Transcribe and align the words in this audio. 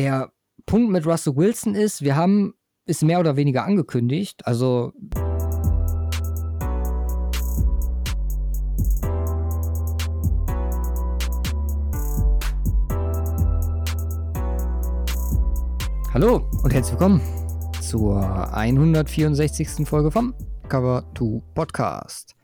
der 0.00 0.32
Punkt 0.64 0.90
mit 0.90 1.06
Russell 1.06 1.36
Wilson 1.36 1.74
ist, 1.74 2.00
wir 2.00 2.16
haben 2.16 2.54
es 2.86 3.02
mehr 3.02 3.20
oder 3.20 3.36
weniger 3.36 3.66
angekündigt. 3.66 4.46
Also 4.46 4.94
Hallo 16.14 16.48
und 16.62 16.72
herzlich 16.72 16.92
willkommen 16.92 17.20
zur 17.82 18.54
164. 18.54 19.86
Folge 19.86 20.10
vom 20.10 20.34
Cover 20.70 21.04
2 21.14 21.42
Podcast. 21.52 22.34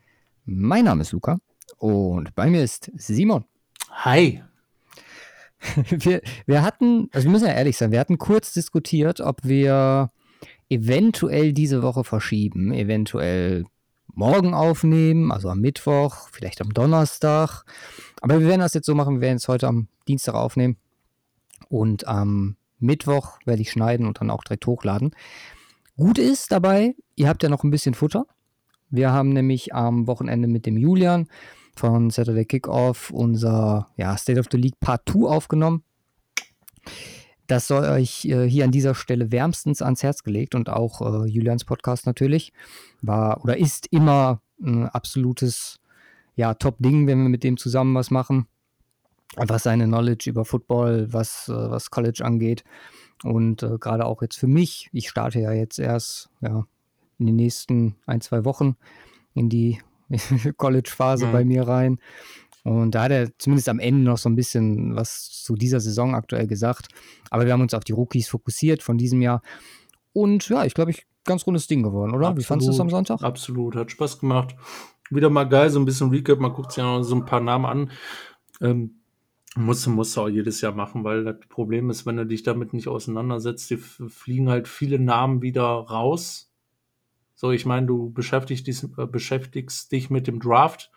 Mein 0.45 0.85
Name 0.85 1.01
ist 1.01 1.13
Luca 1.13 1.39
und 1.79 2.35
bei 2.35 2.51
mir 2.51 2.63
ist 2.63 2.93
Simon. 2.97 3.47
Hi. 3.91 4.43
Wir, 5.91 6.21
wir 6.47 6.63
hatten, 6.63 7.09
also 7.13 7.27
wir 7.27 7.33
müssen 7.33 7.47
ja 7.47 7.55
ehrlich 7.55 7.77
sein, 7.77 7.91
wir 7.91 7.99
hatten 7.99 8.19
kurz 8.19 8.53
diskutiert, 8.53 9.21
ob 9.21 9.43
wir 9.43 10.11
eventuell 10.69 11.53
diese 11.53 11.83
Woche 11.83 12.05
verschieben, 12.05 12.73
eventuell 12.73 13.65
morgen 14.17 14.55
aufnehmen, 14.55 15.31
also 15.31 15.49
am 15.49 15.61
Mittwoch, 15.61 16.29
vielleicht 16.33 16.61
am 16.61 16.73
Donnerstag. 16.73 17.65
Aber 18.21 18.41
wir 18.41 18.49
werden 18.49 18.61
das 18.61 18.75
jetzt 18.75 18.87
so 18.87 18.95
machen, 18.95 19.17
wir 19.17 19.21
werden 19.23 19.37
es 19.37 19.49
heute 19.49 19.69
am 19.69 19.89
Dienstag 20.09 20.35
aufnehmen 20.35 20.77
und 21.69 22.07
am 22.07 22.57
Mittwoch 22.79 23.39
werde 23.45 23.63
ich 23.63 23.71
schneiden 23.71 24.07
und 24.07 24.21
dann 24.21 24.31
auch 24.31 24.45
direkt 24.45 24.67
hochladen. 24.67 25.15
Gut 25.97 26.19
ist 26.19 26.53
dabei, 26.53 26.95
ihr 27.15 27.29
habt 27.29 27.43
ja 27.43 27.49
noch 27.49 27.65
ein 27.65 27.71
bisschen 27.71 27.95
Futter. 27.95 28.27
Wir 28.91 29.13
haben 29.13 29.31
nämlich 29.31 29.75
am 29.75 30.07
Wochenende 30.07 30.49
mit 30.49 30.67
dem 30.67 30.77
Julian 30.77 31.29
von 31.77 32.11
Saturday 32.11 32.45
Kickoff 32.45 33.11
unser 33.11 33.89
ja, 33.97 34.17
State 34.17 34.41
of 34.41 34.47
the 34.51 34.57
League 34.57 34.81
Part 34.81 35.03
2 35.09 35.29
aufgenommen. 35.29 35.83
Das 37.47 37.69
soll 37.69 37.85
euch 37.85 38.25
äh, 38.25 38.49
hier 38.49 38.65
an 38.65 38.73
dieser 38.73 38.95
Stelle 38.95 39.31
wärmstens 39.31 39.83
ans 39.83 40.03
Herz 40.03 40.23
gelegt 40.23 40.55
und 40.55 40.69
auch 40.69 41.01
äh, 41.01 41.29
Julians 41.29 41.65
Podcast 41.65 42.07
natürlich. 42.07 42.53
War 43.03 43.43
oder 43.45 43.57
ist 43.57 43.87
immer 43.93 44.41
ein 44.61 44.89
absolutes 44.89 45.79
ja, 46.35 46.55
Top-Ding, 46.55 47.07
wenn 47.07 47.23
wir 47.23 47.29
mit 47.29 47.45
dem 47.45 47.57
zusammen 47.57 47.95
was 47.95 48.11
machen. 48.11 48.47
Was 49.37 49.65
seine 49.65 49.87
Knowledge 49.87 50.31
über 50.31 50.45
Football, 50.45 51.13
was, 51.13 51.49
äh, 51.49 51.53
was 51.53 51.91
College 51.91 52.25
angeht. 52.25 52.65
Und 53.23 53.63
äh, 53.63 53.79
gerade 53.79 54.07
auch 54.07 54.23
jetzt 54.23 54.37
für 54.37 54.47
mich, 54.47 54.89
ich 54.93 55.09
starte 55.09 55.41
ja 55.41 55.53
jetzt 55.53 55.79
erst 55.79 56.31
ja, 56.41 56.67
in 57.19 57.27
den 57.27 57.37
nächsten 57.37 57.97
ein, 58.07 58.21
zwei 58.21 58.45
Wochen 58.45 58.77
in 59.35 59.49
die 59.49 59.81
College-Phase 60.57 61.27
mhm. 61.27 61.33
bei 61.33 61.45
mir 61.45 61.67
rein. 61.67 61.99
Und 62.63 62.97
da 62.97 63.05
hat 63.05 63.13
er 63.13 63.39
zumindest 63.39 63.69
am 63.69 63.79
Ende 63.79 64.03
noch 64.03 64.19
so 64.19 64.29
ein 64.29 64.35
bisschen 64.35 64.97
was 64.97 65.31
zu 65.31 65.55
dieser 65.55 65.79
Saison 65.79 66.15
aktuell 66.15 66.49
gesagt. 66.49 66.89
Aber 67.31 67.47
wir 67.47 67.53
haben 67.53 67.61
uns 67.61 67.75
auf 67.75 67.85
die 67.85 67.93
Rookies 67.93 68.29
fokussiert 68.29 68.83
von 68.83 68.99
diesem 68.99 69.23
Jahr. 69.23 69.41
Und 70.13 70.49
ja, 70.49 70.65
ich 70.65 70.75
glaube, 70.75 70.91
ich 70.91 71.07
ganz 71.27 71.47
rundes 71.47 71.67
Ding 71.67 71.83
geworden, 71.83 72.15
oder? 72.15 72.29
Absolut, 72.29 72.39
Wie 72.39 72.45
fandest 72.45 72.69
du 72.69 72.73
es 72.73 72.81
am 72.81 72.91
Sonntag? 72.91 73.23
Absolut, 73.23 73.77
hat 73.77 73.91
Spaß 73.91 74.19
gemacht. 74.21 74.57
Wieder 75.11 75.31
mal 75.31 75.45
geil, 75.45 75.71
so 75.71 75.79
ein 75.79 75.85
bisschen 75.85 76.11
Recap, 76.11 76.41
man 76.41 76.53
guckt 76.53 76.73
sich 76.73 76.83
ja 76.83 76.85
noch 76.85 77.03
so 77.03 77.15
ein 77.15 77.25
paar 77.25 77.41
Namen 77.41 77.67
an. 77.67 77.91
Ähm, 78.61 79.01
muss, 79.57 79.87
muss 79.87 80.17
auch 80.19 80.29
jedes 80.29 80.61
Jahr 80.61 80.73
machen, 80.73 81.05
weil 81.05 81.25
das 81.25 81.37
Problem 81.49 81.91
ist, 81.91 82.07
wenn 82.07 82.17
du 82.17 82.27
dich 82.27 82.43
damit 82.43 82.73
nicht 82.73 82.89
auseinandersetzt, 82.89 83.71
die 83.71 83.77
fliegen 83.77 84.49
halt 84.49 84.69
viele 84.69 84.99
Namen 84.99 85.43
wieder 85.43 85.63
raus. 85.63 86.46
So, 87.37 87.53
ich 87.53 87.67
meine, 87.67 87.87
du 87.87 88.11
beschäftigst 88.11 88.67
dich, 88.67 88.83
äh, 88.99 89.07
beschäftigst 89.07 89.93
dich 89.93 90.11
mit 90.11 90.27
dem 90.27 90.41
Draft 90.41 90.91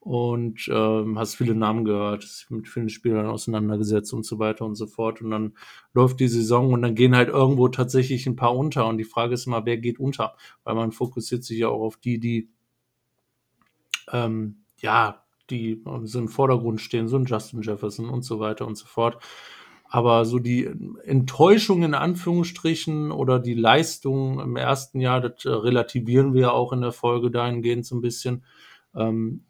und 0.00 0.68
ähm, 0.72 1.18
hast 1.18 1.36
viele 1.36 1.54
Namen 1.54 1.84
gehört, 1.84 2.46
mit 2.50 2.68
vielen 2.68 2.88
Spielern 2.88 3.26
auseinandergesetzt 3.26 4.12
und 4.12 4.26
so 4.26 4.38
weiter 4.38 4.64
und 4.66 4.74
so 4.74 4.86
fort. 4.86 5.22
Und 5.22 5.30
dann 5.30 5.54
läuft 5.94 6.20
die 6.20 6.28
Saison 6.28 6.72
und 6.72 6.82
dann 6.82 6.94
gehen 6.94 7.14
halt 7.14 7.28
irgendwo 7.28 7.68
tatsächlich 7.68 8.26
ein 8.26 8.36
paar 8.36 8.56
unter. 8.56 8.86
Und 8.86 8.98
die 8.98 9.04
Frage 9.04 9.34
ist 9.34 9.46
immer, 9.46 9.64
wer 9.64 9.78
geht 9.78 10.00
unter? 10.00 10.34
Weil 10.64 10.74
man 10.74 10.92
fokussiert 10.92 11.44
sich 11.44 11.58
ja 11.58 11.68
auch 11.68 11.82
auf 11.82 11.96
die, 11.96 12.18
die 12.18 12.50
ähm, 14.12 14.64
ja, 14.78 15.22
die 15.50 15.82
so 16.04 16.18
im 16.18 16.28
Vordergrund 16.28 16.80
stehen, 16.80 17.08
so 17.08 17.16
ein 17.16 17.24
Justin 17.24 17.62
Jefferson 17.62 18.08
und 18.08 18.22
so 18.22 18.40
weiter 18.40 18.66
und 18.66 18.76
so 18.76 18.86
fort. 18.86 19.22
Aber 19.92 20.24
so 20.24 20.38
die 20.38 20.70
Enttäuschung 21.02 21.82
in 21.82 21.94
Anführungsstrichen 21.94 23.10
oder 23.10 23.40
die 23.40 23.54
Leistung 23.54 24.38
im 24.38 24.56
ersten 24.56 25.00
Jahr, 25.00 25.20
das 25.20 25.44
äh, 25.44 25.50
relativieren 25.50 26.32
wir 26.32 26.54
auch 26.54 26.72
in 26.72 26.80
der 26.80 26.92
Folge 26.92 27.30
dahingehend 27.30 27.84
so 27.84 27.96
ein 27.96 28.00
bisschen. 28.00 28.44
Ähm, 28.94 29.44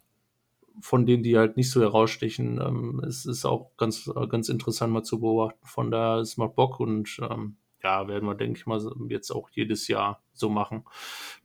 von 0.79 1.05
denen, 1.05 1.21
die 1.21 1.37
halt 1.37 1.57
nicht 1.57 1.69
so 1.69 1.79
herausstechen, 1.81 2.59
ähm, 2.59 3.03
es 3.07 3.25
ist 3.25 3.45
auch 3.45 3.71
ganz, 3.77 4.09
ganz 4.29 4.49
interessant 4.49 4.91
mal 4.91 5.03
zu 5.03 5.19
beobachten. 5.19 5.65
Von 5.65 5.91
daher, 5.91 6.21
es 6.21 6.37
macht 6.37 6.55
Bock 6.55 6.79
und 6.79 7.19
ähm, 7.21 7.57
ja, 7.83 8.07
werden 8.07 8.27
wir, 8.27 8.35
denke 8.35 8.59
ich 8.59 8.65
mal, 8.65 8.81
jetzt 9.09 9.31
auch 9.31 9.49
jedes 9.51 9.87
Jahr 9.87 10.21
so 10.33 10.49
machen. 10.49 10.83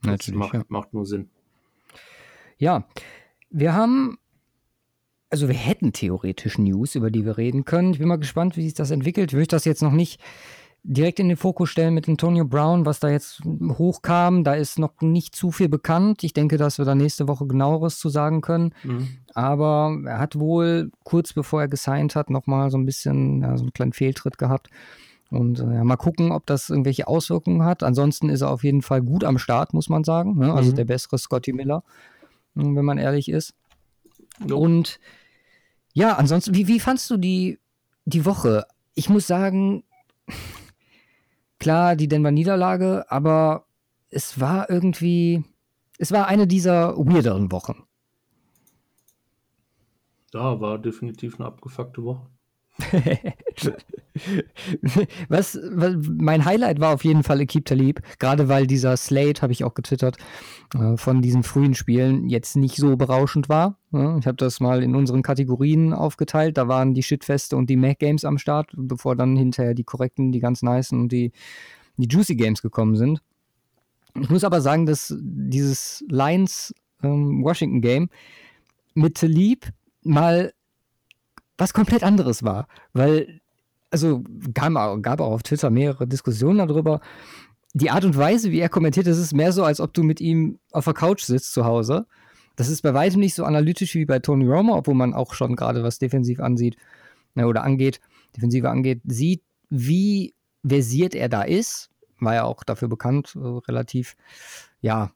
Das 0.03 0.13
Natürlich, 0.13 0.39
macht, 0.39 0.55
ja. 0.55 0.63
macht 0.69 0.95
nur 0.95 1.05
Sinn. 1.07 1.31
Ja, 2.59 2.89
wir 3.51 3.75
haben, 3.75 4.19
also 5.31 5.49
wir 5.49 5.55
hätten 5.55 5.93
theoretisch 5.93 6.59
News, 6.59 6.95
über 6.95 7.11
die 7.11 7.25
wir 7.25 7.37
reden 7.37 7.65
können. 7.65 7.93
Ich 7.93 7.99
bin 7.99 8.09
mal 8.09 8.17
gespannt, 8.17 8.57
wie 8.57 8.63
sich 8.63 8.75
das 8.75 8.91
entwickelt. 8.91 9.33
Ich 9.33 9.37
möchte 9.37 9.57
das 9.57 9.65
jetzt 9.65 9.83
noch 9.83 9.93
nicht 9.93 10.21
direkt 10.89 11.19
in 11.19 11.29
den 11.29 11.37
Fokus 11.37 11.69
stellen 11.71 11.95
mit 11.95 12.09
Antonio 12.09 12.45
Brown, 12.45 12.87
was 12.87 13.01
da 13.01 13.09
jetzt 13.09 13.43
hochkam. 13.45 14.45
Da 14.45 14.55
ist 14.55 14.79
noch 14.79 15.01
nicht 15.01 15.35
zu 15.35 15.51
viel 15.51 15.69
bekannt. 15.69 16.23
Ich 16.23 16.33
denke, 16.33 16.59
dass 16.59 16.79
wir 16.79 16.85
da 16.85 16.95
nächste 16.95 17.27
Woche 17.27 17.47
genaueres 17.47 17.99
zu 17.99 18.09
sagen 18.09 18.41
können. 18.41 18.73
Mhm. 18.85 19.09
Aber 19.35 19.97
er 20.07 20.19
hat 20.19 20.39
wohl 20.39 20.93
kurz 21.03 21.33
bevor 21.33 21.63
er 21.63 21.69
gesigned 21.69 22.15
hat, 22.15 22.31
nochmal 22.31 22.71
so 22.71 22.79
ein 22.79 22.87
bisschen, 22.87 23.43
ja, 23.43 23.57
so 23.57 23.65
einen 23.65 23.73
kleinen 23.73 23.93
Fehltritt 23.93 24.39
gehabt. 24.39 24.71
Und 25.31 25.59
äh, 25.59 25.75
ja, 25.75 25.83
mal 25.83 25.97
gucken, 25.97 26.31
ob 26.31 26.47
das 26.47 26.71
irgendwelche 26.71 27.09
Auswirkungen 27.09 27.65
hat. 27.65 27.83
Ansonsten 27.83 28.29
ist 28.29 28.43
er 28.43 28.51
auf 28.51 28.63
jeden 28.63 28.83
Fall 28.83 29.03
gut 29.03 29.25
am 29.25 29.39
Start, 29.39 29.75
muss 29.75 29.89
man 29.89 30.05
sagen. 30.05 30.39
Ne? 30.39 30.55
Also 30.55 30.71
mhm. 30.71 30.77
der 30.77 30.85
bessere 30.85 31.19
Scotty 31.19 31.53
Miller, 31.53 31.83
wenn 32.55 32.85
man 32.85 32.99
ehrlich 32.99 33.29
ist. 33.29 33.55
Jo. 34.45 34.59
Und 34.59 34.99
ja, 35.93 36.17
ansonsten, 36.17 36.55
wie, 36.55 36.67
wie 36.67 36.81
fandst 36.81 37.09
du 37.11 37.17
die, 37.17 37.59
die 38.05 38.25
Woche? 38.25 38.67
Ich 38.95 39.09
muss 39.09 39.27
sagen, 39.27 39.85
Klar, 41.59 41.97
die 41.97 42.09
Denver 42.09 42.31
Niederlage, 42.31 43.11
aber 43.11 43.67
es 44.11 44.41
war 44.41 44.71
irgendwie, 44.71 45.45
es 45.99 46.13
war 46.13 46.27
eine 46.27 46.47
dieser 46.47 46.97
weirderen 46.97 47.51
Wochen. 47.51 47.85
Da 50.33 50.61
war 50.61 50.79
definitiv 50.79 51.41
eine 51.41 51.47
abgefuckte 51.47 52.05
Woche. 52.05 52.27
was, 55.29 55.59
was, 55.71 55.97
mein 56.19 56.45
Highlight 56.45 56.81
war 56.81 56.95
auf 56.95 57.05
jeden 57.05 57.23
Fall 57.23 57.41
Ekip 57.41 57.65
Talib, 57.65 58.01
gerade 58.19 58.49
weil 58.49 58.67
dieser 58.67 58.97
Slate, 58.97 59.43
habe 59.43 59.53
ich 59.53 59.65
auch 59.65 59.75
getwittert, 59.75 60.17
äh, 60.75 60.97
von 60.97 61.23
diesen 61.23 61.43
frühen 61.43 61.75
Spielen 61.75 62.29
jetzt 62.29 62.57
nicht 62.57 62.77
so 62.77 62.97
berauschend 62.97 63.49
war. 63.49 63.79
Ja, 63.93 64.19
ich 64.19 64.27
habe 64.27 64.37
das 64.37 64.61
mal 64.61 64.83
in 64.83 64.95
unseren 64.95 65.23
Kategorien 65.23 65.93
aufgeteilt. 65.93 66.59
Da 66.59 66.69
waren 66.69 66.95
die 66.95 67.03
Shitfeste 67.03 67.57
und 67.57 67.71
die 67.71 67.77
Mac 67.77 67.99
Games 67.99 68.25
am 68.25 68.39
Start, 68.39 68.73
bevor 68.77 69.17
dann 69.17 69.37
hinterher 69.37 69.75
die 69.75 69.85
korrekten, 69.85 70.33
die 70.33 70.41
ganz 70.41 70.63
nice 70.63 70.93
und 70.93 71.09
die, 71.09 71.33
die 71.97 72.09
Juicy 72.09 72.37
Games 72.37 72.63
gekommen 72.63 72.97
sind. 72.97 73.21
Ich 74.21 74.31
muss 74.31 74.45
aber 74.45 74.61
sagen, 74.61 74.87
dass 74.87 75.15
dieses 75.19 76.05
Lions 76.09 76.75
ähm, 77.03 77.43
Washington 77.43 77.81
Game 77.81 78.09
mit 78.95 79.17
Talib 79.17 79.67
mal 80.03 80.53
was 81.59 81.73
komplett 81.73 82.03
anderes 82.03 82.43
war, 82.43 82.69
weil 82.93 83.41
also 83.91 84.23
gab, 84.53 84.73
gab 85.03 85.21
auch 85.21 85.33
auf 85.33 85.43
Twitter 85.43 85.71
mehrere 85.71 86.07
Diskussionen 86.07 86.59
darüber. 86.59 87.01
Die 87.73 87.91
Art 87.91 88.05
und 88.05 88.17
Weise, 88.17 88.51
wie 88.51 88.61
er 88.61 88.69
kommentiert, 88.69 89.07
das 89.07 89.19
ist 89.19 89.35
mehr 89.35 89.53
so, 89.53 89.65
als 89.65 89.81
ob 89.81 89.93
du 89.95 90.03
mit 90.03 90.21
ihm 90.21 90.59
auf 90.73 90.85
der 90.85 90.95
Couch 90.95 91.23
sitzt 91.23 91.53
zu 91.53 91.65
Hause. 91.65 92.07
Das 92.57 92.69
ist 92.69 92.83
bei 92.83 92.95
weitem 92.95 93.21
nicht 93.21 93.35
so 93.35 93.45
analytisch 93.45 93.95
wie 93.95 94.07
bei 94.07 94.19
Tony 94.19 94.47
Romo, 94.47 94.77
obwohl 94.77 94.95
man 94.95 95.13
auch 95.15 95.35
schon 95.35 95.57
gerade 95.57 95.83
was 95.83 95.99
defensiv 95.99 96.41
ansieht 96.41 96.77
ne, 97.35 97.47
oder 97.47 97.63
angeht, 97.63 98.01
defensive 98.35 98.71
angeht, 98.71 99.03
sieht, 99.05 99.43
wie 99.69 100.35
versiert 100.67 101.15
er 101.15 101.29
da 101.29 101.43
ist. 101.43 101.91
War 102.19 102.35
ja 102.35 102.45
auch 102.45 102.65
dafür 102.65 102.89
bekannt, 102.89 103.37
äh, 103.37 103.39
relativ, 103.69 104.17
ja, 104.81 105.13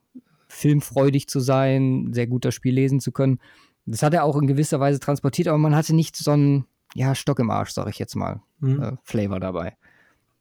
filmfreudig 0.48 1.28
zu 1.28 1.40
sein, 1.40 2.12
sehr 2.12 2.26
gut 2.26 2.44
das 2.44 2.54
Spiel 2.54 2.74
lesen 2.74 3.00
zu 3.00 3.12
können. 3.12 3.40
Das 3.86 4.02
hat 4.02 4.14
er 4.14 4.24
auch 4.24 4.36
in 4.36 4.46
gewisser 4.46 4.80
Weise 4.80 5.00
transportiert, 5.00 5.48
aber 5.48 5.58
man 5.58 5.74
hatte 5.74 5.94
nicht 5.94 6.16
so 6.16 6.30
einen 6.30 6.66
ja, 6.94 7.14
Stock 7.14 7.38
im 7.38 7.50
Arsch, 7.50 7.70
sag 7.70 7.88
ich 7.88 7.98
jetzt 7.98 8.14
mal, 8.14 8.40
mhm. 8.60 8.82
äh, 8.82 8.92
Flavor 9.02 9.40
dabei. 9.40 9.76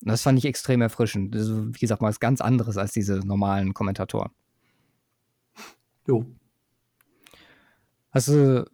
Und 0.02 0.12
das 0.12 0.22
fand 0.22 0.38
ich 0.38 0.46
extrem 0.46 0.82
erfrischend. 0.82 1.36
Das 1.36 1.44
ist, 1.44 1.52
wie 1.52 1.80
gesagt, 1.80 2.02
mal 2.02 2.10
was 2.10 2.20
ganz 2.20 2.42
anderes 2.42 2.78
als 2.78 2.94
diese 2.94 3.20
normalen 3.20 3.74
Kommentatoren. 3.74 4.32
Jo. 6.08 6.26
Hast 8.12 8.30
du 8.30 8.66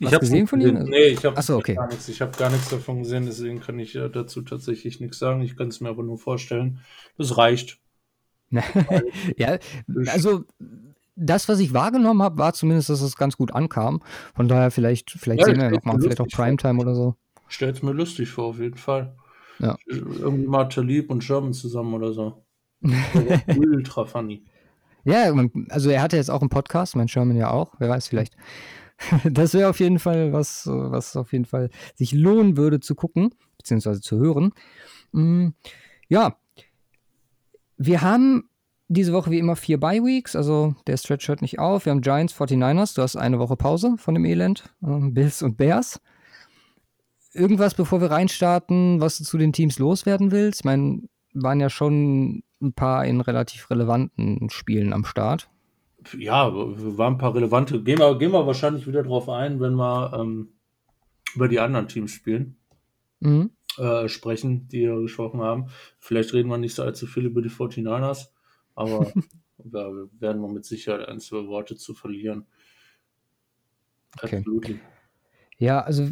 was 0.00 0.12
ich 0.12 0.18
gesehen 0.20 0.46
von 0.46 0.60
ihm? 0.60 0.84
Nee, 0.84 1.06
ich 1.06 1.24
habe 1.24 1.54
okay. 1.54 1.74
gar 1.74 1.86
nichts. 1.86 2.08
Ich 2.08 2.20
habe 2.20 2.36
gar 2.36 2.50
nichts 2.50 2.68
davon 2.68 3.00
gesehen, 3.00 3.26
deswegen 3.26 3.60
kann 3.60 3.78
ich 3.78 3.94
äh, 3.94 4.08
dazu 4.08 4.42
tatsächlich 4.42 5.00
nichts 5.00 5.18
sagen. 5.18 5.42
Ich 5.42 5.56
kann 5.56 5.68
es 5.68 5.80
mir 5.80 5.88
aber 5.88 6.02
nur 6.02 6.18
vorstellen. 6.18 6.80
Das 7.16 7.36
reicht. 7.36 7.78
ja, 9.36 9.58
also 10.06 10.44
das, 11.16 11.48
was 11.48 11.60
ich 11.60 11.72
wahrgenommen 11.72 12.22
habe, 12.22 12.38
war 12.38 12.52
zumindest, 12.52 12.90
dass 12.90 13.00
es 13.00 13.16
ganz 13.16 13.36
gut 13.36 13.52
ankam. 13.52 14.00
Von 14.34 14.48
daher 14.48 14.70
vielleicht, 14.70 15.10
vielleicht 15.10 15.40
ja, 15.40 15.46
sehen 15.46 15.56
wir 15.56 15.64
ja 15.64 15.70
nochmal, 15.70 16.00
vielleicht 16.00 16.20
auch 16.20 16.28
Primetime 16.28 16.80
oder 16.80 16.94
so. 16.94 17.14
Stell's 17.48 17.82
mir 17.82 17.92
lustig 17.92 18.30
vor, 18.30 18.46
auf 18.46 18.58
jeden 18.58 18.76
Fall. 18.76 19.14
Ja. 19.58 19.76
Irgendwie 19.86 20.46
mal 20.46 20.64
Talib 20.64 21.10
und 21.10 21.22
Sherman 21.22 21.52
zusammen 21.52 21.94
oder 21.94 22.12
so. 22.12 22.44
Ultra 23.56 24.04
funny. 24.04 24.44
Ja, 25.04 25.32
also 25.68 25.90
er 25.90 26.02
hatte 26.02 26.16
jetzt 26.16 26.30
auch 26.30 26.40
einen 26.40 26.48
Podcast, 26.48 26.96
mein 26.96 27.08
Sherman 27.08 27.36
ja 27.36 27.50
auch, 27.50 27.74
wer 27.78 27.88
weiß 27.88 28.08
vielleicht. 28.08 28.36
Das 29.24 29.54
wäre 29.54 29.68
auf 29.68 29.80
jeden 29.80 29.98
Fall 29.98 30.32
was, 30.32 30.68
was 30.68 31.16
auf 31.16 31.32
jeden 31.32 31.46
Fall 31.46 31.68
sich 31.96 32.12
lohnen 32.12 32.56
würde 32.56 32.78
zu 32.78 32.94
gucken, 32.94 33.34
beziehungsweise 33.58 34.00
zu 34.00 34.18
hören. 34.18 34.52
Mm, 35.10 35.48
ja, 36.08 36.36
wir 37.76 38.02
haben 38.02 38.48
diese 38.88 39.12
Woche 39.12 39.30
wie 39.30 39.38
immer 39.38 39.56
vier 39.56 39.78
Bye-Weeks, 39.80 40.36
also 40.36 40.74
der 40.86 40.96
Stretch 40.96 41.28
hört 41.28 41.42
nicht 41.42 41.58
auf. 41.58 41.86
Wir 41.86 41.90
haben 41.90 42.02
Giants, 42.02 42.34
49ers, 42.34 42.94
du 42.94 43.02
hast 43.02 43.16
eine 43.16 43.38
Woche 43.38 43.56
Pause 43.56 43.94
von 43.98 44.14
dem 44.14 44.24
Elend, 44.24 44.64
ähm, 44.82 45.14
Bills 45.14 45.42
und 45.42 45.56
Bears. 45.56 46.00
Irgendwas, 47.32 47.74
bevor 47.74 48.00
wir 48.00 48.10
reinstarten, 48.10 49.00
was 49.00 49.18
du 49.18 49.24
zu 49.24 49.38
den 49.38 49.52
Teams 49.52 49.78
loswerden 49.78 50.30
willst? 50.30 50.60
Ich 50.60 50.64
meine, 50.64 51.02
waren 51.32 51.60
ja 51.60 51.68
schon 51.68 52.44
ein 52.62 52.72
paar 52.72 53.04
in 53.04 53.20
relativ 53.20 53.70
relevanten 53.70 54.48
Spielen 54.50 54.92
am 54.92 55.04
Start. 55.04 55.48
Ja, 56.16 56.52
waren 56.52 57.14
ein 57.14 57.18
paar 57.18 57.34
relevante. 57.34 57.82
Gehen 57.82 57.98
wir, 57.98 58.18
gehen 58.18 58.32
wir 58.32 58.46
wahrscheinlich 58.46 58.86
wieder 58.86 59.02
drauf 59.02 59.28
ein, 59.28 59.60
wenn 59.60 59.74
wir 59.74 60.12
ähm, 60.14 60.52
über 61.34 61.48
die 61.48 61.60
anderen 61.60 61.88
Teams 61.88 62.12
spielen. 62.12 62.56
Mhm. 63.20 63.50
Äh, 63.78 64.08
sprechen, 64.08 64.68
die 64.68 64.82
wir 64.82 65.00
gesprochen 65.00 65.40
haben. 65.40 65.66
Vielleicht 65.98 66.32
reden 66.32 66.48
wir 66.48 66.58
nicht 66.58 66.74
so 66.74 66.82
allzu 66.82 67.06
viel 67.06 67.24
über 67.24 67.42
die 67.42 67.50
49ers, 67.50 68.28
aber 68.74 69.12
wir 69.58 70.08
werden 70.18 70.42
wir 70.42 70.48
mit 70.48 70.64
Sicherheit 70.64 71.08
ein, 71.08 71.20
zwei 71.20 71.46
Worte 71.46 71.76
zu 71.76 71.94
verlieren. 71.94 72.46
Okay. 74.22 74.38
Absolutely. 74.38 74.80
Ja, 75.58 75.80
also 75.80 76.10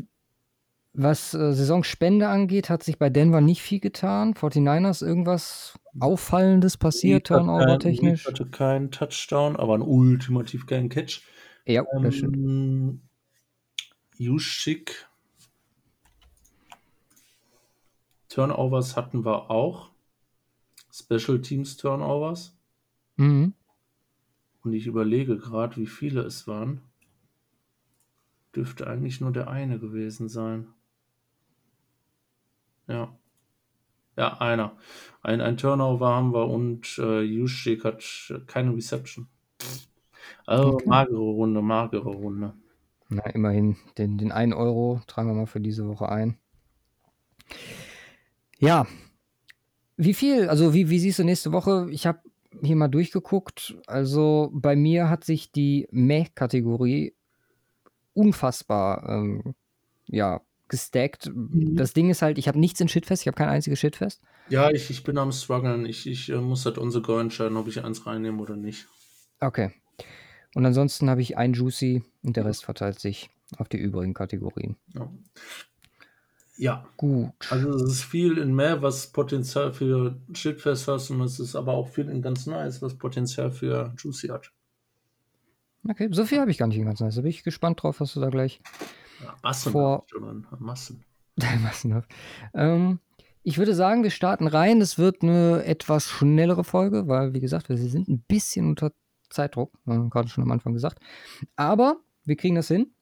was 0.94 1.32
äh, 1.32 1.53
Saisonspende 1.55 2.29
angeht, 2.29 2.69
hat 2.69 2.82
sich 2.82 2.99
bei 2.99 3.09
Denver 3.09 3.41
nicht 3.41 3.62
viel 3.62 3.81
getan. 3.81 4.35
49ers 4.35 5.05
irgendwas 5.05 5.79
Auffallendes 5.99 6.76
passiert, 6.76 7.29
Turnover-technisch? 7.29 8.23
Ich 8.23 8.26
hatte 8.26 8.47
keinen 8.47 8.91
Touchdown, 8.91 9.56
aber 9.56 9.75
einen 9.75 9.82
ultimativ 9.82 10.67
geilen 10.67 10.91
Catch. 10.91 11.23
Ja, 11.64 11.85
ähm, 11.94 12.03
das 12.03 12.17
stimmt. 12.17 13.00
Juschik. 14.19 15.09
Turnovers 18.29 18.97
hatten 18.97 19.25
wir 19.25 19.50
auch. 19.50 19.91
Special 20.92 21.40
Teams 21.40 21.76
Turnovers. 21.76 22.56
Mhm. 23.16 23.54
Und 24.62 24.72
ich 24.74 24.86
überlege 24.86 25.38
gerade, 25.38 25.76
wie 25.76 25.86
viele 25.86 26.22
es 26.22 26.46
waren. 26.46 26.82
Dürfte 28.54 28.86
eigentlich 28.86 29.20
nur 29.20 29.32
der 29.32 29.48
eine 29.48 29.78
gewesen 29.78 30.28
sein. 30.28 30.68
Ja. 32.86 33.16
Ja, 34.16 34.38
einer. 34.40 34.76
Ein, 35.22 35.40
ein 35.40 35.56
Turnover 35.56 36.14
haben 36.14 36.34
wir 36.34 36.48
und 36.48 36.98
äh, 36.98 37.22
Juszczyk 37.22 37.84
hat 37.84 38.04
keine 38.46 38.74
Reception. 38.74 39.26
Also 40.46 40.74
okay. 40.74 40.88
magere 40.88 41.18
Runde, 41.18 41.62
magere 41.62 42.10
Runde. 42.10 42.54
Na, 43.08 43.22
immerhin. 43.30 43.76
Den, 43.96 44.18
den 44.18 44.32
1 44.32 44.54
Euro 44.54 45.00
tragen 45.06 45.28
wir 45.28 45.34
mal 45.34 45.46
für 45.46 45.60
diese 45.60 45.86
Woche 45.88 46.08
ein. 46.08 46.38
Ja. 48.58 48.86
Wie 50.04 50.14
viel, 50.14 50.49
also 50.49 50.75
wie, 50.75 50.90
wie 50.90 50.99
siehst 50.99 51.19
du 51.19 51.25
nächste 51.25 51.52
Woche? 51.52 51.87
Ich 51.90 52.06
habe 52.06 52.20
hier 52.60 52.76
mal 52.76 52.88
durchgeguckt. 52.88 53.76
Also 53.87 54.50
bei 54.52 54.75
mir 54.75 55.08
hat 55.08 55.25
sich 55.25 55.52
die 55.52 55.87
Meh-Kategorie 55.90 57.14
unfassbar 58.14 59.08
ähm, 59.08 59.54
ja, 60.06 60.40
gestackt. 60.69 61.31
Mhm. 61.32 61.76
Das 61.76 61.93
Ding 61.93 62.10
ist 62.10 62.22
halt, 62.22 62.38
ich 62.38 62.49
habe 62.49 62.58
nichts 62.58 62.81
in 62.81 62.88
Shitfest, 62.88 63.22
ich 63.22 63.26
habe 63.28 63.37
kein 63.37 63.49
einziges 63.49 63.78
Shitfest. 63.78 64.20
Ja, 64.49 64.70
ich, 64.70 64.90
ich 64.90 65.04
bin 65.04 65.19
am 65.19 65.31
struggeln. 65.31 65.87
Ich, 65.87 66.06
ich 66.06 66.31
äh, 66.31 66.37
muss 66.37 66.66
halt 66.66 66.78
unser 66.78 67.00
Go 67.00 67.19
entscheiden, 67.19 67.56
ob 67.56 67.69
ich 67.69 67.84
eins 67.84 68.06
reinnehme 68.06 68.43
oder 68.43 68.56
nicht. 68.56 68.88
Okay. 69.40 69.70
Und 70.54 70.66
ansonsten 70.66 71.08
habe 71.08 71.22
ich 71.22 71.38
ein 71.38 71.52
Juicy 71.52 72.02
und 72.22 72.37
der 72.37 72.44
Rest 72.44 72.64
verteilt 72.64 72.99
sich 72.99 73.31
auf 73.56 73.69
die 73.69 73.78
übrigen 73.78 74.14
Kategorien. 74.14 74.76
Ja. 74.94 75.10
Ja. 76.62 76.87
Gut. 76.97 77.32
Also 77.50 77.70
es 77.70 77.82
ist 77.82 78.05
viel 78.05 78.38
in 78.38 78.55
mehr, 78.55 78.82
was 78.82 79.09
Potenzial 79.09 79.73
für 79.73 80.20
Shitfest 80.32 80.87
hat 80.87 81.11
und 81.11 81.20
es 81.23 81.41
ist 81.41 81.56
aber 81.56 81.73
auch 81.73 81.88
viel 81.88 82.09
in 82.09 82.23
ganz 82.23 82.47
nice, 82.47 82.81
was 82.81 82.97
Potenzial 82.97 83.50
für 83.50 83.93
Juicy 83.99 84.29
hat. 84.29 84.53
Okay, 85.88 86.09
so 86.12 86.25
viel 86.25 86.38
habe 86.38 86.53
ich 86.53 86.59
gar 86.59 86.69
nicht 86.69 86.79
in 86.79 86.85
ganz 86.85 87.00
nice. 87.00 87.17
Da 87.17 87.23
bin 87.23 87.31
ich 87.31 87.43
gespannt 87.43 87.82
drauf, 87.82 87.99
was 87.99 88.14
du 88.14 88.20
da 88.20 88.29
gleich 88.29 88.61
ja, 89.25 89.35
Massen 89.43 89.73
vor... 89.73 90.06
Massen. 90.61 91.05
Massenhaft. 91.64 92.09
Ähm, 92.55 93.00
ich 93.43 93.59
würde 93.59 93.75
sagen, 93.75 94.05
wir 94.05 94.11
starten 94.11 94.47
rein. 94.47 94.81
Es 94.81 94.99
wird 94.99 95.25
eine 95.25 95.64
etwas 95.64 96.09
schnellere 96.09 96.62
Folge, 96.62 97.09
weil, 97.09 97.35
wie 97.35 97.41
gesagt, 97.41 97.70
wir 97.70 97.76
sind 97.76 98.06
ein 98.06 98.20
bisschen 98.20 98.69
unter 98.69 98.93
Zeitdruck, 99.31 99.73
gerade 99.85 100.29
schon 100.29 100.44
am 100.44 100.53
Anfang 100.53 100.75
gesagt. 100.75 101.00
Aber 101.56 101.97
wir 102.25 102.37
kriegen 102.37 102.55
das 102.55 102.69
hin. 102.69 102.93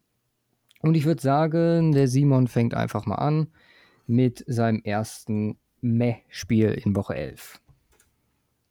Und 0.80 0.94
ich 0.94 1.04
würde 1.04 1.20
sagen, 1.20 1.92
der 1.92 2.08
Simon 2.08 2.48
fängt 2.48 2.74
einfach 2.74 3.06
mal 3.06 3.16
an 3.16 3.48
mit 4.06 4.44
seinem 4.46 4.82
ersten 4.82 5.58
Meh-Spiel 5.80 6.70
in 6.84 6.96
Woche 6.96 7.14
11. 7.14 7.60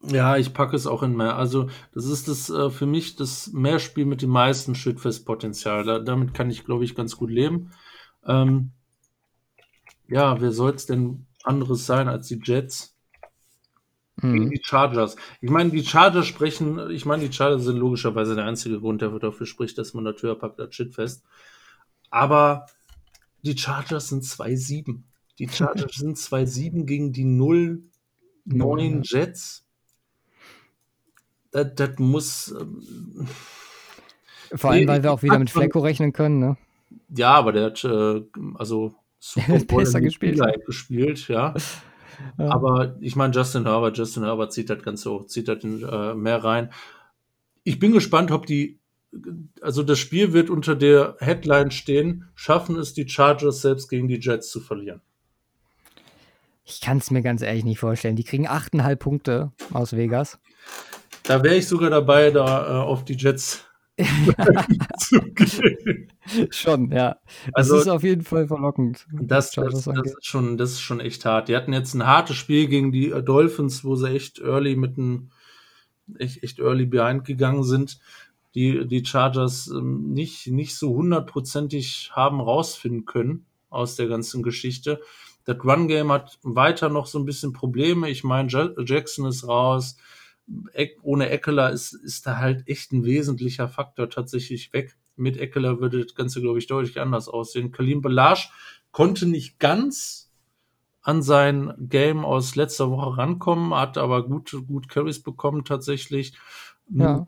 Ja, 0.02 0.38
ich 0.38 0.54
packe 0.54 0.76
es 0.76 0.88
auch 0.88 1.04
in 1.04 1.16
mehr. 1.16 1.36
Also, 1.36 1.70
das 1.94 2.06
ist 2.06 2.28
das 2.28 2.50
äh, 2.50 2.70
für 2.70 2.86
mich 2.86 3.16
das 3.16 3.52
Mehrspiel 3.52 4.06
mit 4.06 4.22
dem 4.22 4.30
meisten 4.30 4.74
Shitfest-Potenzial. 4.74 5.84
Da, 5.84 6.00
damit 6.00 6.34
kann 6.34 6.50
ich, 6.50 6.66
glaube 6.66 6.86
ich, 6.86 6.96
ganz 6.96 7.18
gut 7.18 7.30
leben. 7.30 7.72
Ähm, 8.26 8.72
ja, 10.08 10.40
wer 10.40 10.52
soll 10.52 10.74
es 10.74 10.86
denn 10.86 11.26
anderes 11.44 11.86
sein 11.86 12.08
als 12.08 12.28
die 12.28 12.40
Jets? 12.42 12.96
Mhm. 14.22 14.50
Die 14.50 14.62
Chargers. 14.64 15.18
Ich 15.42 15.50
meine, 15.50 15.70
die 15.70 15.84
Chargers 15.84 16.28
sprechen, 16.28 16.90
ich 16.92 17.06
meine, 17.06 17.28
die 17.28 17.34
Chargers 17.34 17.64
sind 17.64 17.78
logischerweise 17.78 18.36
der 18.36 18.46
einzige 18.46 18.80
Grund, 18.80 19.02
der 19.02 19.10
dafür 19.20 19.46
spricht, 19.46 19.78
dass 19.78 19.94
man 19.94 20.06
das 20.06 20.22
höher 20.22 20.36
packt 20.36 20.60
als 20.60 20.76
Shitfest. 20.76 21.24
Aber 22.10 22.66
die 23.44 23.58
Chargers 23.58 24.10
sind 24.10 24.24
2-7. 24.24 25.02
Die 25.38 25.48
Chargers 25.48 25.96
sind 25.96 26.18
2-7 26.18 26.86
gegen 26.86 27.14
die 27.14 27.26
0-9 27.26 29.02
Jets 29.04 29.66
das, 31.52 31.74
das 31.76 31.98
muss. 31.98 32.54
Ähm, 32.60 33.28
Vor 34.54 34.72
allem, 34.72 34.88
weil 34.88 35.04
wir 35.04 35.12
auch 35.12 35.24
wieder 35.24 35.40
mit 35.40 35.50
Flecko 35.50 35.80
rechnen 35.80 36.14
können, 36.14 36.40
ne? 36.40 36.58
Ja, 37.16 37.34
aber 37.34 37.52
der 37.52 37.66
hat 37.66 37.84
äh, 37.84 38.22
also 38.56 38.94
super 39.20 39.60
besser 39.78 40.02
gespielt. 40.02 40.42
gespielt, 40.66 41.28
ja. 41.28 41.54
ja. 42.38 42.50
Aber 42.50 42.96
ich 43.00 43.16
meine, 43.16 43.34
Justin 43.34 43.66
Herbert, 43.66 43.98
Justin 43.98 44.24
Herbert 44.24 44.54
zieht 44.54 44.70
das 44.70 44.82
Ganze 44.82 45.12
hoch, 45.12 45.26
zieht 45.28 45.48
das 45.48 45.64
in, 45.64 45.84
äh, 45.84 46.14
mehr 46.16 46.44
rein. 46.44 46.72
Ich 47.64 47.78
bin 47.80 47.92
gespannt, 47.92 48.32
ob 48.32 48.46
die, 48.46 48.79
also 49.62 49.84
das 49.84 50.00
Spiel 50.00 50.34
wird 50.34 50.50
unter 50.50 50.76
der 50.76 51.16
Headline 51.20 51.72
stehen, 51.72 52.26
schaffen 52.36 52.76
es 52.76 52.94
die 52.94 53.08
Chargers 53.08 53.62
selbst 53.62 53.90
gegen 53.90 54.08
die 54.08 54.20
Jets 54.20 54.50
zu 54.50 54.60
verlieren. 54.60 55.02
Ich 56.64 56.82
kann 56.82 57.00
es 57.00 57.10
mir 57.10 57.24
ganz 57.24 57.42
ehrlich 57.42 57.66
nicht 57.66 57.80
vorstellen. 57.80 58.16
Die 58.16 58.24
kriegen 58.24 58.48
8,5 58.48 58.96
Punkte 58.98 59.52
aus 59.74 59.94
Vegas. 59.94 60.38
Da 61.24 61.44
wäre 61.44 61.56
ich 61.56 61.68
sogar 61.68 61.90
dabei, 61.90 62.30
da 62.30 62.68
äh, 62.68 62.82
auf 62.84 63.04
die 63.04 63.16
Jets 63.16 63.66
zu 65.00 65.20
gehen. 65.34 66.12
Schon, 66.52 66.92
ja. 66.92 67.18
Das 67.54 67.72
also, 67.72 67.78
ist 67.78 67.88
auf 67.88 68.04
jeden 68.04 68.24
Fall 68.24 68.48
verlockend. 68.48 69.06
Das, 69.12 69.52
das, 69.52 69.86
das, 69.86 69.88
ist 69.88 70.26
schon, 70.26 70.58
das 70.58 70.72
ist 70.72 70.82
schon 70.82 71.00
echt 71.00 71.26
hart. 71.26 71.50
Die 71.50 71.56
hatten 71.56 71.74
jetzt 71.74 71.96
ein 71.96 72.06
hartes 72.06 72.36
Spiel 72.38 72.68
gegen 72.68 72.92
die 72.92 73.10
äh, 73.10 73.24
Dolphins, 73.24 73.84
wo 73.84 73.96
sie 73.96 74.10
echt 74.12 74.40
early 74.40 74.76
mit 74.76 74.98
einem 74.98 75.32
echt, 76.18 76.44
echt 76.44 76.60
early 76.60 76.86
behind 76.86 77.26
gegangen 77.26 77.64
sind. 77.64 78.00
Die, 78.56 78.88
die 78.88 79.06
Chargers 79.06 79.68
ähm, 79.68 80.12
nicht, 80.12 80.48
nicht 80.48 80.76
so 80.76 80.94
hundertprozentig 80.96 82.12
haben 82.14 82.42
rausfinden 82.42 83.06
können 83.06 83.46
aus 83.70 83.96
der 83.96 84.08
ganzen 84.08 84.42
Geschichte. 84.42 85.00
Das 85.46 85.64
Run-Game 85.64 86.12
hat 86.12 86.40
weiter 86.44 86.90
noch 86.90 87.06
so 87.06 87.20
ein 87.20 87.26
bisschen 87.26 87.54
Probleme. 87.54 88.10
Ich 88.10 88.24
meine, 88.24 88.74
Jackson 88.86 89.26
ist 89.26 89.48
raus 89.48 89.98
ohne 91.02 91.30
Eckler 91.30 91.72
ist, 91.72 91.94
ist 91.94 92.26
da 92.26 92.38
halt 92.38 92.68
echt 92.68 92.92
ein 92.92 93.04
wesentlicher 93.04 93.68
Faktor 93.68 94.10
tatsächlich 94.10 94.74
weg. 94.74 94.98
Mit 95.16 95.38
Eckler 95.38 95.80
würde 95.80 96.04
das 96.04 96.16
Ganze, 96.16 96.42
glaube 96.42 96.60
ich, 96.60 96.68
deutlich 96.68 97.00
anders 97.00 97.28
aussehen. 97.28 97.72
Kalim 97.72 98.02
Belage 98.02 98.50
konnte 98.92 99.26
nicht 99.26 99.60
ganz 99.60 100.32
an 101.02 101.22
sein 101.22 101.74
Game 101.78 102.26
aus 102.26 102.56
letzter 102.56 102.90
Woche 102.90 103.18
rankommen, 103.18 103.74
hat 103.74 103.98
aber 103.98 104.26
gut, 104.26 104.56
gut 104.68 104.90
Carries 104.90 105.22
bekommen 105.22 105.66
tatsächlich. 105.66 106.34
Ja. 106.90 107.28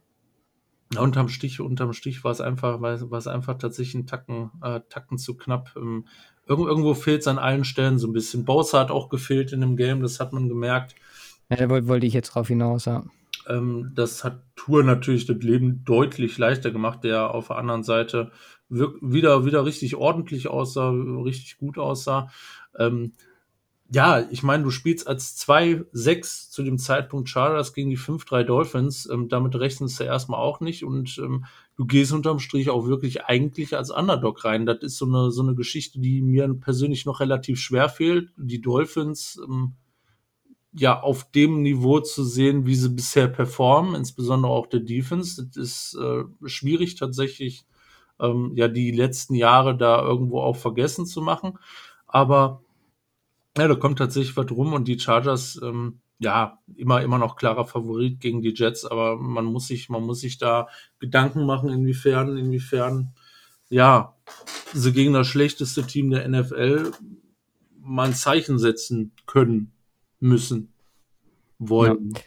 Unterm 0.98 1.29
Stich, 1.29 1.62
unterm 1.62 1.93
Stich 1.93 2.24
war 2.24 2.31
es 2.31 2.41
einfach, 2.41 2.81
war 2.81 2.93
es 2.93 3.27
einfach 3.27 3.57
tatsächlich 3.57 3.95
ein 3.95 4.07
Tacken, 4.07 4.51
äh, 4.62 4.81
Tacken 4.89 5.17
zu 5.17 5.38
knapp. 5.38 5.74
Ähm, 5.77 6.05
irgendwo 6.48 6.93
fehlt 6.93 7.21
es 7.21 7.27
an 7.27 7.38
allen 7.38 7.63
Stellen 7.63 7.98
so 7.98 8.07
ein 8.07 8.13
bisschen. 8.13 8.43
Bowser 8.45 8.79
hat 8.79 8.91
auch 8.91 9.10
gefehlt 9.10 9.53
in 9.53 9.62
dem 9.62 9.77
Game, 9.77 10.01
das 10.01 10.19
hat 10.19 10.33
man 10.33 10.50
gemerkt. 10.50 10.95
Ja, 11.50 11.55
da 11.55 11.88
wollte 11.88 12.05
ich 12.05 12.13
jetzt 12.13 12.29
drauf 12.31 12.50
hinaus, 12.50 12.86
ja. 12.86 13.03
Ähm, 13.48 13.91
das 13.95 14.24
hat 14.24 14.43
Tour 14.55 14.83
natürlich 14.83 15.25
das 15.25 15.38
Leben 15.38 15.83
deutlich 15.86 16.38
leichter 16.38 16.71
gemacht, 16.71 17.03
der 17.03 17.33
auf 17.33 17.48
der 17.48 17.57
anderen 17.57 17.83
Seite 17.83 18.31
wieder, 18.69 19.45
wieder 19.45 19.65
richtig 19.65 19.95
ordentlich 19.95 20.48
aussah, 20.48 20.89
richtig 20.89 21.57
gut 21.57 21.77
aussah. 21.77 22.29
Ähm, 22.77 23.13
ja, 23.93 24.25
ich 24.31 24.41
meine, 24.41 24.63
du 24.63 24.71
spielst 24.71 25.05
als 25.05 25.38
2-6 25.45 26.50
zu 26.50 26.63
dem 26.63 26.77
Zeitpunkt 26.77 27.27
Chargers 27.27 27.74
gegen 27.74 27.89
die 27.89 27.98
5-3 27.98 28.43
Dolphins. 28.43 29.10
Ähm, 29.12 29.27
damit 29.27 29.53
rechnest 29.55 30.00
du 30.00 30.05
erstmal 30.05 30.39
auch 30.39 30.62
nicht 30.62 30.86
und 30.86 31.17
ähm, 31.17 31.43
du 31.75 31.86
gehst 31.86 32.13
unterm 32.13 32.39
Strich 32.39 32.69
auch 32.69 32.88
wirklich 32.88 33.25
eigentlich 33.25 33.75
als 33.75 33.91
Underdog 33.91 34.45
rein. 34.45 34.65
Das 34.65 34.79
ist 34.81 34.98
so 34.98 35.05
eine, 35.05 35.29
so 35.31 35.41
eine 35.41 35.55
Geschichte, 35.55 36.00
die 36.00 36.21
mir 36.21 36.48
persönlich 36.53 37.05
noch 37.05 37.19
relativ 37.19 37.60
schwer 37.60 37.89
fehlt. 37.89 38.31
Die 38.38 38.62
Dolphins 38.62 39.38
ähm, 39.45 39.74
ja 40.71 41.01
auf 41.01 41.29
dem 41.29 41.62
Niveau 41.62 42.00
zu 42.00 42.24
sehen, 42.24 42.65
wie 42.65 42.75
sie 42.75 42.89
bisher 42.89 43.27
performen, 43.27 43.95
insbesondere 43.95 44.53
auch 44.53 44.67
der 44.67 44.79
Defense. 44.79 45.45
Das 45.45 45.57
ist 45.57 45.98
äh, 46.01 46.24
schwierig 46.45 46.95
tatsächlich, 46.95 47.65
ähm, 48.21 48.53
ja, 48.55 48.69
die 48.69 48.91
letzten 48.91 49.36
Jahre 49.36 49.75
da 49.75 50.01
irgendwo 50.01 50.39
auch 50.39 50.55
vergessen 50.55 51.05
zu 51.05 51.21
machen. 51.21 51.60
Aber 52.07 52.62
ja, 53.58 53.67
da 53.67 53.75
kommt 53.75 53.98
tatsächlich 53.98 54.36
was 54.38 54.51
rum 54.51 54.74
und 54.74 54.88
die 54.88 55.00
Chargers, 55.00 55.60
ähm, 55.63 56.01
ja, 56.20 56.60
immer, 56.75 57.01
immer 57.01 57.17
noch 57.17 57.36
klarer 57.36 57.65
Favorit 57.65 58.20
gegen 58.20 58.41
die 58.41 58.53
Jets, 58.55 58.86
aber 58.86 59.17
man 59.17 59.46
muss 59.46 59.67
sich, 59.67 59.89
man 59.89 60.03
muss 60.03 60.22
sich 60.22 60.38
da 60.38 60.67
Gedanken 61.00 61.46
machen, 61.46 61.70
inwiefern, 61.70 62.38
inwiefern, 62.38 63.13
ja, 63.70 64.15
sie 64.74 64.93
gegen 64.93 65.13
das 65.13 65.27
schlechteste 65.27 65.84
Team 65.84 66.12
der 66.12 66.27
NFL 66.27 66.91
mal 67.79 68.08
ein 68.08 68.13
Zeichen 68.13 68.60
setzen 68.60 69.13
können, 69.25 69.72
müssen, 70.20 70.72
wollen. 71.58 72.12
Ja. 72.15 72.22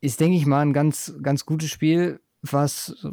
Ist, 0.00 0.20
denke 0.20 0.36
ich 0.36 0.46
mal, 0.46 0.60
ein 0.60 0.72
ganz, 0.72 1.14
ganz 1.22 1.46
gutes 1.46 1.70
Spiel, 1.70 2.20
was 2.42 3.06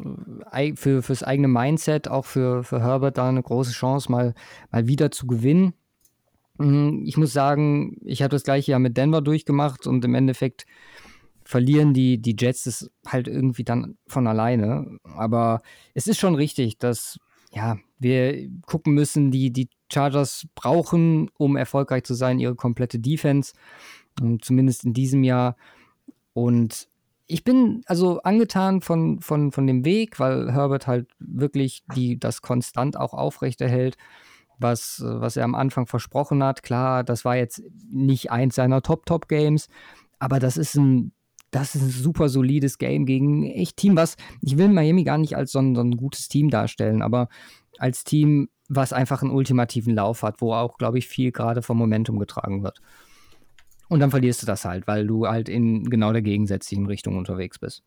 äh, 0.52 0.76
für, 0.76 1.02
fürs 1.02 1.24
eigene 1.24 1.48
Mindset, 1.48 2.08
auch 2.08 2.26
für, 2.26 2.64
für 2.64 2.82
Herbert 2.82 3.18
da 3.18 3.30
eine 3.30 3.44
große 3.44 3.72
Chance, 3.72 4.12
mal, 4.12 4.34
mal 4.72 4.88
wieder 4.88 5.12
zu 5.12 5.28
gewinnen. 5.28 5.74
Mhm, 6.58 7.04
ich 7.06 7.18
muss 7.18 7.34
sagen, 7.34 7.98
ich 8.04 8.22
habe 8.22 8.32
das 8.32 8.44
gleiche 8.44 8.72
ja 8.72 8.80
mit 8.80 8.98
Denver 8.98 9.22
durchgemacht 9.22 9.88
und 9.88 10.06
im 10.06 10.16
Endeffekt 10.16 10.66
verlieren 11.46 11.94
die, 11.94 12.22
die 12.22 12.36
Jets 12.38 12.66
es 12.66 12.92
halt 13.06 13.28
irgendwie 13.28 13.64
dann 13.64 13.98
von 14.08 14.28
alleine. 14.28 15.00
Aber 15.04 15.62
es 15.94 16.08
ist 16.08 16.20
schon 16.20 16.36
richtig, 16.36 16.78
dass 16.78 17.20
ja, 17.52 17.78
wir 18.00 18.50
gucken 18.66 18.94
müssen, 18.94 19.32
die, 19.32 19.52
die 19.52 19.70
Chargers 19.92 20.48
brauchen, 20.56 21.30
um 21.38 21.56
erfolgreich 21.56 22.04
zu 22.04 22.14
sein, 22.14 22.40
ihre 22.40 22.56
komplette 22.56 23.00
Defense. 23.00 23.54
Zumindest 24.42 24.86
in 24.86 24.94
diesem 24.94 25.24
Jahr. 25.24 25.56
Und 26.34 26.88
ich 27.28 27.44
bin 27.44 27.82
also 27.86 28.22
angetan 28.22 28.82
von, 28.82 29.22
von, 29.22 29.52
von 29.52 29.68
dem 29.68 29.86
Weg, 29.86 30.20
weil 30.20 30.52
Herbert 30.52 30.88
halt 30.88 31.08
wirklich 31.20 31.84
die, 31.96 32.20
das 32.20 32.42
konstant 32.42 32.98
auch 32.98 33.14
aufrechterhält 33.14 33.98
was, 34.64 35.04
was 35.06 35.38
er 35.38 35.44
am 35.44 35.54
Anfang 35.54 35.86
versprochen 35.86 36.44
hat. 36.44 36.64
Klar, 36.64 37.04
das 37.04 37.24
war 37.24 37.36
jetzt 37.36 37.62
nicht 37.92 38.32
eins 38.32 38.56
seiner 38.56 38.82
Top-Top-Games, 38.82 39.68
aber 40.18 40.40
das 40.40 40.58
ist 40.58 40.76
ein, 40.76 41.12
das 41.52 41.76
ist 41.76 41.84
ein 41.84 41.90
super 41.90 42.30
solides 42.30 42.80
Game 42.80 43.06
gegen 43.06 43.46
echt 43.46 43.78
Team, 43.78 43.96
was, 43.96 44.16
ich 44.42 44.58
will 44.58 44.70
Miami 44.70 45.04
gar 45.04 45.20
nicht 45.20 45.38
als 45.38 45.52
so 45.52 45.60
ein, 45.60 45.76
so 45.76 45.82
ein 45.82 45.98
gutes 45.98 46.28
Team 46.28 46.50
darstellen, 46.50 47.04
aber 47.04 47.28
als 47.78 48.04
Team, 48.04 48.50
was 48.70 48.94
einfach 48.94 49.22
einen 49.22 49.32
ultimativen 49.32 49.94
Lauf 49.94 50.24
hat, 50.24 50.42
wo 50.42 50.54
auch, 50.54 50.78
glaube 50.78 50.98
ich, 50.98 51.08
viel 51.08 51.32
gerade 51.32 51.62
vom 51.62 51.78
Momentum 51.78 52.18
getragen 52.18 52.64
wird. 52.64 52.80
Und 53.90 54.00
dann 54.00 54.10
verlierst 54.10 54.42
du 54.42 54.48
das 54.48 54.66
halt, 54.66 54.88
weil 54.88 55.06
du 55.06 55.28
halt 55.28 55.50
in 55.50 55.84
genau 55.84 56.14
der 56.14 56.22
gegensätzlichen 56.24 56.88
Richtung 56.88 57.18
unterwegs 57.18 57.60
bist. 57.60 57.84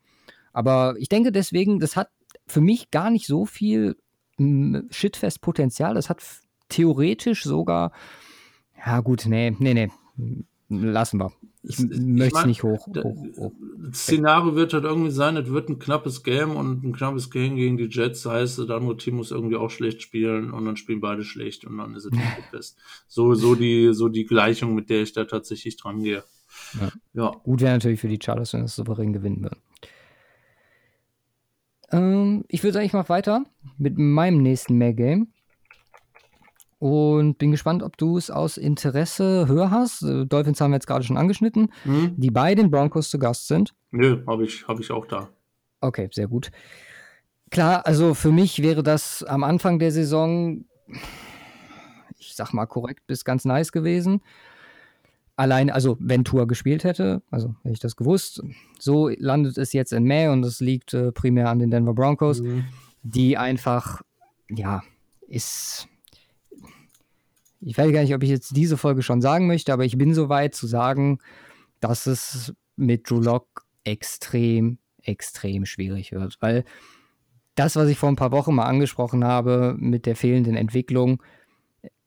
Aber 0.53 0.95
ich 0.99 1.09
denke 1.09 1.31
deswegen, 1.31 1.79
das 1.79 1.95
hat 1.95 2.09
für 2.45 2.61
mich 2.61 2.91
gar 2.91 3.09
nicht 3.09 3.27
so 3.27 3.45
viel 3.45 3.97
Shitfest-Potenzial. 4.39 5.95
Das 5.95 6.09
hat 6.09 6.23
theoretisch 6.69 7.43
sogar, 7.43 7.91
ja 8.85 8.99
gut, 9.01 9.25
nee, 9.25 9.55
nee, 9.59 9.73
nee, 9.73 10.45
lassen 10.69 11.19
wir. 11.19 11.31
Ich, 11.63 11.79
ich 11.79 11.99
möchte 11.99 12.39
es 12.39 12.45
nicht 12.45 12.63
hoch, 12.63 12.87
hoch, 12.87 13.25
hoch. 13.37 13.51
Das 13.77 14.03
Szenario 14.03 14.55
wird 14.55 14.73
halt 14.73 14.85
irgendwie 14.85 15.11
sein, 15.11 15.35
es 15.35 15.49
wird 15.49 15.69
ein 15.69 15.79
knappes 15.79 16.23
Game 16.23 16.55
und 16.55 16.83
ein 16.83 16.93
knappes 16.93 17.29
Game 17.29 17.55
gegen 17.55 17.77
die 17.77 17.89
Jets 17.89 18.25
heißt, 18.25 18.61
Team 18.99 19.15
muss 19.15 19.31
irgendwie 19.31 19.57
auch 19.57 19.69
schlecht 19.69 20.01
spielen 20.01 20.51
und 20.51 20.65
dann 20.65 20.77
spielen 20.77 21.01
beide 21.01 21.23
schlecht 21.23 21.65
und 21.65 21.77
dann 21.77 21.93
ist 21.95 22.05
es 22.05 22.11
fest. 22.51 22.77
So, 23.07 23.33
so 23.33 23.55
die, 23.55 23.93
so 23.93 24.07
die 24.07 24.25
Gleichung, 24.25 24.75
mit 24.75 24.89
der 24.89 25.01
ich 25.01 25.13
da 25.13 25.25
tatsächlich 25.25 25.77
dran 25.77 26.03
gehe. 26.03 26.23
Ja. 26.79 26.91
ja. 27.13 27.31
Gut 27.43 27.61
wäre 27.61 27.73
natürlich 27.73 27.99
für 27.99 28.07
die 28.07 28.19
Chargers, 28.21 28.53
wenn 28.53 28.63
es 28.63 28.75
souverän 28.75 29.11
gewinnen 29.11 29.43
würden. 29.43 29.59
Ähm, 31.91 32.45
ich 32.47 32.63
würde 32.63 32.73
sagen, 32.73 32.85
ich 32.85 32.93
mache 32.93 33.09
weiter 33.09 33.45
mit 33.77 33.97
meinem 33.97 34.41
nächsten 34.41 34.77
Mehr-Game. 34.77 35.33
Und 36.79 37.39
bin 37.39 37.51
gespannt, 37.51 37.81
ob 37.81 37.97
du 37.97 38.17
es 38.17 38.29
aus 38.29 38.57
Interesse 38.57 39.47
höher 39.47 39.71
hast. 39.71 40.03
Äh, 40.03 40.25
Dolphins 40.25 40.61
haben 40.61 40.71
wir 40.71 40.75
jetzt 40.75 40.85
gerade 40.85 41.03
schon 41.03 41.17
angeschnitten, 41.17 41.71
mhm. 41.85 42.13
die 42.17 42.29
bei 42.29 42.53
den 42.53 42.69
Broncos 42.69 43.09
zu 43.09 43.17
Gast 43.17 43.47
sind. 43.47 43.73
Nö, 43.89 44.23
habe 44.27 44.45
ich, 44.45 44.67
hab 44.67 44.79
ich 44.79 44.91
auch 44.91 45.07
da. 45.07 45.29
Okay, 45.81 46.09
sehr 46.11 46.27
gut. 46.27 46.51
Klar, 47.49 47.85
also 47.85 48.13
für 48.13 48.31
mich 48.31 48.61
wäre 48.61 48.83
das 48.83 49.23
am 49.23 49.43
Anfang 49.43 49.79
der 49.79 49.91
Saison, 49.91 50.65
ich 52.19 52.35
sag 52.35 52.53
mal 52.53 52.65
korrekt, 52.65 53.07
bis 53.07 53.25
ganz 53.25 53.45
nice 53.45 53.71
gewesen. 53.71 54.21
Allein, 55.35 55.69
also 55.69 55.97
wenn 55.99 56.25
Tour 56.25 56.47
gespielt 56.47 56.83
hätte, 56.83 57.21
also 57.31 57.55
hätte 57.61 57.73
ich 57.73 57.79
das 57.79 57.95
gewusst. 57.95 58.43
So 58.79 59.09
landet 59.09 59.57
es 59.57 59.71
jetzt 59.71 59.93
in 59.93 60.03
May 60.03 60.27
und 60.27 60.43
es 60.43 60.59
liegt 60.59 60.93
äh, 60.93 61.11
primär 61.11 61.49
an 61.49 61.59
den 61.59 61.71
Denver 61.71 61.93
Broncos, 61.93 62.41
mhm. 62.41 62.65
die 63.03 63.37
einfach, 63.37 64.01
ja, 64.49 64.83
ist 65.27 65.87
ich 67.61 67.77
weiß 67.77 67.91
gar 67.91 68.01
nicht, 68.01 68.13
ob 68.13 68.23
ich 68.23 68.29
jetzt 68.29 68.55
diese 68.55 68.77
Folge 68.77 69.01
schon 69.01 69.21
sagen 69.21 69.47
möchte, 69.47 69.73
aber 69.73 69.85
ich 69.85 69.97
bin 69.97 70.13
so 70.13 70.29
weit 70.29 70.55
zu 70.55 70.67
sagen, 70.67 71.19
dass 71.79 72.05
es 72.05 72.53
mit 72.75 73.09
Drew 73.09 73.19
Lock 73.19 73.65
extrem, 73.83 74.77
extrem 75.01 75.65
schwierig 75.65 76.11
wird. 76.11 76.37
Weil 76.39 76.63
das, 77.55 77.75
was 77.75 77.89
ich 77.89 77.97
vor 77.97 78.09
ein 78.09 78.15
paar 78.15 78.31
Wochen 78.31 78.53
mal 78.53 78.65
angesprochen 78.65 79.23
habe 79.23 79.75
mit 79.79 80.05
der 80.05 80.15
fehlenden 80.15 80.55
Entwicklung, 80.55 81.23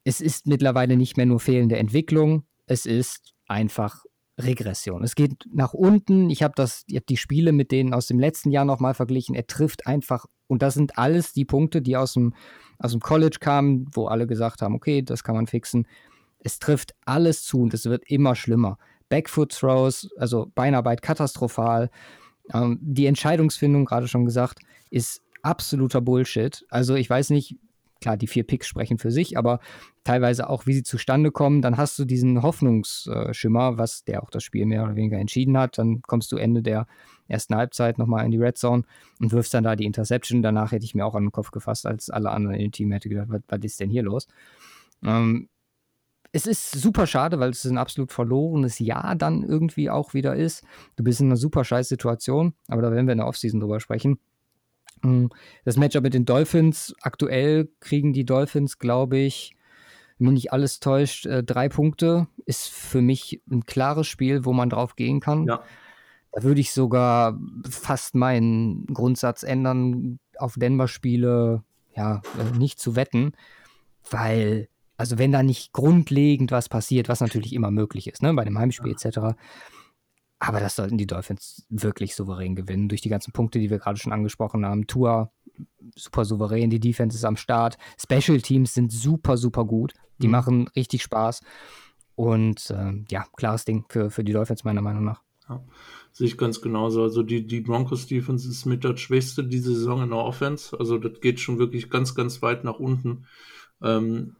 es 0.05 0.21
ist 0.21 0.47
mittlerweile 0.47 0.97
nicht 0.97 1.17
mehr 1.17 1.27
nur 1.27 1.41
fehlende 1.41 1.77
Entwicklung, 1.77 2.45
es 2.67 2.87
ist 2.87 3.35
einfach 3.47 4.05
Regression. 4.39 5.03
Es 5.03 5.15
geht 5.15 5.45
nach 5.53 5.75
unten. 5.75 6.31
Ich 6.31 6.43
habe 6.43 6.55
das, 6.57 6.85
ich 6.87 6.97
habe 6.97 7.07
die 7.09 7.17
Spiele 7.17 7.53
mit 7.53 7.73
denen 7.73 7.93
aus 7.93 8.07
dem 8.07 8.19
letzten 8.19 8.51
Jahr 8.51 8.65
nochmal 8.65 8.95
verglichen. 8.95 9.35
Er 9.35 9.47
trifft 9.47 9.87
einfach, 9.87 10.27
und 10.47 10.63
das 10.63 10.75
sind 10.75 10.99
alles 10.99 11.33
die 11.33 11.45
Punkte, 11.45 11.83
die 11.83 11.97
aus 11.97 12.15
dem, 12.15 12.35
aus 12.81 12.93
dem 12.93 13.01
College 13.01 13.37
kamen, 13.41 13.87
wo 13.93 14.07
alle 14.07 14.27
gesagt 14.27 14.63
haben, 14.63 14.75
okay, 14.75 15.03
das 15.03 15.23
kann 15.23 15.37
man 15.37 15.47
fixen. 15.47 15.87
Es 16.41 16.59
trifft 16.59 16.95
alles 17.05 17.45
zu 17.45 17.61
und 17.61 17.75
es 17.75 17.85
wird 17.85 18.03
immer 18.11 18.35
schlimmer. 18.35 18.79
Backfoot 19.09 19.53
Throws, 19.53 20.09
also 20.17 20.51
Beinarbeit 20.55 21.03
katastrophal. 21.03 21.91
Ähm, 22.53 22.79
die 22.81 23.07
Entscheidungsfindung, 23.07 23.85
gerade 23.85 24.09
schon 24.09 24.25
gesagt, 24.25 24.61
ist 24.91 25.23
absoluter 25.43 26.01
Bullshit. 26.01 26.65
Also 26.71 26.95
ich 26.95 27.09
weiß 27.09 27.31
nicht, 27.31 27.57
klar, 28.01 28.17
die 28.17 28.27
vier 28.27 28.45
Picks 28.45 28.67
sprechen 28.67 28.99
für 28.99 29.11
sich, 29.11 29.37
aber 29.37 29.61
teilweise 30.05 30.49
auch, 30.49 30.67
wie 30.67 30.73
sie 30.73 30.83
zustande 30.83 31.31
kommen, 31.31 31.63
dann 31.63 31.77
hast 31.77 31.99
du 31.99 32.05
diesen 32.05 32.43
Hoffnungsschimmer, 32.43 33.79
was 33.79 34.05
der 34.05 34.23
auch 34.23 34.31
das 34.31 34.43
Spiel 34.43 34.67
mehr 34.67 34.85
oder 34.85 34.97
weniger 34.97 35.19
entschieden 35.19 35.57
hat. 35.59 35.79
Dann 35.79 36.03
kommst 36.03 36.33
du 36.33 36.37
Ende 36.37 36.63
der 36.63 36.87
ersten 37.29 37.55
Halbzeit 37.55 37.99
nochmal 37.99 38.25
in 38.25 38.31
die 38.31 38.39
Red 38.39 38.59
Zone 38.59 38.83
und 39.21 39.33
wirfst 39.33 39.55
dann 39.55 39.65
da 39.65 39.77
die 39.77 39.85
Interception. 39.85 40.43
Danach 40.43 40.73
hätte 40.73 40.85
ich 40.85 40.95
mir 40.95 41.07
auch 41.07 41.15
an 41.15 41.25
den 41.25 41.33
Kopf 41.33 41.51
gefasst, 41.51 41.87
als 41.87 42.11
alle 42.11 42.31
anderen 42.31 42.57
in 42.57 42.63
dem 42.63 42.73
Team 42.73 42.93
hätte 42.93 43.09
gedacht, 43.09 43.29
was, 43.29 43.43
was 43.49 43.61
ist 43.63 43.81
denn 43.81 43.91
hier 43.91 44.03
los? 44.03 44.27
Ähm, 45.05 45.49
es 46.33 46.47
ist 46.47 46.71
super 46.71 47.07
schade, 47.07 47.41
weil 47.41 47.51
es 47.51 47.65
ein 47.65 47.79
absolut 47.79 48.13
verlorenes 48.13 48.79
Jahr 48.79 49.17
dann 49.17 49.43
irgendwie 49.43 49.91
auch 49.91 50.15
wieder 50.15 50.37
ist. 50.37 50.65
Du 50.97 51.03
bist 51.03 51.21
in 51.21 51.27
einer 51.27 51.37
super 51.37 51.65
scheiß 51.65 51.89
Situation, 51.89 52.55
aber 52.69 52.83
da 52.83 52.93
werden 52.93 53.07
wir 53.07 53.13
in 53.13 53.19
der 53.19 53.27
Offseason 53.27 53.59
drüber 53.59 53.81
sprechen. 53.81 54.21
Hm, 55.03 55.31
das 55.65 55.77
Matchup 55.77 56.03
mit 56.03 56.15
den 56.15 56.25
Dolphins, 56.25 56.95
aktuell 57.01 57.69
kriegen 57.81 58.13
die 58.13 58.25
Dolphins, 58.25 58.79
glaube 58.79 59.19
ich, 59.19 59.57
wenn 60.19 60.27
mich 60.27 60.35
nicht 60.35 60.53
alles 60.53 60.81
täuscht, 60.81 61.27
äh, 61.27 61.43
drei 61.43 61.69
Punkte. 61.69 62.27
Ist 62.45 62.69
für 62.69 63.01
mich 63.01 63.43
ein 63.51 63.65
klares 63.65 64.07
Spiel, 64.07 64.45
wo 64.45 64.53
man 64.53 64.69
drauf 64.69 64.97
gehen 64.97 65.21
kann. 65.21 65.47
Ja. 65.47 65.63
Da 66.33 66.43
würde 66.43 66.61
ich 66.61 66.73
sogar 66.73 67.39
fast 67.69 68.15
meinen 68.15 68.87
Grundsatz 68.87 69.43
ändern, 69.43 70.21
auf 70.39 70.55
Denver-Spiele 70.55 71.65
ja, 71.97 72.23
äh, 72.39 72.59
nicht 72.59 72.79
zu 72.79 72.97
wetten, 72.97 73.33
weil, 74.11 74.69
also 74.97 75.19
wenn 75.19 75.33
da 75.33 75.43
nicht 75.43 75.73
grundlegend 75.73 76.53
was 76.53 76.69
passiert, 76.69 77.09
was 77.09 77.21
natürlich 77.21 77.53
immer 77.53 77.71
möglich 77.71 78.07
ist, 78.09 78.23
ne, 78.23 78.33
bei 78.35 78.45
dem 78.45 78.59
Heimspiel 78.59 78.95
ja. 78.99 79.09
etc., 79.09 79.37
aber 80.41 80.59
das 80.59 80.75
sollten 80.75 80.97
die 80.97 81.07
Dolphins 81.07 81.67
wirklich 81.69 82.15
souverän 82.15 82.57
gewinnen, 82.57 82.89
durch 82.89 83.03
die 83.03 83.11
ganzen 83.11 83.33
Punkte, 83.33 83.59
die 83.59 83.69
wir 83.69 83.79
gerade 83.79 83.99
schon 83.99 84.13
angesprochen 84.13 84.65
haben. 84.65 84.87
Tour 84.87 85.31
super 85.95 86.25
souverän, 86.25 86.71
die 86.71 86.81
Defense 86.81 87.17
ist 87.17 87.25
am 87.25 87.37
Start. 87.37 87.77
Special 87.99 88.41
Teams 88.41 88.73
sind 88.73 88.91
super, 88.91 89.37
super 89.37 89.67
gut. 89.67 89.93
Die 90.19 90.27
mhm. 90.27 90.33
machen 90.33 90.69
richtig 90.75 91.03
Spaß. 91.03 91.43
Und 92.15 92.71
äh, 92.71 93.05
ja, 93.11 93.27
klares 93.37 93.67
Ding 93.67 93.85
für, 93.91 94.11
für 94.11 94.25
die 94.25 94.33
Dolphins, 94.33 94.65
meiner 94.65 94.81
Meinung 94.81 95.05
nach. 95.05 95.23
Ja, 95.47 95.63
sehe 96.13 96.27
ich 96.27 96.39
ganz 96.39 96.63
genauso. 96.63 97.03
Also 97.03 97.23
die, 97.23 97.47
die 97.47 97.61
Broncos 97.61 98.07
Defense 98.07 98.49
ist 98.49 98.65
mit 98.65 98.83
das 98.83 98.99
Schwächste 98.99 99.45
diese 99.45 99.75
Saison 99.75 100.03
in 100.03 100.09
der 100.09 100.19
Offense. 100.19 100.79
Also 100.79 100.97
das 100.97 101.21
geht 101.21 101.41
schon 101.41 101.59
wirklich 101.59 101.91
ganz, 101.91 102.15
ganz 102.15 102.41
weit 102.41 102.65
nach 102.65 102.79
unten. 102.79 103.27
Ähm, 103.83 104.37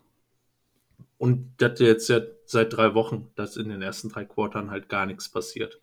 und 1.19 1.53
das 1.59 1.79
jetzt 1.81 2.09
ja 2.09 2.21
seit 2.47 2.75
drei 2.75 2.95
Wochen, 2.95 3.29
dass 3.35 3.59
in 3.59 3.69
den 3.69 3.83
ersten 3.83 4.09
drei 4.09 4.25
Quartern 4.25 4.71
halt 4.71 4.89
gar 4.89 5.05
nichts 5.05 5.29
passiert. 5.29 5.79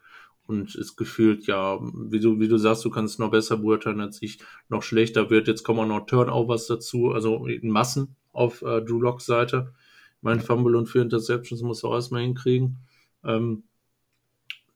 Und 0.48 0.76
ist 0.76 0.96
gefühlt, 0.96 1.46
ja, 1.46 1.78
wie 1.82 2.22
du, 2.22 2.40
wie 2.40 2.48
du 2.48 2.58
sagst, 2.58 2.86
du 2.86 2.90
kannst 2.90 3.16
es 3.16 3.20
noch 3.20 3.32
besser 3.32 3.58
beurteilen 3.58 4.00
als 4.00 4.22
ich, 4.22 4.40
noch 4.70 4.82
schlechter 4.82 5.30
wird. 5.30 5.50
Jetzt 5.50 5.64
kommen 5.64 5.80
auch 5.82 6.00
noch 6.00 6.06
Turnovers 6.06 6.68
dazu, 6.68 7.12
also 7.12 7.46
in 7.46 7.70
Massen 7.70 8.16
auf 8.32 8.62
äh, 8.62 8.82
Drew 8.82 9.02
Locks 9.02 9.26
Seite. 9.26 9.74
Mein 10.22 10.40
Fumble 10.40 10.78
und 10.78 10.88
vier 10.88 11.02
Interceptions 11.02 11.62
muss 11.62 11.84
er 11.84 11.90
auch 11.90 11.96
erstmal 11.96 12.22
hinkriegen. 12.22 12.78
Ähm, 13.26 13.64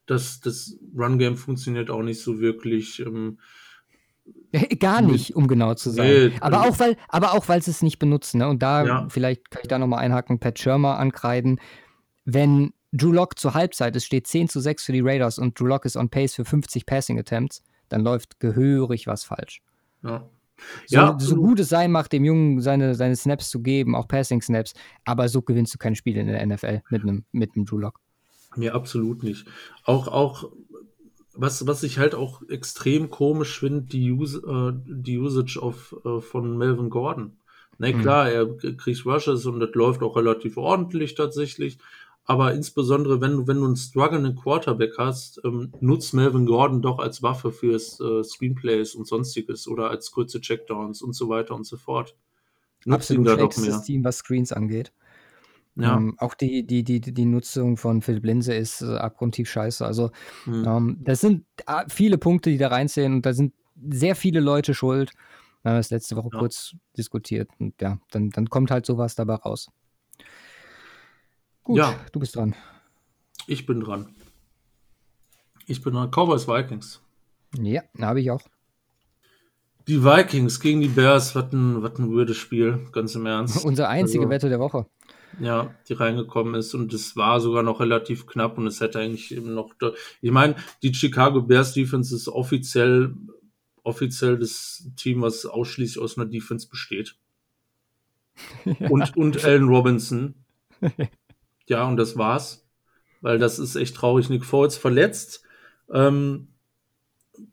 das, 0.05 0.41
das 0.41 0.77
Run-Game 0.95 1.37
funktioniert 1.37 1.89
auch 1.89 2.03
nicht 2.03 2.21
so 2.21 2.39
wirklich. 2.39 2.99
Ähm, 2.99 3.39
Gar 4.79 5.01
nicht, 5.01 5.35
um 5.35 5.47
genau 5.47 5.73
zu 5.75 5.89
sein. 5.89 6.29
Nee, 6.29 6.37
aber, 6.41 6.67
auch, 6.67 6.79
weil, 6.79 6.97
aber 7.07 7.33
auch, 7.33 7.47
weil 7.47 7.61
sie 7.61 7.71
es 7.71 7.81
nicht 7.81 7.99
benutzen. 7.99 8.39
Ne? 8.39 8.49
Und 8.49 8.61
da, 8.61 8.85
ja. 8.85 9.07
vielleicht 9.09 9.49
kann 9.49 9.61
ich 9.63 9.69
da 9.69 9.79
nochmal 9.79 9.99
einhaken, 9.99 10.39
Pat 10.39 10.59
Schirmer 10.59 10.99
ankreiden. 10.99 11.61
Wenn 12.25 12.73
Drew 12.91 13.11
Lock 13.11 13.39
zur 13.39 13.53
Halbzeit, 13.53 13.95
es 13.95 14.05
steht 14.05 14.27
10 14.27 14.49
zu 14.49 14.59
6 14.59 14.83
für 14.83 14.91
die 14.91 15.01
Raiders 15.01 15.39
und 15.39 15.59
Drew 15.59 15.65
Lock 15.65 15.85
ist 15.85 15.95
on 15.95 16.09
pace 16.09 16.35
für 16.35 16.45
50 16.45 16.85
Passing 16.85 17.19
Attempts, 17.19 17.63
dann 17.89 18.01
läuft 18.01 18.39
gehörig 18.39 19.07
was 19.07 19.23
falsch. 19.23 19.61
Ja. 20.03 20.29
So, 20.85 20.95
ja, 20.95 21.17
so 21.19 21.35
gut 21.37 21.59
es 21.59 21.69
sein 21.69 21.91
macht, 21.91 22.11
dem 22.13 22.23
Jungen 22.23 22.61
seine, 22.61 22.93
seine 22.93 23.15
Snaps 23.15 23.49
zu 23.49 23.61
geben, 23.61 23.95
auch 23.95 24.07
Passing 24.07 24.41
Snaps, 24.41 24.73
aber 25.05 25.27
so 25.27 25.41
gewinnst 25.41 25.73
du 25.73 25.77
kein 25.77 25.95
Spiel 25.95 26.17
in 26.17 26.27
der 26.27 26.45
NFL 26.45 26.81
mit 26.89 27.01
einem, 27.01 27.25
mit 27.31 27.55
einem 27.55 27.65
Drew 27.65 27.77
Lock. 27.77 27.99
Nee, 28.55 28.69
absolut 28.69 29.23
nicht. 29.23 29.47
Auch, 29.85 30.07
auch 30.07 30.51
was, 31.33 31.65
was 31.65 31.83
ich 31.83 31.97
halt 31.97 32.13
auch 32.13 32.41
extrem 32.49 33.09
komisch 33.09 33.59
finde, 33.59 33.83
die, 33.83 34.11
Use, 34.11 34.37
äh, 34.45 34.73
die 34.85 35.17
Usage 35.17 35.59
of, 35.59 35.95
äh, 36.05 36.19
von 36.19 36.57
Melvin 36.57 36.89
Gordon. 36.89 37.37
Na 37.77 37.87
ne, 37.87 37.95
mhm. 37.95 38.01
klar, 38.01 38.29
er 38.29 38.47
kriegt 38.77 39.05
Rushes 39.05 39.45
und 39.45 39.59
das 39.59 39.73
läuft 39.73 40.03
auch 40.03 40.15
relativ 40.15 40.57
ordentlich 40.57 41.15
tatsächlich. 41.15 41.79
Aber 42.25 42.53
insbesondere, 42.53 43.19
wenn 43.19 43.31
du, 43.31 43.47
wenn 43.47 43.57
du 43.57 43.65
einen 43.65 43.75
strugglenden 43.75 44.35
Quarterback 44.35 44.93
hast, 44.97 45.41
ähm, 45.43 45.73
nutzt 45.79 46.13
Melvin 46.13 46.45
Gordon 46.45 46.81
doch 46.81 46.99
als 46.99 47.23
Waffe 47.23 47.51
fürs 47.51 47.99
äh, 47.99 48.23
Screenplays 48.23 48.95
und 48.95 49.07
sonstiges 49.07 49.67
oder 49.67 49.89
als 49.89 50.11
kurze 50.11 50.39
Checkdowns 50.39 51.01
und 51.01 51.13
so 51.13 51.29
weiter 51.29 51.55
und 51.55 51.65
so 51.65 51.77
fort. 51.77 52.15
Nutzt 52.85 53.11
Absolut 53.11 53.21
ihn 53.21 53.25
da 53.25 53.35
doch 53.35 53.57
mehr. 53.57 53.81
Team, 53.81 54.03
was 54.03 54.17
Screens 54.17 54.51
angeht. 54.51 54.93
Ja. 55.75 55.95
Ähm, 55.95 56.15
auch 56.17 56.33
die, 56.33 56.65
die, 56.65 56.83
die, 56.83 56.99
die 56.99 57.25
Nutzung 57.25 57.77
von 57.77 58.01
Philipp 58.01 58.25
Linse 58.25 58.53
ist 58.53 58.81
äh, 58.81 58.97
abgrundtief 58.97 59.49
scheiße. 59.49 59.85
Also, 59.85 60.11
mhm. 60.45 60.65
ähm, 60.67 60.97
das 61.01 61.21
sind 61.21 61.45
äh, 61.65 61.85
viele 61.87 62.17
Punkte, 62.17 62.49
die 62.49 62.57
da 62.57 62.67
reinzählen 62.67 63.13
und 63.13 63.25
da 63.25 63.33
sind 63.33 63.53
sehr 63.89 64.15
viele 64.15 64.41
Leute 64.41 64.73
schuld. 64.73 65.11
Wir 65.63 65.71
haben 65.71 65.77
das 65.77 65.91
letzte 65.91 66.15
Woche 66.17 66.29
ja. 66.33 66.39
kurz 66.39 66.75
diskutiert 66.97 67.49
und 67.59 67.81
ja, 67.81 67.99
dann, 68.11 68.29
dann 68.31 68.49
kommt 68.49 68.69
halt 68.69 68.85
sowas 68.85 69.15
dabei 69.15 69.35
raus. 69.35 69.69
Gut, 71.63 71.77
ja. 71.77 71.95
du 72.11 72.19
bist 72.19 72.35
dran. 72.35 72.55
Ich 73.47 73.65
bin 73.65 73.79
dran. 73.81 74.15
Ich 75.67 75.81
bin 75.81 75.93
dran. 75.93 76.09
Cowboys 76.09 76.47
Vikings. 76.47 77.01
Ja, 77.59 77.81
habe 77.99 78.21
ich 78.21 78.31
auch. 78.31 78.41
Die 79.87 80.03
Vikings 80.03 80.59
gegen 80.59 80.81
die 80.81 80.87
Bears, 80.87 81.35
was 81.35 81.51
ein, 81.51 81.81
was 81.81 81.97
ein 81.97 82.11
weirdes 82.15 82.37
Spiel, 82.37 82.79
ganz 82.91 83.15
im 83.15 83.25
Ernst. 83.25 83.65
Unsere 83.65 83.87
einzige 83.87 84.21
also, 84.21 84.29
Wette 84.29 84.49
der 84.49 84.59
Woche. 84.59 84.85
Ja, 85.39 85.73
die 85.87 85.93
reingekommen 85.93 86.55
ist 86.55 86.73
und 86.73 86.93
es 86.93 87.15
war 87.15 87.39
sogar 87.39 87.63
noch 87.63 87.79
relativ 87.79 88.27
knapp 88.27 88.57
und 88.57 88.67
es 88.67 88.81
hätte 88.81 88.99
eigentlich 88.99 89.33
eben 89.33 89.53
noch. 89.53 89.73
Ich 90.21 90.31
meine, 90.31 90.55
die 90.83 90.93
Chicago 90.93 91.41
Bears 91.41 91.73
Defense 91.73 92.13
ist 92.13 92.27
offiziell, 92.27 93.15
offiziell 93.83 94.37
das 94.37 94.89
Team, 94.97 95.21
was 95.21 95.45
ausschließlich 95.45 96.03
aus 96.03 96.17
einer 96.17 96.27
Defense 96.27 96.67
besteht. 96.67 97.15
ja. 98.65 98.73
Und, 98.89 99.15
und 99.17 99.43
Allen 99.43 99.67
Robinson. 99.67 100.35
ja, 101.71 101.87
und 101.87 101.97
das 101.97 102.17
war's. 102.17 102.67
Weil 103.21 103.39
das 103.39 103.59
ist 103.59 103.75
echt 103.75 103.95
traurig. 103.95 104.29
Nick 104.29 104.45
Foles 104.45 104.77
verletzt. 104.77 105.43
Ähm, 105.91 106.49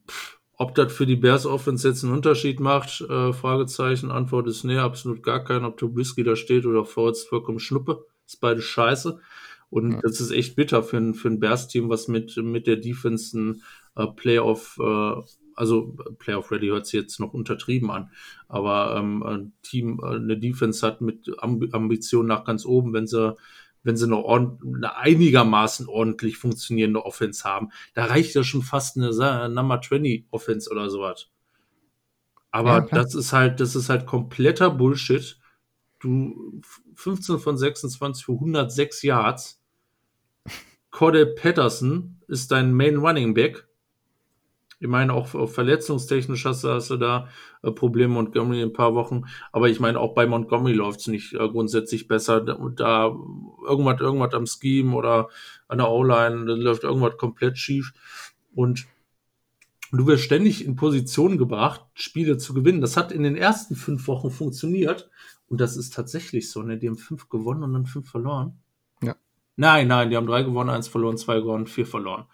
pff, 0.08 0.38
ob 0.56 0.74
das 0.74 0.92
für 0.92 1.06
die 1.06 1.16
Bears 1.16 1.46
Offense 1.46 1.86
jetzt 1.86 2.02
einen 2.02 2.12
Unterschied 2.12 2.58
macht, 2.58 3.00
äh, 3.02 3.32
Fragezeichen, 3.32 4.10
Antwort 4.10 4.48
ist 4.48 4.64
nee, 4.64 4.78
absolut 4.78 5.22
gar 5.22 5.44
kein. 5.44 5.64
Ob 5.64 5.76
Trubisky 5.76 6.24
da 6.24 6.34
steht 6.34 6.66
oder 6.66 6.84
Fords 6.84 7.22
vollkommen 7.22 7.60
Schnuppe, 7.60 8.04
ist 8.26 8.40
beide 8.40 8.60
scheiße. 8.60 9.20
Und 9.70 9.92
ja. 9.92 10.00
das 10.02 10.20
ist 10.20 10.32
echt 10.32 10.56
bitter 10.56 10.82
für 10.82 10.96
ein, 10.96 11.14
für 11.14 11.28
ein 11.28 11.38
Bears-Team, 11.38 11.88
was 11.88 12.08
mit, 12.08 12.36
mit 12.38 12.66
der 12.66 12.76
Defense 12.76 13.38
ein 13.38 13.62
äh, 13.94 14.06
Playoff, 14.08 14.78
äh, 14.80 15.14
also 15.54 15.96
Playoff 16.18 16.50
Ready 16.50 16.68
hört 16.68 16.86
sich 16.86 17.00
jetzt 17.00 17.20
noch 17.20 17.34
untertrieben 17.34 17.90
an, 17.90 18.10
aber 18.48 18.96
ähm, 18.96 19.22
ein 19.22 19.52
Team, 19.62 20.00
äh, 20.02 20.16
eine 20.16 20.38
Defense 20.38 20.84
hat 20.86 21.02
mit 21.02 21.30
Ambitionen 21.40 22.28
nach 22.28 22.44
ganz 22.44 22.64
oben, 22.64 22.92
wenn 22.94 23.06
sie 23.06 23.36
wenn 23.88 23.96
sie 23.96 24.06
noch 24.06 24.28
eine 24.28 24.96
einigermaßen 24.96 25.88
ordentlich 25.88 26.36
funktionierende 26.36 27.06
Offense 27.06 27.42
haben. 27.44 27.70
Da 27.94 28.04
reicht 28.04 28.34
ja 28.34 28.44
schon 28.44 28.60
fast 28.60 28.98
eine 28.98 29.48
Number 29.48 29.80
20 29.80 30.26
Offense 30.30 30.70
oder 30.70 30.90
sowas. 30.90 31.30
Aber 32.50 32.80
ja, 32.80 32.86
das 32.90 33.14
ist 33.14 33.32
halt, 33.32 33.60
das 33.60 33.74
ist 33.74 33.88
halt 33.88 34.04
kompletter 34.04 34.70
Bullshit. 34.70 35.40
Du 36.00 36.60
15 36.96 37.38
von 37.38 37.56
26 37.56 38.26
für 38.26 38.32
106 38.32 39.02
Yards. 39.04 39.62
Cordell 40.90 41.34
Patterson 41.34 42.20
ist 42.28 42.50
dein 42.50 42.74
Main 42.74 42.98
Running 42.98 43.32
Back. 43.32 43.67
Ich 44.80 44.86
meine, 44.86 45.12
auch, 45.12 45.26
verletzungstechnisch 45.48 46.44
hast 46.44 46.62
du, 46.62 46.68
hast 46.68 46.90
du 46.90 46.96
da 46.96 47.28
äh, 47.62 47.72
Probleme 47.72 48.14
Montgomery 48.14 48.62
in 48.62 48.68
ein 48.68 48.72
paar 48.72 48.94
Wochen. 48.94 49.24
Aber 49.50 49.68
ich 49.68 49.80
meine, 49.80 49.98
auch 49.98 50.14
bei 50.14 50.26
Montgomery 50.26 50.72
läuft 50.72 51.00
es 51.00 51.06
nicht 51.08 51.34
äh, 51.34 51.48
grundsätzlich 51.48 52.06
besser. 52.06 52.40
Da, 52.40 52.54
da 52.76 53.06
irgendwas, 53.66 54.00
irgendwas 54.00 54.34
am 54.34 54.46
Scheme 54.46 54.94
oder 54.94 55.28
an 55.66 55.78
der 55.78 55.90
O-Line, 55.90 56.46
da 56.46 56.52
läuft 56.52 56.84
irgendwas 56.84 57.16
komplett 57.16 57.58
schief. 57.58 57.92
Und 58.54 58.86
du 59.90 60.06
wirst 60.06 60.22
ständig 60.22 60.64
in 60.64 60.76
Position 60.76 61.38
gebracht, 61.38 61.84
Spiele 61.94 62.38
zu 62.38 62.54
gewinnen. 62.54 62.80
Das 62.80 62.96
hat 62.96 63.10
in 63.10 63.24
den 63.24 63.36
ersten 63.36 63.74
fünf 63.74 64.06
Wochen 64.06 64.30
funktioniert. 64.30 65.10
Und 65.48 65.60
das 65.60 65.76
ist 65.76 65.92
tatsächlich 65.92 66.50
so. 66.50 66.62
Ne? 66.62 66.78
Die 66.78 66.88
haben 66.88 66.98
fünf 66.98 67.28
gewonnen 67.28 67.64
und 67.64 67.72
dann 67.72 67.86
fünf 67.86 68.08
verloren. 68.08 68.60
Ja. 69.02 69.16
Nein, 69.56 69.88
nein, 69.88 70.10
die 70.10 70.16
haben 70.16 70.26
drei 70.28 70.42
gewonnen, 70.42 70.70
eins 70.70 70.86
verloren, 70.86 71.18
zwei 71.18 71.40
gewonnen, 71.40 71.66
vier 71.66 71.86
verloren. 71.86 72.26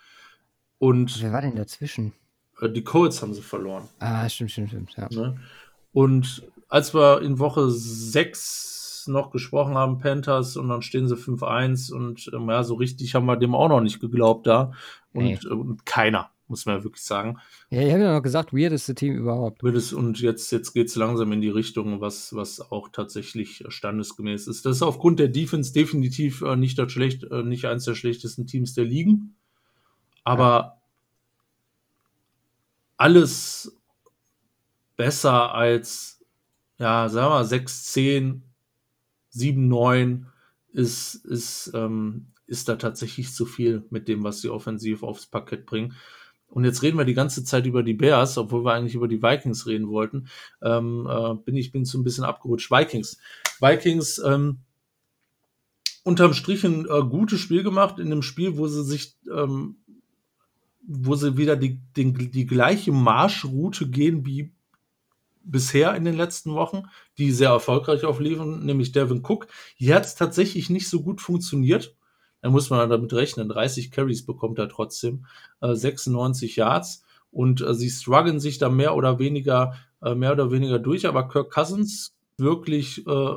Und 0.78 1.22
Wer 1.22 1.32
war 1.32 1.40
denn 1.40 1.56
dazwischen? 1.56 2.12
Die 2.68 2.84
Colts 2.84 3.22
haben 3.22 3.34
sie 3.34 3.42
verloren. 3.42 3.88
Ah, 3.98 4.28
stimmt, 4.28 4.50
stimmt, 4.50 4.70
stimmt. 4.70 4.94
Ja. 4.96 5.08
Ne? 5.10 5.36
Und 5.92 6.42
als 6.68 6.94
wir 6.94 7.22
in 7.22 7.38
Woche 7.38 7.70
6 7.70 9.06
noch 9.06 9.30
gesprochen 9.30 9.74
haben, 9.74 9.98
Panthers, 9.98 10.56
und 10.56 10.68
dann 10.68 10.82
stehen 10.82 11.08
sie 11.08 11.16
5-1 11.16 11.92
und 11.92 12.30
ähm, 12.34 12.48
ja, 12.48 12.64
so 12.64 12.74
richtig 12.74 13.14
haben 13.14 13.26
wir 13.26 13.36
dem 13.36 13.54
auch 13.54 13.68
noch 13.68 13.80
nicht 13.80 14.00
geglaubt 14.00 14.46
da. 14.46 14.72
Und, 15.12 15.24
nee. 15.24 15.34
äh, 15.34 15.76
keiner, 15.84 16.30
muss 16.48 16.66
man 16.66 16.78
ja 16.78 16.84
wirklich 16.84 17.04
sagen. 17.04 17.38
Ja, 17.70 17.82
ich 17.82 17.92
habe 17.92 18.02
ja 18.02 18.14
noch 18.14 18.22
gesagt, 18.22 18.52
weirdeste 18.52 18.94
Team 18.94 19.14
überhaupt. 19.14 19.62
Und 19.62 20.20
jetzt, 20.20 20.50
jetzt 20.50 20.72
geht 20.72 20.88
es 20.88 20.96
langsam 20.96 21.30
in 21.32 21.40
die 21.40 21.48
Richtung, 21.48 22.00
was, 22.00 22.34
was 22.34 22.72
auch 22.72 22.88
tatsächlich 22.88 23.64
standesgemäß 23.68 24.48
ist. 24.48 24.66
Das 24.66 24.76
ist 24.76 24.82
aufgrund 24.82 25.20
der 25.20 25.28
Defense 25.28 25.72
definitiv 25.72 26.42
äh, 26.42 26.56
nicht, 26.56 26.78
das 26.78 26.90
schlecht, 26.90 27.24
äh, 27.24 27.42
nicht 27.42 27.66
eines 27.66 27.84
der 27.84 27.94
schlechtesten 27.94 28.46
Teams 28.46 28.74
der 28.74 28.84
Ligen. 28.84 29.36
Aber 30.24 30.44
ja 30.48 30.80
alles 32.96 33.80
besser 34.96 35.54
als, 35.54 36.24
ja, 36.78 37.08
sagen 37.08 37.26
wir 37.26 37.30
mal, 37.30 37.44
6, 37.44 37.84
10, 37.84 38.42
7, 39.30 39.68
9 39.68 40.26
ist, 40.72 41.14
ist, 41.14 41.72
ähm, 41.74 42.26
ist 42.46 42.68
da 42.68 42.76
tatsächlich 42.76 43.32
zu 43.32 43.46
viel 43.46 43.84
mit 43.90 44.08
dem, 44.08 44.22
was 44.22 44.40
sie 44.40 44.48
offensiv 44.48 45.02
aufs 45.02 45.26
Parkett 45.26 45.66
bringen. 45.66 45.94
Und 46.48 46.64
jetzt 46.64 46.82
reden 46.82 46.98
wir 46.98 47.04
die 47.04 47.14
ganze 47.14 47.42
Zeit 47.44 47.66
über 47.66 47.82
die 47.82 47.94
Bears, 47.94 48.38
obwohl 48.38 48.64
wir 48.64 48.74
eigentlich 48.74 48.94
über 48.94 49.08
die 49.08 49.22
Vikings 49.22 49.66
reden 49.66 49.88
wollten. 49.88 50.28
Ähm, 50.62 51.08
äh, 51.10 51.34
bin 51.34 51.56
ich 51.56 51.72
bin 51.72 51.84
so 51.84 51.98
ein 51.98 52.04
bisschen 52.04 52.22
abgerutscht. 52.22 52.70
Vikings. 52.70 53.18
Vikings 53.60 54.18
ähm, 54.24 54.58
unterm 56.04 56.32
Strich 56.32 56.62
ein 56.64 56.86
äh, 56.88 57.02
gutes 57.02 57.40
Spiel 57.40 57.64
gemacht 57.64 57.98
in 57.98 58.12
einem 58.12 58.22
Spiel, 58.22 58.56
wo 58.56 58.68
sie 58.68 58.84
sich 58.84 59.16
ähm, 59.34 59.78
wo 60.86 61.14
sie 61.14 61.36
wieder 61.36 61.56
die, 61.56 61.80
den, 61.96 62.14
die 62.14 62.46
gleiche 62.46 62.92
Marschroute 62.92 63.88
gehen 63.88 64.26
wie 64.26 64.52
bisher 65.44 65.94
in 65.94 66.04
den 66.04 66.16
letzten 66.16 66.54
Wochen, 66.54 66.84
die 67.18 67.30
sehr 67.30 67.50
erfolgreich 67.50 68.04
aufliefern, 68.04 68.64
nämlich 68.64 68.92
Devin 68.92 69.22
Cook. 69.24 69.46
Hier 69.76 69.94
hat 69.94 70.06
es 70.06 70.14
tatsächlich 70.14 70.70
nicht 70.70 70.88
so 70.88 71.02
gut 71.02 71.20
funktioniert. 71.20 71.94
Da 72.40 72.50
muss 72.50 72.70
man 72.70 72.88
damit 72.90 73.12
rechnen. 73.12 73.48
30 73.48 73.90
Carries 73.90 74.26
bekommt 74.26 74.58
er 74.58 74.68
trotzdem, 74.68 75.26
äh, 75.60 75.74
96 75.74 76.56
Yards 76.56 77.04
und 77.30 77.60
äh, 77.60 77.74
sie 77.74 77.90
strugglen 77.90 78.40
sich 78.40 78.58
da 78.58 78.68
mehr 78.68 78.94
oder 78.94 79.18
weniger, 79.18 79.74
äh, 80.02 80.14
mehr 80.14 80.32
oder 80.32 80.50
weniger 80.50 80.78
durch. 80.78 81.06
Aber 81.06 81.28
Kirk 81.28 81.50
Cousins 81.50 82.16
wirklich 82.36 83.06
äh, 83.06 83.34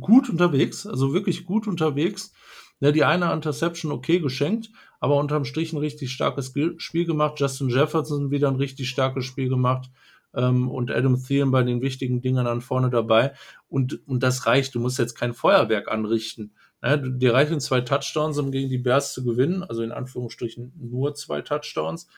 gut 0.00 0.30
unterwegs, 0.30 0.86
also 0.86 1.12
wirklich 1.12 1.44
gut 1.44 1.66
unterwegs. 1.66 2.32
Ja, 2.80 2.92
die 2.92 3.04
eine 3.04 3.32
Interception 3.32 3.90
okay 3.90 4.20
geschenkt, 4.20 4.70
aber 5.00 5.16
unterm 5.16 5.44
Strich 5.44 5.72
ein 5.72 5.78
richtig 5.78 6.12
starkes 6.12 6.52
Spiel 6.78 7.04
gemacht. 7.04 7.38
Justin 7.38 7.68
Jefferson 7.68 8.30
wieder 8.30 8.48
ein 8.48 8.56
richtig 8.56 8.88
starkes 8.88 9.24
Spiel 9.24 9.48
gemacht 9.48 9.90
ähm, 10.34 10.68
und 10.68 10.90
Adam 10.90 11.22
Thielen 11.22 11.50
bei 11.50 11.62
den 11.62 11.80
wichtigen 11.80 12.20
Dingern 12.20 12.46
an 12.46 12.60
vorne 12.60 12.90
dabei. 12.90 13.32
Und, 13.68 14.06
und 14.06 14.22
das 14.22 14.46
reicht. 14.46 14.74
Du 14.74 14.80
musst 14.80 14.98
jetzt 14.98 15.14
kein 15.14 15.34
Feuerwerk 15.34 15.88
anrichten. 15.88 16.52
naja, 16.80 16.98
dir 16.98 17.34
reichen 17.34 17.60
zwei 17.60 17.80
Touchdowns, 17.80 18.38
um 18.38 18.52
gegen 18.52 18.68
die 18.68 18.78
Bears 18.78 19.12
zu 19.12 19.24
gewinnen, 19.24 19.62
also 19.64 19.82
in 19.82 19.92
Anführungsstrichen 19.92 20.72
nur 20.78 21.14
zwei 21.14 21.42
Touchdowns. 21.42 22.08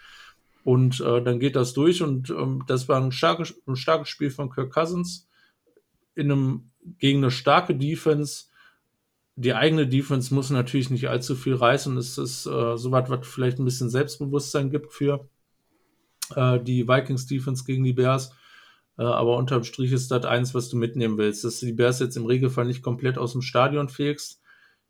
Und 0.64 1.00
äh, 1.00 1.22
dann 1.22 1.38
geht 1.38 1.56
das 1.56 1.72
durch 1.72 2.02
und 2.02 2.28
ähm, 2.30 2.64
das 2.66 2.88
war 2.88 3.00
ein 3.00 3.12
starkes, 3.12 3.54
ein 3.66 3.76
starkes 3.76 4.08
Spiel 4.08 4.30
von 4.30 4.50
Kirk 4.50 4.70
Cousins 4.70 5.26
in 6.14 6.30
einem, 6.30 6.70
gegen 6.98 7.18
eine 7.18 7.30
starke 7.30 7.74
Defense. 7.74 8.46
Die 9.40 9.54
eigene 9.54 9.86
Defense 9.86 10.34
muss 10.34 10.50
natürlich 10.50 10.90
nicht 10.90 11.08
allzu 11.08 11.36
viel 11.36 11.54
reißen. 11.54 11.96
Es 11.96 12.18
ist 12.18 12.44
äh, 12.46 12.76
so 12.76 12.90
was, 12.90 13.08
was 13.08 13.24
vielleicht 13.24 13.60
ein 13.60 13.64
bisschen 13.64 13.88
Selbstbewusstsein 13.88 14.68
gibt 14.68 14.92
für 14.92 15.28
äh, 16.34 16.58
die 16.58 16.88
Vikings 16.88 17.26
Defense 17.26 17.62
gegen 17.64 17.84
die 17.84 17.92
Bears. 17.92 18.32
Äh, 18.98 19.02
aber 19.02 19.36
unterm 19.36 19.62
Strich 19.62 19.92
ist 19.92 20.10
das 20.10 20.24
eins, 20.24 20.54
was 20.54 20.68
du 20.70 20.76
mitnehmen 20.76 21.18
willst. 21.18 21.44
Dass 21.44 21.60
du 21.60 21.66
die 21.66 21.72
Bears 21.72 22.00
jetzt 22.00 22.16
im 22.16 22.26
Regelfall 22.26 22.64
nicht 22.64 22.82
komplett 22.82 23.16
aus 23.16 23.30
dem 23.30 23.42
Stadion 23.42 23.88
fegst, 23.88 24.42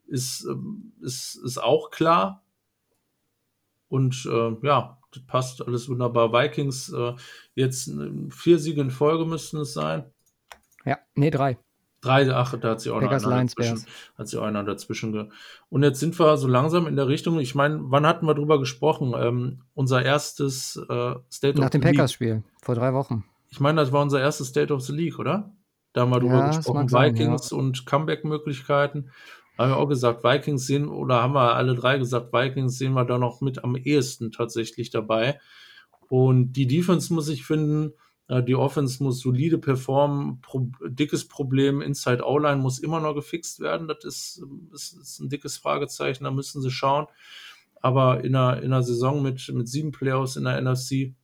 ist, 0.06 0.46
ähm, 0.48 0.94
ist, 1.02 1.37
ist 1.44 1.58
auch 1.58 1.90
klar. 1.90 2.42
Und 3.88 4.26
äh, 4.30 4.56
ja, 4.66 4.98
das 5.12 5.26
passt 5.26 5.66
alles 5.66 5.90
wunderbar. 5.90 6.32
Vikings, 6.32 6.90
äh, 6.90 7.12
jetzt 7.54 7.88
äh, 7.88 8.30
vier 8.30 8.58
Siege 8.58 8.80
in 8.80 8.90
Folge 8.90 9.26
müssten 9.26 9.58
es 9.58 9.74
sein. 9.74 10.11
Ja, 10.87 10.98
nee, 11.14 11.30
drei. 11.30 11.58
Drei, 12.00 12.32
ach, 12.32 12.56
da 12.61 12.70
hat 12.70 12.80
sie 12.80 12.90
auch 12.90 13.00
Packers, 13.00 13.24
noch 13.24 13.32
einer 13.32 13.42
dazwischen. 13.42 13.84
Hat 14.16 14.28
sie 14.28 14.38
auch 14.38 14.44
einer 14.44 14.62
dazwischen. 14.62 15.12
Ge 15.12 15.26
und 15.68 15.82
jetzt 15.82 15.98
sind 15.98 16.18
wir 16.18 16.37
so 16.37 16.46
langsam 16.46 16.87
in 16.87 16.94
der 16.94 17.08
Richtung. 17.08 17.40
Ich 17.40 17.54
meine, 17.56 17.80
wann 17.82 18.06
hatten 18.06 18.26
wir 18.26 18.34
drüber 18.34 18.58
gesprochen? 18.61 19.14
Ähm, 19.16 19.62
unser 19.74 20.04
erstes 20.04 20.76
äh, 20.76 21.14
State 21.30 21.58
Nach 21.58 21.64
of 21.66 21.70
dem 21.70 21.82
the 21.82 21.88
League. 21.88 21.96
Packers-Spiel 21.96 22.42
vor 22.62 22.76
drei 22.76 22.94
Wochen. 22.94 23.24
Ich 23.50 23.58
meine, 23.58 23.80
das 23.80 23.90
war 23.92 24.02
unser 24.02 24.20
erstes 24.20 24.48
State 24.48 24.72
of 24.72 24.82
the 24.82 24.92
League, 24.92 25.18
oder? 25.18 25.52
Da 25.92 26.02
haben 26.02 26.11
wir 26.11 26.20
drüber 26.20 26.38
Ja, 26.38 26.46
gesprochen. 26.48 26.76
mag 26.76 26.90
sein, 26.90 27.14
Vikings 27.14 27.50
und 27.50 27.84
Comeback-Möglichkeiten. 27.87 29.11
Haben 29.56 29.70
wir 29.72 29.76
auch 29.76 29.88
gesagt, 29.88 30.22
Vikings 30.22 30.66
sehen, 30.66 30.87
oder 30.88 31.20
haben 31.22 31.34
wir 31.34 31.56
alle 31.56 31.74
drei 31.74 31.98
gesagt, 31.98 32.32
Vikings 32.32 32.78
sehen 32.78 32.92
wir 32.92 33.04
da 33.04 33.18
noch 33.18 33.40
mit 33.40 33.64
am 33.64 33.74
ehesten 33.74 34.30
tatsächlich 34.30 34.90
dabei. 34.90 35.40
Und 36.08 36.52
die 36.52 36.66
Defense 36.68 37.12
muss 37.12 37.28
ich 37.28 37.44
finden, 37.44 37.92
die 38.28 38.54
Offense 38.54 39.02
muss 39.02 39.20
solide 39.20 39.58
performen. 39.58 40.40
Pro 40.42 40.70
dickes 40.84 41.26
Problem, 41.26 41.80
Inside 41.80 42.24
O-Line 42.24 42.60
muss 42.60 42.78
immer 42.78 43.00
noch 43.00 43.14
gefixt 43.14 43.60
werden. 43.60 43.88
Das 43.88 44.04
ist, 44.04 44.42
ist, 44.72 44.92
ist 44.98 45.20
ein 45.20 45.30
dickes 45.30 45.56
Fragezeichen, 45.56 46.24
da 46.24 46.30
müssen 46.30 46.60
sie 46.60 46.70
schauen. 46.70 47.06
Aber 47.80 48.24
in 48.24 48.34
einer, 48.34 48.58
in 48.58 48.72
einer 48.72 48.82
Saison 48.82 49.22
mit, 49.22 49.48
mit 49.54 49.68
sieben 49.68 49.92
Playoffs 49.92 50.36
in 50.36 50.44
der 50.44 50.60
NFC, 50.60 51.14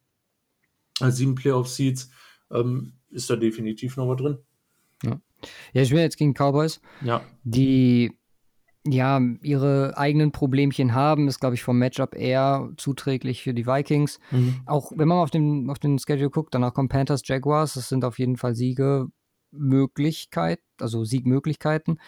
äh, 1.01 1.11
sieben 1.11 1.35
Playoff-Seeds, 1.35 2.11
ähm, 2.51 2.95
ist 3.11 3.29
da 3.29 3.37
definitiv 3.37 3.97
noch 3.97 4.09
was 4.09 4.17
drin. 4.17 4.39
Ja, 5.03 5.83
ich 5.83 5.91
bin 5.91 5.99
jetzt 5.99 6.17
gegen 6.17 6.33
Cowboys, 6.33 6.81
Ja, 7.03 7.23
die 7.43 8.17
ja 8.87 9.21
ihre 9.43 9.97
eigenen 9.97 10.33
Problemchen 10.33 10.95
haben. 10.95 11.29
Ist, 11.29 11.41
glaube 11.41 11.55
ich, 11.55 11.63
vom 11.63 11.79
Matchup 11.79 12.15
eher 12.15 12.71
zuträglich 12.77 13.43
für 13.43 13.55
die 13.55 13.67
Vikings. 13.67 14.19
Mhm. 14.31 14.61
Auch 14.67 14.93
wenn 14.95 15.09
man 15.09 15.19
auf 15.19 15.31
den, 15.31 15.71
auf 15.71 15.79
den 15.79 15.99
Schedule 15.99 16.31
guckt, 16.31 16.55
danach 16.55 16.75
kommen 16.75 16.89
Panthers, 16.89 17.23
Jaguars. 17.25 17.75
Das 17.75 17.89
sind 17.89 18.05
auf 18.05 18.19
jeden 18.19 18.37
Fall 18.37 18.55
Siegemöglichkeit, 18.55 20.61
also 20.81 21.05
Siegmöglichkeiten, 21.05 21.99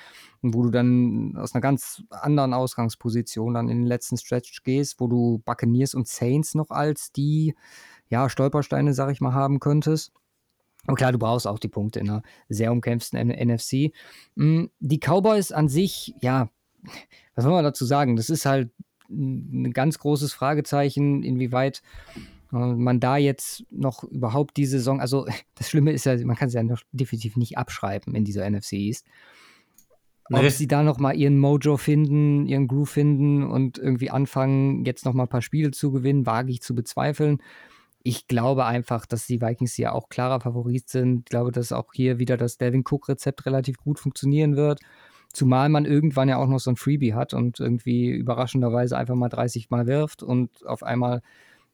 wo 0.43 0.65
du 0.65 0.71
dann 0.71 1.37
aus 1.37 1.55
einer 1.55 1.63
ganz 1.63 2.03
anderen 2.11 2.53
Ausgangsposition 2.53 3.55
dann 3.55 3.69
in 3.69 3.79
den 3.79 3.87
letzten 3.87 4.19
Stretch 4.19 4.63
gehst, 4.63 5.01
wo 5.01 5.09
du 5.09 5.41
Buccaneers 5.45 5.95
und 5.95 6.09
Saints 6.09 6.55
noch 6.55 6.71
als 6.71 7.13
die 7.13 7.55
ja, 8.09 8.29
Stolpersteine, 8.29 8.95
sag 8.95 9.11
ich 9.11 9.21
mal, 9.21 9.33
haben 9.33 9.61
könntest. 9.61 10.13
Und 10.87 10.97
klar, 10.97 11.13
du 11.13 11.19
brauchst 11.19 11.47
auch 11.47 11.59
die 11.59 11.69
Punkte 11.69 11.99
in 11.99 12.09
einer 12.09 12.23
sehr 12.49 12.71
umkämpften 12.71 13.19
NFC. 13.19 13.93
Mm, 14.37 14.67
Die 14.79 15.01
Cowboys 15.01 15.51
an 15.51 15.69
sich, 15.69 16.15
ja, 16.21 16.49
was 17.35 17.45
soll 17.45 17.53
man 17.53 17.65
dazu 17.65 17.85
sagen? 17.85 18.17
Das 18.17 18.31
ist 18.31 18.47
halt 18.47 18.71
ein 19.09 19.73
ganz 19.73 19.99
großes 19.99 20.33
Fragezeichen, 20.33 21.23
inwieweit 21.23 21.83
äh, 22.53 22.57
man 22.57 23.01
da 23.01 23.17
jetzt 23.17 23.65
noch 23.71 24.05
überhaupt 24.05 24.57
die 24.57 24.67
Saison, 24.67 25.01
also 25.01 25.27
das 25.55 25.71
Schlimme 25.71 25.93
ist 25.93 26.07
ja, 26.07 26.17
man 26.25 26.37
kann 26.37 26.49
es 26.49 26.55
ja 26.55 26.63
noch 26.63 26.83
definitiv 26.93 27.37
nicht 27.37 27.59
abschreiben 27.59 28.15
in 28.15 28.25
dieser 28.25 28.49
NFC 28.49 28.73
East. 28.75 29.07
Ob 30.33 30.43
Nee. 30.43 30.49
sie 30.49 30.67
da 30.67 30.83
noch 30.83 30.99
mal 30.99 31.15
ihren 31.15 31.39
Mojo 31.39 31.77
finden, 31.77 32.47
ihren 32.47 32.67
Groove 32.67 32.91
finden 32.91 33.45
und 33.45 33.79
irgendwie 33.79 34.11
anfangen, 34.11 34.85
jetzt 34.85 35.05
noch 35.05 35.15
mal 35.15 35.25
ein 35.25 35.29
paar 35.29 35.43
Spiele 35.43 35.71
zu 35.71 35.93
gewinnen, 35.93 36.27
wage 36.27 36.51
ich 36.51 36.63
zu 36.63 36.75
bezweifeln. 36.75 37.41
Ich 38.03 38.27
glaube 38.27 38.65
einfach, 38.65 39.07
dass 39.07 39.27
die 39.27 39.41
Vikings 39.41 39.75
hier 39.75 39.95
auch 39.95 40.09
klarer 40.09 40.41
Favorit 40.41 40.89
sind. 40.89 41.21
Ich 41.21 41.25
glaube, 41.27 41.53
dass 41.53 41.71
auch 41.71 41.93
hier 41.93 42.19
wieder 42.19 42.37
das 42.37 42.59
Devin 42.59 42.83
Cook-Rezept 42.85 43.47
relativ 43.47 43.79
gut 43.79 44.01
funktionieren 44.01 44.57
wird. 44.57 44.81
Zumal 45.33 45.69
man 45.69 45.85
irgendwann 45.85 46.29
ja 46.29 46.39
auch 46.39 46.49
noch 46.49 46.61
so 46.61 46.71
ein 46.71 46.77
Freebie 46.77 47.15
hat 47.15 47.35
und 47.35 47.61
irgendwie 47.61 48.09
überraschenderweise 48.09 48.97
einfach 48.97 49.15
mal 49.15 49.29
30 49.29 49.71
Mal 49.71 49.87
wirft 49.87 50.23
und 50.23 50.51
auf 50.67 50.83
einmal, 50.83 51.23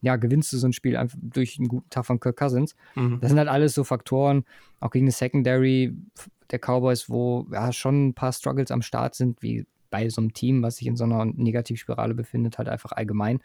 ja, 0.00 0.16
gewinnst 0.16 0.52
du 0.52 0.58
so 0.58 0.66
ein 0.66 0.72
Spiel 0.72 0.96
einfach 0.96 1.18
durch 1.20 1.58
einen 1.58 1.68
guten 1.68 1.88
Tag 1.90 2.06
von 2.06 2.18
Kirk 2.18 2.36
Cousins. 2.36 2.74
Mhm. 2.94 3.18
Das 3.20 3.30
sind 3.30 3.38
halt 3.38 3.48
alles 3.48 3.74
so 3.74 3.84
Faktoren, 3.84 4.44
auch 4.80 4.90
gegen 4.90 5.04
eine 5.04 5.12
Secondary 5.12 5.94
der 6.50 6.58
Cowboys, 6.58 7.08
wo 7.08 7.46
ja 7.52 7.72
schon 7.72 8.08
ein 8.08 8.14
paar 8.14 8.32
Struggles 8.32 8.70
am 8.70 8.82
Start 8.82 9.14
sind, 9.14 9.42
wie 9.42 9.66
bei 9.90 10.08
so 10.08 10.20
einem 10.20 10.32
Team, 10.32 10.62
was 10.62 10.76
sich 10.76 10.88
in 10.88 10.96
so 10.96 11.04
einer 11.04 11.24
Negativspirale 11.24 12.14
befindet, 12.14 12.58
halt 12.58 12.68
einfach 12.68 12.92
allgemein. 12.92 13.40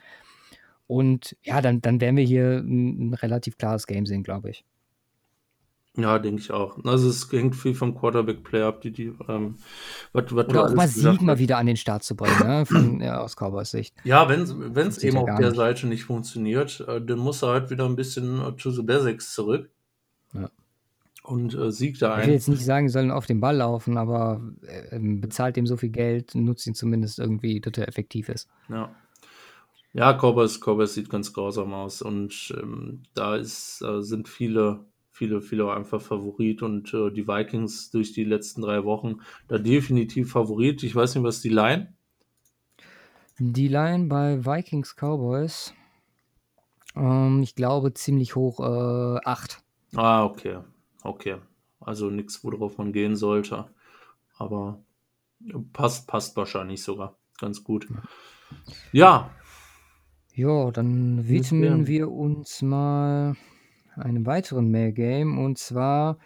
Und 0.88 1.36
ja, 1.44 1.62
dann, 1.62 1.82
dann 1.82 2.02
werden 2.02 2.16
wir 2.16 2.24
hier 2.24 2.64
ein, 2.66 3.10
ein 3.10 3.14
relativ 3.14 3.58
klares 3.58 3.86
Game 3.86 4.06
sehen, 4.06 4.24
glaube 4.24 4.50
ich. 4.50 4.66
Ja, 5.98 6.20
denke 6.20 6.42
ich 6.42 6.52
auch. 6.52 6.78
Also 6.86 7.10
es 7.10 7.32
hängt 7.32 7.56
viel 7.56 7.74
vom 7.74 7.96
Quarterback-Play 7.96 8.62
ab, 8.62 8.82
die, 8.82 8.92
die, 8.92 9.14
ähm, 9.28 9.56
was, 10.14 10.26
was 10.34 10.46
du 10.46 10.52
Oder 10.52 10.66
auch 10.66 10.76
mal 10.76 10.88
Sieg 10.88 11.22
mal 11.22 11.40
wieder 11.40 11.58
an 11.58 11.66
den 11.66 11.76
Start 11.76 12.04
zu 12.04 12.16
bringen, 12.16 12.38
ne? 12.40 12.66
Von, 12.68 13.02
ja, 13.02 13.20
aus 13.20 13.36
Cowboys 13.36 13.72
Sicht. 13.72 13.96
Ja, 14.04 14.30
wenn 14.30 14.42
es 14.42 15.04
eben 15.04 15.18
ja 15.18 15.24
auf 15.24 15.40
der 15.40 15.50
nicht. 15.50 15.56
Seite 15.56 15.88
nicht 15.88 16.04
funktioniert, 16.04 16.86
äh, 16.88 17.02
dann 17.02 17.18
muss 17.18 17.42
er 17.42 17.50
halt 17.50 17.72
wieder 17.72 17.86
ein 17.86 17.96
bisschen 17.96 18.40
äh, 18.42 18.52
to 18.54 18.70
the 18.70 18.84
basics 18.84 19.34
zurück. 19.34 19.72
Ja. 20.34 20.52
Und 21.24 21.56
äh, 21.56 21.72
siegt 21.72 22.02
da 22.04 22.20
Ich 22.20 22.26
will 22.26 22.30
ein. 22.30 22.34
jetzt 22.34 22.48
nicht 22.48 22.64
sagen, 22.64 22.88
sie 22.88 22.94
sollen 22.94 23.10
auf 23.10 23.26
den 23.26 23.40
Ball 23.40 23.58
laufen, 23.58 23.98
aber 23.98 24.40
äh, 24.68 25.00
bezahlt 25.00 25.58
ihm 25.58 25.66
so 25.66 25.78
viel 25.78 25.90
Geld, 25.90 26.36
nutzt 26.36 26.68
ihn 26.68 26.76
zumindest 26.76 27.18
irgendwie, 27.18 27.60
dass 27.60 27.74
er 27.76 27.88
effektiv 27.88 28.30
ist. 28.30 28.48
Ja. 28.70 28.92
Ja, 29.94 30.14
Cowboys, 30.14 30.60
Cowboys 30.60 30.94
sieht 30.94 31.10
ganz 31.10 31.34
grausam 31.34 31.74
aus. 31.74 32.04
Und 32.04 32.54
ähm, 32.62 33.02
da 33.16 33.36
ist, 33.36 33.82
äh, 33.82 34.04
sind 34.04 34.30
viele, 34.30 34.86
viele, 35.18 35.42
viele 35.42 35.74
einfach 35.74 36.02
Favorit. 36.02 36.62
Und 36.62 36.94
äh, 36.94 37.12
die 37.12 37.28
Vikings 37.28 37.90
durch 37.90 38.14
die 38.14 38.24
letzten 38.24 38.62
drei 38.62 38.84
Wochen 38.84 39.18
da 39.48 39.58
definitiv 39.58 40.32
Favorit. 40.32 40.84
Ich 40.84 40.96
weiß 40.96 41.16
nicht, 41.16 41.24
was 41.24 41.42
die 41.42 41.50
Line. 41.50 41.94
Die 43.40 43.68
Line 43.68 44.08
bei 44.08 44.46
Vikings 44.46 44.96
Cowboys, 44.96 45.74
ähm, 46.96 47.42
ich 47.44 47.56
glaube 47.56 47.94
ziemlich 47.94 48.36
hoch, 48.36 48.60
äh, 48.60 49.20
8. 49.24 49.64
Ah, 49.96 50.24
okay. 50.26 50.60
Okay. 51.04 51.38
Also 51.80 52.10
nichts, 52.10 52.44
worauf 52.44 52.78
man 52.78 52.94
gehen 52.94 53.16
sollte. 53.16 53.70
Aber 54.38 54.84
passt, 55.74 56.08
passt 56.08 56.36
wahrscheinlich 56.36 56.84
sogar 56.84 57.18
ganz 57.40 57.64
gut. 57.64 57.88
Ja, 58.92 59.30
Ja, 60.34 60.72
dann 60.72 61.28
widmen 61.28 61.88
wir 61.88 62.12
uns 62.12 62.62
mal 62.62 63.36
einem 63.98 64.26
weiteren 64.26 64.70
Mail-Game 64.72 65.38
und 65.38 65.58
zwar 65.58 66.18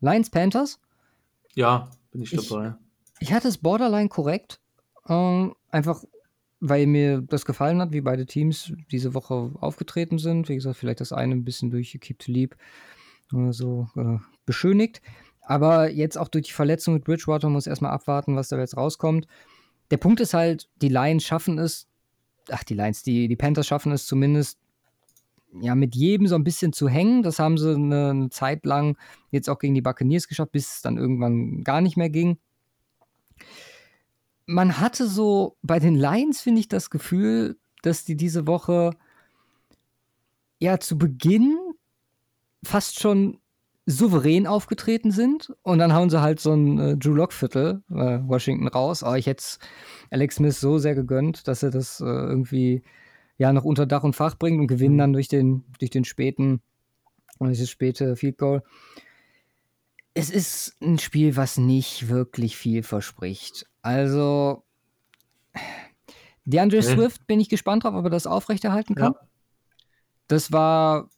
Lions 0.00 0.30
Panthers. 0.30 0.80
ja, 1.54 1.88
bin 2.10 2.22
ich 2.22 2.32
Ich- 2.32 2.48
dabei. 2.48 2.74
Ich 3.20 3.32
hatte 3.32 3.48
es 3.48 3.58
borderline 3.58 4.08
korrekt, 4.08 4.60
ähm, 5.08 5.54
einfach 5.70 6.04
weil 6.60 6.86
mir 6.86 7.20
das 7.20 7.44
gefallen 7.44 7.80
hat, 7.80 7.92
wie 7.92 8.00
beide 8.00 8.24
Teams 8.26 8.72
diese 8.90 9.12
Woche 9.14 9.52
aufgetreten 9.60 10.18
sind. 10.18 10.48
Wie 10.48 10.54
gesagt, 10.54 10.76
vielleicht 10.78 11.00
das 11.00 11.12
eine 11.12 11.34
ein 11.34 11.44
bisschen 11.44 11.70
durch 11.70 11.96
Keep 12.00 12.18
to 12.20 12.32
Leap 12.32 12.56
äh, 13.34 13.52
so 13.52 13.88
äh, 13.96 14.16
beschönigt. 14.46 15.02
Aber 15.42 15.90
jetzt 15.90 16.16
auch 16.16 16.28
durch 16.28 16.46
die 16.46 16.52
Verletzung 16.52 16.94
mit 16.94 17.04
Bridgewater 17.04 17.50
muss 17.50 17.66
erstmal 17.66 17.90
abwarten, 17.92 18.34
was 18.34 18.48
da 18.48 18.58
jetzt 18.58 18.76
rauskommt. 18.78 19.26
Der 19.90 19.98
Punkt 19.98 20.20
ist 20.20 20.32
halt, 20.32 20.70
die 20.80 20.88
Lions 20.88 21.24
schaffen 21.24 21.58
es, 21.58 21.86
ach, 22.50 22.64
die 22.64 22.74
Lions, 22.74 23.02
die, 23.02 23.28
die 23.28 23.36
Panthers 23.36 23.66
schaffen 23.66 23.92
es 23.92 24.06
zumindest, 24.06 24.58
ja, 25.60 25.74
mit 25.74 25.94
jedem 25.94 26.26
so 26.26 26.34
ein 26.34 26.44
bisschen 26.44 26.72
zu 26.72 26.88
hängen. 26.88 27.22
Das 27.22 27.38
haben 27.38 27.58
sie 27.58 27.74
eine, 27.74 28.10
eine 28.10 28.30
Zeit 28.30 28.64
lang 28.66 28.96
jetzt 29.30 29.48
auch 29.48 29.58
gegen 29.58 29.74
die 29.74 29.82
Buccaneers 29.82 30.28
geschafft, 30.28 30.52
bis 30.52 30.76
es 30.76 30.82
dann 30.82 30.96
irgendwann 30.96 31.64
gar 31.64 31.80
nicht 31.80 31.96
mehr 31.96 32.10
ging. 32.10 32.38
Man 34.46 34.78
hatte 34.78 35.06
so 35.06 35.56
bei 35.62 35.78
den 35.78 35.94
Lions, 35.94 36.40
finde 36.40 36.60
ich, 36.60 36.68
das 36.68 36.90
Gefühl, 36.90 37.56
dass 37.82 38.04
die 38.04 38.16
diese 38.16 38.46
Woche 38.46 38.90
ja 40.58 40.78
zu 40.80 40.98
Beginn 40.98 41.58
fast 42.62 43.00
schon 43.00 43.38
souverän 43.86 44.46
aufgetreten 44.46 45.10
sind 45.10 45.52
und 45.62 45.78
dann 45.78 45.92
hauen 45.92 46.08
sie 46.08 46.22
halt 46.22 46.40
so 46.40 46.54
ein 46.54 46.78
äh, 46.78 46.96
Drew 46.96 47.12
Lock 47.12 47.32
Viertel 47.32 47.82
äh, 47.90 48.18
Washington 48.26 48.66
raus. 48.68 49.02
Aber 49.02 49.18
ich 49.18 49.26
hätte 49.26 49.44
Alex 50.10 50.36
Smith 50.36 50.58
so 50.58 50.78
sehr 50.78 50.94
gegönnt, 50.94 51.46
dass 51.48 51.62
er 51.62 51.70
das 51.70 52.00
äh, 52.00 52.04
irgendwie 52.04 52.82
ja 53.36 53.52
noch 53.52 53.64
unter 53.64 53.86
Dach 53.86 54.04
und 54.04 54.14
Fach 54.16 54.36
bringt 54.36 54.60
und 54.60 54.66
gewinnen 54.66 54.94
Mhm. 54.94 54.98
dann 54.98 55.12
durch 55.12 55.28
den 55.28 55.64
durch 55.78 55.90
den 55.90 56.04
späten 56.04 56.60
durch 57.40 57.58
das 57.58 57.68
späte 57.70 58.16
Field 58.16 58.38
Goal. 58.38 58.62
es 60.14 60.30
ist 60.30 60.76
ein 60.80 60.98
Spiel, 60.98 61.36
was 61.36 61.56
nicht 61.58 62.08
wirklich 62.08 62.56
viel 62.56 62.82
verspricht. 62.84 63.66
Also, 63.82 64.62
DeAndre 66.44 66.76
Nee. 66.78 66.82
Swift 66.82 67.26
bin 67.26 67.40
ich 67.40 67.48
gespannt 67.48 67.82
drauf, 67.84 67.94
ob 67.94 68.04
er 68.04 68.10
das 68.10 68.26
aufrechterhalten 68.26 68.94
kann. 68.94 69.14
Ja. 69.14 69.28
Das 70.28 70.52
war, 70.52 71.08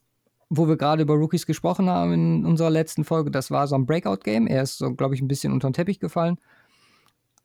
wo 0.49 0.67
wir 0.67 0.77
gerade 0.77 1.03
über 1.03 1.13
Rookies 1.13 1.45
gesprochen 1.45 1.89
haben 1.89 2.13
in 2.13 2.45
unserer 2.45 2.69
letzten 2.71 3.03
Folge, 3.03 3.29
das 3.29 3.51
war 3.51 3.67
so 3.67 3.75
ein 3.75 3.85
Breakout-Game. 3.85 4.47
Er 4.47 4.63
ist 4.63 4.79
so, 4.79 4.93
glaube 4.95 5.13
ich, 5.15 5.21
ein 5.21 5.27
bisschen 5.27 5.53
unter 5.53 5.69
den 5.69 5.73
Teppich 5.73 5.99
gefallen. 5.99 6.37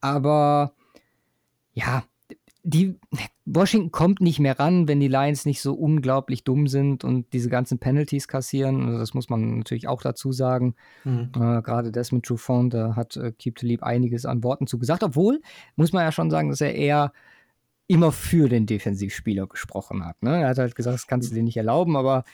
Aber 0.00 0.74
ja, 1.74 2.04
die 2.64 2.98
Washington 3.44 3.90
kommt 3.90 4.20
nicht 4.20 4.38
mehr 4.38 4.58
ran, 4.58 4.86
wenn 4.86 5.00
die 5.00 5.08
Lions 5.08 5.46
nicht 5.46 5.60
so 5.60 5.74
unglaublich 5.74 6.44
dumm 6.44 6.68
sind 6.68 7.02
und 7.02 7.32
diese 7.32 7.48
ganzen 7.48 7.78
Penalties 7.78 8.28
kassieren. 8.28 8.86
Also 8.86 8.98
das 8.98 9.14
muss 9.14 9.28
man 9.28 9.58
natürlich 9.58 9.88
auch 9.88 10.00
dazu 10.00 10.32
sagen. 10.32 10.76
Mhm. 11.04 11.30
Äh, 11.34 11.62
Gerade 11.62 11.90
Desmond 11.90 12.24
Trufant, 12.24 12.72
da 12.72 12.94
hat 12.94 13.16
äh, 13.16 13.32
Keep 13.32 13.58
the 13.58 13.66
Leap 13.66 13.82
einiges 13.82 14.26
an 14.26 14.44
Worten 14.44 14.66
zu 14.68 14.78
gesagt, 14.78 15.02
obwohl, 15.02 15.40
muss 15.74 15.92
man 15.92 16.04
ja 16.04 16.12
schon 16.12 16.30
sagen, 16.30 16.50
dass 16.50 16.60
er 16.60 16.74
eher 16.74 17.12
immer 17.88 18.12
für 18.12 18.48
den 18.48 18.66
Defensivspieler 18.66 19.48
gesprochen 19.48 20.04
hat. 20.04 20.22
Ne? 20.22 20.42
Er 20.42 20.48
hat 20.48 20.58
halt 20.58 20.76
gesagt, 20.76 20.94
das 20.94 21.06
kannst 21.08 21.30
du 21.30 21.34
dir 21.34 21.42
nicht 21.42 21.56
erlauben, 21.56 21.96
aber 21.96 22.24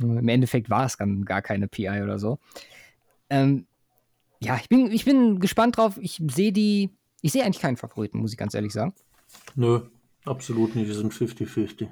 äh, 0.00 0.04
im 0.04 0.28
Endeffekt 0.28 0.70
war 0.70 0.86
es 0.86 0.96
dann 0.96 1.26
gar 1.26 1.42
keine 1.42 1.68
PI 1.68 2.02
oder 2.02 2.18
so. 2.18 2.38
Ähm, 3.28 3.66
ja, 4.40 4.56
ich 4.56 4.70
bin, 4.70 4.90
ich 4.90 5.04
bin 5.04 5.38
gespannt 5.38 5.76
drauf. 5.76 5.98
Ich 6.00 6.22
sehe 6.30 6.52
die, 6.52 6.90
ich 7.20 7.32
sehe 7.32 7.44
eigentlich 7.44 7.60
keinen 7.60 7.76
Favoriten, 7.76 8.18
muss 8.18 8.32
ich 8.32 8.38
ganz 8.38 8.54
ehrlich 8.54 8.72
sagen. 8.72 8.94
Nö, 9.54 9.80
absolut 10.24 10.74
nicht. 10.74 10.88
Wir 10.88 10.94
sind 10.94 11.12
50-50. 11.12 11.88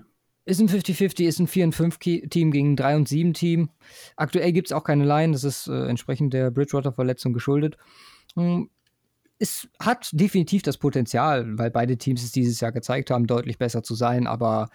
Ist 0.46 0.60
ein 0.60 0.68
50-50, 0.68 1.24
ist 1.24 1.38
ein 1.38 1.46
4 1.46 1.72
5 1.72 1.98
Team 1.98 2.50
gegen 2.50 2.72
ein 2.72 2.76
3 2.76 2.96
und 2.96 3.08
7 3.08 3.32
Team. 3.32 3.70
Aktuell 4.16 4.52
gibt 4.52 4.68
es 4.68 4.72
auch 4.72 4.84
keine 4.84 5.06
Line, 5.06 5.32
das 5.32 5.42
ist 5.44 5.68
äh, 5.68 5.86
entsprechend 5.86 6.34
der 6.34 6.50
Bridgewater-Verletzung 6.50 7.32
geschuldet. 7.32 7.78
Hm, 8.34 8.68
Es 9.38 9.68
hat 9.80 10.10
definitiv 10.12 10.62
das 10.62 10.76
Potenzial, 10.76 11.58
weil 11.58 11.70
beide 11.70 11.96
Teams 11.96 12.22
es 12.22 12.32
dieses 12.32 12.60
Jahr 12.60 12.72
gezeigt 12.72 13.10
haben, 13.10 13.26
deutlich 13.26 13.56
besser 13.56 13.82
zu 13.82 13.94
sein, 13.94 14.26
aber 14.26 14.68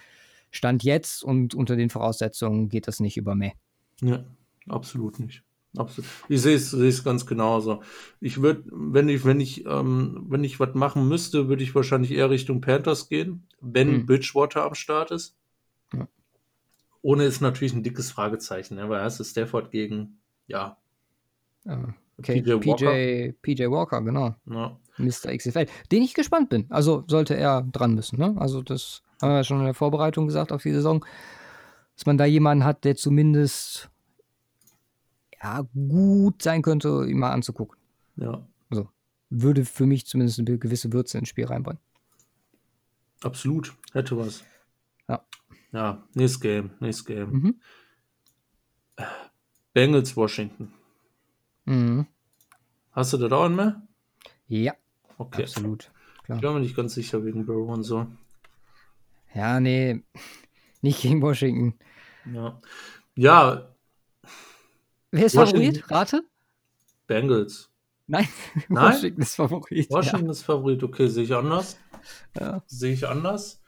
Stand 0.52 0.84
jetzt 0.84 1.24
und 1.24 1.54
unter 1.54 1.76
den 1.76 1.92
Voraussetzungen 1.92 2.70
geht 2.70 2.88
das 2.88 3.00
nicht 3.00 3.18
über 3.18 3.36
mehr. 3.36 3.54
Ja, 4.02 4.24
absolut 4.68 5.20
nicht. 5.20 5.44
Absolut. 5.78 6.10
Ich 6.28 6.42
sehe 6.42 6.56
es 6.56 7.04
ganz 7.04 7.26
genauso. 7.26 7.84
Ich 8.20 8.42
würde, 8.42 8.64
wenn 8.72 9.08
ich, 9.08 9.24
wenn 9.24 9.40
ich, 9.40 9.66
ähm, 9.66 10.26
wenn 10.28 10.44
ich 10.44 10.60
was 10.60 10.74
machen 10.74 11.08
müsste, 11.08 11.48
würde 11.48 11.64
ich 11.64 11.76
wahrscheinlich 11.76 12.12
eher 12.12 12.30
Richtung 12.30 12.60
Panthers 12.62 13.08
gehen, 13.08 13.48
wenn 13.62 13.90
Hm. 13.90 14.06
Bridgewater 14.06 14.66
am 14.66 14.74
Start 14.74 15.12
ist. 15.12 15.36
Ja. 15.94 16.08
Ohne 17.02 17.26
ist 17.26 17.42
natürlich 17.42 17.74
ein 17.74 17.84
dickes 17.84 18.12
Fragezeichen, 18.12 18.76
ne? 18.76 18.90
weil 18.90 19.02
erst 19.02 19.20
ist 19.20 19.32
Stafford 19.32 19.72
gegen, 19.72 20.18
ja, 20.48 20.78
Okay, 22.18 22.42
PJ 22.42 22.56
PJ, 22.58 23.34
PJ 23.42 23.70
Walker, 23.70 24.02
genau. 24.02 24.36
ja, 24.46 24.78
Mr. 24.98 25.36
XFL, 25.36 25.68
den 25.92 26.04
ich 26.04 26.14
gespannt 26.14 26.50
bin. 26.50 26.66
Also 26.70 27.04
sollte 27.08 27.36
er 27.36 27.62
dran 27.62 27.96
müssen. 27.96 28.20
Ne? 28.20 28.36
Also 28.38 28.62
das 28.62 29.04
haben 29.22 29.32
wir 29.32 29.38
ja 29.38 29.44
schon 29.44 29.60
in 29.60 29.66
der 29.66 29.74
Vorbereitung 29.74 30.28
gesagt 30.28 30.52
auf 30.52 30.64
die 30.64 30.74
Saison, 30.74 31.06
dass 31.96 32.06
man 32.06 32.18
da 32.18 32.26
jemanden 32.26 32.66
hat, 32.66 32.84
der 32.84 32.96
zumindest 32.96 33.89
ja, 35.42 35.62
gut 35.74 36.42
sein 36.42 36.62
könnte, 36.62 37.06
ihn 37.08 37.20
mal 37.20 37.32
anzugucken. 37.32 37.78
ja, 38.18 38.46
Würde 39.32 39.64
für 39.66 39.86
mich 39.86 40.06
zumindest 40.08 40.40
eine 40.40 40.58
gewisse 40.58 40.92
Würze 40.92 41.18
ins 41.20 41.30
Spiel 41.30 41.46
reinbringen. 41.46 41.80
absolut. 43.24 43.76
Hätte 43.94 44.18
was. 44.18 44.44
Ja. 45.08 45.24
Ja, 45.72 46.04
nächstes 46.16 46.42
Game, 46.42 46.72
nächstes 46.80 47.06
Game. 47.06 47.30
Mhm. 47.32 47.62
Bengals, 49.74 50.16
Washington. 50.18 50.74
Mhm. 51.66 52.08
Hast 52.92 53.14
du 53.14 53.18
das 53.18 53.32
auch 53.32 53.50
mehr? 53.50 53.82
Ja, 54.48 54.74
Okay. 55.18 55.44
absolut. 55.44 55.92
Ich 56.20 56.24
Klar. 56.26 56.42
bin 56.42 56.54
mir 56.54 56.60
nicht 56.62 56.76
ganz 56.76 56.94
sicher 56.96 57.24
wegen 57.24 57.46
Burrow 57.46 57.70
und 57.70 57.84
so. 57.84 58.08
Ja, 59.34 59.60
nee, 59.60 60.02
nicht 60.82 61.02
gegen 61.02 61.22
Washington. 61.22 61.78
Ja. 62.34 62.60
Ja, 63.16 63.76
Wer 65.12 65.26
ist 65.26 65.36
Washington- 65.36 65.76
Favorit? 65.82 65.92
Rate? 65.92 66.24
Bengals. 67.08 67.70
Nein, 68.08 68.28
Nein? 68.70 68.94
Washington 68.94 69.22
ist 69.22 69.36
Favorit. 69.36 69.90
Washington 69.92 70.30
ist 70.30 70.44
Favorit, 70.44 70.84
okay, 70.84 71.08
sehe 71.08 71.24
ich 71.24 71.34
anders. 71.36 71.78
Ja. 72.40 72.42
Ja. 72.46 72.64
Sehe 72.68 72.94
ich 72.94 73.08
anders. 73.08 73.62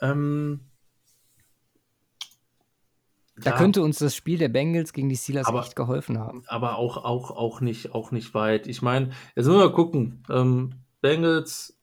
Ähm, 0.00 0.60
Da 3.36 3.50
ja, 3.52 3.56
könnte 3.56 3.82
uns 3.82 3.98
das 3.98 4.14
Spiel 4.14 4.38
der 4.38 4.48
Bengals 4.50 4.92
gegen 4.92 5.08
die 5.08 5.16
Steelers 5.16 5.46
Aber- 5.46 5.60
echt 5.60 5.74
geholfen 5.76 6.18
haben. 6.18 6.42
aber 6.46 6.76
auch, 6.76 6.98
auch, 6.98 7.30
auch, 7.30 7.60
nicht, 7.60 7.94
auch 7.94 8.10
nicht 8.10 8.34
weit. 8.34 8.66
Ich 8.66 8.82
meine, 8.82 9.10
jetzt 9.34 9.46
müssen 9.46 9.58
wir 9.60 9.72
gucken. 9.72 10.22
Ähm, 10.28 10.74
Bengals, 11.00 11.78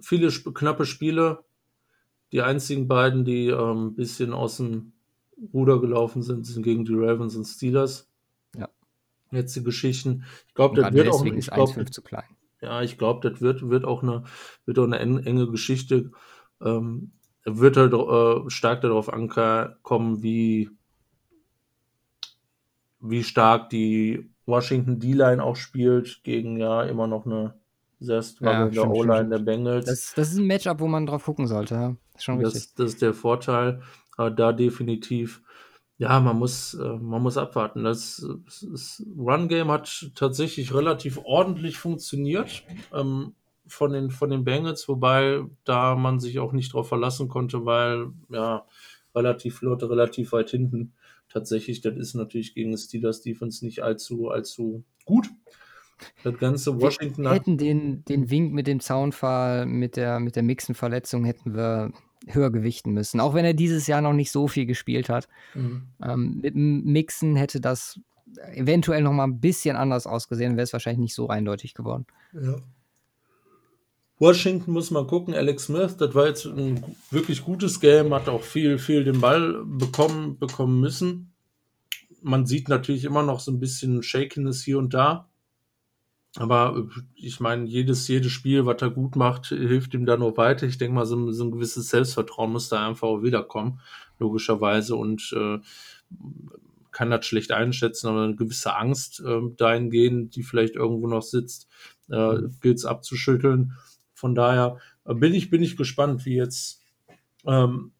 viele 0.00 0.28
sp 0.30 0.52
knappe 0.54 0.86
Spiele. 0.86 1.44
Die 2.30 2.40
einzigen 2.42 2.86
beiden, 2.88 3.24
die 3.24 3.48
ähm, 3.48 3.88
ein 3.88 3.94
bisschen 3.96 4.32
aus 4.32 4.56
dem 4.58 4.92
Ruder 5.52 5.80
gelaufen 5.80 6.22
sind, 6.22 6.46
sind 6.46 6.62
gegen 6.62 6.84
die 6.84 6.94
Ravens 6.94 7.36
und 7.36 7.44
Steelers. 7.44 8.08
Ja. 8.56 8.68
Jetzt 9.30 9.56
die 9.56 9.62
Geschichten. 9.62 10.24
Ich 10.48 10.54
glaube, 10.54 10.80
das 10.80 10.92
wird 10.92 11.08
auch, 11.08 11.24
ich 11.24 11.46
glaub, 11.46 11.70
1,5 11.70 11.90
zu 11.90 12.02
klein. 12.02 12.24
Ja, 12.60 12.82
ich 12.82 12.96
glaube, 12.98 13.28
das 13.28 13.40
wird, 13.40 13.68
wird 13.68 13.84
auch 13.84 14.02
eine, 14.02 14.24
wird 14.66 14.78
auch 14.78 14.84
eine 14.84 14.98
en- 14.98 15.24
enge 15.26 15.50
Geschichte. 15.50 16.12
Ähm, 16.60 17.12
wird 17.44 17.76
halt 17.76 17.92
äh, 17.92 18.50
stark 18.50 18.82
darauf 18.82 19.12
ankommen, 19.12 20.22
wie, 20.22 20.70
wie 23.00 23.24
stark 23.24 23.70
die 23.70 24.30
Washington 24.46 25.00
D-Line 25.00 25.42
auch 25.42 25.56
spielt 25.56 26.22
gegen 26.22 26.56
ja 26.56 26.82
immer 26.84 27.06
noch 27.06 27.26
eine 27.26 27.54
sehr 27.98 28.22
strugglende 28.22 28.72
stimmt, 28.72 28.94
O-Line 28.94 29.28
der 29.28 29.38
Bengals. 29.38 29.86
Das, 29.86 30.12
das 30.14 30.32
ist 30.32 30.38
ein 30.38 30.46
Matchup, 30.46 30.80
wo 30.80 30.88
man 30.88 31.06
drauf 31.06 31.24
gucken 31.24 31.46
sollte. 31.46 31.96
Schon. 32.18 32.40
Das, 32.40 32.74
das 32.74 32.92
ist 32.92 33.02
der 33.02 33.14
Vorteil. 33.14 33.82
Aber 34.16 34.30
da 34.30 34.52
definitiv, 34.52 35.42
ja, 35.98 36.20
man 36.20 36.38
muss, 36.38 36.74
äh, 36.74 36.98
man 36.98 37.22
muss 37.22 37.36
abwarten. 37.36 37.84
Das, 37.84 38.26
das 38.44 39.02
Run-Game 39.16 39.70
hat 39.70 40.10
tatsächlich 40.14 40.74
relativ 40.74 41.18
ordentlich 41.24 41.78
funktioniert 41.78 42.62
ähm, 42.92 43.34
von, 43.66 43.92
den, 43.92 44.10
von 44.10 44.30
den 44.30 44.44
Bengals, 44.44 44.88
wobei 44.88 45.44
da 45.64 45.94
man 45.94 46.20
sich 46.20 46.38
auch 46.38 46.52
nicht 46.52 46.74
drauf 46.74 46.88
verlassen 46.88 47.28
konnte, 47.28 47.64
weil 47.64 48.12
ja, 48.28 48.66
relativ 49.14 49.58
flott, 49.58 49.82
relativ 49.82 50.32
weit 50.32 50.50
hinten. 50.50 50.92
Tatsächlich, 51.28 51.80
das 51.80 51.96
ist 51.96 52.14
natürlich 52.14 52.54
gegen 52.54 52.76
Steelers 52.76 53.22
Defense 53.22 53.64
nicht 53.64 53.82
allzu, 53.82 54.28
allzu 54.28 54.84
gut. 55.06 55.28
Das 56.24 56.38
ganze 56.38 56.80
Washington 56.80 57.24
wir 57.24 57.32
hätten 57.32 57.58
den, 57.58 58.04
den 58.04 58.30
Wink 58.30 58.52
mit 58.52 58.66
dem 58.66 58.80
Zaunfall, 58.80 59.66
mit 59.66 59.96
der, 59.96 60.20
mit 60.20 60.36
der 60.36 60.42
Mixen-Verletzung, 60.42 61.24
hätten 61.24 61.54
wir 61.54 61.92
höher 62.26 62.50
gewichten 62.50 62.92
müssen. 62.92 63.20
Auch 63.20 63.34
wenn 63.34 63.44
er 63.44 63.54
dieses 63.54 63.86
Jahr 63.86 64.00
noch 64.00 64.12
nicht 64.12 64.30
so 64.30 64.48
viel 64.48 64.66
gespielt 64.66 65.08
hat. 65.08 65.28
Mhm. 65.54 65.82
Ähm, 66.02 66.40
mit 66.42 66.54
dem 66.54 66.84
Mixen 66.84 67.36
hätte 67.36 67.60
das 67.60 68.00
eventuell 68.54 69.02
noch 69.02 69.12
mal 69.12 69.24
ein 69.24 69.40
bisschen 69.40 69.76
anders 69.76 70.06
ausgesehen, 70.06 70.56
wäre 70.56 70.64
es 70.64 70.72
wahrscheinlich 70.72 71.00
nicht 71.00 71.14
so 71.14 71.28
eindeutig 71.28 71.74
geworden. 71.74 72.06
Ja. 72.32 72.56
Washington 74.18 74.72
muss 74.72 74.90
man 74.92 75.06
gucken. 75.08 75.34
Alex 75.34 75.64
Smith, 75.64 75.96
das 75.96 76.14
war 76.14 76.28
jetzt 76.28 76.46
ein 76.46 76.82
wirklich 77.10 77.42
gutes 77.44 77.80
Game, 77.80 78.14
hat 78.14 78.28
auch 78.28 78.42
viel, 78.42 78.78
viel 78.78 79.02
den 79.02 79.20
Ball 79.20 79.64
bekommen, 79.64 80.38
bekommen 80.38 80.80
müssen. 80.80 81.32
Man 82.22 82.46
sieht 82.46 82.68
natürlich 82.68 83.04
immer 83.04 83.24
noch 83.24 83.40
so 83.40 83.50
ein 83.50 83.58
bisschen 83.58 84.02
Shakiness 84.04 84.62
hier 84.62 84.78
und 84.78 84.94
da. 84.94 85.28
Aber 86.36 86.76
äh, 86.96 87.00
ich 87.14 87.40
meine, 87.40 87.66
jedes, 87.66 88.08
jedes 88.08 88.32
Spiel, 88.32 88.64
was 88.66 88.80
er 88.82 88.90
gut 88.90 89.16
macht, 89.16 89.46
hilft 89.46 89.94
ihm 89.94 90.06
da 90.06 90.16
nur 90.16 90.36
weiter. 90.36 90.66
Ich 90.66 90.78
denke 90.78 90.94
mal, 90.94 91.06
so, 91.06 91.16
ein- 91.16 91.32
so 91.32 91.44
ein 91.44 91.50
gewisses 91.50 91.90
Selbstvertrauen 91.90 92.52
muss 92.52 92.68
da 92.68 92.86
einfach 92.88 93.08
auch 93.08 93.22
wiederkommen, 93.22 93.80
logischerweise. 94.18 94.96
Und 94.96 95.34
äh, 95.36 95.58
kann 96.90 97.10
das 97.10 97.24
schlecht 97.26 97.52
einschätzen, 97.52 98.08
aber 98.08 98.22
eine 98.24 98.36
gewisse 98.36 98.76
Angst 98.76 99.20
äh, 99.20 99.40
dahingehend, 99.56 100.36
die 100.36 100.42
vielleicht 100.42 100.74
irgendwo 100.74 101.06
noch 101.06 101.22
sitzt, 101.22 101.68
äh, 102.10 102.36
gilt 102.60 102.78
es 102.78 102.84
abzuschütteln. 102.84 103.72
Von 104.14 104.34
daher 104.34 104.78
bin 105.04 105.34
ich, 105.34 105.50
bin 105.50 105.62
ich 105.62 105.76
gespannt, 105.76 106.26
wie 106.26 106.36
jetzt 106.36 106.82
ähm, 107.46 107.92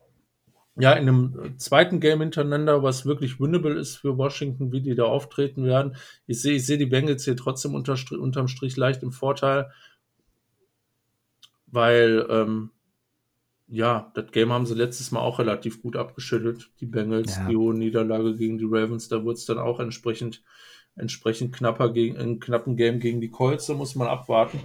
ja 0.77 0.93
in 0.95 1.09
einem 1.09 1.59
zweiten 1.59 2.01
Game 2.01 2.21
hintereinander, 2.21 2.83
was 2.83 3.05
wirklich 3.05 3.39
winnable 3.41 3.75
ist 3.79 3.97
für 3.97 4.17
Washington, 4.17 4.73
wie 4.73 4.81
die 4.81 4.95
da 4.95 5.05
auftreten 5.05 5.65
werden. 5.65 5.97
Ich 6.27 6.41
sehe, 6.41 6.55
ich 6.55 6.67
sehe 6.67 6.79
die 6.79 6.87
Bengals 6.87 7.25
hier 7.25 7.37
trotzdem 7.37 7.75
unter, 7.75 7.97
unterm 8.19 8.49
Strich 8.49 8.77
leicht 8.77 9.03
im 9.03 9.13
Vorteil, 9.13 9.71
weil 11.67 12.27
ähm, 12.31 12.71
ja, 13.69 14.11
das 14.15 14.31
Game 14.33 14.53
haben 14.53 14.67
sie 14.67 14.75
letztes 14.75 15.11
Mal 15.13 15.21
auch 15.21 15.39
relativ 15.39 15.81
gut 15.83 15.97
abgeschüttelt, 15.97 16.71
die 16.81 16.87
Bengals, 16.87 17.37
Ja. 17.37 17.49
die 17.49 17.57
hohe 17.57 17.75
Niederlage 17.75 18.37
gegen 18.37 18.59
die 18.59 18.67
Ravens, 18.69 19.09
da 19.09 19.25
wurde 19.25 19.35
es 19.39 19.47
dann 19.47 19.59
auch 19.59 19.81
entsprechend, 19.81 20.43
entsprechend 20.95 21.55
knapper 21.55 21.91
gegen 21.93 22.19
einen 22.19 22.41
knappen 22.41 22.77
Game 22.77 23.01
gegen 23.01 23.21
die 23.21 23.31
Colts, 23.31 23.67
da 23.67 23.75
muss 23.75 23.95
man 23.95 24.09
abwarten. 24.09 24.61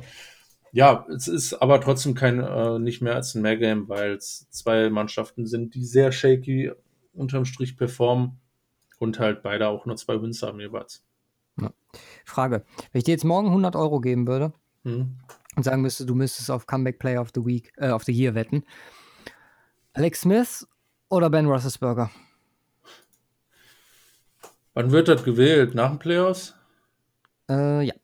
Ja, 0.78 1.08
es 1.10 1.28
ist 1.28 1.56
aber 1.56 1.82
trotzdem 1.82 2.14
kein, 2.14 2.40
äh, 2.40 2.78
nicht 2.78 3.02
mehr 3.02 3.16
als 3.16 3.34
ein 3.34 3.42
Mehr-Game, 3.42 3.90
weil 3.90 4.12
es 4.12 4.48
zwei 4.52 4.92
Mannschaften 4.92 5.48
sind, 5.48 5.74
die 5.74 5.84
sehr 5.84 6.12
shaky 6.12 6.72
unterm 7.14 7.46
Strich 7.46 7.78
performen 7.78 8.40
und 9.00 9.18
halt 9.18 9.42
beide 9.42 9.70
auch 9.70 9.88
nur 9.88 9.96
zwei 9.96 10.22
Wins 10.22 10.44
haben 10.44 10.60
jeweils. 10.60 11.04
Ja. 11.60 11.74
Frage: 12.26 12.64
Wenn 12.92 13.00
ich 13.00 13.06
dir 13.06 13.14
jetzt 13.14 13.26
morgen 13.26 13.48
100 13.48 13.76
Euro 13.76 14.00
geben 14.00 14.28
würde 14.28 14.54
Hm. 14.84 15.18
und 15.56 15.64
sagen 15.64 15.82
müsste, 15.82 16.06
du 16.06 16.14
müsstest 16.14 16.52
auf 16.52 16.68
Comeback 16.68 17.00
Player 17.00 17.22
of 17.22 17.32
the 17.34 17.44
Week, 17.44 17.74
äh, 17.78 17.90
of 17.90 18.04
the 18.04 18.12
Year 18.12 18.36
wetten, 18.36 18.64
Alex 19.94 20.22
Smith 20.22 20.68
oder 21.10 21.32
Ben 21.32 21.48
Roethlisberger? 21.48 22.12
Wann 24.76 24.92
wird 24.92 25.08
das 25.08 25.24
gewählt? 25.24 25.74
Nach 25.74 25.90
den 25.90 25.98
Playoffs? 25.98 26.54
Äh, 27.50 27.82
ja. 27.82 27.96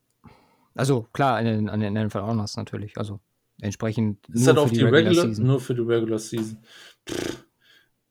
Also 0.75 1.07
klar, 1.13 1.37
an 1.37 1.45
den, 1.45 1.69
an 1.69 1.79
den 1.79 1.93
NFL 1.93 2.21
Honors 2.21 2.57
natürlich. 2.57 2.97
Also 2.97 3.19
entsprechend 3.61 4.27
Ist 4.29 4.47
das 4.47 4.57
auf 4.57 4.71
die, 4.71 4.81
Regular, 4.81 5.27
Nur 5.27 5.59
für 5.59 5.75
die 5.75 5.81
Regular 5.81 6.19
Season. 6.19 6.57
Pff, 7.07 7.45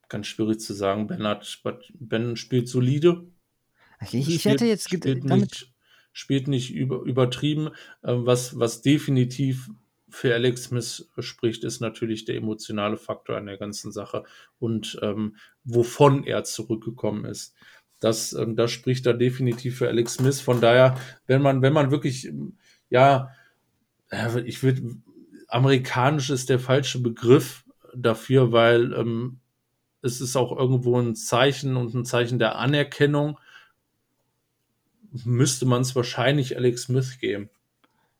ganz 0.09 0.27
schwierig 0.27 0.61
zu 0.61 0.75
sagen. 0.75 1.07
Ben, 1.07 1.25
hat, 1.25 1.61
ben 1.94 2.37
spielt 2.37 2.68
solide. 2.68 3.27
Ich, 4.01 4.14
ich 4.14 4.25
spielt, 4.25 4.44
hätte 4.44 4.66
jetzt 4.66 4.88
spielt 4.88 5.25
nicht, 5.25 5.72
spielt 6.12 6.48
nicht 6.48 6.72
über, 6.72 7.03
übertrieben. 7.03 7.70
Ähm, 8.05 8.27
was, 8.27 8.59
was 8.59 8.83
definitiv 8.83 9.70
für 10.09 10.35
Alex 10.35 10.64
Smith 10.64 11.09
spricht, 11.18 11.64
ist 11.64 11.81
natürlich 11.81 12.27
der 12.27 12.37
emotionale 12.37 12.98
Faktor 12.98 13.37
an 13.37 13.46
der 13.46 13.57
ganzen 13.57 13.92
Sache 13.92 14.25
und 14.59 14.98
ähm, 15.03 15.37
wovon 15.64 16.25
er 16.25 16.44
zurückgekommen 16.44 17.25
ist. 17.25 17.55
Das, 18.03 18.33
ähm, 18.33 18.57
das 18.57 18.73
spricht 18.73 19.07
da 19.07 19.12
definitiv 19.12 19.79
für 19.79 19.88
Alex 19.88 20.15
Smith. 20.15 20.41
Von 20.41 20.61
daher, 20.61 20.97
wenn 21.27 21.41
man, 21.41 21.62
wenn 21.62 21.73
man 21.73 21.91
wirklich, 21.91 22.33
ja, 22.91 23.31
ich 24.45 24.62
würde, 24.62 24.97
amerikanisch 25.49 26.31
ist 26.31 26.51
der 26.51 26.59
falsche 26.59 27.01
Begriff 27.01 27.65
dafür, 27.95 28.53
weil 28.53 28.93
ähm, 28.93 29.38
es 30.03 30.21
ist 30.21 30.37
auch 30.37 30.57
irgendwo 30.57 31.01
ein 31.01 31.15
Zeichen 31.15 31.77
und 31.77 31.95
ein 31.95 32.05
Zeichen 32.05 32.41
der 32.41 32.57
Anerkennung. 32.57 33.38
Müsste 35.25 35.65
man 35.67 35.83
es 35.83 35.95
wahrscheinlich 35.95 36.57
Alex 36.57 36.83
Smith 36.83 37.19
geben. 37.21 37.51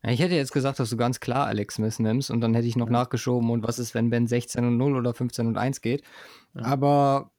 Ja, 0.05 0.11
ich 0.11 0.21
hätte 0.21 0.35
jetzt 0.35 0.53
gesagt, 0.53 0.79
dass 0.79 0.91
du 0.91 0.97
ganz 0.97 1.19
klar 1.19 1.47
Alex 1.47 1.75
Smith 1.75 1.99
nimmst 1.99 2.31
und 2.31 2.41
dann 2.41 2.55
hätte 2.55 2.69
ich 2.69 2.77
noch 2.77 2.87
ja. 2.87 2.93
nachgeschoben 2.93 3.51
und 3.51 3.67
was 3.67 3.81
ist, 3.81 3.95
wenn 3.95 4.11
Ben 4.11 4.29
16 4.29 4.65
und 4.65 4.77
0 4.77 4.97
oder 4.97 5.13
15 5.13 5.49
und 5.49 5.57
1 5.57 5.81
geht. 5.81 6.03
Ja. 6.55 6.63
Aber 6.63 7.32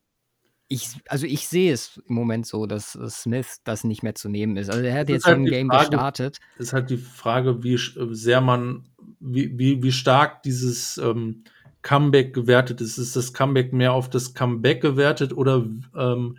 ich, 0.67 0.89
also 1.08 1.26
ich 1.26 1.47
sehe 1.47 1.71
es 1.71 2.02
im 2.08 2.15
Moment 2.15 2.47
so, 2.47 2.65
dass 2.65 2.97
Smith 3.08 3.60
das 3.63 3.84
nicht 3.84 4.04
mehr 4.04 4.15
zu 4.15 4.30
nehmen 4.30 4.58
ist. 4.58 4.69
Also 4.69 4.84
er 4.84 4.99
hat 4.99 5.10
jetzt 5.10 5.26
halt 5.26 5.36
schon 5.36 5.43
ein 5.43 5.49
Game 5.49 5.67
Frage, 5.67 5.89
gestartet. 5.89 6.39
Es 6.56 6.67
ist 6.67 6.73
halt 6.73 6.89
die 6.89 6.97
Frage, 6.97 7.63
wie 7.63 7.78
sehr 7.78 8.41
man, 8.41 8.86
wie, 9.19 9.58
wie, 9.58 9.84
wie 9.84 9.91
stark 9.91 10.41
dieses 10.43 10.97
ähm, 10.97 11.43
Comeback 11.82 12.34
gewertet 12.34 12.82
ist. 12.82 12.97
Ist 12.97 13.15
das 13.15 13.34
Comeback 13.34 13.73
mehr 13.73 13.93
auf 13.93 14.10
das 14.10 14.34
Comeback 14.34 14.82
gewertet 14.82 15.34
oder 15.34 15.65
ähm, 15.95 16.38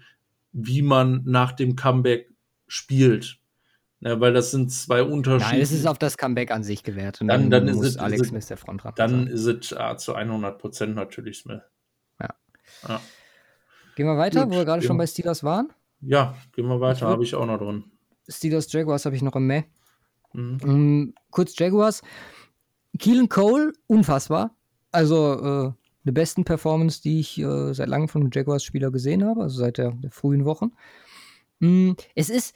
wie 0.53 0.83
man 0.83 1.23
nach 1.25 1.53
dem 1.53 1.77
Comeback 1.77 2.31
spielt? 2.67 3.39
Ja, 4.01 4.21
weil 4.21 4.33
das 4.33 4.51
sind 4.51 4.71
zwei 4.71 5.03
Unterschiede. 5.03 5.53
Nein, 5.53 5.61
es 5.61 5.73
ist 5.73 5.87
auf 5.87 5.99
das 5.99 6.19
Comeback 6.19 6.51
an 6.51 6.63
sich 6.63 6.83
gewertet. 6.83 7.23
Dann, 7.29 7.51
dann, 7.51 7.67
dann 7.67 7.83
ist 7.83 7.99
Alex 7.99 8.23
ist 8.23 8.29
Smith 8.29 8.47
der 8.47 8.57
Frontrunner 8.57 8.95
Dann 8.97 9.11
sein. 9.11 9.27
ist 9.29 9.47
es 9.47 9.73
ah, 9.73 9.97
zu 9.97 10.15
100 10.15 10.59
Prozent 10.59 10.95
natürlich 10.95 11.39
Smith. 11.39 11.63
Ja. 12.21 12.29
ja. 12.89 13.01
Gehen 13.97 14.07
wir 14.07 14.17
weiter, 14.17 14.45
Gut, 14.45 14.53
wo 14.53 14.59
wir 14.59 14.65
gerade 14.65 14.83
schon 14.83 14.97
bei 14.97 15.07
Steelers 15.07 15.45
waren? 15.45 15.73
Ja, 16.01 16.35
gehen 16.53 16.67
wir 16.67 16.81
weiter, 16.81 17.07
habe 17.09 17.25
ich 17.25 17.35
auch 17.35 17.47
noch 17.47 17.59
drin. 17.59 17.85
Steelers 18.29 18.73
Jaguars 18.73 19.05
habe 19.05 19.17
ich 19.17 19.23
noch 19.23 19.37
im 19.37 19.47
May. 19.47 19.65
Mhm. 20.33 20.59
Um, 20.65 21.15
kurz 21.31 21.59
Jaguars. 21.59 22.03
Keelan 22.99 23.29
Cole, 23.29 23.73
unfassbar. 23.87 24.55
Also 24.93 25.35
äh, 25.35 25.73
eine 26.05 26.13
besten 26.13 26.45
Performance, 26.45 27.01
die 27.03 27.21
ich 27.21 27.39
äh, 27.39 27.73
seit 27.73 27.89
langem 27.89 28.09
von 28.09 28.23
einem 28.23 28.31
Jaguars-Spieler 28.33 28.91
gesehen 28.91 29.25
habe, 29.25 29.43
also 29.43 29.59
seit 29.59 29.79
der, 29.79 29.93
der 29.93 30.11
frühen 30.11 30.45
Wochen. 30.45 30.73
Mm, 31.61 31.93
es 32.15 32.29
ist, 32.29 32.55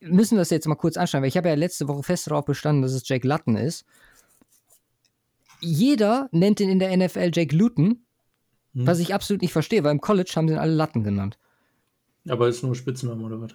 müssen 0.00 0.36
wir 0.36 0.40
das 0.40 0.50
jetzt 0.50 0.66
mal 0.66 0.74
kurz 0.74 0.96
anschauen, 0.96 1.22
weil 1.22 1.28
ich 1.28 1.36
habe 1.36 1.48
ja 1.48 1.54
letzte 1.54 1.88
Woche 1.88 2.02
fest 2.02 2.26
darauf 2.26 2.44
bestanden, 2.44 2.82
dass 2.82 2.92
es 2.92 3.08
Jake 3.08 3.26
Luton 3.26 3.56
ist. 3.56 3.84
Jeder 5.60 6.28
nennt 6.32 6.60
ihn 6.60 6.68
in 6.68 6.78
der 6.78 6.96
NFL 6.96 7.30
Jake 7.32 7.54
Luton, 7.56 8.04
hm. 8.78 8.86
was 8.86 8.98
ich 8.98 9.14
absolut 9.14 9.42
nicht 9.42 9.52
verstehe, 9.52 9.84
weil 9.84 9.92
im 9.92 10.00
College 10.00 10.32
haben 10.36 10.48
sie 10.48 10.54
ihn 10.54 10.60
alle 10.60 10.74
Latten 10.74 11.04
genannt. 11.04 11.38
Aber 12.28 12.48
ist 12.48 12.62
nur 12.62 12.72
ein 12.72 12.74
Spitzname 12.74 13.24
oder 13.24 13.40
was? 13.40 13.52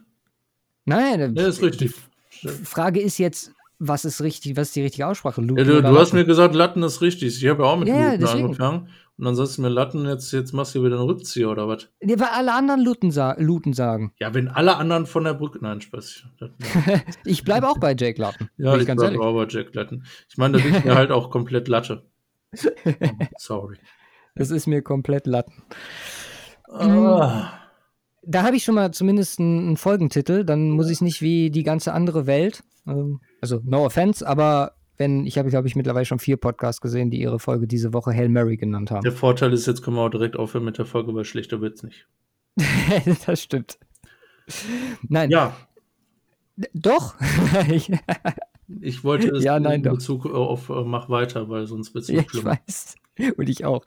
Nein, 0.86 1.36
ja, 1.36 1.48
ist 1.48 1.62
richtig. 1.62 1.94
Die 2.42 2.48
Frage 2.48 3.00
ist 3.00 3.18
jetzt, 3.20 3.54
was 3.80 4.06
ist 4.06 4.22
richtig, 4.22 4.58
was 4.58 4.70
ist 4.70 4.76
die 4.76 4.82
richtige 4.82 5.08
Aussprache? 5.08 5.42
Luton 5.42 5.58
ja, 5.58 5.64
du, 5.64 5.82
du 5.82 6.00
hast 6.00 6.14
mir 6.14 6.26
gesagt, 6.26 6.56
Latten 6.56 6.84
ist 6.84 7.02
richtig. 7.02 7.42
Ich 7.42 7.50
habe 7.50 7.64
ja 7.64 7.70
auch 7.70 7.78
mit 7.78 7.88
ja, 7.88 8.14
Luton 8.14 8.46
angefangen. 8.46 8.90
Und 9.18 9.26
dann 9.26 9.36
sagst 9.36 9.58
du 9.58 9.62
mir 9.62 9.70
Latten, 9.70 10.08
jetzt, 10.08 10.32
jetzt 10.32 10.54
machst 10.54 10.74
du 10.74 10.84
wieder 10.84 10.96
einen 10.96 11.06
Rückzieher 11.06 11.50
oder 11.50 11.68
was? 11.68 11.88
Ja, 12.02 12.20
weil 12.20 12.30
alle 12.30 12.54
anderen 12.54 12.84
Luten, 12.84 13.12
sa 13.12 13.36
Luten 13.38 13.74
sagen. 13.74 14.12
Ja, 14.20 14.34
wenn 14.34 14.48
alle 14.48 14.76
anderen 14.78 15.06
von 15.06 15.24
der 15.24 15.36
Brücke. 15.36 15.60
Nein, 15.62 15.82
Spaß. 15.82 16.24
ich 17.26 17.44
bleibe 17.44 17.70
auch 17.70 17.78
bei 17.78 17.96
Jake 17.98 18.20
Latten. 18.20 18.50
ja, 18.58 18.76
ich, 18.76 18.88
ich 18.88 18.96
bleibe 18.96 19.20
auch 19.22 19.36
bei 19.36 19.48
Jake 19.48 19.70
Latten. 19.74 20.06
Ich 20.30 20.38
meine, 20.38 20.58
da 20.58 20.64
liegt 20.64 20.86
mir 20.86 20.96
halt 20.96 21.12
auch 21.12 21.30
komplett 21.30 21.68
Latte. 21.68 22.04
Sorry. 23.38 23.78
Das 24.36 24.52
ist 24.52 24.68
mir 24.68 24.82
komplett 24.82 25.28
Latten. 25.28 25.64
Ah. 26.70 27.52
Da 28.26 28.44
habe 28.44 28.56
ich 28.56 28.64
schon 28.64 28.76
mal 28.76 28.92
zumindest 28.92 29.40
einen 29.40 29.78
Folgentitel. 29.78 30.44
Dann 30.44 30.72
muss 30.72 30.88
ich 30.88 30.94
es 30.94 31.02
nicht 31.02 31.22
wie 31.22 31.52
die 31.52 31.64
ganze 31.64 31.94
andere 31.94 32.26
Welt. 32.26 32.64
Ähm, 32.88 33.22
also, 33.42 33.62
no 33.64 33.86
offense, 33.86 34.28
aber 34.28 34.74
wenn, 34.98 35.26
ich 35.26 35.38
habe, 35.38 35.50
glaube 35.50 35.68
ich, 35.68 35.76
mittlerweile 35.76 36.06
schon 36.06 36.20
vier 36.20 36.38
Podcasts 36.38 36.82
gesehen, 36.82 37.10
die 37.10 37.20
ihre 37.20 37.40
Folge 37.40 37.68
diese 37.68 37.94
Woche 37.94 38.12
Hail 38.12 38.30
Mary 38.30 38.58
genannt 38.58 38.92
haben. 38.92 39.02
Der 39.02 39.12
Vorteil 39.12 39.54
ist, 39.54 39.66
jetzt 39.66 39.82
können 39.82 39.98
wir 39.98 40.04
auch 40.04 40.10
direkt 40.10 40.36
aufhören 40.38 40.66
mit 40.66 40.78
der 40.78 40.86
Folge, 40.86 41.14
weil 41.14 41.26
schlechter 41.26 41.62
wird 41.62 41.76
es 41.76 41.84
nicht. 41.84 42.08
das 43.26 43.42
stimmt. 43.42 43.80
Nein. 45.08 45.30
Ja. 45.32 45.56
Doch. 46.74 47.16
ich 48.82 49.04
wollte 49.04 49.30
es 49.36 49.44
ja, 49.44 49.60
nein, 49.60 49.76
in 49.76 49.84
doch. 49.84 49.94
Bezug 49.94 50.26
auf 50.28 50.70
äh, 50.70 50.84
Mach 50.84 51.10
weiter, 51.10 51.50
weil 51.50 51.66
sonst 51.66 51.94
wird 51.94 52.04
es 52.04 52.10
ja, 52.10 52.24
schlimm. 52.24 52.42
Ich 52.42 52.46
weiß. 52.46 52.96
Und 53.38 53.50
ich 53.50 53.66
auch. 53.66 53.84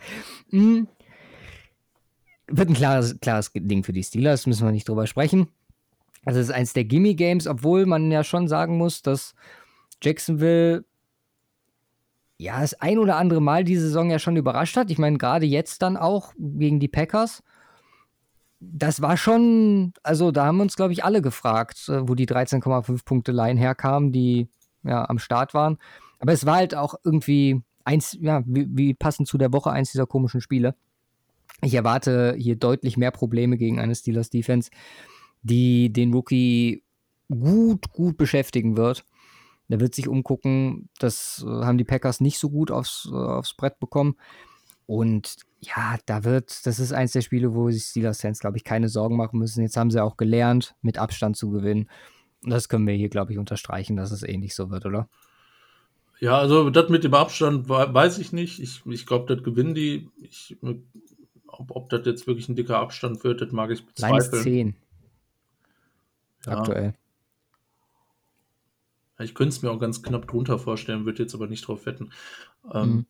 Hm. 0.50 0.88
Wird 2.48 2.68
ein 2.68 2.74
klares, 2.74 3.18
klares 3.20 3.50
Ding 3.54 3.82
für 3.82 3.92
die 3.92 4.04
Steelers, 4.04 4.46
müssen 4.46 4.66
wir 4.66 4.72
nicht 4.72 4.88
drüber 4.88 5.06
sprechen. 5.06 5.48
Also 6.24 6.40
es 6.40 6.48
ist 6.48 6.54
eins 6.54 6.72
der 6.72 6.84
Gimme-Games, 6.84 7.46
obwohl 7.46 7.86
man 7.86 8.10
ja 8.10 8.22
schon 8.22 8.48
sagen 8.48 8.78
muss, 8.78 9.02
dass 9.02 9.34
Jacksonville 10.02 10.84
ja, 12.38 12.60
das 12.60 12.74
ein 12.74 12.98
oder 12.98 13.16
andere 13.16 13.40
Mal 13.40 13.64
diese 13.64 13.86
Saison 13.86 14.10
ja 14.10 14.18
schon 14.18 14.36
überrascht 14.36 14.76
hat. 14.76 14.90
Ich 14.90 14.98
meine, 14.98 15.18
gerade 15.18 15.46
jetzt 15.46 15.82
dann 15.82 15.96
auch 15.96 16.34
gegen 16.36 16.80
die 16.80 16.88
Packers. 16.88 17.42
Das 18.60 19.00
war 19.00 19.16
schon, 19.16 19.92
also 20.02 20.30
da 20.32 20.46
haben 20.46 20.60
uns, 20.60 20.76
glaube 20.76 20.92
ich, 20.92 21.04
alle 21.04 21.22
gefragt, 21.22 21.88
äh, 21.88 22.08
wo 22.08 22.14
die 22.14 22.26
13,5 22.26 23.04
Punkte 23.04 23.32
Line 23.32 23.58
herkamen, 23.58 24.12
die 24.12 24.48
ja 24.82 25.08
am 25.08 25.18
Start 25.18 25.54
waren. 25.54 25.78
Aber 26.18 26.32
es 26.32 26.46
war 26.46 26.56
halt 26.56 26.74
auch 26.74 26.94
irgendwie 27.04 27.62
eins, 27.86 28.16
ja, 28.20 28.42
wie, 28.46 28.66
wie 28.70 28.94
passend 28.94 29.28
zu 29.28 29.38
der 29.38 29.52
Woche 29.52 29.70
eins 29.70 29.92
dieser 29.92 30.06
komischen 30.06 30.40
Spiele. 30.40 30.74
Ich 31.62 31.74
erwarte 31.74 32.34
hier 32.36 32.56
deutlich 32.56 32.96
mehr 32.96 33.12
Probleme 33.12 33.56
gegen 33.56 33.80
eine 33.80 33.94
Steelers 33.94 34.28
Defense, 34.28 34.70
die 35.42 35.92
den 35.92 36.12
Rookie 36.12 36.82
gut, 37.28 37.90
gut 37.92 38.18
beschäftigen 38.18 38.76
wird. 38.76 39.04
Der 39.68 39.80
wird 39.80 39.94
sich 39.94 40.08
umgucken. 40.08 40.88
Das 40.98 41.44
äh, 41.46 41.48
haben 41.48 41.78
die 41.78 41.84
Packers 41.84 42.20
nicht 42.20 42.38
so 42.38 42.50
gut 42.50 42.70
aufs, 42.70 43.08
äh, 43.10 43.14
aufs 43.14 43.54
Brett 43.54 43.80
bekommen. 43.80 44.16
Und 44.86 45.36
ja, 45.60 45.96
da 46.06 46.22
wird, 46.22 46.66
das 46.66 46.78
ist 46.78 46.92
eins 46.92 47.12
der 47.12 47.22
Spiele, 47.22 47.54
wo 47.54 47.70
sich 47.70 47.84
Steelers-Fans, 47.84 48.38
glaube 48.38 48.56
ich, 48.56 48.64
keine 48.64 48.88
Sorgen 48.88 49.16
machen 49.16 49.38
müssen. 49.38 49.62
Jetzt 49.62 49.76
haben 49.76 49.90
sie 49.90 50.02
auch 50.02 50.16
gelernt, 50.16 50.76
mit 50.82 50.98
Abstand 50.98 51.36
zu 51.36 51.50
gewinnen. 51.50 51.88
Und 52.44 52.50
das 52.50 52.68
können 52.68 52.86
wir 52.86 52.94
hier, 52.94 53.08
glaube 53.08 53.32
ich, 53.32 53.38
unterstreichen, 53.38 53.96
dass 53.96 54.12
es 54.12 54.22
ähnlich 54.22 54.54
so 54.54 54.70
wird, 54.70 54.86
oder? 54.86 55.08
Ja, 56.18 56.38
also 56.38 56.70
das 56.70 56.88
mit 56.88 57.04
dem 57.04 57.14
Abstand 57.14 57.68
weiß 57.68 58.18
ich 58.18 58.32
nicht. 58.32 58.60
Ich, 58.60 58.84
ich 58.86 59.06
glaube, 59.06 59.34
das 59.34 59.44
gewinnen 59.44 59.74
die. 59.74 60.08
Ich, 60.20 60.56
ob, 61.46 61.70
ob 61.70 61.88
das 61.90 62.06
jetzt 62.06 62.26
wirklich 62.26 62.48
ein 62.48 62.56
dicker 62.56 62.78
Abstand 62.78 63.22
wird, 63.24 63.40
das 63.40 63.52
mag 63.52 63.70
ich 63.70 63.84
bezweifeln. 63.84 64.30
Line 64.30 64.42
10. 64.42 64.76
Ja. 66.46 66.58
Aktuell. 66.58 66.94
Ich 69.18 69.34
könnte 69.34 69.50
es 69.50 69.62
mir 69.62 69.70
auch 69.70 69.78
ganz 69.78 70.02
knapp 70.02 70.28
drunter 70.28 70.58
vorstellen, 70.58 71.06
würde 71.06 71.22
jetzt 71.22 71.34
aber 71.34 71.46
nicht 71.46 71.66
drauf 71.66 71.86
wetten. 71.86 72.12
Ähm, 72.72 72.88
mhm. 72.88 73.06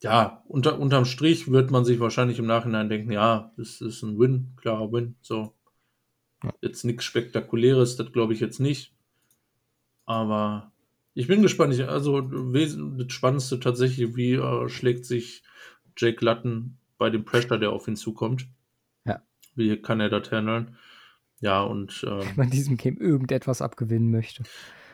Ja, 0.00 0.42
unter, 0.48 0.78
unterm 0.78 1.04
Strich 1.04 1.50
wird 1.50 1.70
man 1.70 1.84
sich 1.84 2.00
wahrscheinlich 2.00 2.38
im 2.38 2.46
Nachhinein 2.46 2.88
denken, 2.88 3.12
ja, 3.12 3.52
das 3.56 3.80
ist 3.80 4.02
ein 4.02 4.18
Win, 4.18 4.52
klarer 4.56 4.92
Win. 4.92 5.16
So. 5.20 5.54
Ja. 6.42 6.52
Jetzt 6.60 6.84
nichts 6.84 7.04
Spektakuläres, 7.04 7.96
das 7.96 8.12
glaube 8.12 8.32
ich 8.34 8.40
jetzt 8.40 8.58
nicht. 8.58 8.94
Aber 10.04 10.71
ich 11.14 11.26
bin 11.26 11.42
gespannt. 11.42 11.74
Ich, 11.74 11.86
also 11.86 12.20
das 12.20 13.12
Spannendste 13.12 13.60
tatsächlich, 13.60 14.16
wie 14.16 14.34
äh, 14.34 14.68
schlägt 14.68 15.04
sich 15.04 15.42
Jake 15.96 16.24
Latten 16.24 16.78
bei 16.98 17.10
dem 17.10 17.24
Pressure, 17.24 17.58
der 17.58 17.70
auf 17.70 17.88
ihn 17.88 17.96
zukommt. 17.96 18.46
Ja. 19.04 19.22
Wie 19.54 19.76
kann 19.80 20.00
er 20.00 20.08
das 20.08 20.30
handeln? 20.30 20.76
Ja, 21.40 21.62
und. 21.62 22.04
Ähm, 22.06 22.20
Wenn 22.20 22.36
man 22.36 22.50
diesem 22.50 22.76
Game 22.76 22.98
irgendetwas 22.98 23.60
abgewinnen 23.60 24.10
möchte. 24.10 24.44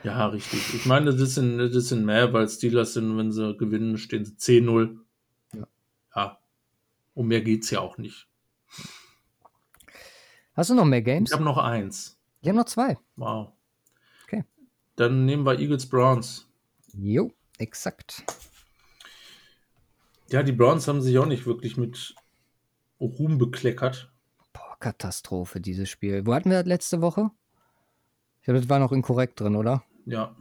Ja, 0.03 0.27
richtig. 0.27 0.73
Ich 0.73 0.85
meine, 0.85 1.13
das 1.13 1.35
sind, 1.35 1.57
das 1.57 1.89
sind 1.89 2.05
mehr, 2.05 2.33
weil 2.33 2.47
Steelers 2.47 2.93
sind, 2.93 3.17
wenn 3.17 3.31
sie 3.31 3.55
gewinnen, 3.57 3.97
stehen 3.97 4.25
sie 4.25 4.33
10-0. 4.33 4.97
Ja. 5.53 5.67
ja. 6.15 6.37
Um 7.13 7.27
mehr 7.27 7.41
geht 7.41 7.63
es 7.63 7.69
ja 7.69 7.79
auch 7.81 7.97
nicht. 7.97 8.27
Hast 10.53 10.69
du 10.69 10.73
noch 10.73 10.85
mehr 10.85 11.01
Games? 11.01 11.29
Ich 11.29 11.33
habe 11.33 11.43
noch 11.43 11.57
eins. 11.57 12.17
Ich 12.41 12.47
habe 12.47 12.57
noch 12.57 12.65
zwei. 12.65 12.97
Wow. 13.15 13.53
Dann 14.99 15.23
nehmen 15.23 15.45
wir 15.45 15.57
Eagles 15.57 15.85
Browns. 15.85 16.45
Jo, 16.93 17.31
exakt. 17.57 18.25
Ja, 20.29 20.43
die 20.43 20.51
Browns 20.51 20.89
haben 20.89 21.01
sich 21.01 21.17
auch 21.17 21.25
nicht 21.25 21.45
wirklich 21.45 21.77
mit 21.77 22.13
Ruhm 22.99 23.37
bekleckert. 23.37 24.11
Boah, 24.51 24.75
Katastrophe, 24.77 25.61
dieses 25.61 25.87
Spiel. 25.87 26.25
Wo 26.25 26.33
hatten 26.33 26.49
wir 26.49 26.57
das 26.57 26.67
letzte 26.67 27.01
Woche? 27.01 27.31
Ich 28.39 28.43
glaube, 28.43 28.59
das 28.59 28.67
war 28.67 28.79
noch 28.79 28.91
inkorrekt 28.91 29.39
drin, 29.39 29.55
oder? 29.55 29.83
Ja. 30.05 30.35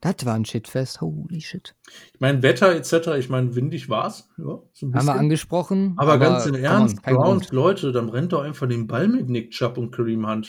Das 0.00 0.24
war 0.24 0.34
ein 0.34 0.44
Shitfest. 0.44 1.00
Holy 1.00 1.40
shit. 1.40 1.74
Ich 2.12 2.20
meine, 2.20 2.40
Wetter 2.44 2.72
etc., 2.72 3.18
ich 3.18 3.28
meine, 3.28 3.56
windig 3.56 3.88
war 3.88 4.06
es. 4.06 4.28
Ja, 4.38 4.62
so 4.72 4.92
Haben 4.92 5.06
wir 5.06 5.16
angesprochen. 5.16 5.94
Aber, 5.96 6.12
aber 6.12 6.24
ganz 6.24 6.46
im 6.46 6.54
Ernst, 6.54 6.98
on, 7.04 7.14
Browns, 7.14 7.50
Leute, 7.50 7.90
dann 7.90 8.08
rennt 8.10 8.32
doch 8.32 8.44
einfach 8.44 8.68
den 8.68 8.86
Ball 8.86 9.08
mit 9.08 9.28
Nick 9.28 9.50
Chubb 9.50 9.76
und 9.76 9.90
Kareem 9.90 10.24
Hunt. 10.24 10.48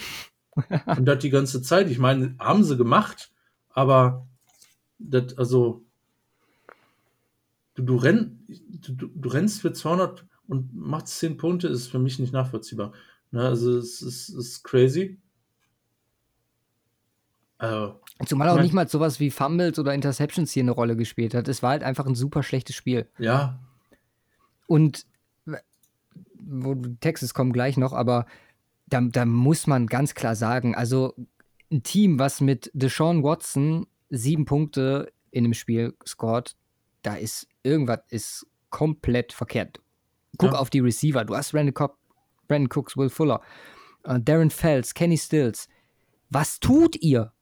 und 0.85 1.05
das 1.05 1.17
die 1.17 1.31
ganze 1.31 1.63
Zeit. 1.63 1.89
Ich 1.89 1.97
meine, 1.97 2.35
haben 2.37 2.63
sie 2.63 2.77
gemacht, 2.77 3.31
aber 3.75 4.25
das, 4.97 5.37
also, 5.37 5.83
du, 7.75 7.83
du, 7.83 7.97
renn, 7.97 8.39
du, 8.47 8.93
du 8.93 9.29
rennst 9.29 9.61
für 9.61 9.73
200 9.73 10.25
und 10.47 10.73
machst 10.73 11.19
10 11.19 11.37
Punkte, 11.37 11.67
ist 11.67 11.87
für 11.87 11.99
mich 11.99 12.17
nicht 12.17 12.33
nachvollziehbar. 12.33 12.93
Ne, 13.31 13.41
also, 13.41 13.77
es 13.77 14.01
ist, 14.01 14.29
ist 14.29 14.63
crazy. 14.63 15.19
Also, 17.57 17.99
Zumal 18.25 18.49
auch 18.49 18.61
nicht 18.61 18.73
mal 18.73 18.87
sowas 18.87 19.19
wie 19.19 19.29
Fumbles 19.29 19.77
oder 19.77 19.93
Interceptions 19.93 20.51
hier 20.51 20.63
eine 20.63 20.71
Rolle 20.71 20.95
gespielt 20.95 21.33
hat. 21.33 21.47
Es 21.47 21.61
war 21.61 21.71
halt 21.71 21.83
einfach 21.83 22.05
ein 22.05 22.15
super 22.15 22.43
schlechtes 22.43 22.75
Spiel. 22.75 23.07
Ja. 23.17 23.59
Und 24.67 25.05
wo 26.37 26.75
Texas 27.01 27.33
kommen 27.33 27.51
gleich 27.53 27.75
noch, 27.75 27.91
aber 27.91 28.25
da, 28.87 29.01
da 29.01 29.25
muss 29.25 29.67
man 29.67 29.87
ganz 29.87 30.13
klar 30.13 30.35
sagen, 30.35 30.75
also 30.75 31.15
ein 31.75 31.83
Team, 31.83 32.19
was 32.19 32.41
mit 32.41 32.71
Deshaun 32.73 33.23
Watson 33.23 33.87
sieben 34.09 34.45
Punkte 34.45 35.11
in 35.31 35.43
dem 35.43 35.53
Spiel 35.53 35.93
scored, 36.07 36.55
da 37.01 37.15
ist 37.15 37.47
irgendwas 37.63 37.99
ist 38.09 38.47
komplett 38.69 39.33
verkehrt. 39.33 39.81
Guck 40.37 40.53
ja. 40.53 40.57
auf 40.59 40.69
die 40.69 40.79
Receiver. 40.79 41.23
Du 41.25 41.35
hast 41.35 41.51
Brandon, 41.51 41.73
Cobb, 41.73 41.97
Brandon 42.47 42.69
Cooks, 42.73 42.97
Will 42.97 43.09
Fuller, 43.09 43.41
uh, 44.07 44.17
Darren 44.17 44.49
Fells, 44.49 44.93
Kenny 44.93 45.17
Stills. 45.17 45.67
Was 46.29 46.59
tut 46.59 46.95
ihr? 47.01 47.33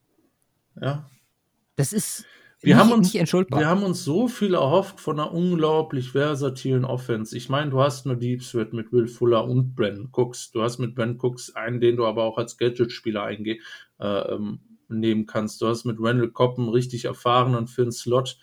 Ja. 0.79 1.09
Das 1.75 1.93
ist 1.93 2.25
wir 2.63 2.75
nicht, 2.75 2.83
haben 2.83 2.91
uns. 2.91 3.13
Wir 3.13 3.67
haben 3.67 3.83
uns 3.83 4.03
so 4.03 4.27
viel 4.27 4.53
erhofft 4.53 4.99
von 4.99 5.19
einer 5.19 5.33
unglaublich 5.33 6.11
versatilen 6.11 6.85
Offense. 6.85 7.35
Ich 7.35 7.49
meine, 7.49 7.71
du 7.71 7.81
hast 7.81 8.05
eine 8.05 8.17
Deep 8.17 8.41
Threat 8.41 8.73
mit 8.73 8.91
Will 8.91 9.07
Fuller 9.07 9.45
und 9.45 9.75
Brandon 9.75 10.09
Cooks. 10.11 10.51
Du 10.51 10.61
hast 10.61 10.79
mit 10.79 10.95
Brandon 10.95 11.19
Cooks 11.19 11.55
einen, 11.55 11.81
den 11.81 11.97
du 11.97 12.05
aber 12.05 12.23
auch 12.23 12.37
als 12.37 12.57
Gadget-Spieler 12.57 13.29
äh, 13.29 13.57
ähm, 13.99 14.59
nehmen 14.87 15.25
kannst. 15.25 15.61
Du 15.61 15.67
hast 15.67 15.85
mit 15.85 15.97
Randall 15.99 16.29
Cobb 16.29 16.57
einen 16.57 16.69
richtig 16.69 17.05
erfahrenen 17.05 17.67
Finn 17.67 17.91
Slot. 17.91 18.37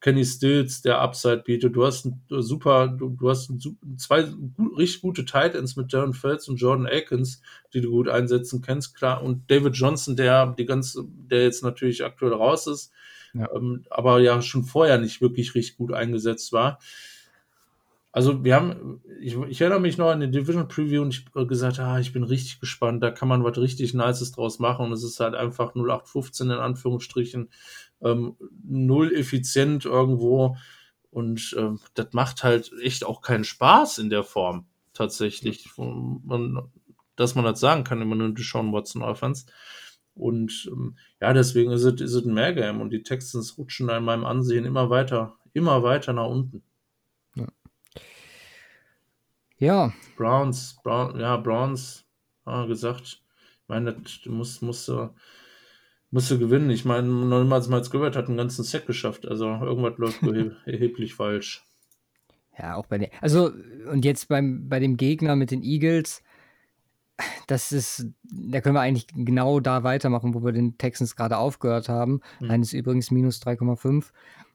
Kenny 0.00 0.24
Stills, 0.24 0.82
der 0.82 1.00
Upside 1.00 1.44
bietet. 1.44 1.76
Du 1.76 1.86
hast 1.86 2.04
ein 2.04 2.20
super, 2.28 2.88
du, 2.88 3.10
du 3.10 3.30
hast 3.30 3.50
ein, 3.50 3.98
zwei 3.98 4.24
gut, 4.24 4.76
richtig 4.76 5.00
gute 5.00 5.24
Tight 5.24 5.54
Ends 5.54 5.76
mit 5.76 5.92
Darren 5.92 6.12
Feltz 6.12 6.48
und 6.48 6.56
Jordan 6.56 6.88
Akins, 6.88 7.40
die 7.72 7.80
du 7.80 7.90
gut 7.90 8.08
einsetzen 8.08 8.62
kannst, 8.62 8.96
klar. 8.96 9.22
Und 9.22 9.48
David 9.48 9.76
Johnson, 9.76 10.16
der 10.16 10.54
die 10.58 10.66
ganze, 10.66 11.04
der 11.06 11.44
jetzt 11.44 11.62
natürlich 11.62 12.04
aktuell 12.04 12.32
raus 12.32 12.66
ist, 12.66 12.92
ja. 13.34 13.48
Ähm, 13.54 13.84
aber 13.90 14.20
ja 14.20 14.40
schon 14.42 14.64
vorher 14.64 14.98
nicht 14.98 15.20
wirklich 15.20 15.54
richtig 15.54 15.76
gut 15.76 15.92
eingesetzt 15.92 16.52
war. 16.52 16.78
Also 18.14 18.44
wir 18.44 18.54
haben, 18.54 19.00
ich, 19.20 19.36
ich, 19.48 19.60
erinnere 19.62 19.80
mich 19.80 19.96
noch 19.96 20.10
an 20.10 20.20
den 20.20 20.32
Division 20.32 20.68
Preview 20.68 21.00
und 21.00 21.14
ich 21.14 21.24
habe 21.34 21.46
gesagt, 21.46 21.78
ah, 21.78 21.98
ich 21.98 22.12
bin 22.12 22.24
richtig 22.24 22.60
gespannt, 22.60 23.02
da 23.02 23.10
kann 23.10 23.26
man 23.26 23.42
was 23.42 23.56
richtig 23.56 23.94
Nices 23.94 24.32
draus 24.32 24.58
machen 24.58 24.84
und 24.84 24.92
es 24.92 25.02
ist 25.02 25.18
halt 25.18 25.34
einfach 25.34 25.74
0815 25.74 26.50
in 26.50 26.58
Anführungsstrichen 26.58 27.48
ähm, 28.02 28.36
null 28.64 29.14
effizient 29.14 29.86
irgendwo. 29.86 30.56
Und 31.10 31.54
ähm, 31.58 31.80
das 31.94 32.08
macht 32.12 32.44
halt 32.44 32.70
echt 32.82 33.04
auch 33.04 33.22
keinen 33.22 33.44
Spaß 33.44 33.98
in 33.98 34.10
der 34.10 34.24
Form, 34.24 34.66
tatsächlich. 34.92 35.70
Man, 35.76 36.70
dass 37.16 37.34
man 37.34 37.44
das 37.44 37.60
sagen 37.60 37.84
kann, 37.84 38.02
immer 38.02 38.16
nur 38.16 38.34
Sean 38.36 38.72
Watson 38.72 39.02
Offense. 39.02 39.46
Und 40.14 40.68
ähm, 40.70 40.96
ja, 41.20 41.32
deswegen 41.32 41.72
ist 41.72 41.84
es, 41.84 42.00
ist 42.00 42.14
es 42.14 42.24
ein 42.24 42.34
Mehrgame 42.34 42.80
und 42.80 42.90
die 42.90 43.02
Texans 43.02 43.56
rutschen 43.56 43.88
in 43.88 44.04
meinem 44.04 44.24
Ansehen 44.24 44.64
immer 44.64 44.90
weiter, 44.90 45.36
immer 45.52 45.82
weiter 45.82 46.12
nach 46.12 46.26
unten. 46.26 46.62
Ja. 47.34 47.46
ja. 49.58 49.92
Browns, 50.16 50.78
Brown, 50.82 51.18
ja, 51.18 51.36
Browns, 51.36 52.04
ah, 52.44 52.66
gesagt. 52.66 53.02
Ich 53.04 53.68
meine, 53.68 53.94
du 54.24 54.32
musst, 54.32 54.62
musst, 54.62 54.90
musste 56.10 56.38
gewinnen. 56.38 56.70
Ich 56.70 56.84
meine, 56.84 57.08
niemals 57.08 57.68
mal 57.68 57.82
gehört, 57.82 58.16
hat 58.16 58.28
einen 58.28 58.36
ganzen 58.36 58.64
Set 58.64 58.86
geschafft. 58.86 59.26
Also 59.26 59.46
irgendwas 59.46 59.98
läuft 59.98 60.22
erheblich 60.66 61.14
falsch. 61.14 61.64
Ja, 62.58 62.76
auch 62.76 62.86
bei 62.86 62.98
der. 62.98 63.10
Also, 63.20 63.50
und 63.90 64.04
jetzt 64.04 64.28
beim, 64.28 64.68
bei 64.68 64.78
dem 64.78 64.96
Gegner 64.96 65.36
mit 65.36 65.50
den 65.50 65.62
Eagles, 65.62 66.22
das 67.46 67.72
ist, 67.72 68.06
da 68.22 68.60
können 68.60 68.74
wir 68.74 68.80
eigentlich 68.80 69.06
genau 69.14 69.60
da 69.60 69.84
weitermachen, 69.84 70.34
wo 70.34 70.44
wir 70.44 70.52
den 70.52 70.78
Texans 70.78 71.16
gerade 71.16 71.36
aufgehört 71.36 71.88
haben. 71.88 72.20
Mhm. 72.40 72.50
Eines 72.50 72.72
übrigens 72.72 73.10
minus 73.10 73.40
3,5 73.42 74.06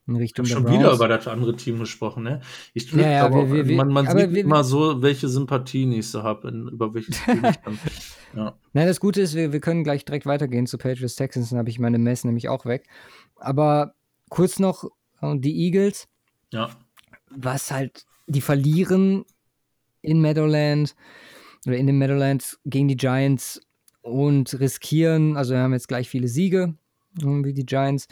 in 0.08 0.16
Richtung 0.16 0.46
ich 0.46 0.52
der 0.52 0.62
schon 0.62 0.72
wieder 0.72 0.94
über 0.94 1.08
das 1.08 1.28
andere 1.28 1.56
Team 1.56 1.80
gesprochen, 1.80 2.24
ne? 2.24 2.42
Ich 2.74 2.92
ja, 2.94 3.12
ja, 3.12 3.26
aber 3.26 3.52
wir, 3.52 3.68
wir, 3.68 3.76
man, 3.76 3.90
man 3.90 4.08
sieht 4.08 4.32
wir, 4.32 4.42
immer 4.42 4.64
so, 4.64 5.02
welche 5.02 5.28
Sympathien 5.28 5.92
ich 5.92 6.08
so 6.10 6.24
habe, 6.24 6.48
über 6.48 6.94
welches 6.94 7.22
Team 7.24 7.44
ich 7.44 7.58
dann. 7.66 7.80
Ja. 8.34 8.58
Nein, 8.72 8.88
das 8.88 9.00
Gute 9.02 9.22
ist, 9.22 9.36
wir, 9.36 9.52
wir 9.52 9.60
können 9.60 9.84
gleich 9.84 10.06
direkt 10.06 10.26
weitergehen 10.26 10.66
zu 10.66 10.78
Patriots 10.78 11.16
Texans, 11.16 11.50
dann 11.50 11.60
habe 11.60 11.70
ich 11.70 11.80
meine 11.80 11.98
Mess 11.98 12.24
nämlich 12.24 12.48
auch 12.48 12.66
weg. 12.66 12.88
Aber 13.36 13.96
kurz 14.30 14.60
noch 14.60 14.86
äh, 15.22 15.38
die 15.38 15.66
Eagles. 15.66 16.08
Ja. 16.52 16.70
Was 17.30 17.72
halt, 17.72 18.06
die 18.28 18.42
verlieren 18.42 19.26
in 20.02 20.22
Meadowland 20.22 20.96
oder 21.68 21.78
in 21.78 21.88
den 21.88 21.98
Meadowlands 21.98 22.60
gegen 22.66 22.88
die 22.88 22.98
Giants 22.98 23.62
und 24.02 24.60
riskieren, 24.60 25.36
also 25.36 25.54
wir 25.54 25.60
haben 25.60 25.74
jetzt 25.74 25.88
gleich 25.88 26.10
viele 26.10 26.28
Siege, 26.28 26.74
wie 27.14 27.54
die 27.54 27.66
Giants 27.66 28.08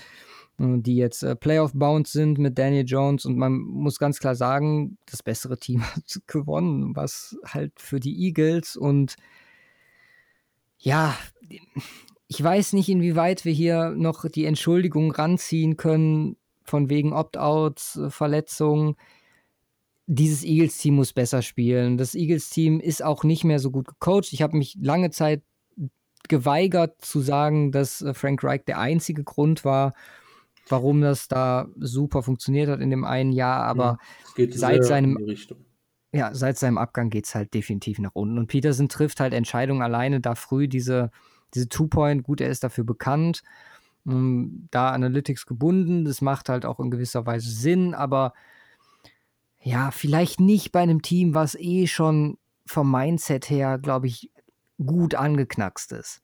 äh, 0.60 0.78
die 0.80 0.98
jetzt 0.98 1.24
äh, 1.24 1.36
Playoff-bound 1.36 2.08
sind 2.08 2.38
mit 2.38 2.58
Daniel 2.58 2.86
Jones 2.86 3.26
und 3.26 3.38
man 3.38 3.54
muss 3.54 3.98
ganz 3.98 4.20
klar 4.20 4.36
sagen, 4.36 4.98
das 5.06 5.24
bessere 5.24 5.58
Team 5.58 5.84
hat 5.96 6.22
gewonnen, 6.28 6.96
was 6.96 7.38
halt 7.46 7.74
für 7.80 8.00
die 8.00 8.26
Eagles 8.26 8.76
und 8.76 9.16
ja, 10.78 11.18
ich 12.28 12.44
weiß 12.44 12.74
nicht, 12.74 12.90
inwieweit 12.90 13.46
wir 13.46 13.54
hier 13.54 13.92
noch 13.92 14.30
die 14.30 14.46
Entschuldigung 14.46 15.12
ranziehen 15.12 15.78
können, 15.78 16.38
von 16.64 16.90
wegen 16.90 17.14
Opt-outs, 17.14 17.98
äh, 17.98 18.10
Verletzungen. 18.10 18.96
Dieses 20.08 20.44
Eagles-Team 20.44 20.96
muss 20.96 21.14
besser 21.14 21.42
spielen. 21.42 21.98
Das 21.98 22.16
Eagles-Team 22.16 22.80
ist 22.80 23.04
auch 23.04 23.24
nicht 23.24 23.44
mehr 23.44 23.60
so 23.60 23.72
gut 23.72 23.88
gecoacht. 23.88 24.34
Ich 24.34 24.42
habe 24.42 24.58
mich 24.58 24.78
lange 24.80 25.10
Zeit 25.10 25.42
geweigert 26.28 27.02
zu 27.02 27.22
sagen, 27.22 27.72
dass 27.72 28.04
Frank 28.14 28.44
Reich 28.44 28.66
der 28.66 28.80
einzige 28.80 29.24
Grund 29.24 29.66
war, 29.66 29.94
warum 30.68 31.02
das 31.02 31.28
da 31.28 31.68
super 31.78 32.24
funktioniert 32.24 32.70
hat 32.70 32.82
in 32.82 32.90
dem 32.90 33.04
einen 33.04 33.32
Jahr, 33.32 33.64
aber 33.64 33.98
ja, 34.38 34.48
seit 34.52 34.84
seinem 34.84 35.18
ja, 36.16 36.34
seit 36.34 36.58
seinem 36.58 36.78
Abgang 36.78 37.10
geht 37.10 37.26
es 37.26 37.36
halt 37.36 37.54
definitiv 37.54 38.00
nach 38.00 38.12
unten. 38.14 38.38
Und 38.38 38.48
Peterson 38.48 38.88
trifft 38.88 39.20
halt 39.20 39.34
Entscheidungen 39.34 39.82
alleine 39.82 40.22
da 40.22 40.36
früh, 40.36 40.70
diese, 40.70 41.12
diese 41.54 41.68
Two-Point, 41.68 42.24
gut, 42.24 42.40
er 42.40 42.50
ist 42.50 42.64
dafür 42.64 42.86
bekannt, 42.86 43.44
ähm, 44.08 44.70
da 44.72 44.92
Analytics 44.92 45.46
gebunden, 45.46 46.06
das 46.06 46.22
macht 46.22 46.48
halt 46.48 46.66
auch 46.66 46.80
in 46.80 46.90
gewisser 46.90 47.26
Weise 47.26 47.50
Sinn, 47.50 47.94
aber 47.94 48.34
ja, 49.66 49.90
vielleicht 49.90 50.40
nicht 50.40 50.72
bei 50.72 50.82
einem 50.82 51.02
Team, 51.02 51.34
was 51.34 51.56
eh 51.56 51.88
schon 51.88 52.38
vom 52.68 52.92
Mindset 52.92 53.50
her, 53.50 53.80
glaube 53.80 54.06
ich, 54.06 54.30
gut 54.78 55.16
angeknackst 55.16 55.92
ist. 55.92 56.22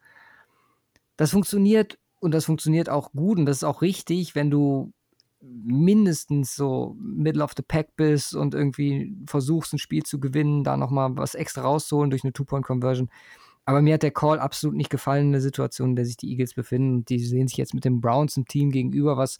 Das 1.17 1.31
funktioniert 1.31 1.97
und 2.19 2.35
das 2.35 2.45
funktioniert 2.45 2.87
auch 2.87 3.11
gut 3.13 3.39
und 3.39 3.47
das 3.47 3.57
ist 3.57 3.63
auch 3.63 3.81
richtig, 3.81 4.35
wenn 4.35 4.51
du 4.51 4.93
mindestens 5.41 6.55
so 6.55 6.95
Middle 6.99 7.43
of 7.43 7.53
the 7.57 7.63
Pack 7.63 7.95
bist 7.95 8.35
und 8.35 8.53
irgendwie 8.53 9.11
versuchst, 9.25 9.73
ein 9.73 9.79
Spiel 9.79 10.03
zu 10.03 10.19
gewinnen, 10.19 10.63
da 10.63 10.77
nochmal 10.77 11.17
was 11.17 11.33
extra 11.33 11.63
rauszuholen 11.63 12.11
durch 12.11 12.23
eine 12.23 12.33
Two-Point-Conversion. 12.33 13.09
Aber 13.65 13.81
mir 13.81 13.95
hat 13.95 14.03
der 14.03 14.11
Call 14.11 14.39
absolut 14.39 14.75
nicht 14.75 14.91
gefallen 14.91 15.27
in 15.27 15.31
der 15.31 15.41
Situation, 15.41 15.91
in 15.91 15.95
der 15.95 16.05
sich 16.05 16.17
die 16.17 16.29
Eagles 16.29 16.53
befinden. 16.53 17.05
Die 17.05 17.17
sehen 17.17 17.47
sich 17.47 17.57
jetzt 17.57 17.73
mit 17.73 17.85
dem 17.85 18.01
Browns 18.01 18.37
im 18.37 18.45
Team 18.45 18.69
gegenüber, 18.69 19.17
was 19.17 19.39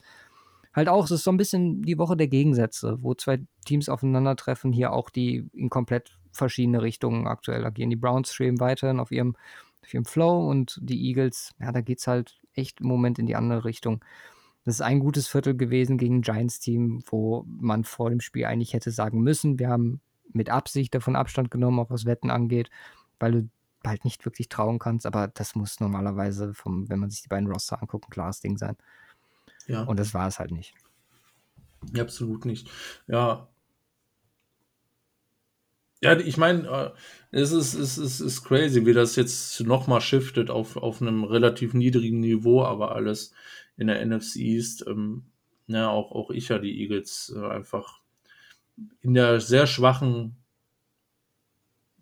halt 0.74 0.90
auch, 0.90 1.04
das 1.04 1.12
ist 1.12 1.24
so 1.24 1.32
ein 1.32 1.38
bisschen 1.38 1.82
die 1.82 1.98
Woche 1.98 2.16
der 2.16 2.28
Gegensätze, 2.28 2.98
wo 3.02 3.14
zwei 3.14 3.42
Teams 3.66 3.90
aufeinandertreffen, 3.90 4.72
hier 4.72 4.94
auch 4.94 5.10
die 5.10 5.50
in 5.54 5.70
komplett 5.70 6.18
verschiedene 6.32 6.82
Richtungen 6.82 7.28
aktuell 7.28 7.66
agieren. 7.66 7.90
Die 7.90 7.96
Browns 7.96 8.34
schweben 8.34 8.60
weiterhin 8.60 9.00
auf 9.00 9.12
ihrem, 9.12 9.36
auf 9.84 9.94
ihrem 9.94 10.06
Flow 10.06 10.50
und 10.50 10.80
die 10.82 11.08
Eagles, 11.08 11.54
ja, 11.60 11.72
da 11.72 11.82
geht 11.82 12.00
es 12.00 12.08
halt 12.08 12.40
echt 12.54 12.82
im 12.82 12.88
Moment 12.88 13.20
in 13.20 13.26
die 13.26 13.36
andere 13.36 13.66
Richtung. 13.66 14.04
Das 14.64 14.76
ist 14.76 14.82
ein 14.82 15.00
gutes 15.00 15.28
Viertel 15.28 15.58
gewesen 15.58 15.98
gegen 15.98 16.18
ein 16.18 16.22
Giants-Team, 16.22 17.04
wo 17.08 17.46
man 17.48 17.84
vor 17.84 18.10
dem 18.10 18.22
Spiel 18.22 18.46
eigentlich 18.46 18.74
hätte 18.74 18.92
sagen 18.92 19.22
müssen, 19.22 19.60
wir 19.60 19.70
haben 19.70 20.02
mit 20.34 20.50
Absicht 20.50 20.94
davon 20.94 21.16
Abstand 21.16 21.52
genommen, 21.52 21.80
auch 21.80 21.90
was 21.90 22.06
Wetten 22.06 22.30
angeht, 22.30 22.70
weil 23.20 23.32
du 23.32 23.50
halt 23.86 24.06
nicht 24.06 24.24
wirklich 24.26 24.50
trauen 24.50 24.80
kannst, 24.80 25.06
aber 25.06 25.28
das 25.28 25.56
muss 25.56 25.80
normalerweise, 25.80 26.54
vom, 26.54 26.88
wenn 26.90 27.00
man 27.00 27.10
sich 27.10 27.24
die 27.24 27.30
beiden 27.30 27.52
Roster 27.52 27.82
anguckt, 27.82 28.08
ein 28.08 28.12
klares 28.12 28.40
Ding 28.40 28.58
sein. 28.58 28.78
Ja. 29.68 29.84
Und 29.84 30.00
das 30.00 30.14
war 30.14 30.28
es 30.28 30.40
halt 30.40 30.52
nicht. 30.52 30.74
Ja, 31.94 32.04
absolut 32.04 32.46
nicht. 32.46 32.70
Ja. 33.08 33.48
Ja, 36.04 36.18
ich 36.18 36.38
meine, 36.38 36.68
äh, 36.68 36.92
es 37.32 37.52
ist, 37.52 37.76
es, 37.76 37.98
ist, 37.98 38.20
es 38.20 38.22
ist 38.22 38.44
crazy, 38.44 38.86
wie 38.86 38.94
das 38.94 39.16
jetzt 39.16 39.60
nochmal 39.62 40.02
shiftet 40.02 40.50
auf, 40.50 40.76
auf 40.76 41.02
einem 41.02 41.24
relativ 41.24 41.76
niedrigen 41.76 42.20
Niveau, 42.20 42.64
aber 42.64 42.96
alles 42.96 43.34
in 43.78 43.88
der 43.88 44.04
NFC 44.04 44.38
East. 44.38 44.86
Ähm, 44.88 45.26
ja, 45.68 45.90
auch, 45.90 46.12
auch 46.12 46.32
ich 46.32 46.50
ja 46.50 46.58
die 46.58 46.82
Eagles 46.82 47.34
äh, 47.36 47.48
einfach 47.48 48.02
in 49.02 49.14
der 49.14 49.40
sehr 49.40 49.68
schwachen 49.68 50.36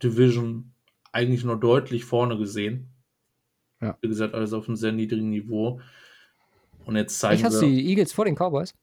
Division 0.01 0.71
eigentlich 1.11 1.43
nur 1.43 1.59
deutlich 1.59 2.05
vorne 2.05 2.37
gesehen. 2.37 2.89
Ja. 3.81 3.97
Wie 4.01 4.07
gesagt, 4.07 4.33
alles 4.33 4.53
auf 4.53 4.67
einem 4.67 4.75
sehr 4.77 4.91
niedrigen 4.91 5.29
Niveau. 5.29 5.81
Und 6.89 6.95
jetzt 6.95 7.19
zeigen 7.19 7.35
Ich 7.35 7.43
hast 7.43 7.59
sie. 7.59 7.67
die 7.67 7.87
Eagles 7.87 8.13
vor 8.13 8.25
den 8.25 8.33
Cowboys? 8.33 8.73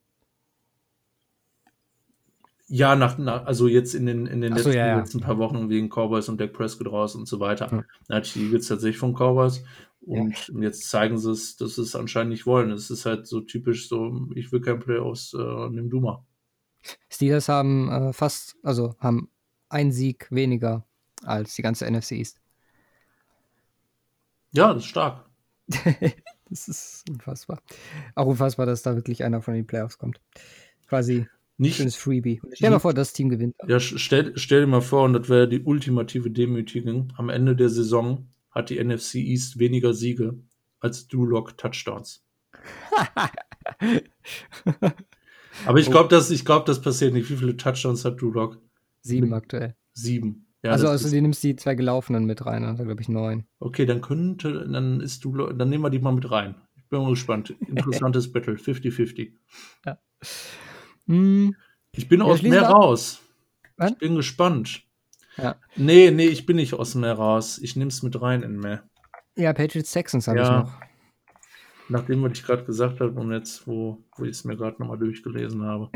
Ja, 2.68 2.94
nach, 2.94 3.18
nach, 3.18 3.46
also 3.46 3.66
jetzt 3.66 3.96
in 3.96 4.06
den, 4.06 4.26
in 4.26 4.40
den 4.40 4.52
Ach 4.52 4.58
so, 4.58 4.68
letzten, 4.68 4.78
ja, 4.78 4.86
ja. 4.86 4.98
letzten 5.00 5.20
paar 5.20 5.38
Wochen 5.38 5.68
wegen 5.68 5.88
Cowboys 5.88 6.28
und 6.28 6.40
Dak 6.40 6.52
Prescott 6.52 6.86
raus 6.86 7.16
und 7.16 7.26
so 7.26 7.40
weiter. 7.40 7.68
Ja. 7.72 7.84
Da 8.06 8.14
hatte 8.14 8.28
ich 8.28 8.34
die 8.34 8.44
Eagles 8.44 8.68
tatsächlich 8.68 8.98
von 8.98 9.12
Cowboys. 9.12 9.64
Und 10.02 10.36
jetzt 10.60 10.88
zeigen 10.88 11.18
sie 11.18 11.32
es, 11.32 11.56
dass 11.56 11.74
sie 11.74 11.82
es 11.82 11.96
anscheinend 11.96 12.30
nicht 12.30 12.46
wollen. 12.46 12.70
Es 12.70 12.90
ist 12.90 13.06
halt 13.06 13.26
so 13.26 13.40
typisch 13.40 13.88
so, 13.88 14.28
ich 14.36 14.52
will 14.52 14.60
kein 14.60 14.78
Playoffs, 14.78 15.34
äh, 15.34 15.68
nimm 15.70 15.90
du 15.90 15.98
mal. 15.98 16.24
Steelers 17.10 17.48
haben 17.48 17.90
äh, 17.90 18.12
fast, 18.12 18.54
also 18.62 18.94
haben 19.00 19.30
einen 19.68 19.90
Sieg 19.90 20.28
weniger 20.30 20.86
als 21.24 21.56
die 21.56 21.62
ganze 21.62 21.90
NFC 21.90 22.12
East. 22.12 22.40
Ja, 24.52 24.72
das 24.72 24.84
ist 24.84 24.90
stark. 24.90 25.28
Das 26.48 26.68
ist 26.68 27.04
unfassbar. 27.10 27.60
Auch 28.14 28.26
unfassbar, 28.26 28.66
dass 28.66 28.82
da 28.82 28.94
wirklich 28.94 29.24
einer 29.24 29.42
von 29.42 29.54
den 29.54 29.66
Playoffs 29.66 29.98
kommt. 29.98 30.20
Quasi 30.88 31.26
Nicht, 31.58 31.76
schönes 31.76 31.96
Freebie. 31.96 32.40
Stell 32.52 32.68
dir 32.68 32.74
mal 32.74 32.78
vor, 32.78 32.94
das 32.94 33.12
Team 33.12 33.28
gewinnt. 33.28 33.56
ja, 33.66 33.80
stell, 33.80 34.32
stell 34.36 34.60
dir 34.60 34.66
mal 34.66 34.80
vor, 34.80 35.04
und 35.04 35.14
das 35.14 35.28
wäre 35.28 35.48
die 35.48 35.62
ultimative 35.62 36.30
Demütigung. 36.30 37.12
Am 37.16 37.28
Ende 37.28 37.56
der 37.56 37.68
Saison 37.68 38.28
hat 38.50 38.70
die 38.70 38.82
NFC 38.82 39.16
East 39.16 39.58
weniger 39.58 39.92
Siege 39.92 40.38
als 40.80 41.08
Duloc 41.08 41.58
Touchdowns. 41.58 42.22
Aber 45.66 45.78
ich 45.78 45.90
glaube, 45.90 46.08
das, 46.08 46.30
ich 46.30 46.44
glaub, 46.44 46.66
das 46.66 46.80
passiert 46.80 47.12
nicht. 47.14 47.30
Wie 47.30 47.36
viele 47.36 47.56
Touchdowns 47.56 48.04
hat 48.04 48.20
Duloc? 48.20 48.58
Sieben 49.00 49.32
aktuell. 49.32 49.74
Sieben. 49.92 50.45
Ja, 50.66 50.72
also, 50.72 50.88
also 50.88 51.08
du 51.10 51.20
nimmst 51.20 51.42
die 51.42 51.56
zwei 51.56 51.74
gelaufenen 51.74 52.24
mit 52.24 52.44
rein, 52.46 52.64
also 52.64 52.84
glaube 52.84 53.00
ich 53.02 53.08
neun. 53.08 53.46
Okay, 53.60 53.86
dann 53.86 54.00
könnte, 54.00 54.68
dann 54.68 55.00
ist 55.00 55.24
du, 55.24 55.36
dann 55.52 55.68
nehmen 55.68 55.82
wir 55.84 55.90
die 55.90 55.98
mal 55.98 56.12
mit 56.12 56.30
rein. 56.30 56.54
Ich 56.76 56.88
bin 56.88 57.00
mal 57.02 57.10
gespannt. 57.10 57.54
Interessantes 57.66 58.30
Battle, 58.32 58.54
50-50. 58.54 59.32
Hm, 61.06 61.54
Ich 61.92 62.08
bin 62.08 62.20
Ja, 62.20 62.26
aus 62.26 62.42
Meer 62.42 62.52
wir 62.62 62.66
raus. 62.68 63.20
Was? 63.76 63.92
Ich 63.92 63.98
bin 63.98 64.14
gespannt. 64.16 64.82
Ja. 65.36 65.56
Nee, 65.76 66.10
nee, 66.10 66.26
ich 66.26 66.46
bin 66.46 66.56
nicht 66.56 66.74
aus 66.74 66.92
dem 66.92 67.02
Meer 67.02 67.14
raus. 67.14 67.58
Ich 67.58 67.76
nehme 67.76 67.88
es 67.88 68.02
mit 68.02 68.20
rein 68.20 68.42
in 68.42 68.58
Meer. 68.58 68.82
ja, 69.36 69.52
Patriots 69.52 69.92
Texans 69.92 70.28
habe 70.28 70.38
Ja. 70.38 70.44
ich 70.44 70.64
noch. 70.66 70.80
Nachdem, 71.88 72.22
was 72.22 72.32
ich 72.32 72.44
gerade 72.44 72.64
gesagt 72.64 73.00
habe 73.00 73.18
und 73.20 73.32
jetzt, 73.32 73.66
wo, 73.66 74.02
wo 74.16 74.24
ich 74.24 74.30
es 74.32 74.44
mir 74.44 74.56
gerade 74.56 74.80
nochmal 74.80 74.98
durchgelesen 74.98 75.62
habe. 75.62 75.90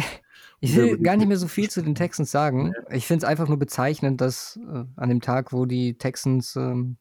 Ich 0.60 0.74
Ja, 0.74 0.76
will 0.76 0.98
gar 0.98 1.16
nicht 1.16 1.26
mehr 1.26 1.36
so 1.36 1.48
viel 1.48 1.70
zu 1.70 1.82
den 1.82 1.94
Texans 1.94 2.30
sagen. 2.30 2.72
Ich 2.90 3.06
finde 3.06 3.24
es 3.24 3.30
einfach 3.30 3.48
nur 3.48 3.58
bezeichnend, 3.58 4.20
dass 4.20 4.58
äh, 4.72 4.84
an 4.96 5.08
dem 5.08 5.20
Tag, 5.20 5.52
wo 5.52 5.66
die 5.66 5.94
Texans 5.98 6.54
ähm, 6.56 6.96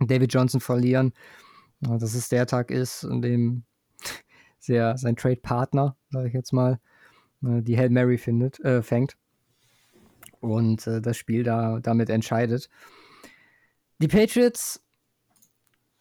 David 0.00 0.32
Johnson 0.32 0.60
verlieren, 0.60 1.12
äh, 1.82 1.98
dass 1.98 2.14
es 2.14 2.28
der 2.28 2.46
Tag 2.46 2.70
ist, 2.70 3.04
an 3.04 3.22
dem 3.22 3.64
sehr, 4.58 4.96
sein 4.98 5.16
Trade-Partner, 5.16 5.96
sage 6.10 6.28
ich 6.28 6.34
jetzt 6.34 6.52
mal, 6.52 6.80
äh, 7.44 7.62
die 7.62 7.76
Hail 7.78 7.90
Mary 7.90 8.18
findet, 8.18 8.60
äh, 8.60 8.82
fängt 8.82 9.16
und 10.40 10.86
äh, 10.86 11.00
das 11.00 11.16
Spiel 11.16 11.42
da 11.42 11.80
damit 11.80 12.10
entscheidet. 12.10 12.68
Die 13.98 14.08
Patriots, 14.08 14.82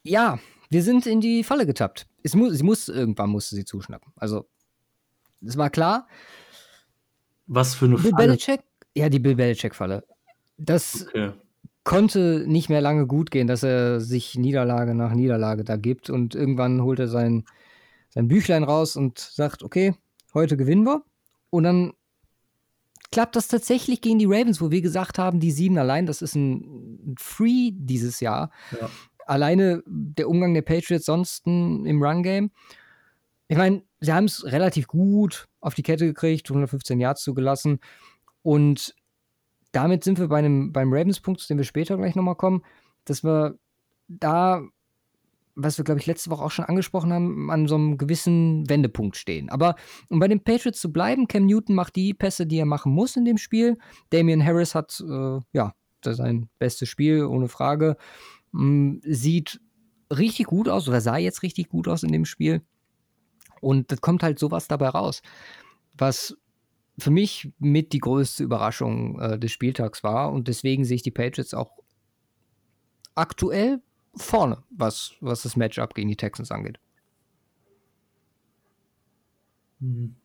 ja, 0.04 0.40
wir 0.70 0.84
sind 0.84 1.06
in 1.06 1.22
die 1.22 1.44
Falle 1.44 1.66
getappt. 1.66 2.08
Es 2.24 2.36
muss, 2.36 2.54
sie 2.54 2.64
muss, 2.64 2.88
irgendwann 2.90 3.30
musste 3.30 3.56
sie 3.56 3.66
zuschnappen. 3.66 4.14
Also, 4.16 4.48
es 5.46 5.58
war 5.58 5.70
klar, 5.70 6.08
Was 7.48 7.76
für 7.76 7.86
eine 7.86 7.96
Bill 7.98 8.12
Falle. 8.12 8.28
Belichick? 8.28 8.62
Ja, 8.96 9.10
die 9.10 9.20
Bill 9.20 9.36
Belichick-Falle. 9.36 10.04
Das 10.58 11.06
Okay. 11.08 11.32
konnte 11.84 12.46
nicht 12.48 12.70
mehr 12.70 12.82
lange 12.82 13.06
gut 13.08 13.30
gehen, 13.30 13.48
dass 13.48 13.62
er 13.64 14.00
sich 14.02 14.36
Niederlage 14.36 14.96
nach 14.96 15.14
Niederlage 15.14 15.64
da 15.64 15.76
gibt 15.76 16.10
und 16.10 16.34
irgendwann 16.34 16.82
holt 16.82 17.00
er 17.00 17.08
sein, 17.08 17.46
sein 18.10 18.28
Büchlein 18.28 18.64
raus 18.64 18.96
und 18.96 19.20
sagt, 19.20 19.62
okay, 19.64 19.94
heute 20.34 20.58
gewinnen 20.58 20.86
wir. 20.86 21.04
Und 21.52 21.64
dann 21.64 21.94
klappt 23.12 23.36
das 23.36 23.48
tatsächlich 23.50 24.02
gegen 24.02 24.18
die 24.18 24.26
Ravens, 24.26 24.62
wo 24.62 24.72
wir 24.72 24.82
gesagt 24.82 25.20
haben, 25.20 25.40
die 25.40 25.52
sieben 25.52 25.78
allein, 25.78 26.06
das 26.06 26.22
ist 26.22 26.36
ein 26.36 26.96
ein 27.12 27.16
Free 27.20 27.72
dieses 27.74 28.20
Jahr. 28.20 28.50
Ja. 28.80 28.90
Alleine 29.26 29.84
der 29.86 30.30
Umgang 30.30 30.54
der 30.54 30.62
Patriots 30.62 31.06
sonst 31.06 31.46
im 31.46 32.02
Run-Game. 32.02 32.52
Ich 33.48 33.58
meine, 33.58 33.84
sie 34.00 34.14
haben 34.14 34.26
es 34.26 34.44
relativ 34.46 34.88
gut 34.88 35.48
auf 35.62 35.76
die 35.76 35.84
Kette 35.84 36.06
gekriegt, 36.06 36.50
115 36.50 37.00
Yards 37.00 37.24
zugelassen. 37.24 37.80
Und 38.42 38.96
damit 39.72 40.04
sind 40.04 40.20
wir 40.20 40.28
bei 40.28 40.40
einem, 40.40 40.72
beim 40.72 40.94
Ravens-Punkt, 40.94 41.42
zu 41.42 41.48
dem 41.48 41.58
wir 41.58 41.66
später 41.66 41.98
gleich 41.98 42.16
nochmal 42.16 42.36
kommen, 42.36 42.64
dass 43.06 43.24
wir 43.24 43.58
da, 44.08 44.62
was 45.56 45.78
wir, 45.78 45.86
glaube 45.86 46.00
ich, 46.00 46.06
letzte 46.06 46.30
Woche 46.30 46.44
auch 46.44 46.52
schon 46.52 46.66
angesprochen 46.66 47.12
haben, 47.14 47.52
an 47.52 47.68
so 47.68 47.76
einem 47.76 47.98
gewissen 47.98 48.70
Wendepunkt 48.70 49.18
stehen. 49.18 49.50
Aber 49.50 49.76
um 50.10 50.20
bei 50.20 50.28
den 50.28 50.44
Patriots 50.44 50.80
zu 50.80 50.92
bleiben, 50.92 51.28
Cam 51.28 51.46
Newton 51.46 51.76
macht 51.76 51.96
die 51.96 52.14
Pässe, 52.14 52.48
die 52.48 52.58
er 52.58 52.66
machen 52.66 52.92
muss 52.94 53.16
in 53.16 53.26
dem 53.26 53.38
Spiel. 53.38 53.78
Damian 54.12 54.44
Harris 54.46 54.76
hat, 54.76 55.04
äh, 55.08 55.40
ja, 55.52 55.74
sein 56.04 56.50
bestes 56.60 56.88
Spiel, 56.88 57.26
ohne 57.26 57.48
Frage. 57.48 57.98
Mm, 58.56 59.00
sieht 59.04 59.60
richtig 60.10 60.48
gut 60.48 60.70
aus 60.70 60.88
oder 60.88 61.02
sah 61.02 61.18
jetzt 61.18 61.44
richtig 61.44 61.68
gut 61.68 61.90
aus 61.90 62.04
in 62.04 62.12
dem 62.14 62.26
Spiel. 62.26 62.62
Und 63.60 63.92
das 63.92 64.00
kommt 64.00 64.24
halt 64.24 64.40
sowas 64.40 64.68
dabei 64.68 64.90
raus, 64.90 65.22
was 65.98 66.38
für 66.98 67.12
mich 67.12 67.52
mit 67.60 67.92
die 67.92 68.00
größte 68.00 68.44
Überraschung 68.44 69.20
äh, 69.20 69.38
des 69.38 69.52
Spieltags 69.52 70.04
war. 70.04 70.32
Und 70.32 70.48
deswegen 70.48 70.86
sehe 70.86 70.96
ich 70.96 71.04
die 71.04 71.12
Patriots 71.12 71.54
auch 71.54 71.72
aktuell 73.14 73.82
vorne, 74.16 74.64
was, 74.70 75.16
was 75.20 75.44
das 75.44 75.58
Matchup 75.58 75.94
gegen 75.94 76.08
die 76.08 76.16
Texans 76.16 76.52
angeht. 76.52 76.80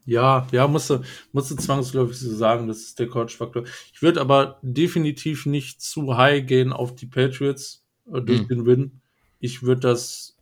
Ja, 0.04 0.46
ja, 0.52 0.68
musste, 0.68 1.02
musste 1.32 1.56
zwangsläufig 1.56 2.16
so 2.16 2.32
sagen, 2.32 2.68
das 2.68 2.78
ist 2.82 2.98
der 3.00 3.08
Coach-Faktor. 3.08 3.64
Ich 3.92 4.00
würde 4.00 4.20
aber 4.20 4.60
definitiv 4.62 5.46
nicht 5.46 5.82
zu 5.82 6.16
high 6.16 6.46
gehen 6.46 6.72
auf 6.72 6.94
die 6.94 7.06
Patriots 7.06 7.84
durch 8.06 8.42
Mhm. 8.42 8.48
den 8.48 8.66
Win. 8.66 9.00
Ich 9.38 9.62
würde 9.62 9.80
das 9.82 10.36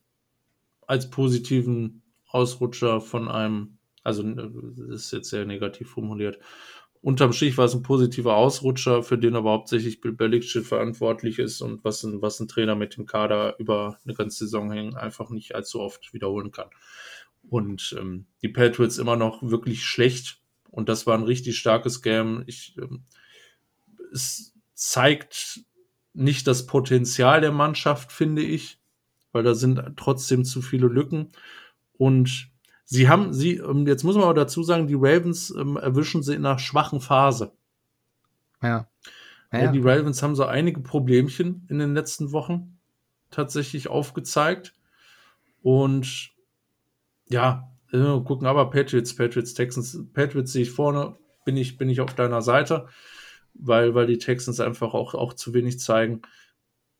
als 0.86 1.10
positiven 1.10 2.02
Ausrutscher 2.28 3.00
von 3.00 3.28
einem, 3.28 3.78
also 4.04 4.22
äh, 4.22 4.50
das 4.88 5.06
ist 5.06 5.12
jetzt 5.12 5.30
sehr 5.30 5.44
negativ 5.44 5.90
formuliert. 5.90 6.38
Unterm 7.00 7.32
Strich 7.32 7.56
war 7.56 7.66
es 7.66 7.74
ein 7.74 7.82
positiver 7.82 8.36
Ausrutscher, 8.36 9.02
für 9.04 9.18
den 9.18 9.36
aber 9.36 9.52
hauptsächlich 9.52 10.00
Bill 10.00 10.12
Belichick 10.12 10.66
verantwortlich 10.66 11.38
ist 11.38 11.60
und 11.60 11.84
was 11.84 12.02
ein, 12.02 12.20
was 12.22 12.40
ein 12.40 12.48
Trainer 12.48 12.74
mit 12.74 12.96
dem 12.96 13.06
Kader 13.06 13.54
über 13.58 13.98
eine 14.04 14.14
ganze 14.14 14.38
Saison 14.38 14.72
hängen 14.72 14.96
einfach 14.96 15.30
nicht 15.30 15.54
allzu 15.54 15.80
oft 15.80 16.12
wiederholen 16.12 16.50
kann. 16.50 16.68
Und 17.48 17.94
ähm, 17.98 18.26
die 18.42 18.48
Patriots 18.48 18.98
immer 18.98 19.16
noch 19.16 19.42
wirklich 19.42 19.84
schlecht. 19.84 20.40
Und 20.70 20.88
das 20.88 21.06
war 21.06 21.16
ein 21.16 21.22
richtig 21.24 21.56
starkes 21.58 22.02
Game. 22.02 22.42
Ich, 22.46 22.76
ähm, 22.78 23.04
es 24.12 24.54
zeigt 24.74 25.60
nicht 26.18 26.46
das 26.46 26.66
Potenzial 26.66 27.40
der 27.40 27.52
Mannschaft, 27.52 28.12
finde 28.12 28.42
ich, 28.42 28.78
weil 29.32 29.44
da 29.44 29.54
sind 29.54 29.80
trotzdem 29.96 30.44
zu 30.44 30.62
viele 30.62 30.88
Lücken. 30.88 31.28
Und 31.96 32.50
sie 32.84 33.08
haben, 33.08 33.32
sie, 33.32 33.56
ähm, 33.56 33.86
jetzt 33.86 34.02
muss 34.02 34.16
man 34.16 34.24
aber 34.24 34.34
dazu 34.34 34.62
sagen, 34.62 34.86
die 34.86 34.96
Ravens 34.96 35.50
ähm, 35.50 35.76
erwischen 35.76 36.22
sie 36.22 36.34
in 36.34 36.44
einer 36.44 36.58
schwachen 36.58 37.00
Phase. 37.00 37.52
Ja. 38.62 38.88
Ja. 39.52 39.72
Die 39.72 39.80
Ravens 39.80 40.22
haben 40.22 40.34
so 40.34 40.44
einige 40.44 40.80
Problemchen 40.80 41.66
in 41.68 41.78
den 41.78 41.94
letzten 41.94 42.32
Wochen 42.32 42.78
tatsächlich 43.30 43.88
aufgezeigt. 43.88 44.74
Und 45.62 46.30
ja, 47.28 47.70
äh, 47.92 48.20
gucken 48.20 48.46
aber 48.46 48.70
Patriots, 48.70 49.14
Patriots, 49.14 49.54
Texans, 49.54 49.98
Patriots 50.12 50.52
sehe 50.52 50.62
ich 50.62 50.70
vorne, 50.70 51.16
bin 51.44 51.56
ich, 51.56 51.78
bin 51.78 51.88
ich 51.88 52.00
auf 52.00 52.14
deiner 52.14 52.42
Seite, 52.42 52.88
weil, 53.54 53.94
weil 53.94 54.06
die 54.06 54.18
Texans 54.18 54.60
einfach 54.60 54.94
auch, 54.94 55.14
auch 55.14 55.34
zu 55.34 55.54
wenig 55.54 55.80
zeigen. 55.80 56.22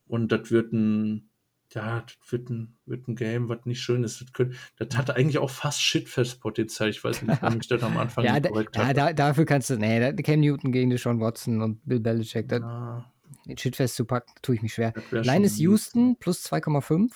Und 0.06 0.32
das 0.32 0.50
wird 0.50 0.72
ein, 0.72 1.30
ja, 1.72 2.00
das 2.00 2.32
wird 2.32 2.50
ein, 2.50 2.78
wird 2.86 3.08
ein 3.08 3.16
Game, 3.16 3.48
was 3.48 3.64
nicht 3.64 3.80
schön 3.80 4.04
ist. 4.04 4.20
Das, 4.20 4.32
könnte, 4.32 4.56
das 4.78 4.96
hatte 4.96 5.16
eigentlich 5.16 5.38
auch 5.38 5.50
fast 5.50 5.82
Shitfest-Potenzial. 5.82 6.88
Ich 6.88 7.04
weiß 7.04 7.22
nicht, 7.22 7.42
warum 7.42 7.60
ich 7.60 7.68
das 7.68 7.82
am 7.82 7.96
Anfang 7.96 8.24
ja, 8.26 8.34
nicht 8.34 8.46
da, 8.46 8.48
korrekt 8.50 8.76
ja 8.76 8.92
da, 8.92 9.12
dafür 9.12 9.44
kannst 9.44 9.70
du, 9.70 9.76
nee, 9.76 10.00
da, 10.00 10.12
Cam 10.12 10.40
Newton 10.40 10.72
gegen 10.72 10.90
Deshaun 10.90 11.20
Watson 11.20 11.62
und 11.62 11.80
Bill 11.84 12.00
Belichick, 12.00 12.48
das, 12.48 12.60
Ja, 12.60 13.04
den 13.46 13.58
Shitfest 13.58 13.96
zu 13.96 14.04
packen, 14.04 14.32
tue 14.42 14.54
ich 14.56 14.62
mich 14.62 14.74
schwer. 14.74 14.92
Line 15.10 15.46
ist 15.46 15.58
Houston 15.58 16.16
plus 16.16 16.44
2,5. 16.46 17.12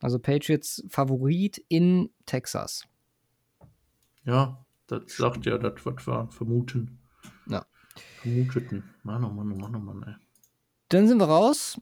Also 0.00 0.18
Patriots 0.18 0.84
Favorit 0.88 1.64
in 1.68 2.10
Texas. 2.26 2.84
Ja, 4.24 4.64
das 4.88 5.16
sagt 5.16 5.46
ja 5.46 5.58
das, 5.58 5.84
was 5.84 6.06
wir 6.06 6.28
vermuten. 6.30 6.98
Vermuteten. 8.20 8.84
Mann, 9.02 9.24
oh 9.24 9.30
Mann, 9.30 9.52
oh 9.52 9.56
Mann, 9.56 9.74
oh 9.74 9.78
Mann, 9.78 10.02
ey. 10.06 10.14
Dann 10.88 11.08
sind 11.08 11.18
wir 11.18 11.26
raus. 11.26 11.80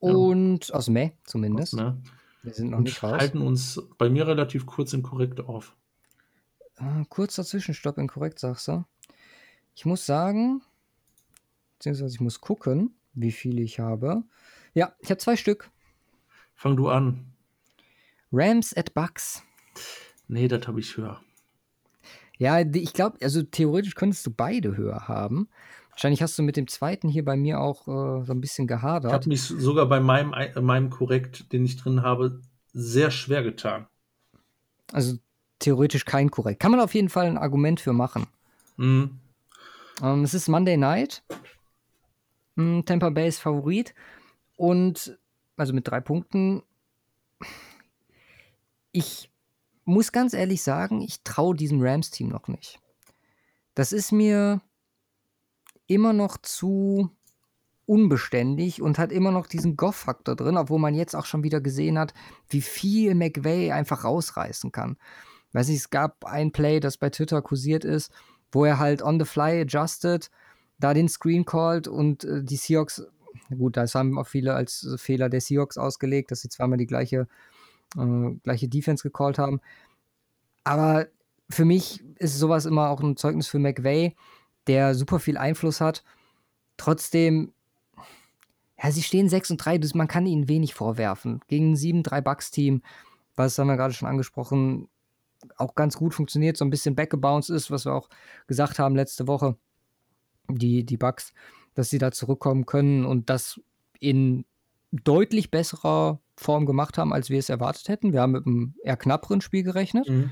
Und 0.00 0.68
ja. 0.68 0.74
aus 0.74 0.88
Meh 0.88 1.10
zumindest. 1.24 1.72
Was, 1.74 1.80
ne? 1.80 2.02
Wir 2.42 2.54
sind 2.54 2.70
noch 2.70 2.78
und 2.78 2.84
nicht 2.84 3.02
raus. 3.02 3.18
halten 3.18 3.40
uns 3.40 3.82
bei 3.98 4.08
mir 4.08 4.26
relativ 4.26 4.64
kurz 4.64 4.94
und 4.94 5.02
korrekt 5.02 5.40
auf. 5.40 5.76
Ah, 6.76 7.04
kurzer 7.08 7.44
Zwischenstopp 7.44 7.98
inkorrekt, 7.98 8.38
sagst 8.38 8.68
du. 8.68 8.84
Ich 9.74 9.84
muss 9.84 10.06
sagen, 10.06 10.62
beziehungsweise 11.74 12.14
ich 12.14 12.20
muss 12.20 12.40
gucken, 12.40 12.94
wie 13.14 13.32
viele 13.32 13.62
ich 13.62 13.80
habe. 13.80 14.22
Ja, 14.74 14.94
ich 15.00 15.10
habe 15.10 15.18
zwei 15.18 15.36
Stück. 15.36 15.70
Fang 16.54 16.76
du 16.76 16.88
an. 16.88 17.32
Rams 18.30 18.76
at 18.76 18.94
Bucks. 18.94 19.42
Nee, 20.28 20.46
das 20.46 20.66
habe 20.68 20.80
ich 20.80 20.96
höher. 20.96 21.20
Ja, 22.38 22.60
ich 22.60 22.92
glaube, 22.92 23.18
also 23.20 23.42
theoretisch 23.42 23.94
könntest 23.94 24.24
du 24.26 24.30
beide 24.30 24.76
höher 24.76 25.08
haben. 25.08 25.48
Wahrscheinlich 25.90 26.22
hast 26.22 26.38
du 26.38 26.44
mit 26.44 26.56
dem 26.56 26.68
zweiten 26.68 27.08
hier 27.08 27.24
bei 27.24 27.36
mir 27.36 27.60
auch 27.60 27.88
äh, 27.88 28.24
so 28.24 28.32
ein 28.32 28.40
bisschen 28.40 28.68
gehadert. 28.68 29.10
Ich 29.10 29.14
habe 29.14 29.28
mich 29.28 29.42
sogar 29.42 29.86
bei 29.86 29.98
meinem, 29.98 30.32
äh, 30.32 30.60
meinem 30.60 30.90
Korrekt, 30.90 31.52
den 31.52 31.64
ich 31.64 31.76
drin 31.76 32.02
habe, 32.02 32.40
sehr 32.72 33.10
schwer 33.10 33.42
getan. 33.42 33.88
Also 34.92 35.16
theoretisch 35.58 36.04
kein 36.04 36.30
Korrekt. 36.30 36.60
Kann 36.60 36.70
man 36.70 36.78
auf 36.80 36.94
jeden 36.94 37.08
Fall 37.08 37.26
ein 37.26 37.36
Argument 37.36 37.80
für 37.80 37.92
machen. 37.92 38.26
Mhm. 38.76 39.18
Ähm, 40.00 40.22
es 40.22 40.34
ist 40.34 40.48
Monday 40.48 40.76
Night. 40.76 41.24
Mhm, 42.54 42.84
Tampa 42.84 43.10
Bay 43.10 43.26
ist 43.26 43.40
Favorit. 43.40 43.92
Und 44.54 45.18
also 45.56 45.72
mit 45.72 45.88
drei 45.88 46.00
Punkten. 46.00 46.62
Ich 48.92 49.30
muss 49.88 50.12
ganz 50.12 50.34
ehrlich 50.34 50.62
sagen, 50.62 51.00
ich 51.00 51.22
traue 51.22 51.56
diesem 51.56 51.80
Rams-Team 51.80 52.28
noch 52.28 52.46
nicht. 52.46 52.78
Das 53.74 53.92
ist 53.92 54.12
mir 54.12 54.60
immer 55.86 56.12
noch 56.12 56.36
zu 56.36 57.10
unbeständig 57.86 58.82
und 58.82 58.98
hat 58.98 59.12
immer 59.12 59.30
noch 59.30 59.46
diesen 59.46 59.78
Goff-Faktor 59.78 60.36
drin, 60.36 60.58
obwohl 60.58 60.78
man 60.78 60.94
jetzt 60.94 61.16
auch 61.16 61.24
schon 61.24 61.42
wieder 61.42 61.62
gesehen 61.62 61.98
hat, 61.98 62.12
wie 62.50 62.60
viel 62.60 63.14
McVay 63.14 63.72
einfach 63.72 64.04
rausreißen 64.04 64.72
kann. 64.72 64.98
Weiß 65.52 65.68
nicht, 65.68 65.78
es 65.78 65.90
gab 65.90 66.26
ein 66.26 66.52
Play, 66.52 66.80
das 66.80 66.98
bei 66.98 67.08
Twitter 67.08 67.40
kursiert 67.40 67.86
ist, 67.86 68.12
wo 68.52 68.66
er 68.66 68.78
halt 68.78 69.02
on 69.02 69.18
the 69.18 69.24
fly 69.24 69.58
adjusted, 69.62 70.30
da 70.78 70.92
den 70.92 71.08
Screen 71.08 71.46
called 71.46 71.88
und 71.88 72.24
äh, 72.24 72.44
die 72.44 72.56
Seahawks, 72.56 73.06
gut, 73.48 73.78
das 73.78 73.94
haben 73.94 74.18
auch 74.18 74.26
viele 74.26 74.52
als 74.54 74.86
Fehler 74.98 75.30
der 75.30 75.40
Seahawks 75.40 75.78
ausgelegt, 75.78 76.30
dass 76.30 76.42
sie 76.42 76.50
zweimal 76.50 76.76
die 76.76 76.86
gleiche, 76.86 77.26
äh, 77.96 78.34
gleiche 78.42 78.68
Defense 78.68 79.02
gecallt 79.02 79.38
haben. 79.38 79.60
Aber 80.64 81.06
für 81.50 81.64
mich 81.64 82.04
ist 82.18 82.38
sowas 82.38 82.66
immer 82.66 82.90
auch 82.90 83.00
ein 83.00 83.16
Zeugnis 83.16 83.46
für 83.46 83.58
McVay, 83.58 84.14
der 84.66 84.94
super 84.94 85.18
viel 85.18 85.38
Einfluss 85.38 85.80
hat. 85.80 86.04
Trotzdem, 86.76 87.52
ja, 88.80 88.90
sie 88.90 89.02
stehen 89.02 89.28
6 89.28 89.52
und 89.52 89.56
3, 89.58 89.80
man 89.94 90.08
kann 90.08 90.26
ihnen 90.26 90.48
wenig 90.48 90.74
vorwerfen. 90.74 91.40
Gegen 91.48 91.72
ein 91.72 91.76
7-3 91.76 92.20
Bucks-Team, 92.20 92.82
was 93.34 93.58
haben 93.58 93.68
wir 93.68 93.76
gerade 93.76 93.94
schon 93.94 94.08
angesprochen, 94.08 94.88
auch 95.56 95.74
ganz 95.74 95.96
gut 95.96 96.14
funktioniert, 96.14 96.56
so 96.56 96.64
ein 96.64 96.70
bisschen 96.70 96.94
backgebounced 96.94 97.50
ist, 97.50 97.70
was 97.70 97.84
wir 97.84 97.94
auch 97.94 98.08
gesagt 98.46 98.78
haben 98.78 98.96
letzte 98.96 99.26
Woche, 99.26 99.56
die, 100.48 100.84
die 100.84 100.96
Bucks, 100.96 101.32
dass 101.74 101.90
sie 101.90 101.98
da 101.98 102.10
zurückkommen 102.12 102.66
können 102.66 103.04
und 103.04 103.30
das 103.30 103.60
in 104.00 104.44
deutlich 104.90 105.50
besserer 105.50 106.20
Form 106.38 106.66
gemacht 106.66 106.98
haben, 106.98 107.12
als 107.12 107.30
wir 107.30 107.38
es 107.38 107.48
erwartet 107.48 107.88
hätten. 107.88 108.12
Wir 108.12 108.22
haben 108.22 108.32
mit 108.32 108.46
einem 108.46 108.74
eher 108.82 108.96
knapperen 108.96 109.40
Spiel 109.40 109.62
gerechnet. 109.62 110.08
Mhm. 110.08 110.30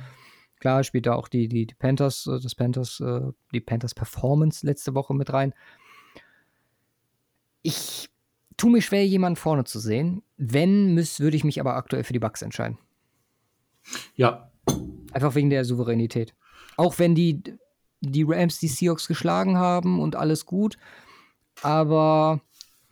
Klar 0.60 0.84
spielt 0.84 1.06
da 1.06 1.14
auch 1.14 1.28
die, 1.28 1.48
die, 1.48 1.66
die 1.66 1.74
Panthers, 1.74 2.26
äh, 2.26 2.40
das 2.40 2.54
Panthers, 2.54 3.00
äh, 3.00 3.20
die 3.52 3.60
Panthers 3.60 3.94
Performance 3.94 4.64
letzte 4.64 4.94
Woche 4.94 5.14
mit 5.14 5.32
rein. 5.32 5.52
Ich 7.62 8.08
tue 8.56 8.70
mir 8.70 8.82
schwer, 8.82 9.06
jemanden 9.06 9.36
vorne 9.36 9.64
zu 9.64 9.78
sehen. 9.80 10.22
Wenn, 10.36 10.94
müß, 10.94 11.20
würde 11.20 11.36
ich 11.36 11.44
mich 11.44 11.60
aber 11.60 11.76
aktuell 11.76 12.04
für 12.04 12.12
die 12.12 12.18
Bucks 12.18 12.42
entscheiden. 12.42 12.78
Ja. 14.14 14.50
Einfach 15.12 15.34
wegen 15.34 15.50
der 15.50 15.64
Souveränität. 15.64 16.34
Auch 16.76 16.98
wenn 16.98 17.14
die, 17.14 17.42
die 18.00 18.24
Rams 18.26 18.58
die 18.58 18.68
Seahawks 18.68 19.08
geschlagen 19.08 19.56
haben 19.58 20.00
und 20.00 20.16
alles 20.16 20.46
gut. 20.46 20.78
Aber. 21.62 22.40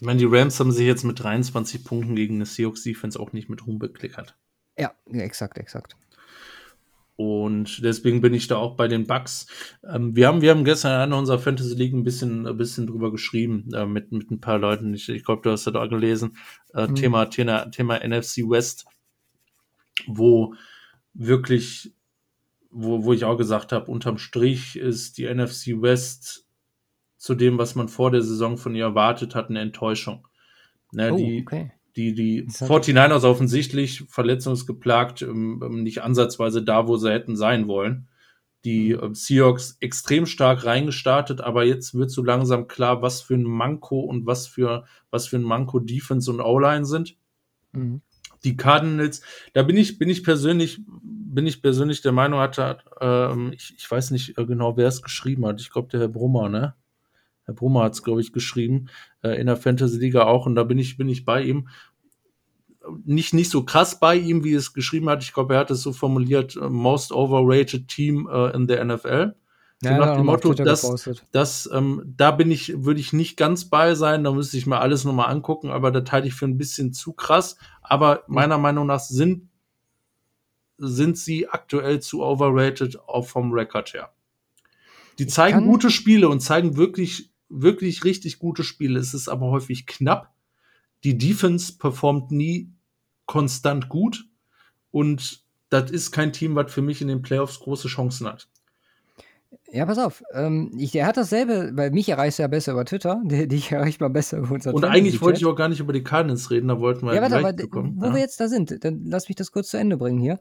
Ich 0.01 0.07
meine, 0.07 0.19
die 0.19 0.25
Rams 0.25 0.59
haben 0.59 0.73
sich 0.73 0.87
jetzt 0.87 1.05
mit 1.05 1.21
23 1.21 1.85
Punkten 1.85 2.17
gegen 2.17 2.37
eine 2.37 2.47
Seahawks-Defense 2.47 3.19
auch 3.19 3.33
nicht 3.33 3.49
mit 3.49 3.67
Ruhm 3.67 3.79
beklickert. 3.79 4.37
Ja, 4.77 4.93
exakt, 5.13 5.59
exakt. 5.59 5.97
Und 7.17 7.85
deswegen 7.85 8.21
bin 8.21 8.35
ich 8.35 8.49
da 8.49 8.57
auch 8.57 8.77
bei 8.77 8.89
den 8.89 9.07
Bugs. 9.07 9.47
Ähm, 9.89 10.17
wir, 10.17 10.27
haben, 10.27 10.41
wir 10.41 10.51
haben 10.51 10.65
gestern 10.65 10.93
in 10.93 10.99
einer 10.99 11.19
unserer 11.19 11.39
Fantasy 11.39 11.75
League 11.75 11.93
ein 11.93 12.03
bisschen, 12.03 12.47
ein 12.47 12.57
bisschen 12.57 12.89
drüber 12.89 13.13
geschrieben, 13.13 13.73
äh, 13.73 13.87
mit, 13.87 14.11
mit 14.11 14.31
ein 14.33 14.41
paar 14.41 14.59
Leuten. 14.59 14.93
Ich, 14.95 15.09
ich 15.09 15.25
glaube, 15.25 15.43
du 15.43 15.51
hast 15.51 15.67
das 15.67 15.75
auch 15.77 15.89
gelesen. 15.89 16.37
Äh, 16.73 16.89
mhm. 16.89 16.95
Thema, 16.97 17.27
Thema, 17.27 17.67
Thema 17.67 18.01
NFC 18.05 18.39
West, 18.39 18.87
wo 20.09 20.55
wirklich, 21.13 21.95
wo, 22.71 23.05
wo 23.05 23.13
ich 23.13 23.25
auch 23.25 23.37
gesagt 23.37 23.71
habe, 23.71 23.91
unterm 23.93 24.19
Strich 24.19 24.75
ist 24.75 25.17
die 25.17 25.33
NFC 25.33 25.81
West 25.81 26.44
zu 27.25 27.35
dem, 27.35 27.59
was 27.59 27.75
man 27.75 27.89
vor 27.89 28.11
der 28.11 28.23
Saison 28.23 28.57
von 28.57 28.75
ihr 28.75 28.85
erwartet 28.85 29.35
hat, 29.35 29.49
eine 29.49 29.61
Enttäuschung. 29.61 30.27
Ne, 30.93 31.13
oh, 31.13 31.17
die, 31.17 31.43
okay 31.43 31.73
die, 31.97 32.15
die 32.15 32.47
49ers 32.49 33.25
offensichtlich 33.25 34.05
verletzungsgeplagt, 34.09 35.23
ähm, 35.23 35.63
ähm, 35.65 35.83
nicht 35.83 36.03
ansatzweise 36.03 36.63
da, 36.63 36.89
wo 36.89 36.97
sie 36.97 37.13
hätten 37.13 37.37
sein 37.37 37.69
wollen. 37.69 38.09
Die 38.65 38.95
mhm. 38.95 39.13
äh, 39.13 39.15
Seahawks 39.15 39.77
extrem 39.81 40.27
stark 40.27 40.65
reingestartet, 40.65 41.41
aber 41.41 41.65
jetzt 41.65 41.95
wird 41.95 42.11
so 42.11 42.23
langsam 42.23 42.67
klar, 42.67 43.03
was 43.03 43.23
für 43.23 43.35
ein 43.35 43.45
Manko 43.45 44.01
und 44.01 44.27
was 44.27 44.47
für, 44.47 44.85
was 45.11 45.29
für 45.29 45.37
ein 45.37 45.43
Manko 45.43 45.79
Defense 45.79 46.31
und 46.31 46.41
O-Line 46.41 46.85
sind. 46.85 47.17
Mhm. 47.73 48.01
Die 48.43 48.57
Cardinals, 48.57 49.23
da 49.55 49.63
bin 49.63 49.77
ich, 49.77 49.99
bin 49.99 50.11
ich 50.11 50.23
persönlich, 50.23 50.81
bin 50.87 51.47
ich 51.47 51.63
persönlich 51.63 52.03
der 52.03 52.13
Meinung, 52.13 52.41
hatte, 52.41 52.79
ähm, 53.01 53.53
ich, 53.55 53.75
ich 53.79 53.91
weiß 53.91 54.11
nicht 54.11 54.37
äh, 54.37 54.45
genau, 54.45 54.77
wer 54.77 54.89
es 54.89 55.01
geschrieben 55.01 55.47
hat. 55.47 55.61
Ich 55.61 55.71
glaube, 55.71 55.89
der 55.89 56.01
Herr 56.01 56.09
Brummer, 56.09 56.49
ne? 56.49 56.75
Herr 57.45 57.55
Brummer 57.55 57.85
hat 57.85 57.93
es, 57.93 58.03
glaube 58.03 58.21
ich, 58.21 58.33
geschrieben, 58.33 58.87
äh, 59.23 59.39
in 59.41 59.47
der 59.47 59.57
Fantasy-Liga 59.57 60.25
auch. 60.25 60.47
Und 60.47 60.55
da 60.55 60.65
bin 60.65 60.79
ich, 60.79 60.97
bin 60.97 61.09
ich 61.09 61.25
bei 61.25 61.43
ihm. 61.43 61.69
Nicht, 63.05 63.33
nicht 63.33 63.51
so 63.51 63.65
krass 63.65 63.99
bei 63.99 64.17
ihm, 64.17 64.45
wie 64.45 64.55
es 64.55 64.75
geschrieben 64.75 65.09
hat. 65.09 65.23
Ich 65.23 65.33
glaube, 65.33 65.55
er 65.55 65.61
hat 65.61 65.71
es 65.71 65.83
so 65.83 65.93
formuliert, 65.93 66.57
uh, 66.57 66.69
most 66.69 67.13
overrated 67.13 67.89
team 67.89 68.27
uh, 68.27 68.47
in 68.49 68.67
der 68.67 68.85
NFL. 68.85 69.35
So 69.81 69.89
ja, 69.89 69.99
nach 69.99 70.17
dem 70.17 70.27
Motto, 70.27 70.55
dass, 70.55 71.11
dass 71.33 71.69
ähm, 71.73 72.03
da 72.05 72.31
bin 72.31 72.51
ich, 72.51 72.85
würde 72.85 73.01
ich 73.01 73.13
nicht 73.13 73.37
ganz 73.37 73.67
bei 73.67 73.95
sein, 73.95 74.25
da 74.25 74.33
müsste 74.33 74.57
ich 74.57 74.67
mir 74.67 74.79
alles 74.79 75.05
nochmal 75.05 75.31
angucken, 75.31 75.71
aber 75.71 75.91
da 75.91 76.01
teile 76.01 76.27
ich 76.27 76.35
für 76.35 76.47
ein 76.47 76.57
bisschen 76.57 76.93
zu 76.93 77.13
krass. 77.13 77.57
Aber 77.83 78.25
meiner 78.27 78.57
Meinung 78.57 78.87
nach 78.87 79.01
sind, 79.01 79.49
sind 80.79 81.19
sie 81.19 81.49
aktuell 81.49 82.01
zu 82.01 82.23
overrated, 82.23 82.99
auch 83.01 83.27
vom 83.27 83.53
Record 83.53 83.93
her. 83.93 84.11
Die 85.19 85.27
zeigen 85.27 85.67
gute 85.67 85.91
Spiele 85.91 86.29
und 86.29 86.41
zeigen 86.41 86.77
wirklich 86.77 87.34
wirklich 87.63 88.05
richtig 88.05 88.39
gute 88.39 88.65
Spiele. 88.65 88.99
Es 88.99 89.15
ist 89.15 89.29
aber 89.29 89.51
häufig 89.51 89.87
knapp. 89.87 90.33
Die 91.05 91.19
Defense 91.19 91.77
performt 91.79 92.31
nie 92.31 92.73
konstant 93.27 93.89
gut. 93.89 94.27
Und 94.91 95.45
das 95.71 95.91
ist 95.91 96.13
kein 96.13 96.33
Team, 96.33 96.55
was 96.55 96.73
für 96.73 96.83
mich 96.83 97.01
in 97.03 97.09
den 97.09 97.23
Playoffs 97.23 97.61
große 97.61 97.89
Chancen 97.89 98.27
hat. 98.27 98.49
Ja, 99.73 99.87
pass 99.87 99.99
auf. 99.99 100.23
Ähm, 100.33 100.73
ich, 100.79 100.93
der 100.93 101.07
hat 101.07 101.17
dasselbe, 101.17 101.73
weil 101.75 101.91
mich 101.91 102.09
erreicht 102.09 102.39
er 102.39 102.45
ja 102.45 102.49
besser 102.49 102.73
über 102.73 102.85
Twitter. 102.85 103.21
Dich 103.25 103.73
erreicht 103.73 104.01
mal 104.01 104.09
besser 104.09 104.39
über 104.39 104.53
unser 104.53 104.73
Und 104.73 104.85
eigentlich 104.85 105.21
wollte 105.21 105.39
ich 105.39 105.47
auch 105.47 105.57
gar 105.57 105.69
nicht 105.69 105.81
über 105.81 105.93
die 105.93 106.05
Cardinals 106.05 106.51
reden, 106.51 106.69
da 106.69 106.79
wollten 106.79 107.07
wir 107.07 107.15
ja, 107.15 107.23
warte, 107.23 107.39
aber, 107.39 107.53
bekommen. 107.53 107.95
Wo 107.99 108.07
ja. 108.07 108.15
wir 108.15 108.21
jetzt 108.21 108.39
da 108.41 108.49
sind, 108.49 108.85
dann 108.85 109.05
lass 109.07 109.29
mich 109.29 109.37
das 109.37 109.53
kurz 109.53 109.71
zu 109.71 109.77
Ende 109.77 109.97
bringen 109.97 110.21
hier. 110.21 110.39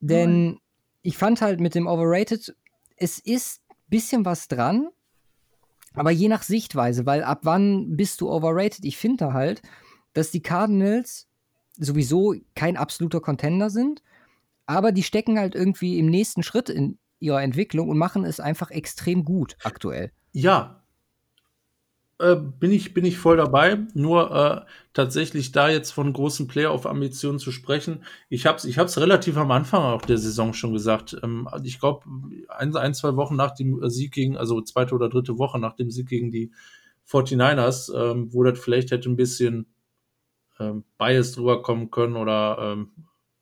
Denn 0.00 0.44
Nein. 0.44 0.58
ich 1.02 1.16
fand 1.16 1.40
halt 1.40 1.60
mit 1.60 1.74
dem 1.74 1.86
Overrated, 1.86 2.54
es 2.96 3.18
ist 3.18 3.60
ein 3.70 3.76
bisschen 3.88 4.24
was 4.24 4.46
dran, 4.46 4.88
aber 5.94 6.10
je 6.10 6.28
nach 6.28 6.42
Sichtweise, 6.42 7.06
weil 7.06 7.22
ab 7.24 7.40
wann 7.42 7.96
bist 7.96 8.20
du 8.20 8.30
overrated? 8.30 8.84
Ich 8.84 8.96
finde 8.96 9.32
halt, 9.32 9.62
dass 10.12 10.30
die 10.30 10.42
Cardinals 10.42 11.28
sowieso 11.76 12.34
kein 12.54 12.76
absoluter 12.76 13.20
Contender 13.20 13.70
sind, 13.70 14.02
aber 14.66 14.92
die 14.92 15.02
stecken 15.02 15.38
halt 15.38 15.54
irgendwie 15.54 15.98
im 15.98 16.06
nächsten 16.06 16.42
Schritt 16.42 16.68
in 16.68 16.98
ihrer 17.18 17.42
Entwicklung 17.42 17.88
und 17.88 17.98
machen 17.98 18.24
es 18.24 18.40
einfach 18.40 18.70
extrem 18.70 19.24
gut 19.24 19.56
aktuell. 19.62 20.12
Ja, 20.32 20.79
äh, 22.20 22.36
bin, 22.36 22.70
ich, 22.70 22.94
bin 22.94 23.04
ich 23.04 23.18
voll 23.18 23.36
dabei. 23.38 23.78
Nur 23.94 24.30
äh, 24.30 24.70
tatsächlich 24.92 25.52
da 25.52 25.68
jetzt 25.68 25.90
von 25.90 26.12
großen 26.12 26.46
Playoff-Ambitionen 26.46 27.38
zu 27.38 27.50
sprechen. 27.50 28.04
Ich 28.28 28.46
habe 28.46 28.58
es 28.58 28.64
ich 28.64 28.78
hab's 28.78 28.98
relativ 28.98 29.36
am 29.36 29.50
Anfang 29.50 29.82
auch 29.82 30.02
der 30.02 30.18
Saison 30.18 30.52
schon 30.52 30.72
gesagt. 30.72 31.16
Ähm, 31.22 31.48
ich 31.64 31.80
glaube, 31.80 32.04
ein, 32.48 32.76
ein, 32.76 32.94
zwei 32.94 33.16
Wochen 33.16 33.36
nach 33.36 33.54
dem 33.54 33.88
Sieg 33.88 34.12
gegen, 34.12 34.36
also 34.36 34.60
zweite 34.60 34.94
oder 34.94 35.08
dritte 35.08 35.38
Woche 35.38 35.58
nach 35.58 35.74
dem 35.74 35.90
Sieg 35.90 36.08
gegen 36.08 36.30
die 36.30 36.52
49ers, 37.08 37.92
ähm, 37.94 38.32
wo 38.32 38.44
das 38.44 38.58
vielleicht 38.58 38.90
hätte 38.90 39.08
ein 39.08 39.16
bisschen 39.16 39.66
ähm, 40.58 40.84
Bias 40.98 41.32
drüber 41.32 41.62
kommen 41.62 41.90
können 41.90 42.16
oder 42.16 42.58
ähm, 42.60 42.90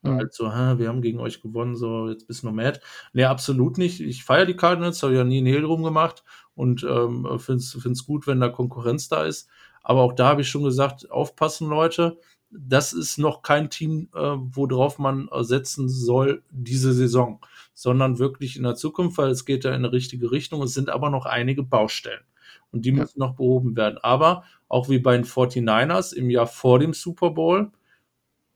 mhm. 0.02 0.16
halt 0.16 0.32
so, 0.32 0.44
wir 0.44 0.88
haben 0.88 1.02
gegen 1.02 1.20
euch 1.20 1.42
gewonnen, 1.42 1.76
so 1.76 2.08
jetzt 2.08 2.28
bist 2.28 2.42
du 2.42 2.46
noch 2.46 2.54
mad. 2.54 2.80
Nee, 3.12 3.24
absolut 3.24 3.76
nicht. 3.76 4.00
Ich 4.00 4.24
feiere 4.24 4.46
die 4.46 4.56
Cardinals, 4.56 5.02
habe 5.02 5.14
ja 5.14 5.24
nie 5.24 5.38
einen 5.38 5.46
Hehl 5.46 5.62
drum 5.62 5.82
gemacht 5.82 6.22
und 6.58 6.82
ähm, 6.82 7.24
finde 7.38 7.62
es 7.62 8.04
gut, 8.04 8.26
wenn 8.26 8.40
da 8.40 8.48
Konkurrenz 8.48 9.08
da 9.08 9.22
ist. 9.22 9.48
Aber 9.84 10.02
auch 10.02 10.12
da 10.12 10.30
habe 10.30 10.40
ich 10.40 10.48
schon 10.48 10.64
gesagt, 10.64 11.08
aufpassen, 11.08 11.68
Leute. 11.68 12.18
Das 12.50 12.92
ist 12.92 13.16
noch 13.18 13.42
kein 13.42 13.70
Team, 13.70 14.08
äh, 14.12 14.18
worauf 14.18 14.98
man 14.98 15.28
setzen 15.40 15.88
soll 15.88 16.42
diese 16.50 16.94
Saison, 16.94 17.40
sondern 17.74 18.18
wirklich 18.18 18.56
in 18.56 18.64
der 18.64 18.74
Zukunft, 18.74 19.18
weil 19.18 19.30
es 19.30 19.44
geht 19.44 19.64
da 19.64 19.68
in 19.68 19.76
eine 19.76 19.92
richtige 19.92 20.32
Richtung. 20.32 20.62
Es 20.62 20.74
sind 20.74 20.90
aber 20.90 21.10
noch 21.10 21.26
einige 21.26 21.62
Baustellen 21.62 22.24
und 22.72 22.84
die 22.84 22.90
ja. 22.90 22.96
müssen 22.96 23.20
noch 23.20 23.36
behoben 23.36 23.76
werden. 23.76 23.98
Aber 24.02 24.42
auch 24.66 24.88
wie 24.88 24.98
bei 24.98 25.16
den 25.16 25.26
49ers 25.26 26.12
im 26.12 26.28
Jahr 26.28 26.48
vor 26.48 26.80
dem 26.80 26.92
Super 26.92 27.30
Bowl 27.30 27.70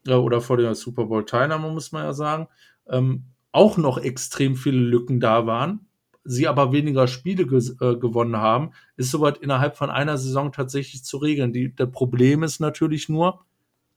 äh, 0.09 0.15
oder 0.15 0.41
vor 0.41 0.57
der 0.57 0.75
Super 0.75 1.05
Bowl-Teilnahme, 1.05 1.71
muss 1.71 1.93
man 1.93 2.03
ja 2.03 2.15
sagen, 2.15 2.49
ähm, 2.89 3.27
auch 3.53 3.77
noch 3.77 3.99
extrem 3.99 4.57
viele 4.57 4.81
Lücken 4.81 5.21
da 5.21 5.47
waren, 5.47 5.87
sie 6.25 6.47
aber 6.47 6.73
weniger 6.73 7.09
Spiele 7.09 7.47
ge 7.47 7.59
äh, 7.81 7.97
gewonnen 7.97 8.37
haben, 8.37 8.71
ist 8.97 9.11
soweit 9.11 9.39
innerhalb 9.39 9.77
von 9.77 9.91
einer 9.91 10.19
Saison 10.19 10.53
tatsächlich 10.53 11.05
zu 11.05 11.17
regeln. 11.17 11.53
Die, 11.53 11.75
der 11.75 11.87
Problem 11.87 12.43
ist 12.43 12.61
natürlich 12.61 13.09
nur, 13.09 13.45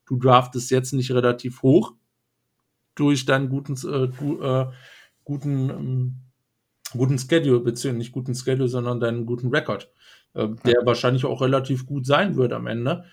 du 0.06 0.18
draftest 0.18 0.72
jetzt 0.72 0.94
nicht 0.94 1.12
relativ 1.12 1.62
hoch 1.62 1.94
durch 2.96 3.26
deinen 3.26 3.50
guten, 3.50 3.74
äh, 3.74 4.08
du, 4.08 4.42
äh, 4.42 4.68
guten, 5.24 5.70
ähm, 5.70 6.16
guten 6.94 7.20
Schedule, 7.20 7.60
beziehungsweise 7.60 7.98
nicht 7.98 8.12
guten 8.12 8.36
Schedule, 8.36 8.70
sondern 8.70 9.00
deinen 9.00 9.26
guten 9.26 9.50
Rekord, 9.50 9.92
äh, 10.34 10.48
der 10.66 10.80
ja. 10.80 10.86
wahrscheinlich 10.86 11.26
auch 11.26 11.42
relativ 11.42 11.86
gut 11.86 12.06
sein 12.06 12.36
wird 12.38 12.54
am 12.54 12.68
Ende. 12.68 13.06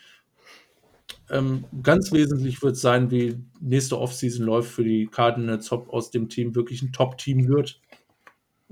Ähm, 1.29 1.65
ganz 1.83 2.13
wesentlich 2.13 2.63
wird 2.63 2.77
sein, 2.77 3.11
wie 3.11 3.45
nächste 3.61 3.99
Offseason 3.99 4.47
läuft 4.47 4.71
für 4.71 4.85
die 4.85 5.07
Cardinals, 5.07 5.71
ob 5.73 5.91
aus 5.91 6.11
dem 6.11 6.29
Team 6.29 6.55
wirklich 6.55 6.83
ein 6.83 6.93
Top-Team 6.93 7.49
wird 7.49 7.81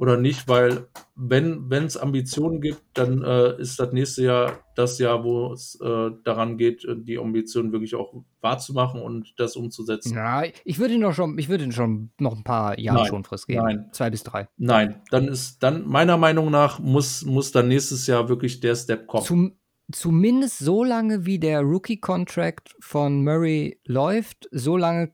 oder 0.00 0.16
nicht, 0.16 0.48
weil 0.48 0.86
wenn 1.14 1.70
es 1.70 1.98
Ambitionen 1.98 2.62
gibt, 2.62 2.80
dann 2.94 3.22
äh, 3.22 3.60
ist 3.60 3.78
das 3.78 3.92
nächste 3.92 4.22
Jahr 4.22 4.64
das 4.74 4.98
Jahr, 4.98 5.24
wo 5.24 5.52
es 5.52 5.78
äh, 5.78 6.10
daran 6.24 6.56
geht, 6.56 6.86
die 6.88 7.18
Ambitionen 7.18 7.70
wirklich 7.70 7.94
auch 7.94 8.14
wahrzumachen 8.40 9.02
und 9.02 9.34
das 9.36 9.56
umzusetzen. 9.56 10.14
Ja, 10.14 10.44
ich 10.64 10.78
würde 10.78 10.96
noch 10.96 11.12
schon, 11.12 11.38
ich 11.38 11.50
würde 11.50 11.70
schon 11.70 12.12
noch 12.18 12.34
ein 12.34 12.44
paar 12.44 12.78
Jahre 12.78 13.04
schon 13.04 13.24
Frist 13.24 13.46
geben. 13.46 13.62
Nein. 13.62 13.90
Zwei 13.92 14.08
bis 14.08 14.22
drei. 14.22 14.48
Nein, 14.56 15.02
dann 15.10 15.28
ist 15.28 15.62
dann 15.62 15.86
meiner 15.86 16.16
Meinung 16.16 16.50
nach 16.50 16.78
muss, 16.78 17.26
muss 17.26 17.52
dann 17.52 17.68
nächstes 17.68 18.06
Jahr 18.06 18.30
wirklich 18.30 18.60
der 18.60 18.76
Step 18.76 19.06
kommen. 19.06 19.24
Zum, 19.26 19.52
zumindest 19.92 20.60
so 20.60 20.82
lange, 20.82 21.26
wie 21.26 21.38
der 21.38 21.60
Rookie-Contract 21.60 22.74
von 22.80 23.22
Murray 23.22 23.78
läuft, 23.84 24.48
so 24.50 24.78
lange 24.78 25.12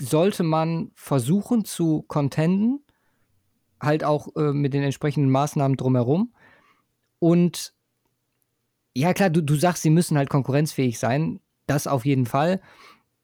sollte 0.00 0.44
man 0.44 0.92
versuchen 0.94 1.64
zu 1.64 2.02
contenden 2.02 2.84
halt 3.82 4.04
auch 4.04 4.34
äh, 4.36 4.52
mit 4.52 4.74
den 4.74 4.82
entsprechenden 4.82 5.30
Maßnahmen 5.30 5.76
drumherum. 5.76 6.32
Und 7.18 7.74
ja, 8.94 9.12
klar, 9.14 9.30
du, 9.30 9.42
du 9.42 9.54
sagst, 9.54 9.82
sie 9.82 9.90
müssen 9.90 10.16
halt 10.16 10.30
konkurrenzfähig 10.30 10.98
sein. 10.98 11.40
Das 11.66 11.86
auf 11.86 12.04
jeden 12.04 12.26
Fall. 12.26 12.60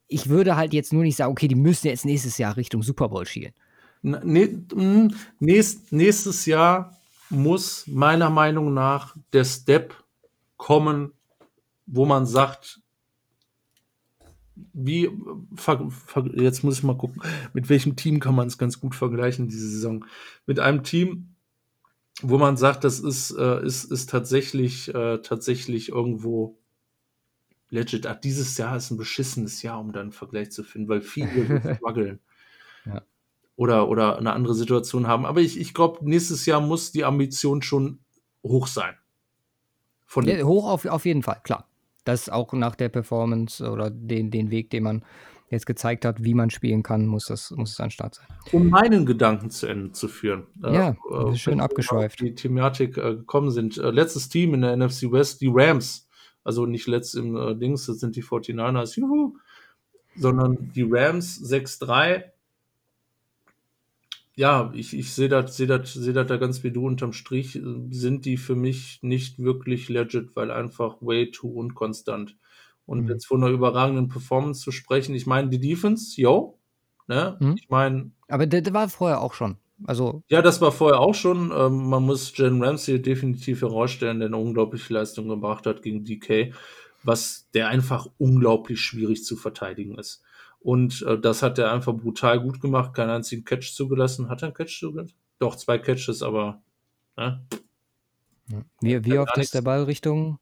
Ich 0.06 0.28
würde 0.28 0.56
halt 0.56 0.72
jetzt 0.72 0.92
nur 0.92 1.02
nicht 1.02 1.16
sagen, 1.16 1.32
okay, 1.32 1.48
die 1.48 1.54
müssen 1.54 1.88
jetzt 1.88 2.04
nächstes 2.04 2.38
Jahr 2.38 2.56
Richtung 2.56 2.82
Super 2.82 3.08
Bowl 3.08 3.26
schielen. 3.26 3.52
Ne, 4.02 4.64
nächst, 5.40 5.92
nächstes 5.92 6.46
Jahr 6.46 6.96
muss 7.30 7.86
meiner 7.86 8.30
Meinung 8.30 8.72
nach 8.72 9.16
der 9.32 9.44
Step 9.44 9.94
kommen, 10.56 11.12
wo 11.86 12.06
man 12.06 12.26
sagt, 12.26 12.80
wie, 14.72 15.10
jetzt 16.34 16.64
muss 16.64 16.78
ich 16.78 16.84
mal 16.84 16.96
gucken, 16.96 17.22
mit 17.52 17.68
welchem 17.68 17.96
Team 17.96 18.20
kann 18.20 18.34
man 18.34 18.48
es 18.48 18.58
ganz 18.58 18.80
gut 18.80 18.94
vergleichen 18.94 19.48
diese 19.48 19.68
Saison? 19.68 20.04
Mit 20.46 20.60
einem 20.60 20.82
Team, 20.82 21.34
wo 22.22 22.38
man 22.38 22.56
sagt, 22.56 22.84
das 22.84 23.00
ist, 23.00 23.30
äh, 23.32 23.64
ist, 23.64 23.84
ist 23.84 24.10
tatsächlich, 24.10 24.92
äh, 24.94 25.18
tatsächlich 25.18 25.90
irgendwo 25.90 26.58
legit. 27.70 28.06
Ach, 28.06 28.16
dieses 28.16 28.56
Jahr 28.58 28.76
ist 28.76 28.90
ein 28.90 28.96
beschissenes 28.96 29.62
Jahr, 29.62 29.80
um 29.80 29.92
da 29.92 30.00
einen 30.00 30.12
Vergleich 30.12 30.50
zu 30.50 30.64
finden, 30.64 30.88
weil 30.88 31.00
viele 31.00 31.76
struggeln. 31.76 32.20
Ja. 32.84 33.02
Oder, 33.56 33.88
oder 33.88 34.18
eine 34.18 34.32
andere 34.32 34.54
Situation 34.54 35.06
haben. 35.06 35.26
Aber 35.26 35.40
ich, 35.40 35.58
ich 35.58 35.74
glaube, 35.74 36.08
nächstes 36.08 36.46
Jahr 36.46 36.60
muss 36.60 36.92
die 36.92 37.04
Ambition 37.04 37.62
schon 37.62 38.00
hoch 38.42 38.66
sein. 38.66 38.94
Von 40.06 40.26
ja, 40.26 40.42
hoch 40.42 40.68
auf, 40.68 40.86
auf 40.86 41.04
jeden 41.04 41.22
Fall, 41.22 41.40
klar 41.42 41.68
das 42.08 42.28
auch 42.28 42.52
nach 42.52 42.74
der 42.74 42.88
Performance 42.88 43.68
oder 43.68 43.90
den, 43.90 44.30
den 44.30 44.50
Weg, 44.50 44.70
den 44.70 44.82
man 44.82 45.04
jetzt 45.50 45.66
gezeigt 45.66 46.04
hat, 46.04 46.24
wie 46.24 46.34
man 46.34 46.50
spielen 46.50 46.82
kann, 46.82 47.06
muss 47.06 47.26
das 47.26 47.50
muss 47.52 47.72
es 47.72 47.80
an 47.80 47.90
Start 47.90 48.16
sein. 48.16 48.26
Um 48.52 48.68
meinen 48.68 49.06
Gedanken 49.06 49.50
zu 49.50 49.66
Ende 49.66 49.92
zu 49.92 50.08
führen. 50.08 50.46
Äh, 50.62 50.74
ja, 50.74 50.96
äh, 51.10 51.34
schön 51.36 51.60
abgeschweift. 51.60 52.20
Die 52.20 52.34
Thematik 52.34 52.98
äh, 52.98 53.16
gekommen 53.16 53.50
sind. 53.50 53.78
Äh, 53.78 53.90
letztes 53.90 54.28
Team 54.28 54.54
in 54.54 54.62
der 54.62 54.76
NFC 54.76 55.10
West, 55.10 55.40
die 55.40 55.50
Rams. 55.52 56.08
Also 56.44 56.66
nicht 56.66 56.86
letzt 56.86 57.14
im 57.14 57.36
äh, 57.36 57.54
Dings, 57.54 57.86
das 57.86 58.00
sind 58.00 58.16
die 58.16 58.22
49ers, 58.22 58.98
juhu, 58.98 59.36
sondern 60.16 60.72
die 60.74 60.86
Rams 60.88 61.42
6-3 61.42 62.24
ja, 64.38 64.70
ich, 64.72 64.96
ich 64.96 65.12
sehe 65.12 65.28
das 65.28 65.56
seh 65.56 65.66
das, 65.66 65.94
seh 65.94 66.12
das 66.12 66.28
da 66.28 66.36
ganz 66.36 66.62
wie 66.62 66.70
du 66.70 66.86
unterm 66.86 67.12
Strich, 67.12 67.60
sind 67.90 68.24
die 68.24 68.36
für 68.36 68.54
mich 68.54 69.00
nicht 69.02 69.40
wirklich 69.40 69.88
legit, 69.88 70.36
weil 70.36 70.52
einfach 70.52 70.98
way 71.00 71.32
too 71.32 71.48
unkonstant. 71.48 72.36
Und 72.86 73.02
mhm. 73.02 73.08
jetzt 73.08 73.26
von 73.26 73.42
einer 73.42 73.52
überragenden 73.52 74.08
Performance 74.08 74.60
zu 74.60 74.70
sprechen, 74.70 75.16
ich 75.16 75.26
meine, 75.26 75.48
die 75.48 75.58
Defense, 75.58 76.20
yo, 76.20 76.56
ne? 77.08 77.36
Mhm. 77.40 77.56
Ich 77.58 77.68
meine. 77.68 78.12
Aber 78.28 78.46
der, 78.46 78.62
der, 78.62 78.72
war 78.72 78.88
vorher 78.88 79.22
auch 79.22 79.34
schon. 79.34 79.56
Also. 79.84 80.22
Ja, 80.28 80.40
das 80.40 80.60
war 80.60 80.70
vorher 80.70 81.00
auch 81.00 81.16
schon. 81.16 81.52
Ähm, 81.52 81.88
man 81.88 82.04
muss 82.04 82.32
Jen 82.36 82.62
Ramsey 82.62 83.02
definitiv 83.02 83.62
herausstellen, 83.62 84.20
der 84.20 84.28
eine 84.28 84.36
unglaubliche 84.36 84.94
Leistung 84.94 85.28
gebracht 85.28 85.66
hat 85.66 85.82
gegen 85.82 86.04
DK, 86.04 86.54
was 87.02 87.48
der 87.54 87.68
einfach 87.68 88.06
unglaublich 88.18 88.80
schwierig 88.80 89.24
zu 89.24 89.34
verteidigen 89.34 89.98
ist. 89.98 90.22
Und 90.60 91.02
äh, 91.02 91.18
das 91.18 91.42
hat 91.42 91.58
er 91.58 91.72
einfach 91.72 91.94
brutal 91.94 92.40
gut 92.40 92.60
gemacht, 92.60 92.94
keinen 92.94 93.10
einzigen 93.10 93.44
Catch 93.44 93.74
zugelassen. 93.74 94.28
Hat 94.28 94.42
er 94.42 94.48
einen 94.48 94.54
Catch 94.54 94.78
zugelassen? 94.78 95.14
Doch, 95.38 95.56
zwei 95.56 95.78
Catches, 95.78 96.22
aber. 96.22 96.60
Ne? 97.16 97.44
Wie, 98.80 99.04
wie 99.04 99.18
oft 99.18 99.36
ist 99.38 99.54
der 99.54 99.62
Ball 99.62 99.84
Richtung 99.84 100.38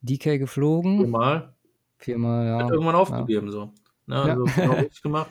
DK 0.00 0.38
geflogen? 0.38 0.98
Viermal. 0.98 1.54
Viermal, 1.98 2.46
ja. 2.46 2.64
Hat 2.64 2.70
irgendwann 2.70 2.94
aufgegeben, 2.94 3.46
ja. 3.46 3.52
so. 3.52 3.72
Ne, 4.06 4.16
also 4.16 4.46
ja. 4.46 4.52
genau 4.54 4.72
richtig 4.74 5.02
gemacht. 5.02 5.30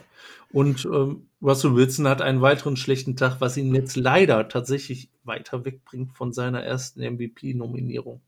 Und 0.52 0.86
ähm, 0.86 1.28
Russell 1.42 1.76
Wilson 1.76 2.08
hat 2.08 2.22
einen 2.22 2.42
weiteren 2.42 2.78
schlechten 2.78 3.16
Tag, 3.16 3.42
was 3.42 3.58
ihn 3.58 3.74
jetzt 3.74 3.96
leider 3.96 4.48
tatsächlich 4.48 5.10
weiter 5.24 5.66
wegbringt 5.66 6.14
von 6.14 6.32
seiner 6.34 6.64
ersten 6.64 7.02
MVP-Nominierung. 7.02 8.22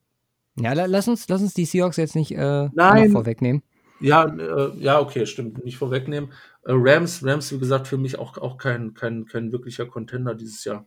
Ja, 0.60 0.74
lass 0.74 1.08
uns, 1.08 1.28
lass 1.30 1.42
uns 1.42 1.54
die 1.54 1.66
Seahawks 1.66 1.98
jetzt 1.98 2.16
nicht 2.16 2.32
äh, 2.32 2.70
vorwegnehmen. 3.10 3.64
Ja, 4.04 4.26
äh, 4.26 4.78
ja, 4.80 5.00
okay, 5.00 5.26
stimmt. 5.26 5.64
Nicht 5.64 5.78
vorwegnehmen. 5.78 6.34
Äh, 6.64 6.74
Rams, 6.76 7.26
Rams, 7.26 7.54
wie 7.54 7.58
gesagt, 7.58 7.88
für 7.88 7.98
mich 7.98 8.20
auch, 8.20 8.38
auch 8.38 8.58
kein, 8.58 8.94
kein, 8.94 9.26
kein 9.26 9.54
wirklicher 9.54 9.86
Contender 9.86 10.36
dieses 10.36 10.66
Jahr. 10.66 10.86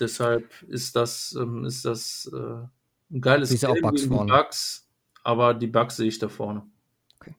Deshalb 0.00 0.62
ist 0.62 0.96
das, 0.96 1.36
ähm, 1.40 1.64
ist 1.64 1.84
das 1.84 2.28
äh, 2.34 3.14
ein 3.14 3.20
geiles 3.20 3.56
Spiel 3.56 3.74
gegen 3.74 3.94
die 3.94 4.06
Bugs, 4.08 4.88
aber 5.22 5.54
die 5.54 5.68
Bugs 5.68 5.96
sehe 5.96 6.08
ich 6.08 6.18
da 6.18 6.28
vorne. 6.28 6.66
Okay. 7.20 7.34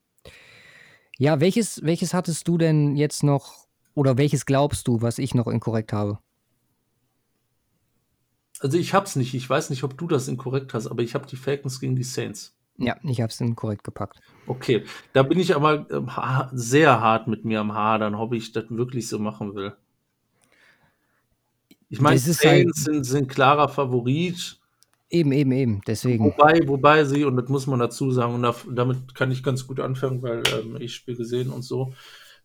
Ja, 1.17 1.41
welches, 1.41 1.83
welches 1.83 2.13
hattest 2.13 2.47
du 2.47 2.57
denn 2.57 2.95
jetzt 2.95 3.23
noch 3.23 3.67
oder 3.93 4.17
welches 4.17 4.45
glaubst 4.45 4.87
du, 4.87 5.01
was 5.01 5.17
ich 5.17 5.35
noch 5.35 5.47
inkorrekt 5.47 5.91
habe? 5.91 6.19
Also 8.61 8.77
ich 8.77 8.93
hab's 8.93 9.17
nicht. 9.17 9.33
Ich 9.33 9.49
weiß 9.49 9.69
nicht, 9.69 9.83
ob 9.83 9.97
du 9.97 10.07
das 10.07 10.29
inkorrekt 10.29 10.73
hast, 10.73 10.87
aber 10.87 11.01
ich 11.01 11.13
habe 11.13 11.27
die 11.27 11.35
Falcons 11.35 11.81
gegen 11.81 11.97
die 11.97 12.03
Saints. 12.03 12.55
Ja, 12.77 12.95
ich 13.03 13.21
habe 13.21 13.29
es 13.29 13.37
dann 13.37 13.55
korrekt 13.55 13.83
gepackt. 13.83 14.19
Okay, 14.47 14.83
da 15.13 15.23
bin 15.23 15.39
ich 15.39 15.55
aber 15.55 15.89
äh, 15.89 16.47
sehr 16.53 16.99
hart 16.99 17.27
mit 17.27 17.45
mir 17.45 17.59
am 17.59 17.73
Hadern, 17.73 18.15
ob 18.15 18.33
ich 18.33 18.51
das 18.51 18.65
wirklich 18.69 19.07
so 19.07 19.19
machen 19.19 19.53
will. 19.55 19.73
Ich 21.89 21.99
meine, 21.99 22.17
Saints 22.17 22.45
halt 22.45 22.75
sind, 22.75 23.03
sind 23.03 23.29
klarer 23.29 23.67
Favorit. 23.67 24.59
Eben, 25.09 25.33
eben, 25.33 25.51
eben, 25.51 25.81
deswegen. 25.85 26.23
Wobei, 26.23 26.61
wobei 26.65 27.03
sie, 27.03 27.25
und 27.25 27.35
das 27.35 27.49
muss 27.49 27.67
man 27.67 27.79
dazu 27.79 28.11
sagen, 28.11 28.35
und 28.35 28.43
da, 28.43 28.55
damit 28.71 29.13
kann 29.13 29.29
ich 29.29 29.43
ganz 29.43 29.67
gut 29.67 29.81
anfangen, 29.81 30.21
weil 30.21 30.41
ähm, 30.53 30.77
ich 30.79 30.95
Spiel 30.95 31.17
gesehen 31.17 31.49
und 31.49 31.63
so, 31.63 31.93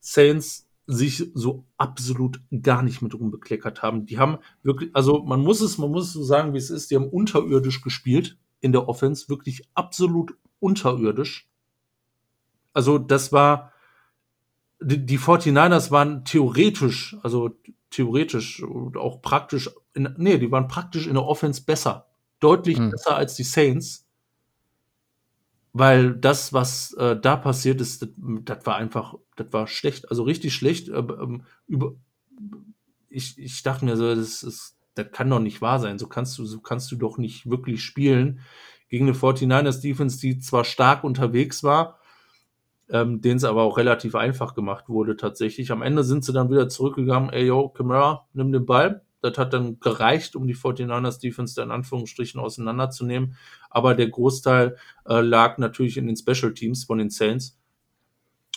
Saints 0.00 0.68
sich 0.88 1.30
so 1.34 1.64
absolut 1.76 2.40
gar 2.62 2.82
nicht 2.82 3.02
mit 3.02 3.14
rumbekleckert 3.14 3.82
haben. 3.82 4.06
Die 4.06 4.18
haben 4.18 4.38
wirklich, 4.62 4.90
also 4.94 5.22
man 5.24 5.40
muss 5.40 5.60
es, 5.60 5.78
man 5.78 5.90
muss 5.90 6.08
es 6.08 6.12
so 6.12 6.24
sagen, 6.24 6.52
wie 6.52 6.58
es 6.58 6.70
ist, 6.70 6.90
die 6.90 6.96
haben 6.96 7.08
unterirdisch 7.08 7.82
gespielt 7.82 8.36
in 8.60 8.72
der 8.72 8.88
Offense 8.88 9.28
wirklich 9.28 9.62
absolut 9.74 10.36
unterirdisch. 10.60 11.48
Also 12.72 12.98
das 12.98 13.32
war, 13.32 13.72
die, 14.80 15.04
die 15.04 15.18
49ers 15.18 15.90
waren 15.90 16.24
theoretisch, 16.24 17.16
also 17.22 17.50
theoretisch 17.90 18.62
und 18.62 18.96
auch 18.96 19.22
praktisch, 19.22 19.70
in, 19.94 20.14
nee, 20.18 20.38
die 20.38 20.50
waren 20.50 20.68
praktisch 20.68 21.06
in 21.06 21.14
der 21.14 21.24
Offense 21.24 21.62
besser 21.64 22.06
deutlich 22.40 22.78
mhm. 22.78 22.90
besser 22.90 23.16
als 23.16 23.34
die 23.34 23.44
Saints, 23.44 24.06
weil 25.72 26.14
das, 26.14 26.52
was 26.52 26.92
äh, 26.94 27.18
da 27.18 27.36
passiert 27.36 27.80
ist, 27.80 28.02
das, 28.02 28.08
das, 28.16 28.66
war 28.66 28.76
einfach, 28.76 29.14
das 29.36 29.52
war 29.52 29.66
schlecht, 29.66 30.10
also 30.10 30.22
richtig 30.22 30.54
schlecht. 30.54 30.88
Äh, 30.88 31.02
über, 31.66 31.94
ich, 33.08 33.38
ich 33.38 33.62
dachte 33.62 33.84
mir 33.84 33.96
so, 33.96 34.14
das, 34.14 34.42
ist, 34.42 34.75
das 34.96 35.12
kann 35.12 35.30
doch 35.30 35.40
nicht 35.40 35.60
wahr 35.62 35.78
sein. 35.78 35.98
So 35.98 36.08
kannst 36.08 36.36
du, 36.38 36.44
so 36.44 36.60
kannst 36.60 36.90
du 36.90 36.96
doch 36.96 37.18
nicht 37.18 37.48
wirklich 37.48 37.84
spielen 37.84 38.40
gegen 38.88 39.06
eine 39.06 39.16
49ers 39.16 39.80
Defense, 39.80 40.18
die 40.18 40.38
zwar 40.38 40.64
stark 40.64 41.04
unterwegs 41.04 41.62
war, 41.62 42.00
ähm, 42.88 43.20
denen 43.20 43.36
es 43.36 43.44
aber 43.44 43.62
auch 43.62 43.76
relativ 43.76 44.14
einfach 44.14 44.54
gemacht 44.54 44.88
wurde 44.88 45.16
tatsächlich. 45.16 45.70
Am 45.70 45.82
Ende 45.82 46.02
sind 46.02 46.24
sie 46.24 46.32
dann 46.32 46.50
wieder 46.50 46.68
zurückgegangen, 46.68 47.30
ey 47.30 47.46
yo, 47.46 47.68
Camara, 47.68 48.26
nimm 48.32 48.52
den 48.52 48.64
Ball. 48.66 49.02
Das 49.20 49.38
hat 49.38 49.52
dann 49.52 49.80
gereicht, 49.80 50.36
um 50.36 50.46
die 50.46 50.54
49ers 50.54 51.20
Defense 51.20 51.54
da 51.54 51.62
in 51.62 51.72
Anführungsstrichen 51.72 52.40
auseinanderzunehmen. 52.40 53.36
Aber 53.70 53.94
der 53.94 54.08
Großteil 54.08 54.76
äh, 55.04 55.20
lag 55.20 55.58
natürlich 55.58 55.96
in 55.96 56.06
den 56.06 56.16
Special 56.16 56.54
Teams 56.54 56.84
von 56.84 56.98
den 56.98 57.10
Saints. 57.10 57.58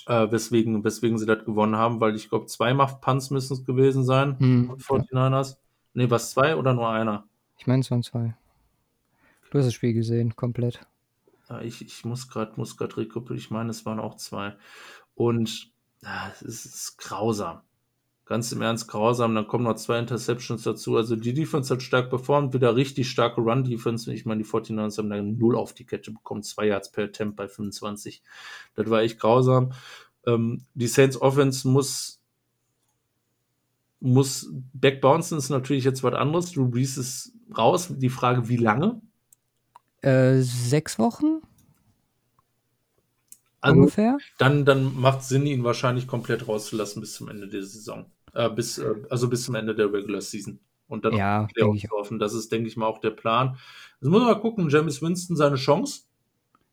Äh, 0.06 0.32
weswegen, 0.32 0.84
weswegen 0.84 1.18
sie 1.18 1.26
das 1.26 1.44
gewonnen 1.44 1.76
haben, 1.76 2.00
weil 2.00 2.16
ich 2.16 2.30
glaube, 2.30 2.46
zwei 2.46 2.74
Muff-Punts 2.74 3.30
müssen 3.32 3.54
es 3.54 3.66
gewesen 3.66 4.04
sein. 4.04 4.40
Hm, 4.40 4.72
49ers. 4.78 5.58
Ja. 5.94 6.04
Nee, 6.04 6.10
was 6.10 6.32
zwei 6.32 6.56
oder 6.56 6.74
nur 6.74 6.90
einer? 6.90 7.28
Ich 7.58 7.68
meine, 7.68 7.82
es 7.82 7.92
waren 7.92 8.04
zwei. 8.04 8.36
Du 9.52 9.58
hast 9.58 9.66
das 9.66 9.74
Spiel 9.74 9.94
gesehen, 9.94 10.36
komplett. 10.36 10.80
Ja, 11.50 11.62
ich, 11.62 11.82
ich 11.82 12.06
muss 12.06 12.30
gerade 12.30 12.54
muss 12.58 12.80
rekuperieren. 12.80 13.38
Ich 13.38 13.50
meine, 13.50 13.72
es 13.72 13.86
waren 13.86 14.00
auch 14.00 14.16
zwei. 14.16 14.56
Und 15.16 15.72
ja, 16.04 16.32
es 16.40 16.42
ist 16.42 16.98
grausam. 16.98 17.62
Ganz 18.26 18.52
im 18.52 18.62
Ernst 18.62 18.88
grausam. 18.88 19.34
Dann 19.34 19.48
kommen 19.48 19.64
noch 19.64 19.76
zwei 19.76 19.98
Interceptions 19.98 20.62
dazu. 20.62 20.96
Also 20.96 21.16
die 21.16 21.34
Defense 21.34 21.74
hat 21.74 21.82
stark 21.82 22.12
performt. 22.12 22.54
Wieder 22.54 22.76
richtig 22.76 23.10
starke 23.10 23.42
Run-Defense. 23.42 24.14
Ich 24.14 24.26
meine, 24.26 24.44
die 24.44 24.48
49ers 24.48 25.00
haben 25.00 25.10
dann 25.10 25.38
null 25.40 25.56
auf 25.56 25.74
die 25.74 25.86
Kette 25.86 26.12
bekommen. 26.12 26.44
Zwei 26.44 26.68
Yards 26.68 26.92
per 26.92 27.06
Attempt 27.06 27.36
bei 27.36 27.48
25. 27.48 28.22
Das 28.76 28.88
war 28.90 29.02
echt 29.02 29.20
grausam. 29.20 29.74
Ähm, 30.28 30.66
die 30.76 30.88
Saints 30.88 31.20
Offense 31.20 31.68
muss 31.68 32.19
muss 34.00 34.50
backbouncen 34.74 35.38
ist 35.38 35.50
natürlich 35.50 35.84
jetzt 35.84 36.04
was 36.04 36.14
anderes. 36.14 36.52
Drew 36.52 36.68
Brees 36.68 36.97
ist 36.97 37.34
raus. 37.58 37.93
Die 37.97 38.10
Frage, 38.10 38.47
wie 38.47 38.58
lange? 38.58 39.02
Äh, 40.02 40.39
sechs 40.39 40.97
Wochen? 41.00 41.41
Also, 43.62 43.78
Ungefähr? 43.78 44.18
Dann, 44.38 44.64
dann 44.64 45.00
macht 45.00 45.24
Sinn, 45.24 45.45
ihn 45.45 45.64
wahrscheinlich 45.64 46.08
komplett 46.08 46.47
rauszulassen 46.47 47.02
bis 47.02 47.14
zum 47.14 47.28
Ende 47.28 47.47
der 47.47 47.64
Saison. 47.64 48.06
Äh, 48.34 48.50
bis, 48.50 48.78
äh, 48.78 48.95
also 49.10 49.28
bis 49.28 49.43
zum 49.43 49.56
Ende 49.56 49.76
der 49.76 49.91
Regular 49.91 50.22
Season. 50.22 50.60
Und 50.88 51.06
dann 51.06 51.14
ja, 51.14 51.47
offen. 51.91 52.20
Das 52.20 52.34
ist, 52.34 52.52
denke 52.52 52.68
ich 52.68 52.78
mal, 52.78 52.88
auch 52.88 53.00
der 53.00 53.12
Plan. 53.12 53.58
Jetzt 54.02 54.10
muss 54.10 54.22
man 54.22 54.32
mal 54.32 54.39
gucken, 54.39 54.70
James 54.70 55.02
Winston 55.02 55.36
seine 55.36 55.58
Chance. 55.58 56.04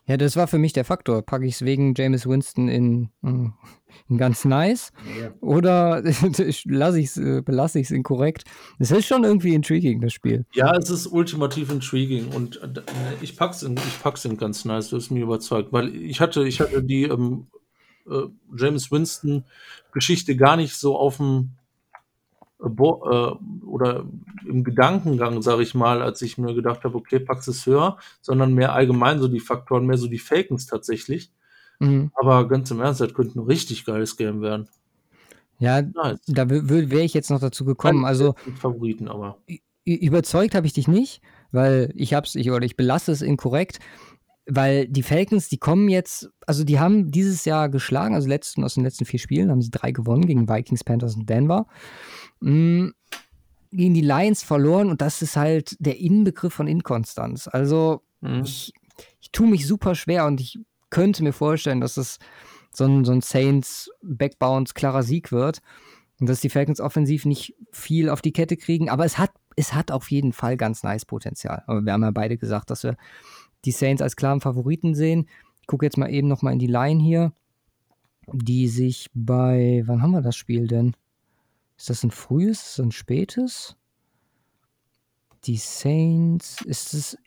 Ja, 0.06 0.16
das 0.16 0.36
war 0.36 0.46
für 0.46 0.58
mich 0.58 0.72
der 0.72 0.84
Faktor. 0.84 1.22
Packe 1.22 1.46
ich 1.46 1.54
es 1.54 1.64
wegen 1.64 1.94
James 1.96 2.26
Winston 2.26 2.68
in, 2.68 3.10
hm, 3.22 3.54
in 4.08 4.18
ganz 4.18 4.44
nice 4.44 4.92
ja. 5.20 5.32
oder 5.40 6.02
lasse 6.64 7.00
ich's, 7.00 7.16
äh, 7.16 7.42
belasse 7.42 7.80
ich 7.80 7.86
es 7.86 7.90
inkorrekt? 7.90 8.44
Es 8.78 8.92
ist 8.92 9.06
schon 9.06 9.24
irgendwie 9.24 9.54
intriguing, 9.54 10.00
das 10.00 10.12
Spiel. 10.12 10.46
Ja, 10.54 10.76
es 10.76 10.90
ist 10.90 11.08
ultimativ 11.08 11.72
intriguing 11.72 12.28
und 12.28 12.62
äh, 12.62 12.82
ich 13.20 13.36
pack's 13.36 13.64
in, 13.64 13.76
ich 13.76 14.02
pack's 14.02 14.24
in 14.24 14.36
ganz 14.36 14.64
nice, 14.64 14.90
du 14.90 14.96
hast 14.96 15.10
mich 15.10 15.22
überzeugt, 15.22 15.72
weil 15.72 15.94
ich 15.94 16.20
hatte, 16.20 16.46
ich 16.46 16.60
hatte 16.60 16.84
die 16.84 17.04
ähm, 17.04 17.48
äh, 18.08 18.26
James 18.56 18.92
Winston 18.92 19.44
Geschichte 19.92 20.36
gar 20.36 20.56
nicht 20.56 20.76
so 20.76 20.96
auf 20.96 21.16
dem 21.16 21.56
äh, 22.60 22.66
oder 22.66 24.04
im 24.46 24.64
Gedankengang, 24.64 25.42
sage 25.42 25.62
ich 25.62 25.74
mal, 25.74 26.02
als 26.02 26.22
ich 26.22 26.38
mir 26.38 26.54
gedacht 26.54 26.84
habe, 26.84 26.96
okay, 26.96 27.18
packst 27.18 27.48
es 27.48 27.66
höher, 27.66 27.98
sondern 28.20 28.54
mehr 28.54 28.72
allgemein 28.72 29.20
so 29.20 29.28
die 29.28 29.40
Faktoren, 29.40 29.86
mehr 29.86 29.98
so 29.98 30.06
die 30.06 30.18
Fakens 30.18 30.66
tatsächlich. 30.66 31.30
Mhm. 31.78 32.10
Aber 32.14 32.48
ganz 32.48 32.70
im 32.70 32.80
Ernst, 32.80 33.00
das 33.00 33.14
könnte 33.14 33.38
ein 33.38 33.46
richtig 33.46 33.84
geiles 33.84 34.16
Game 34.16 34.40
werden. 34.40 34.68
Ja, 35.58 35.82
nice. 35.82 36.20
da 36.26 36.48
wäre 36.50 37.00
ich 37.00 37.14
jetzt 37.14 37.30
noch 37.30 37.40
dazu 37.40 37.64
gekommen. 37.64 38.04
Also 38.04 38.34
Favoriten, 38.60 39.08
aber 39.08 39.38
überzeugt 39.84 40.54
habe 40.54 40.66
ich 40.66 40.72
dich 40.72 40.88
nicht, 40.88 41.22
weil 41.52 41.92
ich 41.94 42.12
hab's, 42.12 42.34
ich 42.34 42.50
oder 42.50 42.66
ich 42.66 42.76
belasse 42.76 43.12
es 43.12 43.22
inkorrekt, 43.22 43.78
weil 44.46 44.86
die 44.86 45.02
Falcons, 45.02 45.48
die 45.48 45.58
kommen 45.58 45.88
jetzt, 45.88 46.30
also 46.46 46.64
die 46.64 46.78
haben 46.78 47.10
dieses 47.10 47.44
Jahr 47.44 47.68
geschlagen, 47.68 48.14
also 48.14 48.28
letzten, 48.28 48.64
aus 48.64 48.74
den 48.74 48.84
letzten 48.84 49.04
vier 49.04 49.18
Spielen 49.18 49.50
haben 49.50 49.62
sie 49.62 49.70
drei 49.70 49.92
gewonnen 49.92 50.26
gegen 50.26 50.48
Vikings, 50.48 50.84
Panthers 50.84 51.16
und 51.16 51.28
Denver. 51.28 51.66
Mhm. 52.40 52.94
Gegen 53.70 53.94
die 53.94 54.00
Lions 54.00 54.42
verloren 54.42 54.90
und 54.90 55.02
das 55.02 55.22
ist 55.22 55.36
halt 55.36 55.76
der 55.80 55.98
Inbegriff 55.98 56.54
von 56.54 56.66
Inkonstanz. 56.66 57.48
Also 57.48 58.02
mhm. 58.20 58.42
ich, 58.44 58.72
ich 59.20 59.30
tue 59.32 59.48
mich 59.48 59.66
super 59.66 59.94
schwer 59.94 60.26
und 60.26 60.40
ich 60.40 60.58
könnte 60.90 61.22
mir 61.22 61.32
vorstellen, 61.32 61.80
dass 61.80 61.96
es 61.96 62.18
so 62.72 62.84
ein, 62.84 63.04
so 63.04 63.12
ein 63.12 63.22
Saints 63.22 63.90
Backbounce 64.02 64.74
klarer 64.74 65.02
Sieg 65.02 65.32
wird 65.32 65.60
und 66.20 66.28
dass 66.28 66.40
die 66.40 66.48
Falcons 66.48 66.80
offensiv 66.80 67.24
nicht 67.26 67.54
viel 67.70 68.08
auf 68.08 68.22
die 68.22 68.32
Kette 68.32 68.56
kriegen, 68.56 68.88
aber 68.88 69.04
es 69.04 69.18
hat, 69.18 69.32
es 69.56 69.74
hat 69.74 69.90
auf 69.90 70.10
jeden 70.10 70.32
Fall 70.32 70.56
ganz 70.56 70.82
nice 70.82 71.04
Potenzial. 71.04 71.62
Aber 71.66 71.84
wir 71.84 71.92
haben 71.92 72.02
ja 72.02 72.10
beide 72.10 72.36
gesagt, 72.36 72.70
dass 72.70 72.84
wir 72.84 72.96
die 73.64 73.72
Saints 73.72 74.02
als 74.02 74.16
klaren 74.16 74.40
Favoriten 74.40 74.94
sehen. 74.94 75.28
Ich 75.60 75.66
gucke 75.66 75.84
jetzt 75.84 75.98
mal 75.98 76.10
eben 76.10 76.28
nochmal 76.28 76.52
in 76.52 76.58
die 76.58 76.66
Line 76.66 77.02
hier, 77.02 77.32
die 78.32 78.68
sich 78.68 79.10
bei, 79.14 79.82
wann 79.86 80.02
haben 80.02 80.12
wir 80.12 80.22
das 80.22 80.36
Spiel 80.36 80.66
denn? 80.66 80.94
Ist 81.76 81.90
das 81.90 82.02
ein 82.02 82.10
frühes, 82.10 82.60
ist 82.60 82.78
das 82.78 82.86
ein 82.86 82.92
spätes? 82.92 83.76
Die 85.44 85.56
Saints, 85.56 86.62
ist 86.62 86.94
es. 86.94 87.18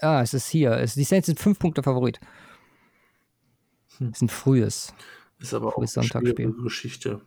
Ah, 0.00 0.22
es 0.22 0.32
ist 0.32 0.48
hier. 0.48 0.76
Die 0.76 1.04
Saints 1.04 1.26
sind 1.26 1.38
fünf 1.38 1.58
Punkte 1.58 1.82
Favorit. 1.82 2.20
Hm. 3.98 4.10
Ist 4.10 4.22
ein 4.22 4.28
frühes. 4.28 4.94
Ist 5.38 5.52
aber 5.54 5.76
auch 5.76 5.82
eine 5.96 6.52
Geschichte. 6.62 7.20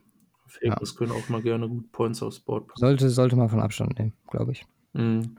Fakers 0.47 0.91
ja. 0.91 0.97
können 0.97 1.11
auch 1.11 1.29
mal 1.29 1.41
gerne 1.41 1.67
gut 1.67 1.91
Points 1.91 2.21
aufs 2.21 2.39
Board 2.39 2.67
bringen. 2.67 2.79
Sollte, 2.79 3.09
sollte 3.09 3.35
man 3.35 3.49
von 3.49 3.59
Abstand 3.59 3.97
nehmen, 3.97 4.13
glaube 4.29 4.51
ich. 4.51 4.65
Mhm. 4.93 5.37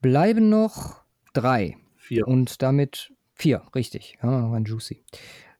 Bleiben 0.00 0.48
noch 0.48 1.04
drei. 1.34 1.76
Vier. 1.96 2.26
Und 2.26 2.62
damit 2.62 3.12
vier, 3.34 3.62
richtig. 3.74 4.18
Ja, 4.22 4.40
noch 4.40 4.52
ein 4.52 4.64
Juicy. 4.64 5.02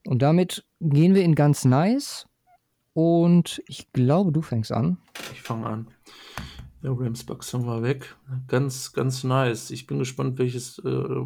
Und 0.06 0.20
damit 0.20 0.66
gehen 0.80 1.14
wir 1.14 1.22
in 1.22 1.34
ganz 1.34 1.64
nice 1.64 2.26
und 2.94 3.62
ich 3.66 3.92
glaube, 3.92 4.32
du 4.32 4.40
fängst 4.40 4.72
an. 4.72 4.98
Ich 5.32 5.42
fange 5.42 5.66
an. 5.66 5.88
Ja, 6.82 6.92
Rams 6.92 7.24
Bucks 7.24 7.52
haben 7.52 7.66
wir 7.66 7.82
weg. 7.82 8.14
Ganz, 8.46 8.92
ganz 8.92 9.24
nice. 9.24 9.70
Ich 9.70 9.86
bin 9.86 9.98
gespannt, 9.98 10.38
welches. 10.38 10.78
Äh, 10.78 11.24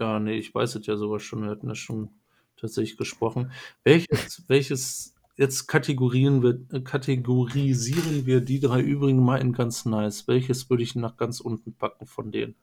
ja, 0.00 0.18
nee, 0.18 0.36
ich 0.36 0.54
weiß 0.54 0.76
es 0.76 0.86
ja 0.86 0.96
sogar 0.96 1.20
schon. 1.20 1.42
Wir 1.42 1.50
hatten 1.50 1.68
das 1.68 1.78
schon 1.78 2.10
tatsächlich 2.56 2.96
gesprochen. 2.96 3.52
Welches, 3.82 4.44
welches 4.48 5.14
jetzt 5.36 5.66
kategorieren 5.66 6.42
wir, 6.42 6.82
kategorisieren 6.82 8.24
wir 8.24 8.40
die 8.40 8.60
drei 8.60 8.80
übrigen 8.80 9.22
mal 9.22 9.40
in 9.40 9.52
ganz 9.52 9.84
nice. 9.84 10.26
Welches 10.26 10.70
würde 10.70 10.82
ich 10.82 10.94
nach 10.94 11.16
ganz 11.16 11.40
unten 11.40 11.74
packen 11.74 12.06
von 12.06 12.30
denen? 12.30 12.54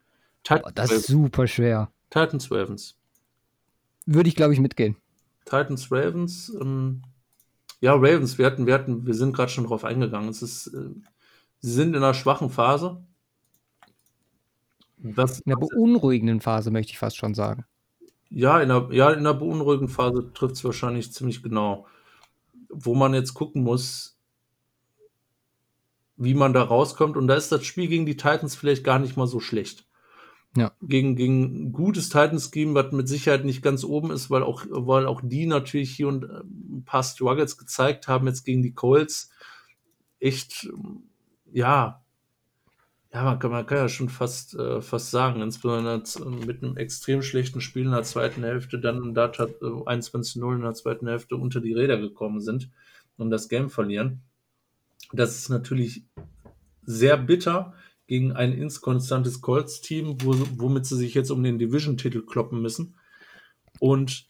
Titans 0.44 0.66
oh, 0.66 0.72
das 0.74 0.92
ist 0.92 1.08
super 1.08 1.48
schwer. 1.48 1.92
Titans 2.10 2.52
Ravens. 2.52 2.98
Würde 4.06 4.30
ich, 4.30 4.36
glaube 4.36 4.54
ich, 4.54 4.60
mitgehen. 4.60 4.96
Titans 5.46 5.92
Ravens. 5.92 6.52
Ähm, 6.60 7.04
ja, 7.82 7.95
Ravens, 7.95 8.38
wir 8.38 8.45
hatten, 8.45 8.67
wir 8.67 8.75
hatten, 8.75 9.05
wir 9.07 9.15
sind 9.15 9.36
gerade 9.36 9.51
schon 9.51 9.65
drauf 9.65 9.84
eingegangen. 9.84 10.29
Es 10.29 10.43
ist, 10.43 10.67
äh, 10.67 10.91
sie 11.59 11.73
sind 11.73 11.89
in 11.89 12.03
einer 12.03 12.13
schwachen 12.13 12.51
Phase. 12.51 13.03
Was, 14.97 15.39
in 15.39 15.51
einer 15.51 15.59
beunruhigenden 15.59 16.41
Phase, 16.41 16.69
möchte 16.69 16.91
ich 16.91 16.99
fast 16.99 17.17
schon 17.17 17.34
sagen. 17.34 17.65
Ja, 18.29 18.61
in 18.61 18.69
einer, 18.69 18.91
ja, 18.93 19.09
in 19.09 19.19
einer 19.19 19.34
beunruhigenden 19.34 19.93
Phase 19.93 20.32
trifft 20.34 20.55
es 20.55 20.63
wahrscheinlich 20.63 21.11
ziemlich 21.11 21.41
genau. 21.41 21.88
Wo 22.69 22.93
man 22.93 23.15
jetzt 23.15 23.34
gucken 23.34 23.63
muss, 23.63 24.19
wie 26.17 26.36
man 26.36 26.53
da 26.53 26.61
rauskommt. 26.61 27.17
Und 27.17 27.27
da 27.27 27.34
ist 27.34 27.51
das 27.51 27.65
Spiel 27.65 27.88
gegen 27.88 28.05
die 28.05 28.15
Titans 28.15 28.55
vielleicht 28.55 28.84
gar 28.84 28.99
nicht 28.99 29.17
mal 29.17 29.27
so 29.27 29.39
schlecht. 29.39 29.88
Ja. 30.56 30.74
Gegen, 30.82 31.16
gegen 31.16 31.72
gutes 31.72 32.10
Titan-Scheme, 32.10 32.74
was 32.74 32.91
mit 32.91 33.08
Sicherheit 33.08 33.45
nicht 33.45 33.62
ganz 33.62 33.86
oben 33.86 34.12
ist, 34.12 34.30
weil 34.30 34.43
auch, 34.43 34.66
weil 34.70 35.06
auch 35.06 35.22
die 35.24 35.45
natürlich 35.45 35.91
hier 35.91 36.10
und 36.10 36.26
äh, 36.26 36.41
ein 36.43 36.84
paar 36.86 37.04
Struggles 37.04 37.58
gezeigt 37.58 38.08
haben, 38.08 38.28
jetzt 38.28 38.43
gegen 38.43 38.62
die 38.62 38.74
Colts. 38.74 39.30
Echt, 40.20 40.70
ja, 41.54 42.02
ja, 43.14 43.24
man 43.24 43.39
kann, 43.39 43.52
man 43.52 43.66
kann 43.66 43.78
ja 43.78 43.89
schon 43.89 44.08
fast, 44.08 44.56
äh, 44.56 44.82
fast 44.82 45.12
sagen, 45.12 45.41
insbesondere 45.41 46.02
mit 46.45 46.64
einem 46.64 46.78
extrem 46.78 47.22
schlechten 47.22 47.60
Spiel 47.60 47.86
in 47.86 47.91
der 47.91 48.04
zweiten 48.04 48.43
Hälfte, 48.43 48.80
dann 48.80 49.14
da 49.14 49.26
äh, 49.26 49.30
21-0 49.30 50.56
in 50.56 50.62
der 50.62 50.74
zweiten 50.74 51.08
Hälfte 51.08 51.36
unter 51.36 51.60
die 51.60 51.74
Räder 51.74 51.97
gekommen 51.97 52.39
sind 52.39 52.70
und 53.18 53.30
das 53.30 53.49
Game 53.49 53.70
verlieren. 53.70 54.22
Das 55.12 55.36
ist 55.36 55.49
natürlich 55.49 56.06
sehr 56.84 57.18
bitter 57.18 57.74
gegen 58.12 58.34
ein 58.34 58.51
inskonstantes 58.51 59.39
Colts-Team, 59.39 60.18
wo, 60.22 60.36
womit 60.57 60.86
sie 60.86 60.97
sich 60.97 61.14
jetzt 61.14 61.32
um 61.32 61.41
den 61.43 61.57
Division-Titel 61.57 62.24
kloppen 62.24 62.62
müssen. 62.62 62.95
Und 63.80 64.28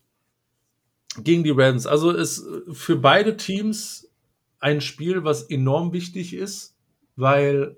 gegen 1.17 1.43
die 1.43 1.49
Ravens. 1.49 1.88
Also 1.88 2.11
ist 2.11 2.45
für 2.71 2.95
beide 2.95 3.38
Teams 3.38 4.07
ein 4.59 4.82
Spiel, 4.82 5.23
was 5.23 5.49
enorm 5.49 5.93
wichtig 5.93 6.36
ist, 6.36 6.77
weil 7.15 7.75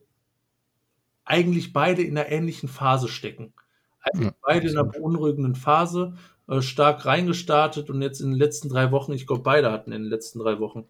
eigentlich 1.24 1.72
beide 1.72 2.02
in 2.02 2.18
einer 2.18 2.28
ähnlichen 2.28 2.68
Phase 2.68 3.08
stecken. 3.08 3.54
Eigentlich 4.02 4.32
Ja, 4.32 4.36
beide 4.42 4.68
in 4.68 4.78
einer 4.78 4.90
beunruhigenden 4.90 5.56
Phase, 5.56 6.18
äh, 6.50 6.62
stark 6.62 7.06
reingestartet 7.06 7.90
und 7.90 8.02
jetzt 8.02 8.20
in 8.20 8.32
den 8.32 8.40
letzten 8.40 8.68
drei 8.68 8.92
Wochen, 8.92 9.14
ich 9.14 9.26
glaube, 9.26 9.44
beide 9.44 9.72
hatten 9.72 9.94
in 9.94 10.02
den 10.02 10.12
letzten 10.12 10.40
drei 10.40 10.60
Wochen 10.60 10.84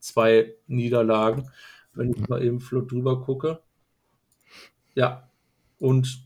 zwei 0.00 0.56
Niederlagen, 0.66 1.48
wenn 1.94 2.10
ich 2.10 2.28
mal 2.28 2.42
eben 2.42 2.58
flott 2.58 2.90
drüber 2.90 3.22
gucke. 3.22 3.60
Ja, 4.94 5.28
und 5.78 6.22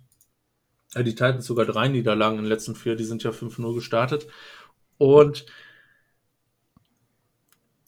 ja, 0.95 1.03
die 1.03 1.13
Titans 1.15 1.47
sogar 1.47 1.67
drei 1.67 1.89
Niederlagen 1.89 2.37
in 2.39 2.45
den 2.45 2.51
letzten 2.51 2.75
vier, 2.75 2.97
die 2.97 3.05
sind 3.05 3.23
ja 3.23 3.31
5-0 3.31 3.75
gestartet. 3.75 4.27
Und 4.99 5.47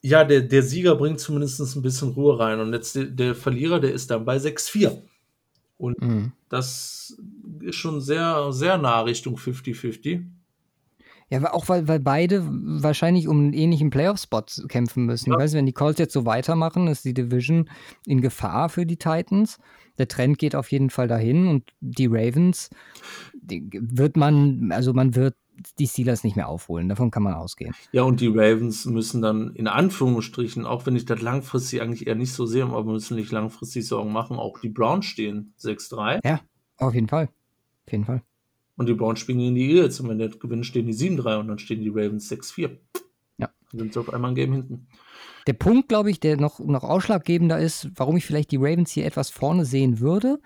ja, 0.03 0.25
der, 0.25 0.43
der 0.43 0.63
Sieger 0.63 0.97
bringt 0.97 1.21
zumindest 1.21 1.61
ein 1.77 1.83
bisschen 1.83 2.11
Ruhe 2.11 2.39
rein. 2.39 2.61
Und 2.61 2.73
jetzt 2.73 2.95
der, 2.95 3.05
der 3.05 3.35
Verlierer, 3.35 3.81
der 3.81 3.93
ist 3.93 4.11
dann 4.11 4.25
bei 4.25 4.37
6-4. 4.37 5.03
Und 5.79 6.01
Mhm. 6.01 6.33
das 6.49 7.17
ist 7.61 7.75
schon 7.75 8.01
sehr, 8.01 8.53
sehr 8.53 8.79
nah 8.79 9.01
Richtung 9.03 9.37
50-50. 9.37 10.25
Ja, 11.29 11.53
auch 11.53 11.69
weil, 11.69 11.89
weil 11.89 11.99
beide 11.99 12.47
wahrscheinlich 12.49 13.27
um 13.27 13.39
einen 13.39 13.53
ähnlichen 13.53 13.91
Playoff-Spot 13.91 14.45
kämpfen 14.69 15.07
müssen. 15.07 15.31
Ja. 15.31 15.37
Ich 15.37 15.43
weiß, 15.43 15.55
wenn 15.55 15.67
die 15.67 15.73
Colts 15.73 15.99
jetzt 15.99 16.13
so 16.13 16.25
weitermachen, 16.25 16.87
ist 16.87 17.05
die 17.05 17.15
Division 17.15 17.69
in 18.07 18.21
Gefahr 18.21 18.69
für 18.69 18.87
die 18.87 18.97
Titans. 18.97 19.59
Der 19.99 20.09
Trend 20.09 20.39
geht 20.39 20.55
auf 20.55 20.71
jeden 20.73 20.91
Fall 20.91 21.09
dahin 21.09 21.49
und 21.49 21.73
die 21.81 22.07
Ravens 22.07 22.71
die 23.47 23.69
wird 23.73 24.17
man, 24.17 24.73
also 24.73 24.93
man 24.93 25.15
wird 25.15 25.35
die 25.79 25.87
Steelers 25.87 26.23
nicht 26.23 26.37
mehr 26.37 26.49
aufholen. 26.49 26.89
Davon 26.89 27.11
kann 27.11 27.23
man 27.23 27.35
ausgehen. 27.35 27.75
Ja, 27.93 28.03
und 28.03 28.21
die 28.21 28.27
Ravens 28.27 28.85
müssen 28.85 29.23
dann 29.23 29.55
in 29.55 29.69
Anführungsstrichen, 29.69 30.67
auch 30.67 30.85
wenn 30.85 30.97
ich 30.97 31.07
das 31.07 31.23
langfristig 31.23 31.81
eigentlich 31.81 32.07
eher 32.07 32.15
nicht 32.15 32.33
so 32.33 32.45
sehe, 32.45 32.65
aber 32.65 32.85
müssen 32.85 33.17
nicht 33.17 33.33
langfristig 33.33 33.87
Sorgen 33.87 34.13
machen, 34.13 34.37
auch 34.37 34.61
die 34.61 34.69
Browns 34.69 35.07
stehen 35.07 35.55
6-3 35.61 36.21
Ja, 36.25 36.41
auf 36.77 36.95
jeden 36.95 37.09
Fall. 37.09 37.29
Auf 37.87 37.93
jeden 37.93 38.05
Fall. 38.05 38.23
und 38.77 38.89
die 38.89 38.95
Browns 38.95 39.21
spielen 39.21 39.39
gegen 39.39 39.55
die 39.55 39.71
Eagles 39.71 40.01
und 40.01 40.09
wenn 40.09 40.19
der 40.19 40.29
gewinnt, 40.29 40.67
stehen 40.67 40.87
die 40.87 40.95
7-3 40.95 41.41
und 41.41 41.49
dann 41.49 41.59
stehen 41.59 41.81
die 41.81 41.89
Ravens 41.89 42.31
6-4. 42.31 42.77
Ja. 43.39 43.49
Dann 43.71 43.79
sind 43.79 43.95
sie 43.95 44.01
auf 44.01 44.13
einmal 44.13 44.33
ein 44.33 44.35
Game 44.35 44.53
hinten. 44.53 44.89
Der 45.47 45.53
Punkt, 45.53 45.89
glaube 45.89 46.11
ich, 46.11 46.21
der 46.21 46.37
noch, 46.37 46.59
noch 46.59 46.85
ausschlaggebender 46.85 47.59
ist, 47.59 47.91
warum 47.95 48.17
ich 48.17 48.27
vielleicht 48.27 48.51
die 48.51 48.57
Ravens 48.57 48.91
hier 48.91 49.07
etwas 49.07 49.31
vorne 49.31 49.65
sehen 49.65 50.01
würde, 50.01 50.41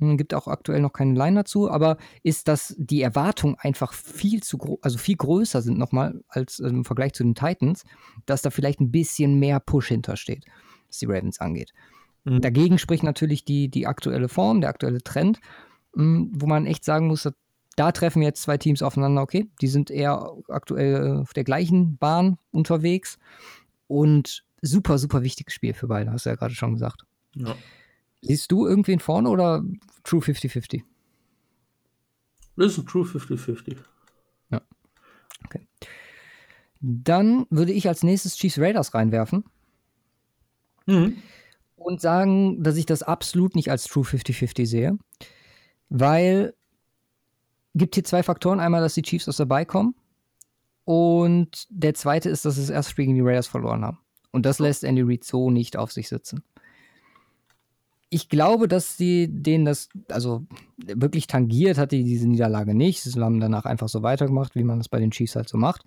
hm, 0.00 0.16
gibt 0.16 0.34
auch 0.34 0.48
aktuell 0.48 0.80
noch 0.80 0.92
keine 0.92 1.14
Line 1.14 1.36
dazu, 1.36 1.70
aber 1.70 1.98
ist, 2.22 2.48
dass 2.48 2.74
die 2.78 3.02
Erwartungen 3.02 3.56
einfach 3.58 3.92
viel 3.92 4.42
zu 4.42 4.58
groß, 4.58 4.78
also 4.82 4.98
viel 4.98 5.16
größer 5.16 5.62
sind 5.62 5.78
nochmal 5.78 6.22
als 6.28 6.58
äh, 6.58 6.68
im 6.68 6.84
Vergleich 6.84 7.12
zu 7.12 7.22
den 7.22 7.34
Titans, 7.34 7.84
dass 8.26 8.42
da 8.42 8.50
vielleicht 8.50 8.80
ein 8.80 8.90
bisschen 8.90 9.38
mehr 9.38 9.60
Push 9.60 9.88
hintersteht, 9.88 10.44
was 10.88 10.98
die 10.98 11.06
Ravens 11.06 11.40
angeht. 11.40 11.72
Mhm. 12.24 12.40
Dagegen 12.40 12.78
spricht 12.78 13.02
natürlich 13.04 13.44
die, 13.44 13.68
die 13.68 13.86
aktuelle 13.86 14.28
Form, 14.28 14.60
der 14.60 14.70
aktuelle 14.70 15.02
Trend, 15.02 15.38
mh, 15.94 16.28
wo 16.32 16.46
man 16.46 16.66
echt 16.66 16.84
sagen 16.84 17.06
muss, 17.06 17.22
dass- 17.22 17.34
da 17.76 17.92
treffen 17.92 18.20
jetzt 18.20 18.42
zwei 18.42 18.58
Teams 18.58 18.82
aufeinander, 18.82 19.22
okay, 19.22 19.48
die 19.62 19.68
sind 19.68 19.90
eher 19.90 20.32
aktuell 20.48 21.18
auf 21.18 21.32
der 21.32 21.44
gleichen 21.44 21.96
Bahn 21.98 22.36
unterwegs 22.50 23.16
und 23.90 24.44
super, 24.62 24.98
super 24.98 25.22
wichtiges 25.22 25.52
Spiel 25.52 25.74
für 25.74 25.88
beide, 25.88 26.12
hast 26.12 26.24
du 26.24 26.30
ja 26.30 26.36
gerade 26.36 26.54
schon 26.54 26.74
gesagt. 26.74 27.02
Ja. 27.34 27.56
Siehst 28.22 28.52
du 28.52 28.66
irgendwen 28.66 29.00
vorne 29.00 29.28
oder 29.28 29.64
True 30.04 30.20
50-50? 30.20 30.82
Das 32.56 32.72
ist 32.72 32.78
ein 32.78 32.86
True 32.86 33.04
50-50. 33.04 33.76
Dann 36.82 37.44
würde 37.50 37.72
ich 37.72 37.88
als 37.88 38.02
nächstes 38.02 38.36
Chiefs 38.36 38.58
Raiders 38.58 38.94
reinwerfen 38.94 39.44
Mhm. 40.86 41.18
und 41.76 42.00
sagen, 42.00 42.62
dass 42.62 42.76
ich 42.76 42.86
das 42.86 43.02
absolut 43.02 43.54
nicht 43.54 43.70
als 43.70 43.84
True 43.84 44.02
50-50 44.04 44.66
sehe, 44.66 44.98
weil 45.90 46.54
gibt 47.74 47.96
hier 47.96 48.04
zwei 48.04 48.22
Faktoren. 48.22 48.60
Einmal, 48.60 48.80
dass 48.80 48.94
die 48.94 49.02
Chiefs 49.02 49.28
aus 49.28 49.36
dabei 49.36 49.66
kommen 49.66 49.94
und 50.84 51.66
der 51.70 51.94
zweite 51.94 52.28
ist, 52.28 52.44
dass 52.44 52.54
sie 52.56 52.62
das 52.62 52.70
erste 52.70 52.90
Spiel 52.90 53.06
gegen 53.06 53.16
die 53.16 53.22
Raiders 53.22 53.46
verloren 53.46 53.84
haben. 53.84 53.98
Und 54.32 54.46
das 54.46 54.58
lässt 54.58 54.84
Andy 54.84 55.02
Reid 55.02 55.24
so 55.24 55.50
nicht 55.50 55.76
auf 55.76 55.92
sich 55.92 56.08
sitzen. 56.08 56.42
Ich 58.08 58.28
glaube, 58.28 58.66
dass 58.66 58.96
sie 58.96 59.28
denen 59.30 59.64
das, 59.64 59.88
also 60.08 60.44
wirklich 60.76 61.28
tangiert 61.28 61.78
hat 61.78 61.92
die 61.92 62.02
diese 62.02 62.28
Niederlage 62.28 62.74
nicht. 62.74 63.02
Sie 63.02 63.20
haben 63.20 63.38
danach 63.38 63.66
einfach 63.66 63.88
so 63.88 64.02
weitergemacht, 64.02 64.56
wie 64.56 64.64
man 64.64 64.78
das 64.78 64.88
bei 64.88 64.98
den 64.98 65.12
Chiefs 65.12 65.36
halt 65.36 65.48
so 65.48 65.58
macht. 65.58 65.84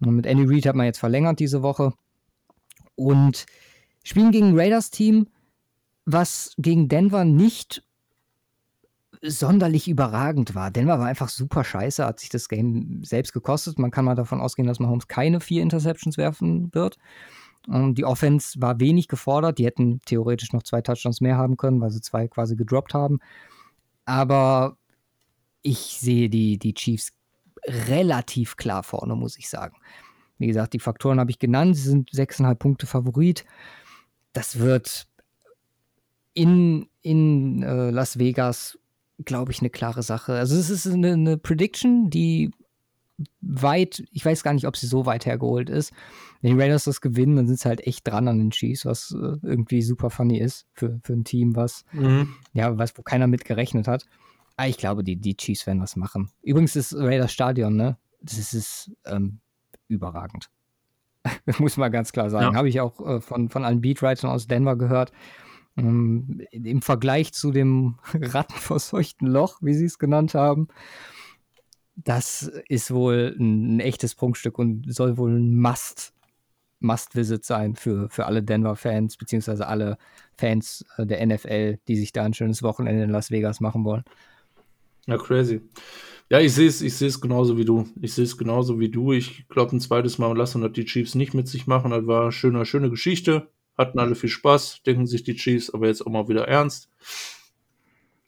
Und 0.00 0.16
mit 0.16 0.26
Andy 0.26 0.44
Reid 0.46 0.66
hat 0.66 0.76
man 0.76 0.86
jetzt 0.86 0.98
verlängert 0.98 1.38
diese 1.38 1.62
Woche. 1.62 1.92
Und 2.94 3.44
spielen 4.02 4.30
gegen 4.30 4.48
ein 4.48 4.58
Raiders-Team, 4.58 5.26
was 6.06 6.54
gegen 6.56 6.88
Denver 6.88 7.24
nicht 7.24 7.82
sonderlich 9.22 9.88
überragend 9.88 10.54
war. 10.54 10.70
Denver 10.70 10.98
war 10.98 11.06
einfach 11.06 11.28
super 11.28 11.64
scheiße, 11.64 12.04
hat 12.04 12.20
sich 12.20 12.30
das 12.30 12.48
Game 12.48 13.04
selbst 13.04 13.32
gekostet. 13.32 13.78
Man 13.78 13.90
kann 13.90 14.04
mal 14.04 14.14
davon 14.14 14.40
ausgehen, 14.40 14.66
dass 14.66 14.80
Mahomes 14.80 15.08
keine 15.08 15.40
vier 15.40 15.62
Interceptions 15.62 16.16
werfen 16.16 16.72
wird. 16.74 16.96
Und 17.66 17.96
die 17.96 18.04
Offense 18.04 18.60
war 18.60 18.80
wenig 18.80 19.08
gefordert. 19.08 19.58
Die 19.58 19.66
hätten 19.66 20.00
theoretisch 20.06 20.52
noch 20.52 20.62
zwei 20.62 20.80
Touchdowns 20.80 21.20
mehr 21.20 21.36
haben 21.36 21.56
können, 21.56 21.80
weil 21.80 21.90
sie 21.90 22.00
zwei 22.00 22.26
quasi 22.28 22.56
gedroppt 22.56 22.94
haben. 22.94 23.18
Aber 24.06 24.76
ich 25.62 25.98
sehe 26.00 26.30
die, 26.30 26.58
die 26.58 26.74
Chiefs 26.74 27.12
relativ 27.66 28.56
klar 28.56 28.82
vorne, 28.82 29.14
muss 29.14 29.38
ich 29.38 29.50
sagen. 29.50 29.76
Wie 30.38 30.46
gesagt, 30.46 30.72
die 30.72 30.80
Faktoren 30.80 31.20
habe 31.20 31.30
ich 31.30 31.38
genannt. 31.38 31.76
Sie 31.76 31.88
sind 31.88 32.08
sechseinhalb 32.10 32.58
Punkte 32.58 32.86
Favorit. 32.86 33.44
Das 34.32 34.58
wird 34.58 35.06
in, 36.32 36.88
in 37.02 37.62
äh, 37.62 37.90
Las 37.90 38.18
Vegas, 38.18 38.78
glaube 39.24 39.52
ich, 39.52 39.60
eine 39.60 39.70
klare 39.70 40.02
Sache. 40.02 40.34
Also 40.34 40.56
es 40.56 40.70
ist 40.70 40.86
eine, 40.86 41.12
eine 41.12 41.38
Prediction, 41.38 42.10
die 42.10 42.50
weit, 43.40 44.02
ich 44.12 44.24
weiß 44.24 44.42
gar 44.42 44.54
nicht, 44.54 44.66
ob 44.66 44.76
sie 44.76 44.86
so 44.86 45.06
weit 45.06 45.26
hergeholt 45.26 45.68
ist. 45.68 45.92
Wenn 46.40 46.56
die 46.56 46.62
Raiders 46.62 46.84
das 46.84 47.00
gewinnen, 47.00 47.36
dann 47.36 47.46
sind 47.46 47.60
sie 47.60 47.68
halt 47.68 47.86
echt 47.86 48.08
dran 48.08 48.28
an 48.28 48.38
den 48.38 48.50
Chiefs, 48.50 48.86
was 48.86 49.10
äh, 49.12 49.36
irgendwie 49.42 49.82
super 49.82 50.08
funny 50.10 50.38
ist 50.38 50.66
für, 50.72 51.00
für 51.04 51.12
ein 51.12 51.24
Team, 51.24 51.54
was, 51.54 51.84
Mhm. 51.92 52.34
ja, 52.54 52.78
was, 52.78 52.96
wo 52.96 53.02
keiner 53.02 53.26
mit 53.26 53.44
gerechnet 53.44 53.88
hat. 53.88 54.06
Aber 54.56 54.68
ich 54.68 54.78
glaube, 54.78 55.04
die, 55.04 55.16
die 55.16 55.36
Chiefs 55.36 55.66
werden 55.66 55.82
was 55.82 55.96
machen. 55.96 56.30
Übrigens 56.42 56.76
ist 56.76 56.94
Raiders 56.94 57.32
Stadion, 57.32 57.76
ne? 57.76 57.96
Das 58.22 58.38
ist, 58.38 58.52
ist 58.54 58.92
ähm, 59.06 59.40
überragend. 59.88 60.50
Muss 61.58 61.76
man 61.76 61.92
ganz 61.92 62.12
klar 62.12 62.30
sagen. 62.30 62.52
Ja. 62.52 62.58
Habe 62.58 62.68
ich 62.68 62.80
auch 62.80 63.00
äh, 63.06 63.20
von, 63.20 63.48
von 63.50 63.64
allen 63.64 63.80
Beatwritern 63.80 64.30
aus 64.30 64.46
Denver 64.46 64.76
gehört. 64.76 65.12
Ähm, 65.80 66.40
Im 66.50 66.82
Vergleich 66.82 67.32
zu 67.32 67.50
dem 67.50 67.96
rattenverseuchten 68.14 69.26
Loch, 69.26 69.58
wie 69.60 69.74
sie 69.74 69.86
es 69.86 69.98
genannt 69.98 70.34
haben, 70.34 70.68
das 71.96 72.50
ist 72.68 72.92
wohl 72.92 73.36
ein, 73.38 73.76
ein 73.76 73.80
echtes 73.80 74.14
Prunkstück 74.14 74.58
und 74.58 74.92
soll 74.92 75.16
wohl 75.16 75.32
ein 75.32 75.56
Must, 75.56 76.12
Must-Visit 76.80 77.44
sein 77.44 77.76
für, 77.76 78.08
für 78.08 78.26
alle 78.26 78.42
Denver-Fans, 78.42 79.16
beziehungsweise 79.16 79.66
alle 79.66 79.98
Fans 80.36 80.84
äh, 80.96 81.06
der 81.06 81.24
NFL, 81.26 81.78
die 81.88 81.96
sich 81.96 82.12
da 82.12 82.24
ein 82.24 82.34
schönes 82.34 82.62
Wochenende 82.62 83.04
in 83.04 83.10
Las 83.10 83.30
Vegas 83.30 83.60
machen 83.60 83.84
wollen. 83.84 84.04
Ja, 85.06 85.18
crazy. 85.18 85.60
Ja, 86.30 86.38
ich 86.38 86.54
sehe 86.54 86.68
es, 86.68 86.80
ich 86.80 87.20
genauso 87.20 87.58
wie 87.58 87.64
du. 87.64 87.88
Ich 88.00 88.14
sehe 88.14 88.24
es 88.24 88.38
genauso 88.38 88.78
wie 88.78 88.88
du. 88.88 89.12
Ich 89.12 89.48
glaube, 89.48 89.74
ein 89.74 89.80
zweites 89.80 90.18
Mal 90.18 90.36
lassen 90.36 90.62
das 90.62 90.72
die 90.72 90.84
Chiefs 90.84 91.14
nicht 91.14 91.34
mit 91.34 91.48
sich 91.48 91.66
machen. 91.66 91.90
Das 91.90 92.06
war 92.06 92.22
eine 92.22 92.32
schöne, 92.32 92.64
schöne 92.64 92.88
Geschichte. 92.88 93.48
Hatten 93.80 93.98
alle 93.98 94.14
viel 94.14 94.28
Spaß, 94.28 94.82
denken 94.82 95.06
sich 95.06 95.22
die 95.22 95.34
Chiefs, 95.34 95.70
aber 95.70 95.86
jetzt 95.86 96.06
auch 96.06 96.10
mal 96.10 96.28
wieder 96.28 96.46
ernst. 96.46 96.90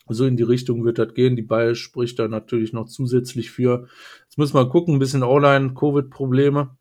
So 0.08 0.24
in 0.24 0.38
die 0.38 0.42
Richtung 0.42 0.84
wird 0.84 0.98
das 0.98 1.12
gehen. 1.12 1.36
Die 1.36 1.42
Ball 1.42 1.74
spricht 1.74 2.18
da 2.18 2.26
natürlich 2.26 2.72
noch 2.72 2.86
zusätzlich 2.86 3.50
für. 3.50 3.86
Jetzt 4.24 4.38
müssen 4.38 4.54
wir 4.54 4.68
gucken, 4.70 4.94
ein 4.94 4.98
bisschen 4.98 5.22
Online, 5.22 5.74
Covid-Probleme 5.74 6.74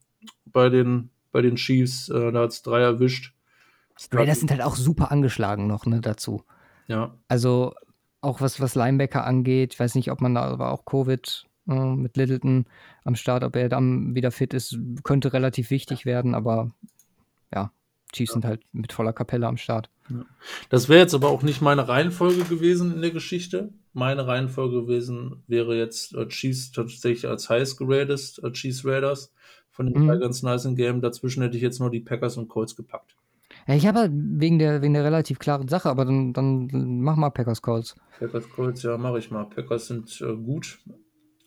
bei 0.46 0.70
den, 0.70 1.10
bei 1.34 1.42
den 1.42 1.58
Chiefs. 1.58 2.08
Äh, 2.08 2.32
da 2.32 2.44
hat 2.44 2.52
es 2.52 2.62
drei 2.62 2.80
erwischt. 2.80 3.34
Raiders 4.10 4.40
sind 4.40 4.52
halt 4.52 4.62
auch 4.62 4.78
super 4.78 5.12
angeschlagen 5.12 5.68
noch, 5.68 5.86
ne, 5.86 6.00
dazu. 6.00 6.44
Ja, 6.88 7.14
Also 7.28 7.74
auch 8.22 8.40
was, 8.40 8.62
was 8.62 8.76
Linebacker 8.76 9.26
angeht, 9.26 9.74
ich 9.74 9.80
weiß 9.80 9.96
nicht, 9.96 10.12
ob 10.12 10.22
man 10.22 10.34
da 10.34 10.44
aber 10.44 10.72
auch 10.72 10.86
Covid 10.86 11.46
äh, 11.68 11.74
mit 11.74 12.16
Littleton 12.16 12.66
am 13.04 13.16
Start, 13.16 13.44
ob 13.44 13.56
er 13.58 13.68
dann 13.68 14.16
wieder 14.16 14.32
fit 14.32 14.54
ist, 14.54 14.80
könnte 15.04 15.34
relativ 15.34 15.72
wichtig 15.72 16.06
werden, 16.06 16.36
aber 16.36 16.72
ja, 17.54 17.72
Chiefs 18.12 18.34
sind 18.34 18.46
halt 18.46 18.62
mit 18.72 18.94
voller 18.94 19.14
Kapelle 19.14 19.48
am 19.48 19.58
Start. 19.58 19.90
Das 20.70 20.90
wäre 20.90 21.00
jetzt 21.00 21.14
aber 21.14 21.30
auch 21.30 21.42
nicht 21.44 21.62
meine 21.62 21.88
Reihenfolge 21.88 22.44
gewesen 22.44 22.94
in 22.94 23.02
der 23.02 23.12
Geschichte. 23.12 23.70
Meine 23.94 24.28
Reihenfolge 24.28 24.82
gewesen 24.82 25.44
wäre 25.48 25.78
jetzt 25.78 26.14
äh, 26.16 26.28
Chiefs 26.28 26.72
tatsächlich 26.72 27.28
als 27.28 27.50
highest 27.50 27.78
gerated, 27.78 28.40
äh, 28.44 28.52
Chiefs 28.52 28.86
Raiders 28.86 29.32
von 29.70 29.86
den 29.88 30.02
Mhm. 30.04 30.08
drei 30.08 30.18
ganz 30.18 30.44
nice 30.44 30.68
Game. 30.76 31.02
Dazwischen 31.02 31.42
hätte 31.44 31.56
ich 31.56 31.64
jetzt 31.64 31.80
nur 31.80 31.90
die 31.90 32.02
Packers 32.02 32.38
und 32.38 32.50
Colts 32.50 32.76
gepackt. 32.76 33.16
Ja, 33.68 33.76
ich 33.76 33.86
habe 33.86 34.00
halt 34.00 34.12
wegen 34.14 34.60
der, 34.60 34.82
wegen 34.82 34.94
der 34.94 35.04
relativ 35.04 35.40
klaren 35.40 35.68
Sache, 35.68 35.90
aber 35.90 36.06
dann, 36.06 36.34
dann 36.34 36.68
mach 37.02 37.16
mal 37.16 37.30
Packers 37.30 37.62
Calls. 37.62 37.96
Packers, 38.20 38.50
Colts, 38.50 38.84
ja, 38.84 38.98
mache 38.98 39.20
ich 39.20 39.30
mal. 39.32 39.46
Packers 39.46 39.88
sind 39.88 40.20
äh, 40.22 40.36
gut, 40.36 40.80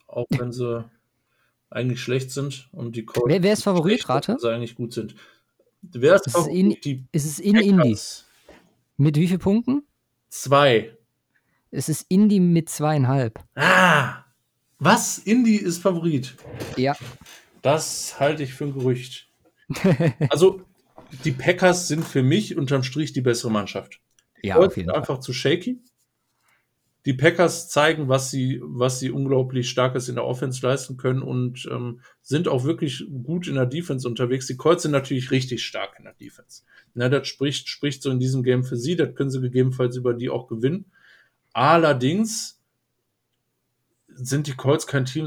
auch 0.06 0.26
wenn 0.30 0.52
sie 0.52 0.84
eigentlich 1.70 2.00
schlecht 2.00 2.30
sind. 2.30 2.68
Und 2.72 2.96
die 2.96 3.04
Colts 3.04 3.28
Wer, 3.28 3.42
wer 3.42 3.52
ist 3.52 3.64
Favorit, 3.64 4.08
Rate? 4.08 4.32
wenn 4.32 4.38
sie 4.38 4.50
eigentlich 4.50 4.74
gut 4.74 4.92
sind. 4.92 5.14
Wer 5.92 6.14
ist 6.14 6.26
ist 6.26 6.46
in-? 6.48 6.76
Die 6.84 7.04
Ist 7.12 7.26
es 7.26 7.38
in 7.38 7.56
Indy? 7.56 7.76
Packers. 7.76 8.24
Mit 8.96 9.16
wie 9.16 9.26
vielen 9.26 9.40
Punkten? 9.40 9.82
Zwei. 10.28 10.96
Es 11.70 11.88
ist 11.88 12.06
Indy 12.08 12.40
mit 12.40 12.68
zweieinhalb. 12.68 13.40
Ah! 13.56 14.24
Was? 14.78 15.18
Indy 15.18 15.56
ist 15.56 15.78
Favorit? 15.78 16.36
Ja. 16.76 16.96
Das 17.62 18.20
halte 18.20 18.42
ich 18.42 18.54
für 18.54 18.64
ein 18.64 18.74
Gerücht. 18.74 19.28
also, 20.28 20.62
die 21.24 21.32
Packers 21.32 21.88
sind 21.88 22.04
für 22.04 22.22
mich 22.22 22.56
unterm 22.56 22.82
Strich 22.82 23.12
die 23.12 23.22
bessere 23.22 23.50
Mannschaft. 23.50 24.00
Die 24.42 24.48
ja, 24.48 24.56
auf 24.56 24.76
jeden 24.76 24.90
Fall. 24.90 24.98
einfach 24.98 25.20
zu 25.20 25.32
shaky. 25.32 25.80
Die 27.06 27.12
Packers 27.12 27.68
zeigen, 27.68 28.08
was 28.08 28.30
sie, 28.30 28.60
was 28.62 28.98
sie 28.98 29.10
unglaublich 29.10 29.68
starkes 29.68 30.08
in 30.08 30.14
der 30.14 30.24
Offense 30.24 30.66
leisten 30.66 30.96
können 30.96 31.22
und 31.22 31.68
ähm, 31.70 32.00
sind 32.22 32.48
auch 32.48 32.64
wirklich 32.64 33.04
gut 33.24 33.46
in 33.46 33.56
der 33.56 33.66
Defense 33.66 34.08
unterwegs. 34.08 34.46
Die 34.46 34.56
Colts 34.56 34.84
sind 34.84 34.92
natürlich 34.92 35.30
richtig 35.30 35.64
stark 35.64 35.96
in 35.98 36.04
der 36.04 36.14
Defense. 36.14 36.62
Na, 36.94 37.08
das 37.08 37.28
spricht, 37.28 37.68
spricht 37.68 38.02
so 38.02 38.10
in 38.10 38.20
diesem 38.20 38.42
Game 38.42 38.64
für 38.64 38.76
sie. 38.76 38.96
Das 38.96 39.14
können 39.14 39.30
sie 39.30 39.40
gegebenenfalls 39.40 39.96
über 39.96 40.14
die 40.14 40.30
auch 40.30 40.46
gewinnen. 40.46 40.86
Allerdings 41.52 42.60
sind 44.08 44.46
die 44.46 44.54
Colts 44.54 44.86
kein 44.86 45.04
Team, 45.04 45.26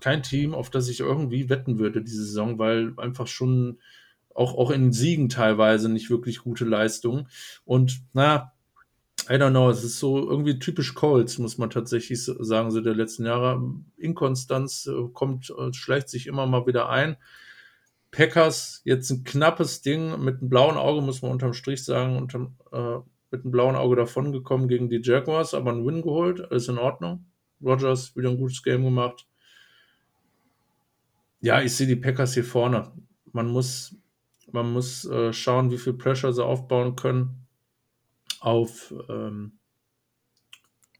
kein 0.00 0.22
Team, 0.22 0.54
auf 0.54 0.70
das 0.70 0.88
ich 0.88 1.00
irgendwie 1.00 1.48
wetten 1.48 1.78
würde 1.78 2.02
diese 2.02 2.24
Saison, 2.24 2.58
weil 2.58 2.92
einfach 2.98 3.26
schon 3.26 3.78
auch, 4.34 4.54
auch 4.54 4.70
in 4.70 4.92
Siegen 4.92 5.28
teilweise 5.28 5.88
nicht 5.88 6.10
wirklich 6.10 6.40
gute 6.40 6.64
Leistungen. 6.64 7.28
Und 7.64 8.02
na, 8.12 8.52
I 9.28 9.38
don't 9.38 9.50
know, 9.50 9.70
es 9.70 9.82
ist 9.82 9.98
so 9.98 10.18
irgendwie 10.30 10.58
typisch 10.58 10.94
Colts, 10.94 11.38
muss 11.38 11.58
man 11.58 11.70
tatsächlich 11.70 12.24
sagen, 12.24 12.70
so 12.70 12.80
der 12.80 12.94
letzten 12.94 13.26
Jahre. 13.26 13.60
Inkonstanz 13.96 14.86
äh, 14.86 15.08
kommt, 15.12 15.50
äh, 15.50 15.72
schleicht 15.72 16.08
sich 16.08 16.28
immer 16.28 16.46
mal 16.46 16.66
wieder 16.66 16.88
ein. 16.88 17.16
Packers, 18.12 18.82
jetzt 18.84 19.10
ein 19.10 19.24
knappes 19.24 19.82
Ding 19.82 20.22
mit 20.22 20.40
einem 20.40 20.48
blauen 20.48 20.76
Auge, 20.76 21.02
muss 21.02 21.22
man 21.22 21.32
unterm 21.32 21.54
Strich 21.54 21.84
sagen, 21.84 22.16
unterm, 22.16 22.56
äh, 22.72 22.98
mit 23.32 23.42
einem 23.42 23.50
blauen 23.50 23.74
Auge 23.74 23.96
davongekommen 23.96 24.68
gegen 24.68 24.88
die 24.88 25.00
Jaguars, 25.02 25.54
aber 25.54 25.72
einen 25.72 25.84
Win 25.84 26.02
geholt, 26.02 26.40
alles 26.48 26.68
in 26.68 26.78
Ordnung. 26.78 27.26
Rogers 27.60 28.14
wieder 28.14 28.30
ein 28.30 28.38
gutes 28.38 28.62
Game 28.62 28.84
gemacht. 28.84 29.26
Ja, 31.40 31.62
ich 31.62 31.74
sehe 31.74 31.88
die 31.88 31.96
Packers 31.96 32.34
hier 32.34 32.44
vorne. 32.44 32.92
Man 33.32 33.48
muss, 33.48 33.96
man 34.52 34.72
muss 34.72 35.04
äh, 35.06 35.32
schauen, 35.32 35.72
wie 35.72 35.78
viel 35.78 35.94
Pressure 35.94 36.32
sie 36.32 36.44
aufbauen 36.44 36.94
können 36.94 37.45
auf 38.40 38.94
ähm, 39.08 39.58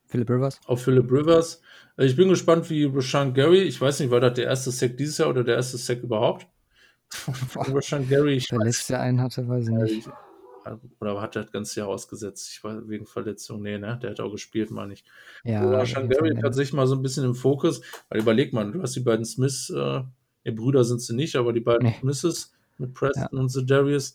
Philip 0.06 0.30
Rivers. 0.30 0.60
Auf 0.66 0.82
Philip 0.82 1.10
Rivers. 1.10 1.60
Also 1.96 2.10
ich 2.10 2.16
bin 2.16 2.28
gespannt, 2.28 2.68
wie 2.70 2.84
Rashan 2.84 3.34
Gary, 3.34 3.62
ich 3.62 3.80
weiß 3.80 4.00
nicht, 4.00 4.10
war 4.10 4.20
das 4.20 4.34
der 4.34 4.46
erste 4.46 4.70
Sack 4.70 4.96
dieses 4.96 5.18
Jahr 5.18 5.30
oder 5.30 5.44
der 5.44 5.56
erste 5.56 5.78
Sack 5.78 6.02
überhaupt? 6.02 6.46
Rashan 7.56 8.08
Gary, 8.08 8.34
ich 8.34 8.48
der 8.48 8.58
letzte 8.58 8.98
einen 8.98 9.20
hatte, 9.20 9.48
weiß 9.48 9.68
ich 9.68 9.74
nicht. 9.74 10.08
Oder 11.00 11.20
hat 11.20 11.36
er 11.36 11.42
das 11.42 11.52
ganze 11.52 11.80
Jahr 11.80 11.88
ausgesetzt? 11.88 12.50
Ich 12.50 12.64
war 12.64 12.88
wegen 12.88 13.06
Verletzung. 13.06 13.62
Nee, 13.62 13.78
ne? 13.78 13.98
Der 14.02 14.10
hat 14.10 14.20
auch 14.20 14.32
gespielt, 14.32 14.72
meine 14.72 14.94
ich. 14.94 15.04
Ja. 15.44 15.64
Rashan 15.64 16.08
Gary 16.08 16.34
tatsächlich 16.40 16.72
mal 16.72 16.88
so 16.88 16.96
ein 16.96 17.02
bisschen 17.02 17.24
im 17.24 17.34
Fokus, 17.34 17.82
weil 18.08 18.20
überleg 18.20 18.52
mal, 18.52 18.70
du 18.72 18.82
hast 18.82 18.96
die 18.96 19.00
beiden 19.00 19.24
Smiths, 19.24 19.70
äh, 19.70 20.02
Brüder 20.52 20.84
sind 20.84 21.02
sie 21.02 21.14
nicht, 21.14 21.36
aber 21.36 21.52
die 21.52 21.60
beiden 21.60 21.88
nee. 21.88 21.96
Smiths 22.00 22.52
mit 22.78 22.94
Preston 22.94 23.28
ja. 23.32 23.38
und 23.38 23.48
Zedarius 23.48 24.14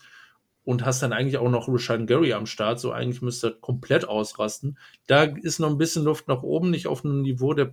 und 0.64 0.86
hast 0.86 1.02
dann 1.02 1.14
eigentlich 1.14 1.38
auch 1.38 1.50
noch 1.50 1.68
Rashan 1.68 2.06
Gary 2.06 2.34
am 2.34 2.46
Start, 2.46 2.80
so 2.80 2.92
eigentlich 2.92 3.22
müsste 3.22 3.48
er 3.48 3.54
komplett 3.54 4.08
ausrasten. 4.08 4.78
Da 5.08 5.24
ist 5.24 5.60
noch 5.60 5.70
ein 5.70 5.78
bisschen 5.78 6.04
Luft 6.04 6.28
nach 6.28 6.44
oben, 6.44 6.70
nicht 6.70 6.88
auf 6.88 7.04
einem 7.04 7.24
Niveau 7.24 7.54
der 7.54 7.72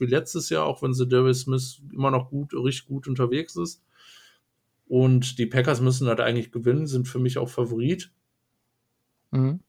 wie 0.00 0.06
letztes 0.06 0.48
Jahr, 0.48 0.64
auch 0.64 0.82
wenn 0.82 0.92
Darius 0.92 1.42
Smith 1.42 1.82
immer 1.92 2.10
noch 2.10 2.30
gut, 2.30 2.54
richtig 2.54 2.86
gut 2.86 3.08
unterwegs 3.08 3.56
ist. 3.56 3.82
Und 4.88 5.38
die 5.38 5.46
Packers 5.46 5.80
müssen 5.80 6.08
halt 6.08 6.20
eigentlich 6.20 6.50
gewinnen, 6.50 6.86
sind 6.86 7.06
für 7.06 7.18
mich 7.18 7.38
auch 7.38 7.48
Favorit. 7.48 8.10
Mhm. 9.30 9.60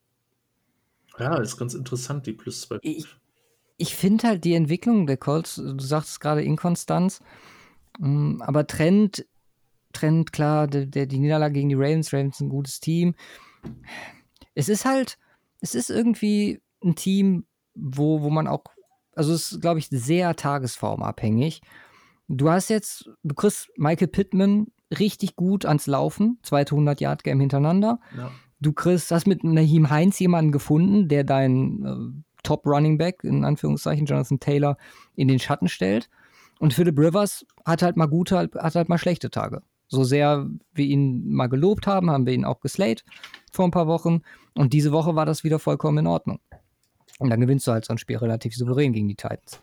Ja, 1.19 1.37
ist 1.37 1.57
ganz 1.57 1.73
interessant, 1.73 2.25
die 2.25 2.33
plus 2.33 2.61
zwei. 2.61 2.79
Ich, 2.81 3.05
ich 3.77 3.95
finde 3.95 4.29
halt 4.29 4.45
die 4.45 4.53
Entwicklung 4.53 5.05
der 5.07 5.17
Colts, 5.17 5.55
du 5.55 5.77
sagst 5.79 6.21
gerade 6.21 6.41
Inkonstanz, 6.41 7.19
mm, 7.99 8.41
aber 8.41 8.65
Trend 8.65 9.25
Trend, 9.91 10.31
klar, 10.33 10.67
der, 10.67 10.85
der, 10.85 11.05
die 11.05 11.19
Niederlage 11.19 11.53
gegen 11.53 11.69
die 11.69 11.75
Ravens, 11.75 12.13
Ravens 12.13 12.39
ein 12.39 12.49
gutes 12.49 12.79
Team. 12.79 13.15
Es 14.55 14.69
ist 14.69 14.85
halt, 14.85 15.17
es 15.61 15.75
ist 15.75 15.89
irgendwie 15.89 16.61
ein 16.83 16.95
Team, 16.95 17.45
wo, 17.75 18.21
wo 18.21 18.29
man 18.29 18.47
auch, 18.47 18.63
also 19.15 19.33
es 19.33 19.51
ist, 19.51 19.61
glaube 19.61 19.79
ich, 19.79 19.87
sehr 19.89 20.35
tagesformabhängig. 20.35 21.61
Du 22.27 22.49
hast 22.49 22.69
jetzt, 22.69 23.09
du 23.23 23.35
kriegst 23.35 23.69
Michael 23.77 24.07
Pittman 24.07 24.67
richtig 24.97 25.35
gut 25.35 25.65
ans 25.65 25.87
Laufen, 25.87 26.39
zweite 26.43 26.75
100-Yard-Game 26.75 27.39
hintereinander. 27.39 27.99
Ja. 28.15 28.31
Du 28.59 28.73
kriegst, 28.73 29.11
hast 29.11 29.27
mit 29.27 29.43
Naheem 29.43 29.89
Heinz 29.89 30.19
jemanden 30.19 30.51
gefunden, 30.51 31.07
der 31.07 31.23
dein 31.23 31.85
äh, 31.85 32.21
Top-Running 32.43 32.97
Back, 32.97 33.23
in 33.23 33.43
Anführungszeichen, 33.43 34.05
Jonathan 34.05 34.39
Taylor, 34.39 34.77
in 35.15 35.27
den 35.27 35.39
Schatten 35.39 35.67
stellt. 35.67 36.09
Und 36.59 36.73
Philip 36.73 36.97
Rivers 36.97 37.45
hat 37.65 37.81
halt 37.81 37.97
mal 37.97 38.05
gute, 38.05 38.37
hat 38.37 38.75
halt 38.75 38.87
mal 38.87 38.97
schlechte 38.97 39.31
Tage. 39.31 39.63
So 39.91 40.05
sehr 40.05 40.47
wir 40.73 40.85
ihn 40.85 41.33
mal 41.33 41.47
gelobt 41.47 41.85
haben, 41.85 42.09
haben 42.09 42.25
wir 42.25 42.33
ihn 42.33 42.45
auch 42.45 42.61
geslayed 42.61 43.03
vor 43.51 43.65
ein 43.65 43.71
paar 43.71 43.87
Wochen. 43.87 44.21
Und 44.55 44.71
diese 44.71 44.93
Woche 44.93 45.15
war 45.15 45.25
das 45.25 45.43
wieder 45.43 45.59
vollkommen 45.59 45.99
in 45.99 46.07
Ordnung. 46.07 46.39
Und 47.19 47.29
dann 47.29 47.41
gewinnst 47.41 47.67
du 47.67 47.73
halt 47.73 47.83
so 47.83 47.93
ein 47.93 47.97
Spiel 47.97 48.17
relativ 48.17 48.55
souverän 48.55 48.93
gegen 48.93 49.09
die 49.09 49.15
Titans. 49.15 49.61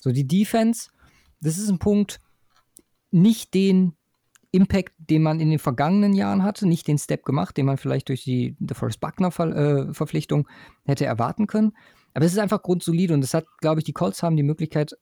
So, 0.00 0.12
die 0.12 0.26
Defense, 0.26 0.88
das 1.42 1.58
ist 1.58 1.68
ein 1.68 1.78
Punkt, 1.78 2.20
nicht 3.10 3.52
den 3.52 3.92
Impact, 4.50 4.94
den 4.96 5.22
man 5.22 5.40
in 5.40 5.50
den 5.50 5.58
vergangenen 5.58 6.14
Jahren 6.14 6.42
hatte, 6.42 6.66
nicht 6.66 6.88
den 6.88 6.96
Step 6.96 7.24
gemacht, 7.24 7.58
den 7.58 7.66
man 7.66 7.76
vielleicht 7.76 8.08
durch 8.08 8.24
die 8.24 8.56
DeForest 8.58 9.00
Buckner-Verpflichtung 9.00 10.48
äh, 10.48 10.90
hätte 10.90 11.04
erwarten 11.04 11.46
können. 11.46 11.76
Aber 12.14 12.24
es 12.24 12.32
ist 12.32 12.38
einfach 12.38 12.62
grundsolide 12.62 13.12
und 13.12 13.22
es 13.22 13.34
hat, 13.34 13.44
glaube 13.60 13.80
ich, 13.80 13.84
die 13.84 13.92
Colts 13.92 14.22
haben 14.22 14.38
die 14.38 14.42
Möglichkeit, 14.42 14.96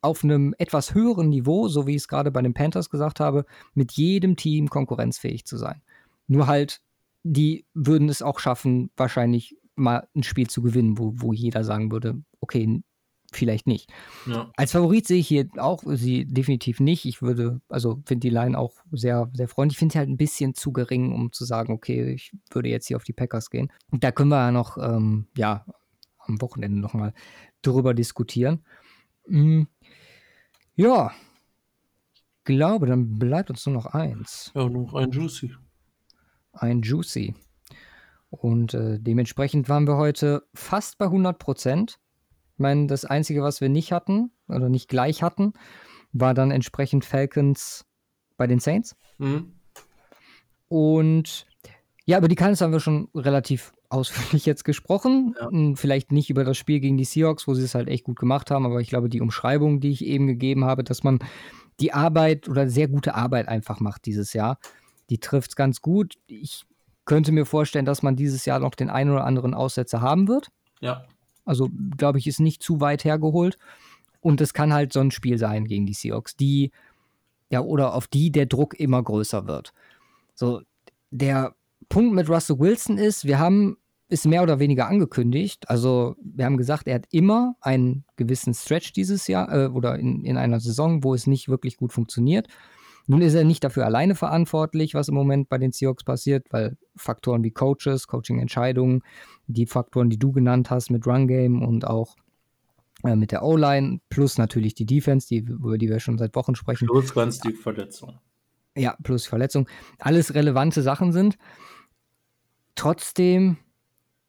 auf 0.00 0.24
einem 0.24 0.54
etwas 0.58 0.94
höheren 0.94 1.28
Niveau, 1.28 1.68
so 1.68 1.86
wie 1.86 1.92
ich 1.92 2.02
es 2.02 2.08
gerade 2.08 2.30
bei 2.30 2.42
den 2.42 2.54
Panthers 2.54 2.90
gesagt 2.90 3.20
habe, 3.20 3.44
mit 3.74 3.92
jedem 3.92 4.36
Team 4.36 4.68
konkurrenzfähig 4.68 5.44
zu 5.44 5.56
sein. 5.56 5.82
Nur 6.26 6.46
halt, 6.46 6.80
die 7.24 7.66
würden 7.74 8.08
es 8.08 8.22
auch 8.22 8.38
schaffen, 8.38 8.90
wahrscheinlich 8.96 9.56
mal 9.74 10.08
ein 10.14 10.22
Spiel 10.22 10.48
zu 10.48 10.62
gewinnen, 10.62 10.98
wo, 10.98 11.12
wo 11.16 11.32
jeder 11.32 11.64
sagen 11.64 11.90
würde, 11.90 12.22
okay, 12.40 12.82
vielleicht 13.32 13.66
nicht. 13.66 13.90
Ja. 14.26 14.50
Als 14.56 14.72
Favorit 14.72 15.06
sehe 15.06 15.18
ich 15.18 15.28
hier 15.28 15.48
auch 15.56 15.82
sie 15.86 16.24
definitiv 16.24 16.80
nicht. 16.80 17.04
Ich 17.04 17.20
würde, 17.22 17.60
also 17.68 18.00
finde 18.06 18.20
die 18.20 18.34
Line 18.34 18.58
auch 18.58 18.74
sehr, 18.90 19.30
sehr 19.34 19.48
freundlich. 19.48 19.74
Ich 19.74 19.78
finde 19.78 19.92
sie 19.92 19.98
halt 19.98 20.08
ein 20.08 20.16
bisschen 20.16 20.54
zu 20.54 20.72
gering, 20.72 21.12
um 21.12 21.32
zu 21.32 21.44
sagen, 21.44 21.72
okay, 21.72 22.12
ich 22.12 22.32
würde 22.50 22.68
jetzt 22.68 22.86
hier 22.86 22.96
auf 22.96 23.04
die 23.04 23.12
Packers 23.12 23.50
gehen. 23.50 23.70
Und 23.90 24.04
da 24.04 24.12
können 24.12 24.30
wir 24.30 24.38
ja 24.38 24.52
noch, 24.52 24.78
ähm, 24.78 25.26
ja, 25.36 25.66
am 26.18 26.40
Wochenende 26.40 26.78
nochmal 26.80 27.12
drüber 27.62 27.94
diskutieren. 27.94 28.64
Mhm. 29.26 29.68
Ja, 30.78 31.12
glaube, 32.48 32.86
dann 32.86 33.18
bleibt 33.18 33.50
uns 33.50 33.66
nur 33.66 33.74
noch 33.74 33.86
eins. 33.86 34.50
Ja, 34.54 34.68
noch 34.68 34.94
ein 34.94 35.10
Juicy. 35.10 35.54
Ein 36.52 36.80
Juicy. 36.80 37.34
Und 38.30 38.74
äh, 38.74 38.98
dementsprechend 38.98 39.68
waren 39.68 39.86
wir 39.86 39.96
heute 39.96 40.44
fast 40.54 40.96
bei 40.96 41.04
100 41.06 41.38
Prozent. 41.38 41.98
Ich 42.54 42.58
meine, 42.58 42.86
das 42.86 43.04
Einzige, 43.04 43.42
was 43.42 43.60
wir 43.60 43.68
nicht 43.68 43.92
hatten 43.92 44.30
oder 44.48 44.68
nicht 44.70 44.88
gleich 44.88 45.22
hatten, 45.22 45.52
war 46.12 46.32
dann 46.32 46.50
entsprechend 46.50 47.04
Falcons 47.04 47.84
bei 48.38 48.46
den 48.46 48.60
Saints. 48.60 48.96
Mhm. 49.18 49.52
Und 50.68 51.46
ja, 52.06 52.18
über 52.18 52.28
die 52.28 52.34
Cardinals 52.34 52.62
haben 52.62 52.72
wir 52.72 52.80
schon 52.80 53.08
relativ 53.14 53.72
ausführlich 53.88 54.46
jetzt 54.46 54.64
gesprochen. 54.64 55.34
Ja. 55.38 55.50
Hm, 55.50 55.76
vielleicht 55.76 56.12
nicht 56.12 56.30
über 56.30 56.44
das 56.44 56.56
Spiel 56.56 56.80
gegen 56.80 56.96
die 56.96 57.04
Seahawks, 57.04 57.46
wo 57.46 57.54
sie 57.54 57.64
es 57.64 57.74
halt 57.74 57.88
echt 57.88 58.04
gut 58.04 58.18
gemacht 58.18 58.50
haben, 58.50 58.66
aber 58.66 58.80
ich 58.80 58.88
glaube, 58.88 59.08
die 59.08 59.20
Umschreibung, 59.20 59.80
die 59.80 59.90
ich 59.90 60.04
eben 60.04 60.26
gegeben 60.26 60.64
habe, 60.64 60.84
dass 60.84 61.02
man 61.02 61.18
die 61.80 61.92
Arbeit 61.92 62.48
oder 62.48 62.68
sehr 62.68 62.88
gute 62.88 63.14
Arbeit 63.14 63.48
einfach 63.48 63.80
macht 63.80 64.06
dieses 64.06 64.32
Jahr, 64.32 64.58
die 65.10 65.18
trifft 65.18 65.50
es 65.50 65.56
ganz 65.56 65.80
gut. 65.80 66.16
Ich 66.26 66.64
könnte 67.04 67.32
mir 67.32 67.46
vorstellen, 67.46 67.86
dass 67.86 68.02
man 68.02 68.16
dieses 68.16 68.44
Jahr 68.44 68.58
noch 68.58 68.74
den 68.74 68.90
einen 68.90 69.10
oder 69.10 69.24
anderen 69.24 69.54
Aussetzer 69.54 70.00
haben 70.00 70.28
wird. 70.28 70.48
Ja. 70.80 71.04
Also, 71.44 71.70
glaube 71.96 72.18
ich, 72.18 72.26
ist 72.26 72.40
nicht 72.40 72.62
zu 72.62 72.80
weit 72.80 73.04
hergeholt. 73.04 73.58
Und 74.20 74.40
es 74.40 74.52
kann 74.52 74.74
halt 74.74 74.92
so 74.92 75.00
ein 75.00 75.10
Spiel 75.10 75.38
sein 75.38 75.64
gegen 75.64 75.86
die 75.86 75.94
Seahawks, 75.94 76.36
die, 76.36 76.72
ja, 77.50 77.60
oder 77.60 77.94
auf 77.94 78.08
die 78.08 78.30
der 78.30 78.46
Druck 78.46 78.78
immer 78.78 79.02
größer 79.02 79.46
wird. 79.46 79.72
So, 80.34 80.60
der 81.10 81.54
Punkt 81.88 82.14
mit 82.14 82.28
Russell 82.28 82.58
Wilson 82.58 82.98
ist, 82.98 83.24
wir 83.24 83.38
haben 83.38 83.76
es 84.08 84.24
mehr 84.24 84.42
oder 84.42 84.58
weniger 84.58 84.88
angekündigt. 84.88 85.68
Also 85.68 86.16
wir 86.22 86.44
haben 86.44 86.56
gesagt, 86.56 86.88
er 86.88 86.96
hat 86.96 87.06
immer 87.10 87.56
einen 87.60 88.04
gewissen 88.16 88.54
Stretch 88.54 88.92
dieses 88.92 89.26
Jahr 89.26 89.52
äh, 89.52 89.66
oder 89.68 89.98
in, 89.98 90.24
in 90.24 90.36
einer 90.36 90.60
Saison, 90.60 91.04
wo 91.04 91.14
es 91.14 91.26
nicht 91.26 91.48
wirklich 91.48 91.76
gut 91.76 91.92
funktioniert. 91.92 92.48
Nun 93.06 93.22
ist 93.22 93.34
er 93.34 93.44
nicht 93.44 93.64
dafür 93.64 93.86
alleine 93.86 94.14
verantwortlich, 94.14 94.94
was 94.94 95.08
im 95.08 95.14
Moment 95.14 95.48
bei 95.48 95.56
den 95.56 95.72
Seahawks 95.72 96.04
passiert, 96.04 96.46
weil 96.50 96.76
Faktoren 96.94 97.42
wie 97.42 97.50
Coaches, 97.50 98.06
Coaching-Entscheidungen, 98.06 99.02
die 99.46 99.66
Faktoren, 99.66 100.10
die 100.10 100.18
du 100.18 100.32
genannt 100.32 100.70
hast 100.70 100.90
mit 100.90 101.06
Run-Game 101.06 101.62
und 101.62 101.86
auch 101.86 102.16
äh, 103.04 103.16
mit 103.16 103.32
der 103.32 103.42
O-Line, 103.42 104.00
plus 104.10 104.36
natürlich 104.36 104.74
die 104.74 104.84
Defense, 104.84 105.28
die, 105.28 105.38
über 105.38 105.78
die 105.78 105.88
wir 105.88 106.00
schon 106.00 106.18
seit 106.18 106.34
Wochen 106.34 106.54
sprechen. 106.54 106.86
Plus 106.86 107.14
ganz 107.14 107.38
die 107.40 107.52
Verletzung. 107.52 108.18
Ja, 108.76 108.94
plus 109.02 109.26
Verletzung. 109.26 109.68
Alles 109.98 110.34
relevante 110.34 110.82
Sachen 110.82 111.12
sind 111.12 111.38
trotzdem, 112.78 113.58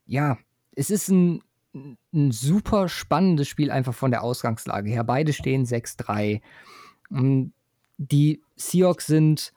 ja, 0.05 0.37
es 0.75 0.89
ist 0.89 1.09
ein 1.09 1.41
ein 1.73 2.31
super 2.31 2.89
spannendes 2.89 3.47
Spiel 3.47 3.71
einfach 3.71 3.93
von 3.93 4.11
der 4.11 4.23
Ausgangslage 4.23 4.89
her. 4.89 5.03
Beide 5.03 5.33
stehen 5.33 5.65
6-3. 5.65 6.41
Die 7.97 8.41
Seahawks 8.55 9.07
sind 9.07 9.53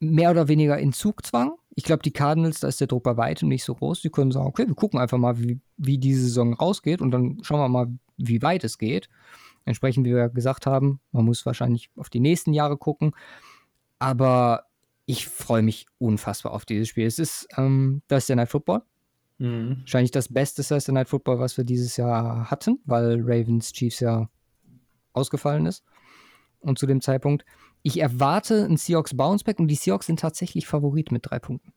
mehr 0.00 0.30
oder 0.30 0.48
weniger 0.48 0.78
in 0.78 0.92
Zugzwang. 0.92 1.52
Ich 1.76 1.84
glaube, 1.84 2.02
die 2.02 2.12
Cardinals, 2.12 2.60
da 2.60 2.68
ist 2.68 2.80
der 2.80 2.86
Druck 2.86 3.02
bei 3.02 3.16
weitem 3.16 3.48
nicht 3.48 3.64
so 3.64 3.74
groß. 3.74 4.00
Die 4.02 4.10
können 4.10 4.30
sagen, 4.30 4.46
okay, 4.46 4.66
wir 4.66 4.74
gucken 4.74 5.00
einfach 5.00 5.18
mal, 5.18 5.38
wie, 5.40 5.60
wie 5.76 5.98
diese 5.98 6.22
Saison 6.22 6.54
rausgeht 6.54 7.00
und 7.00 7.10
dann 7.10 7.38
schauen 7.42 7.60
wir 7.60 7.68
mal, 7.68 7.88
wie 8.16 8.42
weit 8.42 8.64
es 8.64 8.78
geht. 8.78 9.08
Entsprechend, 9.64 10.06
wie 10.06 10.14
wir 10.14 10.28
gesagt 10.28 10.66
haben, 10.66 11.00
man 11.10 11.24
muss 11.24 11.44
wahrscheinlich 11.46 11.90
auf 11.96 12.10
die 12.10 12.20
nächsten 12.20 12.52
Jahre 12.52 12.76
gucken. 12.76 13.12
Aber 13.98 14.64
ich 15.06 15.28
freue 15.28 15.62
mich 15.62 15.86
unfassbar 15.98 16.52
auf 16.52 16.64
dieses 16.64 16.88
Spiel. 16.88 17.06
Es 17.06 17.18
ist 17.18 17.46
ähm, 17.56 18.02
das 18.08 18.24
ist 18.24 18.28
der 18.28 18.36
Night 18.36 18.50
Football. 18.50 18.82
Mhm. 19.38 19.80
Wahrscheinlich 19.80 20.10
das 20.10 20.32
beste 20.32 20.62
Thursday 20.62 20.92
Night 20.92 21.08
Football, 21.08 21.38
was 21.38 21.56
wir 21.56 21.64
dieses 21.64 21.96
Jahr 21.96 22.50
hatten, 22.50 22.80
weil 22.84 23.20
Ravens 23.20 23.72
Chiefs 23.72 24.00
ja 24.00 24.28
ausgefallen 25.12 25.66
ist. 25.66 25.84
Und 26.60 26.78
zu 26.78 26.86
dem 26.86 27.00
Zeitpunkt, 27.00 27.44
ich 27.82 28.00
erwarte 28.00 28.64
ein 28.64 28.76
Seahawks 28.76 29.16
Bounceback 29.16 29.58
und 29.58 29.68
die 29.68 29.74
Seahawks 29.74 30.06
sind 30.06 30.20
tatsächlich 30.20 30.66
Favorit 30.66 31.12
mit 31.12 31.28
drei 31.28 31.38
Punkten. 31.38 31.72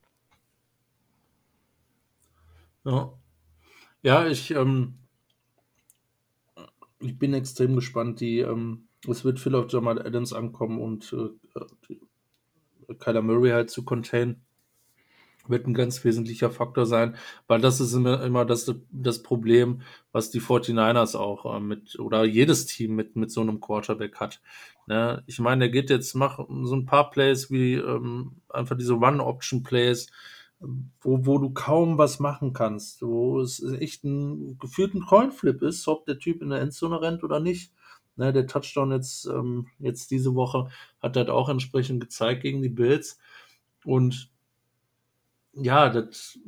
Ja, 2.86 3.14
ja 4.02 4.28
ich, 4.28 4.52
ähm, 4.52 5.00
ich 7.00 7.20
bin 7.20 7.34
extrem 7.34 7.76
gespannt. 7.76 8.22
Die, 8.22 8.40
ähm, 8.40 8.88
es 9.08 9.26
wird 9.26 9.40
viel 9.40 9.56
auf 9.56 9.70
Jamal 9.70 10.02
Adams 10.02 10.32
ankommen 10.32 10.80
und 10.80 11.12
äh, 11.12 11.96
Kyler 13.00 13.22
Murray 13.22 13.52
halt 13.52 13.70
zu 13.70 13.84
containen 13.84 14.42
wird 15.50 15.68
ein 15.68 15.74
ganz 15.74 16.04
wesentlicher 16.04 16.50
Faktor 16.52 16.86
sein, 16.86 17.16
weil 17.48 17.62
das 17.62 17.80
ist 17.80 17.94
immer, 17.94 18.22
immer 18.24 18.46
das, 18.46 18.74
das 18.92 19.24
Problem, 19.24 19.82
was 20.12 20.30
die 20.30 20.42
49ers 20.42 21.16
auch 21.16 21.56
äh, 21.56 21.60
mit, 21.60 22.00
oder 22.00 22.24
jedes 22.26 22.66
Team 22.66 22.96
mit, 22.96 23.16
mit 23.16 23.32
so 23.32 23.42
einem 23.42 23.60
Quarterback 23.60 24.18
hat. 24.20 24.42
Ne? 24.88 25.24
Ich 25.26 25.40
meine, 25.40 25.66
er 25.66 25.70
geht 25.70 25.90
jetzt, 25.90 26.16
macht 26.16 26.40
so 26.64 26.76
ein 26.76 26.86
paar 26.86 27.10
Plays 27.10 27.52
wie 27.52 27.76
ähm, 27.76 28.42
einfach 28.50 28.78
diese 28.78 28.98
One-Option-Plays, 28.98 30.08
wo, 30.60 31.26
wo 31.26 31.38
du 31.38 31.52
kaum 31.52 31.98
was 31.98 32.20
machen 32.20 32.54
kannst, 32.54 33.04
wo 33.04 33.40
es 33.40 33.62
echt 33.80 34.04
ein 34.04 34.58
geführten 34.58 35.06
Coinflip 35.06 35.62
ist, 35.62 35.88
ob 35.88 36.06
der 36.06 36.18
Typ 36.18 36.42
in 36.42 36.50
der 36.50 36.62
Endzone 36.62 37.02
rennt 37.02 37.24
oder 37.24 37.40
nicht. 37.40 37.72
Ne, 38.18 38.34
der 38.34 38.48
Touchdown 38.48 38.92
jetzt, 38.92 39.26
ähm, 39.28 39.68
jetzt 39.80 40.10
diese 40.12 40.34
Woche 40.34 40.70
hat 41.00 41.16
das 41.16 41.30
auch 41.30 41.50
entsprechend 41.50 42.02
gezeigt 42.02 42.42
gegen 42.42 42.64
die 42.64 42.70
Bills. 42.70 43.20
Und 43.86 44.32
ja, 45.54 45.90
das 45.90 46.40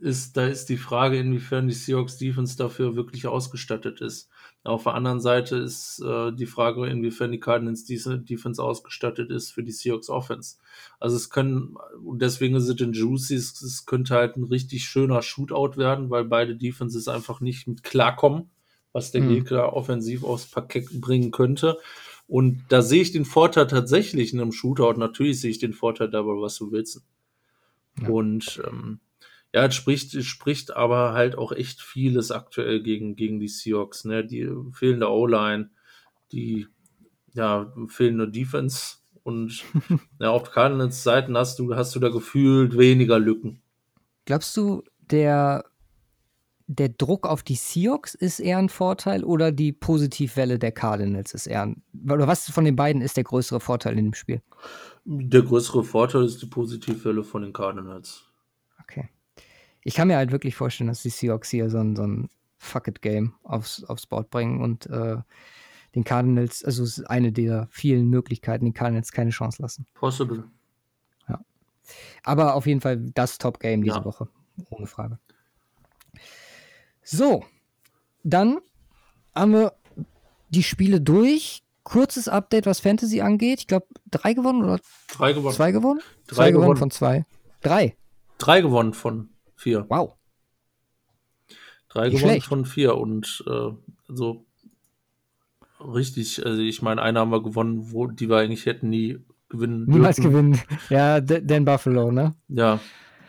ist, 0.00 0.36
da 0.36 0.46
ist 0.46 0.68
die 0.68 0.76
Frage, 0.76 1.18
inwiefern 1.18 1.68
die 1.68 1.74
Seahawks 1.74 2.16
Defense 2.16 2.56
dafür 2.56 2.96
wirklich 2.96 3.26
ausgestattet 3.26 4.00
ist. 4.00 4.30
Auf 4.64 4.84
der 4.84 4.94
anderen 4.94 5.20
Seite 5.20 5.56
ist 5.56 6.00
äh, 6.00 6.32
die 6.32 6.46
Frage, 6.46 6.86
inwiefern 6.86 7.32
die 7.32 7.40
Cardinals 7.40 7.84
Defense 7.84 8.62
ausgestattet 8.62 9.30
ist 9.30 9.50
für 9.50 9.62
die 9.62 9.72
Seahawks 9.72 10.08
Offense. 10.08 10.56
Also 11.00 11.16
es 11.16 11.30
können, 11.30 11.76
und 12.04 12.22
deswegen 12.22 12.56
ist 12.56 12.68
es 12.68 12.76
Juicy, 12.78 13.34
es, 13.34 13.60
es 13.60 13.86
könnte 13.86 14.14
halt 14.14 14.36
ein 14.36 14.44
richtig 14.44 14.84
schöner 14.84 15.22
Shootout 15.22 15.76
werden, 15.76 16.10
weil 16.10 16.24
beide 16.24 16.56
Defenses 16.56 17.08
einfach 17.08 17.40
nicht 17.40 17.66
mit 17.66 17.82
klarkommen, 17.82 18.50
was 18.92 19.12
der 19.12 19.22
mhm. 19.22 19.28
Gegner 19.30 19.72
offensiv 19.72 20.24
aufs 20.24 20.46
Parkett 20.46 21.00
bringen 21.00 21.30
könnte. 21.30 21.78
Und 22.26 22.64
da 22.68 22.82
sehe 22.82 23.02
ich 23.02 23.12
den 23.12 23.24
Vorteil 23.24 23.66
tatsächlich 23.66 24.32
in 24.32 24.40
einem 24.40 24.52
Shootout. 24.52 24.98
Natürlich 24.98 25.40
sehe 25.40 25.50
ich 25.50 25.58
den 25.58 25.72
Vorteil 25.72 26.10
dabei, 26.10 26.32
was 26.40 26.56
du 26.56 26.70
willst. 26.70 27.02
Ja. 28.00 28.08
Und 28.08 28.62
ähm, 28.66 29.00
ja, 29.54 29.64
es 29.64 29.74
spricht, 29.74 30.14
es 30.14 30.26
spricht 30.26 30.76
aber 30.76 31.14
halt 31.14 31.38
auch 31.38 31.52
echt 31.52 31.80
vieles 31.80 32.30
aktuell 32.30 32.82
gegen, 32.82 33.16
gegen 33.16 33.40
die 33.40 33.48
Seahawks. 33.48 34.04
Ne? 34.04 34.24
Die 34.24 34.50
fehlende 34.72 35.10
O-Line, 35.10 35.70
die 36.32 36.66
ja, 37.32 37.72
fehlende 37.88 38.28
Defense 38.28 38.96
und 39.22 39.64
ja, 40.20 40.30
auf 40.30 40.50
Cardinals 40.50 41.02
Seiten 41.02 41.36
hast 41.36 41.58
du, 41.58 41.74
hast 41.74 41.94
du 41.94 42.00
da 42.00 42.08
gefühlt 42.08 42.76
weniger 42.76 43.18
Lücken. 43.18 43.62
Glaubst 44.26 44.56
du, 44.56 44.82
der, 45.10 45.64
der 46.70 46.90
Druck 46.90 47.26
auf 47.26 47.42
die 47.42 47.54
Seahawks 47.54 48.14
ist 48.14 48.40
eher 48.40 48.58
ein 48.58 48.68
Vorteil 48.68 49.24
oder 49.24 49.52
die 49.52 49.72
Positivwelle 49.72 50.58
der 50.58 50.70
Cardinals 50.70 51.32
ist 51.32 51.46
eher 51.46 51.62
ein, 51.62 51.82
oder 52.04 52.28
was 52.28 52.50
von 52.50 52.64
den 52.66 52.76
beiden 52.76 53.00
ist 53.00 53.16
der 53.16 53.24
größere 53.24 53.58
Vorteil 53.58 53.98
in 53.98 54.04
dem 54.04 54.14
Spiel? 54.14 54.42
Der 55.06 55.40
größere 55.42 55.82
Vorteil 55.82 56.24
ist 56.24 56.42
die 56.42 56.46
Positivwelle 56.46 57.24
von 57.24 57.40
den 57.40 57.54
Cardinals. 57.54 58.24
Okay. 58.82 59.08
Ich 59.82 59.94
kann 59.94 60.08
mir 60.08 60.18
halt 60.18 60.30
wirklich 60.30 60.56
vorstellen, 60.56 60.88
dass 60.88 61.02
die 61.02 61.08
Seahawks 61.08 61.48
hier 61.48 61.70
so 61.70 61.78
ein, 61.78 61.96
so 61.96 62.02
ein 62.02 62.28
Fuck-it-Game 62.58 63.32
aufs, 63.44 63.82
aufs 63.84 64.06
Board 64.06 64.28
bringen 64.28 64.60
und 64.60 64.86
äh, 64.90 65.16
den 65.94 66.04
Cardinals, 66.04 66.62
also 66.62 66.82
es 66.82 66.98
ist 66.98 67.04
eine 67.06 67.32
der 67.32 67.66
vielen 67.70 68.10
Möglichkeiten, 68.10 68.66
den 68.66 68.74
Cardinals 68.74 69.10
keine 69.10 69.30
Chance 69.30 69.62
lassen. 69.62 69.86
Possible. 69.94 70.44
Ja. 71.28 71.40
Aber 72.24 72.56
auf 72.56 72.66
jeden 72.66 72.82
Fall 72.82 72.98
das 73.14 73.38
Top-Game 73.38 73.82
diese 73.82 73.96
ja. 73.96 74.04
Woche. 74.04 74.28
Ohne 74.68 74.86
Frage. 74.86 75.18
So, 77.10 77.42
dann 78.22 78.58
haben 79.34 79.52
wir 79.52 79.72
die 80.50 80.62
Spiele 80.62 81.00
durch 81.00 81.62
kurzes 81.82 82.28
Update, 82.28 82.66
was 82.66 82.80
Fantasy 82.80 83.22
angeht. 83.22 83.60
Ich 83.60 83.66
glaube, 83.66 83.86
drei 84.10 84.34
gewonnen 84.34 84.62
oder? 84.62 84.78
Drei 85.16 85.32
gewonnen. 85.32 85.56
Zwei 85.56 85.72
gewonnen? 85.72 86.00
Drei 86.26 86.34
zwei 86.34 86.50
gewonnen. 86.50 86.76
von 86.76 86.90
zwei. 86.90 87.24
Drei. 87.62 87.96
Drei 88.36 88.60
gewonnen 88.60 88.92
von 88.92 89.30
vier. 89.56 89.86
Wow. 89.88 90.16
Drei 91.88 92.08
Nicht 92.08 92.18
gewonnen 92.18 92.30
schlecht. 92.32 92.46
von 92.46 92.66
vier 92.66 92.94
und 92.98 93.42
äh, 93.46 93.70
so 94.08 94.44
richtig, 95.80 96.44
also 96.44 96.60
ich 96.60 96.82
meine, 96.82 97.00
eine 97.00 97.20
haben 97.20 97.30
wir 97.30 97.42
gewonnen, 97.42 97.90
wo 97.90 98.06
die 98.06 98.28
wir 98.28 98.36
eigentlich 98.36 98.66
hätten 98.66 98.90
nie 98.90 99.18
gewinnen 99.48 99.86
Niemals 99.86 100.18
gewinnen. 100.18 100.60
Ja, 100.90 101.22
Dan 101.22 101.64
Buffalo, 101.64 102.12
ne? 102.12 102.34
Ja. 102.48 102.80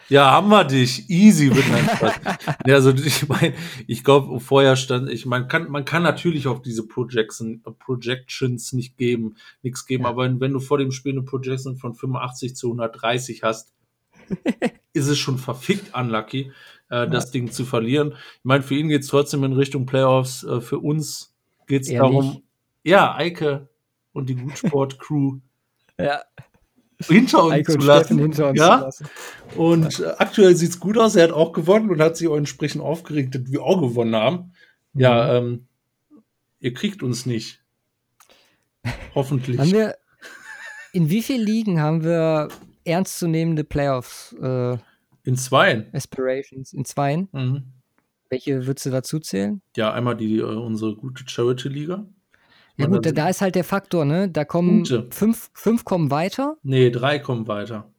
Ja, 0.09 0.31
haben 0.31 0.49
wir 0.49 0.63
dich. 0.63 1.09
Easy 1.09 1.55
wird 1.55 1.71
einfach. 1.71 2.19
ja, 2.65 2.75
also 2.75 2.91
ich 2.91 3.27
meine, 3.27 3.53
ich 3.87 4.03
glaube, 4.03 4.39
vorher 4.39 4.75
stand, 4.75 5.09
ich 5.09 5.25
meine, 5.25 5.47
kann, 5.47 5.69
man 5.69 5.85
kann 5.85 6.03
natürlich 6.03 6.47
auf 6.47 6.61
diese 6.61 6.87
Projection, 6.87 7.61
Projections 7.79 8.73
nicht 8.73 8.97
geben, 8.97 9.35
nichts 9.61 9.85
geben, 9.85 10.03
ja. 10.03 10.09
aber 10.09 10.39
wenn 10.39 10.53
du 10.53 10.59
vor 10.59 10.79
dem 10.79 10.91
Spiel 10.91 11.11
eine 11.11 11.21
Projection 11.21 11.77
von 11.77 11.93
85 11.93 12.55
zu 12.55 12.67
130 12.67 13.43
hast, 13.43 13.73
ist 14.93 15.07
es 15.07 15.17
schon 15.17 15.37
verfickt 15.37 15.95
unlucky, 15.95 16.51
äh, 16.89 17.07
das 17.07 17.25
ja. 17.25 17.31
Ding 17.31 17.51
zu 17.51 17.65
verlieren. 17.65 18.13
Ich 18.13 18.45
meine, 18.45 18.63
für 18.63 18.75
ihn 18.75 18.89
geht 18.89 19.03
es 19.03 19.07
trotzdem 19.07 19.43
in 19.43 19.53
Richtung 19.53 19.85
Playoffs. 19.85 20.43
Äh, 20.43 20.61
für 20.61 20.79
uns 20.79 21.35
geht 21.67 21.83
es 21.83 21.89
darum, 21.89 22.41
ja, 22.83 23.15
Eike 23.15 23.69
und 24.11 24.27
die 24.27 24.35
Gutsport-Crew 24.35 25.39
ja 25.99 26.21
hinter 27.07 27.45
uns 27.45 27.67
zu 27.67 27.77
lassen. 27.77 28.19
Hinter 28.19 28.49
uns 28.49 28.59
ja? 28.59 28.77
Zu 28.77 28.83
lassen. 28.85 29.09
Und 29.55 29.99
äh, 29.99 30.13
aktuell 30.17 30.55
sieht 30.55 30.69
es 30.69 30.79
gut 30.79 30.97
aus. 30.97 31.15
Er 31.15 31.23
hat 31.25 31.31
auch 31.31 31.53
gewonnen 31.53 31.89
und 31.89 32.01
hat 32.01 32.17
sich 32.17 32.27
auch 32.27 32.37
entsprechend 32.37 32.81
aufgeregt, 32.81 33.35
dass 33.35 33.51
wir 33.51 33.63
auch 33.63 33.81
gewonnen 33.81 34.15
haben. 34.15 34.51
Mhm. 34.93 35.01
Ja, 35.01 35.37
ähm, 35.37 35.67
ihr 36.59 36.73
kriegt 36.73 37.03
uns 37.03 37.25
nicht. 37.25 37.63
Hoffentlich. 39.15 39.59
Haben 39.59 39.71
wir, 39.71 39.95
in 40.93 41.09
wie 41.09 41.21
vielen 41.21 41.45
Ligen 41.45 41.79
haben 41.79 42.03
wir 42.03 42.49
ernstzunehmende 42.83 43.63
Playoffs? 43.63 44.33
Äh, 44.41 44.77
in 45.23 45.35
zweien. 45.35 45.87
Aspirations. 45.93 46.73
In 46.73 46.85
zweien? 46.85 47.29
Mhm. 47.31 47.63
Welche 48.29 48.67
würdest 48.67 48.85
du 48.85 48.91
dazu 48.91 49.19
zählen? 49.19 49.61
Ja, 49.75 49.91
einmal 49.91 50.15
die, 50.15 50.37
äh, 50.37 50.43
unsere 50.43 50.95
gute 50.95 51.27
Charity-Liga. 51.27 52.05
Ja 52.79 52.87
gut, 52.87 53.05
da, 53.05 53.11
da 53.11 53.29
ist 53.29 53.41
halt 53.41 53.55
der 53.55 53.63
Faktor, 53.63 54.05
ne? 54.05 54.29
Da 54.29 54.45
kommen 54.45 54.85
fünf, 55.11 55.49
fünf 55.53 55.83
kommen 55.83 56.11
weiter. 56.11 56.57
Nee, 56.63 56.89
drei 56.91 57.19
kommen 57.19 57.47
weiter. 57.47 57.91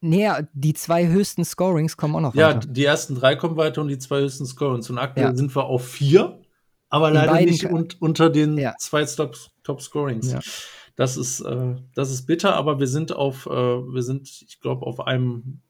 Nee, 0.00 0.30
die 0.52 0.74
zwei 0.74 1.08
höchsten 1.08 1.44
Scorings 1.44 1.96
kommen 1.96 2.14
auch 2.14 2.20
noch 2.20 2.34
ja, 2.34 2.48
weiter. 2.48 2.66
Ja, 2.66 2.72
die 2.72 2.84
ersten 2.84 3.14
drei 3.14 3.34
kommen 3.34 3.56
weiter 3.56 3.80
und 3.80 3.88
die 3.88 3.98
zwei 3.98 4.20
höchsten 4.20 4.46
Scorings. 4.46 4.90
Und 4.90 4.98
aktuell 4.98 5.30
ja. 5.30 5.34
sind 5.34 5.56
wir 5.56 5.64
auf 5.64 5.88
vier, 5.88 6.40
aber 6.88 7.10
leider 7.10 7.40
nicht 7.40 7.64
un 7.64 7.88
unter 7.98 8.30
den 8.30 8.58
ja. 8.58 8.74
zwei 8.78 9.04
Top, 9.04 9.36
Top 9.64 9.80
Scorings. 9.80 10.36
Das 10.94 11.16
ist, 11.16 11.40
äh, 11.40 11.76
das 11.94 12.10
ist 12.10 12.26
bitter, 12.26 12.54
aber 12.54 12.80
wir 12.80 12.88
sind 12.88 13.12
auf, 13.12 13.46
äh, 13.46 13.50
wir 13.50 14.02
sind, 14.02 14.28
ich 14.28 14.60
glaube, 14.60 14.84
auf 14.86 15.00
einem 15.00 15.62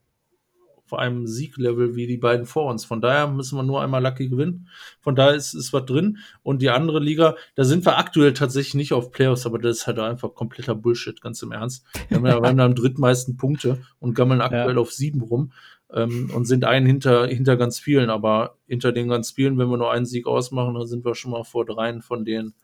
auf 0.92 0.98
einem 0.98 1.26
Sieglevel 1.26 1.96
wie 1.96 2.06
die 2.06 2.16
beiden 2.16 2.46
vor 2.46 2.70
uns. 2.70 2.84
Von 2.84 3.00
daher 3.00 3.26
müssen 3.28 3.56
wir 3.56 3.62
nur 3.62 3.82
einmal 3.82 4.02
Lucky 4.02 4.28
gewinnen. 4.28 4.68
Von 5.00 5.14
daher 5.14 5.34
ist, 5.34 5.52
ist 5.52 5.72
was 5.72 5.84
drin. 5.84 6.18
Und 6.42 6.62
die 6.62 6.70
andere 6.70 6.98
Liga, 6.98 7.36
da 7.54 7.64
sind 7.64 7.84
wir 7.84 7.98
aktuell 7.98 8.32
tatsächlich 8.32 8.74
nicht 8.74 8.92
auf 8.94 9.10
Playoffs, 9.10 9.44
aber 9.44 9.58
das 9.58 9.78
ist 9.78 9.86
halt 9.86 9.98
einfach 9.98 10.34
kompletter 10.34 10.74
Bullshit, 10.74 11.20
ganz 11.20 11.42
im 11.42 11.52
Ernst. 11.52 11.84
Wir 12.08 12.16
haben 12.16 12.26
ja 12.26 12.40
wir 12.40 12.48
haben 12.48 12.60
am 12.60 12.74
drittmeisten 12.74 13.36
Punkte 13.36 13.78
und 13.98 14.14
gammeln 14.14 14.40
aktuell 14.40 14.74
ja. 14.74 14.80
auf 14.80 14.92
sieben 14.92 15.20
rum. 15.20 15.52
Ähm, 15.92 16.30
und 16.34 16.44
sind 16.46 16.64
einen 16.64 16.86
hinter, 16.86 17.26
hinter 17.26 17.56
ganz 17.56 17.78
vielen, 17.78 18.10
aber 18.10 18.56
hinter 18.66 18.92
den 18.92 19.08
ganz 19.08 19.30
vielen, 19.30 19.58
wenn 19.58 19.68
wir 19.68 19.78
nur 19.78 19.90
einen 19.90 20.04
Sieg 20.04 20.26
ausmachen, 20.26 20.74
dann 20.74 20.86
sind 20.86 21.04
wir 21.04 21.14
schon 21.14 21.30
mal 21.30 21.44
vor 21.44 21.64
dreien 21.64 22.02
von 22.02 22.24
denen 22.24 22.54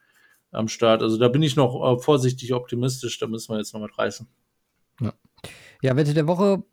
am 0.51 0.69
Start. 0.69 1.03
Also 1.03 1.19
da 1.19 1.29
bin 1.29 1.43
ich 1.43 1.57
noch 1.57 1.75
äh, 1.75 1.99
vorsichtig 2.03 2.53
optimistisch, 2.53 3.19
da 3.19 3.27
müssen 3.27 3.53
wir 3.53 3.59
jetzt 3.59 3.73
noch 3.73 3.81
mit 3.81 3.99
reißen. 3.99 4.27
Ja. 5.01 5.13
Ja, 5.83 5.97
Wette 5.97 6.15
der 6.15 6.27
Woche 6.27 6.65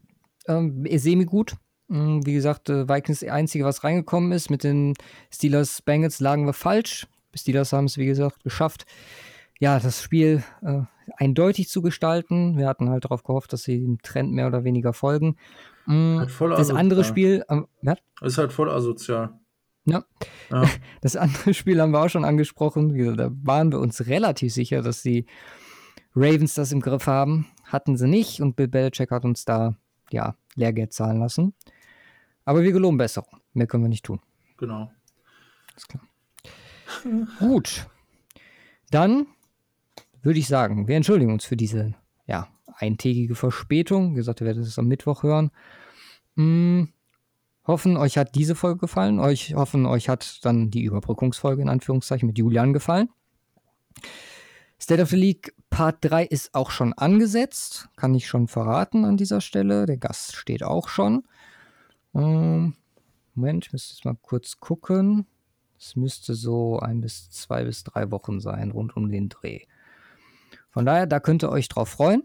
ähm, 0.47 0.85
semi 0.97 1.25
gut. 1.25 1.55
Hm, 1.89 2.25
wie 2.25 2.33
gesagt, 2.33 2.69
äh, 2.69 2.87
Vikings 2.87 3.19
das 3.19 3.29
einzige, 3.29 3.65
was 3.65 3.83
reingekommen 3.83 4.31
ist. 4.31 4.49
Mit 4.49 4.63
den 4.63 4.93
Steelers 5.31 5.81
Bengals 5.81 6.19
lagen 6.19 6.45
wir 6.45 6.53
falsch. 6.53 7.07
Die 7.33 7.39
Steelers 7.39 7.73
haben 7.73 7.85
es, 7.85 7.97
wie 7.97 8.05
gesagt, 8.05 8.43
geschafft, 8.43 8.85
ja, 9.59 9.79
das 9.79 10.01
Spiel 10.01 10.43
äh, 10.63 10.81
eindeutig 11.17 11.69
zu 11.69 11.81
gestalten. 11.81 12.57
Wir 12.57 12.67
hatten 12.67 12.89
halt 12.89 13.05
darauf 13.05 13.23
gehofft, 13.23 13.53
dass 13.53 13.63
sie 13.63 13.79
dem 13.79 14.01
Trend 14.01 14.33
mehr 14.33 14.47
oder 14.47 14.63
weniger 14.63 14.93
folgen. 14.93 15.35
Mm, 15.85 16.19
Halt 16.19 16.31
das 16.57 16.69
andere 16.69 17.03
Spiel, 17.03 17.43
ähm, 17.49 17.67
ja, 17.81 17.95
Ist 18.21 18.37
halt 18.37 18.53
voll 18.53 18.69
asozial. 18.69 19.39
ja, 19.85 20.03
Ja. 20.49 20.63
das 21.01 21.15
andere 21.15 21.53
Spiel 21.53 21.81
haben 21.81 21.91
wir 21.91 22.01
auch 22.01 22.09
schon 22.09 22.25
angesprochen. 22.25 23.15
Da 23.17 23.29
waren 23.43 23.71
wir 23.71 23.79
uns 23.79 24.07
relativ 24.07 24.53
sicher, 24.53 24.81
dass 24.81 25.01
die 25.01 25.25
Ravens 26.15 26.55
das 26.55 26.71
im 26.71 26.81
Griff 26.81 27.07
haben. 27.07 27.47
Hatten 27.65 27.97
sie 27.97 28.07
nicht 28.07 28.41
und 28.41 28.55
Bill 28.55 28.67
Belichick 28.67 29.11
hat 29.11 29.23
uns 29.25 29.45
da 29.45 29.75
ja 30.13 30.35
Lehrgeld 30.55 30.93
zahlen 30.93 31.19
lassen. 31.19 31.53
Aber 32.45 32.63
wir 32.63 32.71
geloben 32.71 32.97
Besserung. 32.97 33.39
Mehr 33.53 33.67
können 33.67 33.83
wir 33.83 33.89
nicht 33.89 34.05
tun. 34.05 34.19
Genau. 34.57 34.91
Ist 35.75 35.89
klar. 35.89 36.03
Gut. 37.39 37.87
Dann 38.89 39.27
würde 40.21 40.39
ich 40.39 40.47
sagen, 40.47 40.87
wir 40.87 40.95
entschuldigen 40.95 41.31
uns 41.31 41.45
für 41.45 41.57
diese 41.57 41.93
ja, 42.27 42.47
eintägige 42.75 43.35
Verspätung. 43.35 44.11
Wie 44.11 44.15
gesagt, 44.15 44.41
ihr 44.41 44.47
werdet 44.47 44.63
es 44.63 44.79
am 44.79 44.87
Mittwoch 44.87 45.23
hören. 45.23 45.51
Hm, 46.35 46.89
hoffen, 47.65 47.97
euch 47.97 48.17
hat 48.17 48.35
diese 48.35 48.55
Folge 48.55 48.81
gefallen. 48.81 49.19
Euch 49.19 49.55
hoffen, 49.55 49.85
euch 49.85 50.09
hat 50.09 50.45
dann 50.45 50.71
die 50.71 50.83
Überbrückungsfolge 50.83 51.61
in 51.61 51.69
Anführungszeichen 51.69 52.27
mit 52.27 52.37
Julian 52.37 52.73
gefallen. 52.73 53.09
State 54.81 55.01
of 55.01 55.09
the 55.09 55.15
League 55.15 55.53
Part 55.69 55.97
3 56.01 56.25
ist 56.25 56.55
auch 56.55 56.71
schon 56.71 56.93
angesetzt. 56.93 57.89
Kann 57.97 58.15
ich 58.15 58.27
schon 58.27 58.47
verraten 58.47 59.05
an 59.05 59.15
dieser 59.15 59.39
Stelle. 59.39 59.85
Der 59.85 59.97
Gast 59.97 60.35
steht 60.35 60.63
auch 60.63 60.87
schon. 60.87 61.23
Ähm, 62.15 62.73
Moment, 63.35 63.67
ich 63.67 63.73
müsste 63.73 63.93
jetzt 63.93 64.05
mal 64.05 64.17
kurz 64.19 64.59
gucken. 64.59 65.27
Es 65.77 65.95
müsste 65.95 66.33
so 66.33 66.79
ein 66.79 66.99
bis 66.99 67.29
zwei 67.29 67.63
bis 67.63 67.83
drei 67.83 68.09
Wochen 68.09 68.39
sein, 68.39 68.71
rund 68.71 68.97
um 68.97 69.11
den 69.11 69.29
Dreh. 69.29 69.65
Von 70.71 70.85
daher, 70.85 71.05
da 71.05 71.19
könnt 71.19 71.43
ihr 71.43 71.49
euch 71.49 71.69
drauf 71.69 71.89
freuen. 71.89 72.23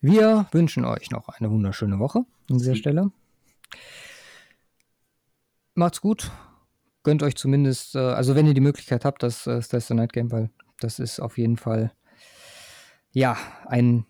Wir 0.00 0.48
wünschen 0.50 0.84
euch 0.84 1.10
noch 1.10 1.28
eine 1.28 1.50
wunderschöne 1.50 2.00
Woche 2.00 2.24
an 2.50 2.58
dieser 2.58 2.74
Stelle. 2.74 3.12
Macht's 5.74 6.00
gut. 6.00 6.32
Gönnt 7.04 7.22
euch 7.22 7.36
zumindest, 7.36 7.94
äh, 7.94 8.00
also 8.00 8.34
wenn 8.34 8.46
ihr 8.46 8.54
die 8.54 8.60
Möglichkeit 8.60 9.04
habt, 9.04 9.22
das 9.22 9.46
äh, 9.46 9.60
the 9.62 9.94
Night 9.94 10.12
Game, 10.12 10.32
weil 10.32 10.50
das 10.80 10.98
ist 10.98 11.20
auf 11.20 11.38
jeden 11.38 11.56
Fall, 11.56 11.92
ja, 13.12 13.36
ein 13.66 14.06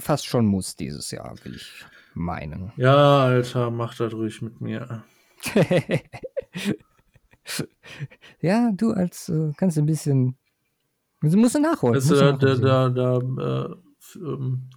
fast 0.00 0.26
schon 0.26 0.46
Muss 0.46 0.76
dieses 0.76 1.10
Jahr, 1.10 1.34
will 1.44 1.56
ich 1.56 1.84
meinen. 2.14 2.72
Ja, 2.76 3.24
Alter, 3.24 3.70
mach 3.70 3.94
das 3.96 4.12
ruhig 4.12 4.42
mit 4.42 4.60
mir. 4.60 5.04
ja, 8.40 8.70
du 8.72 8.92
als 8.92 9.28
äh, 9.28 9.52
kannst 9.56 9.78
ein 9.78 9.86
bisschen. 9.86 10.36
Du 11.20 11.36
musst 11.36 11.54
du 11.56 11.60
nachholen. 11.60 11.94
Du, 12.00 12.06
musst 12.06 12.20
da, 12.20 12.32
du 12.32 12.56
da, 12.60 12.88
nachholen. 12.88 13.36
da, 13.36 13.68
da 13.68 13.70
äh, 13.70 13.74
f- 13.98 14.18
ähm, 14.22 14.70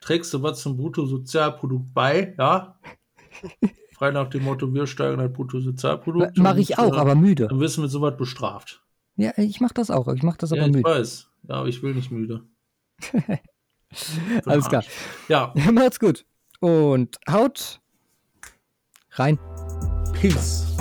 trägst 0.00 0.32
du 0.34 0.42
was 0.42 0.60
zum 0.60 0.76
Bruttosozialprodukt 0.76 1.92
bei, 1.94 2.34
ja? 2.38 2.78
Frei 3.94 4.10
nach 4.12 4.28
dem 4.28 4.44
Motto, 4.44 4.72
wir 4.72 4.86
steigern 4.86 5.18
das 5.18 5.32
Bruttosozialprodukt. 5.32 6.36
Mach 6.38 6.56
ich 6.56 6.78
und, 6.78 6.84
auch, 6.84 6.94
äh, 6.94 6.98
aber 6.98 7.14
müde. 7.14 7.48
Dann 7.48 7.60
wirst 7.60 7.78
du 7.78 7.82
mit 7.82 7.90
sowas 7.90 8.16
bestraft. 8.16 8.82
Ja, 9.20 9.32
ich 9.36 9.60
mach 9.60 9.72
das 9.72 9.90
auch. 9.90 10.06
Ich 10.14 10.22
mach 10.22 10.36
das 10.36 10.50
Ja, 10.50 10.58
aber 10.58 10.66
ich 10.68 10.72
müde. 10.76 10.84
weiß. 10.88 11.28
Ja, 11.48 11.54
aber 11.56 11.68
ich 11.68 11.82
will 11.82 11.92
nicht 11.92 12.12
müde. 12.12 12.44
Alles 14.46 14.68
klar. 14.68 14.84
Ja, 15.28 15.52
Macht's 15.72 15.98
gut. 15.98 16.24
Und 16.60 17.18
haut 17.28 17.80
rein. 19.16 19.38
Peace. 20.12 20.77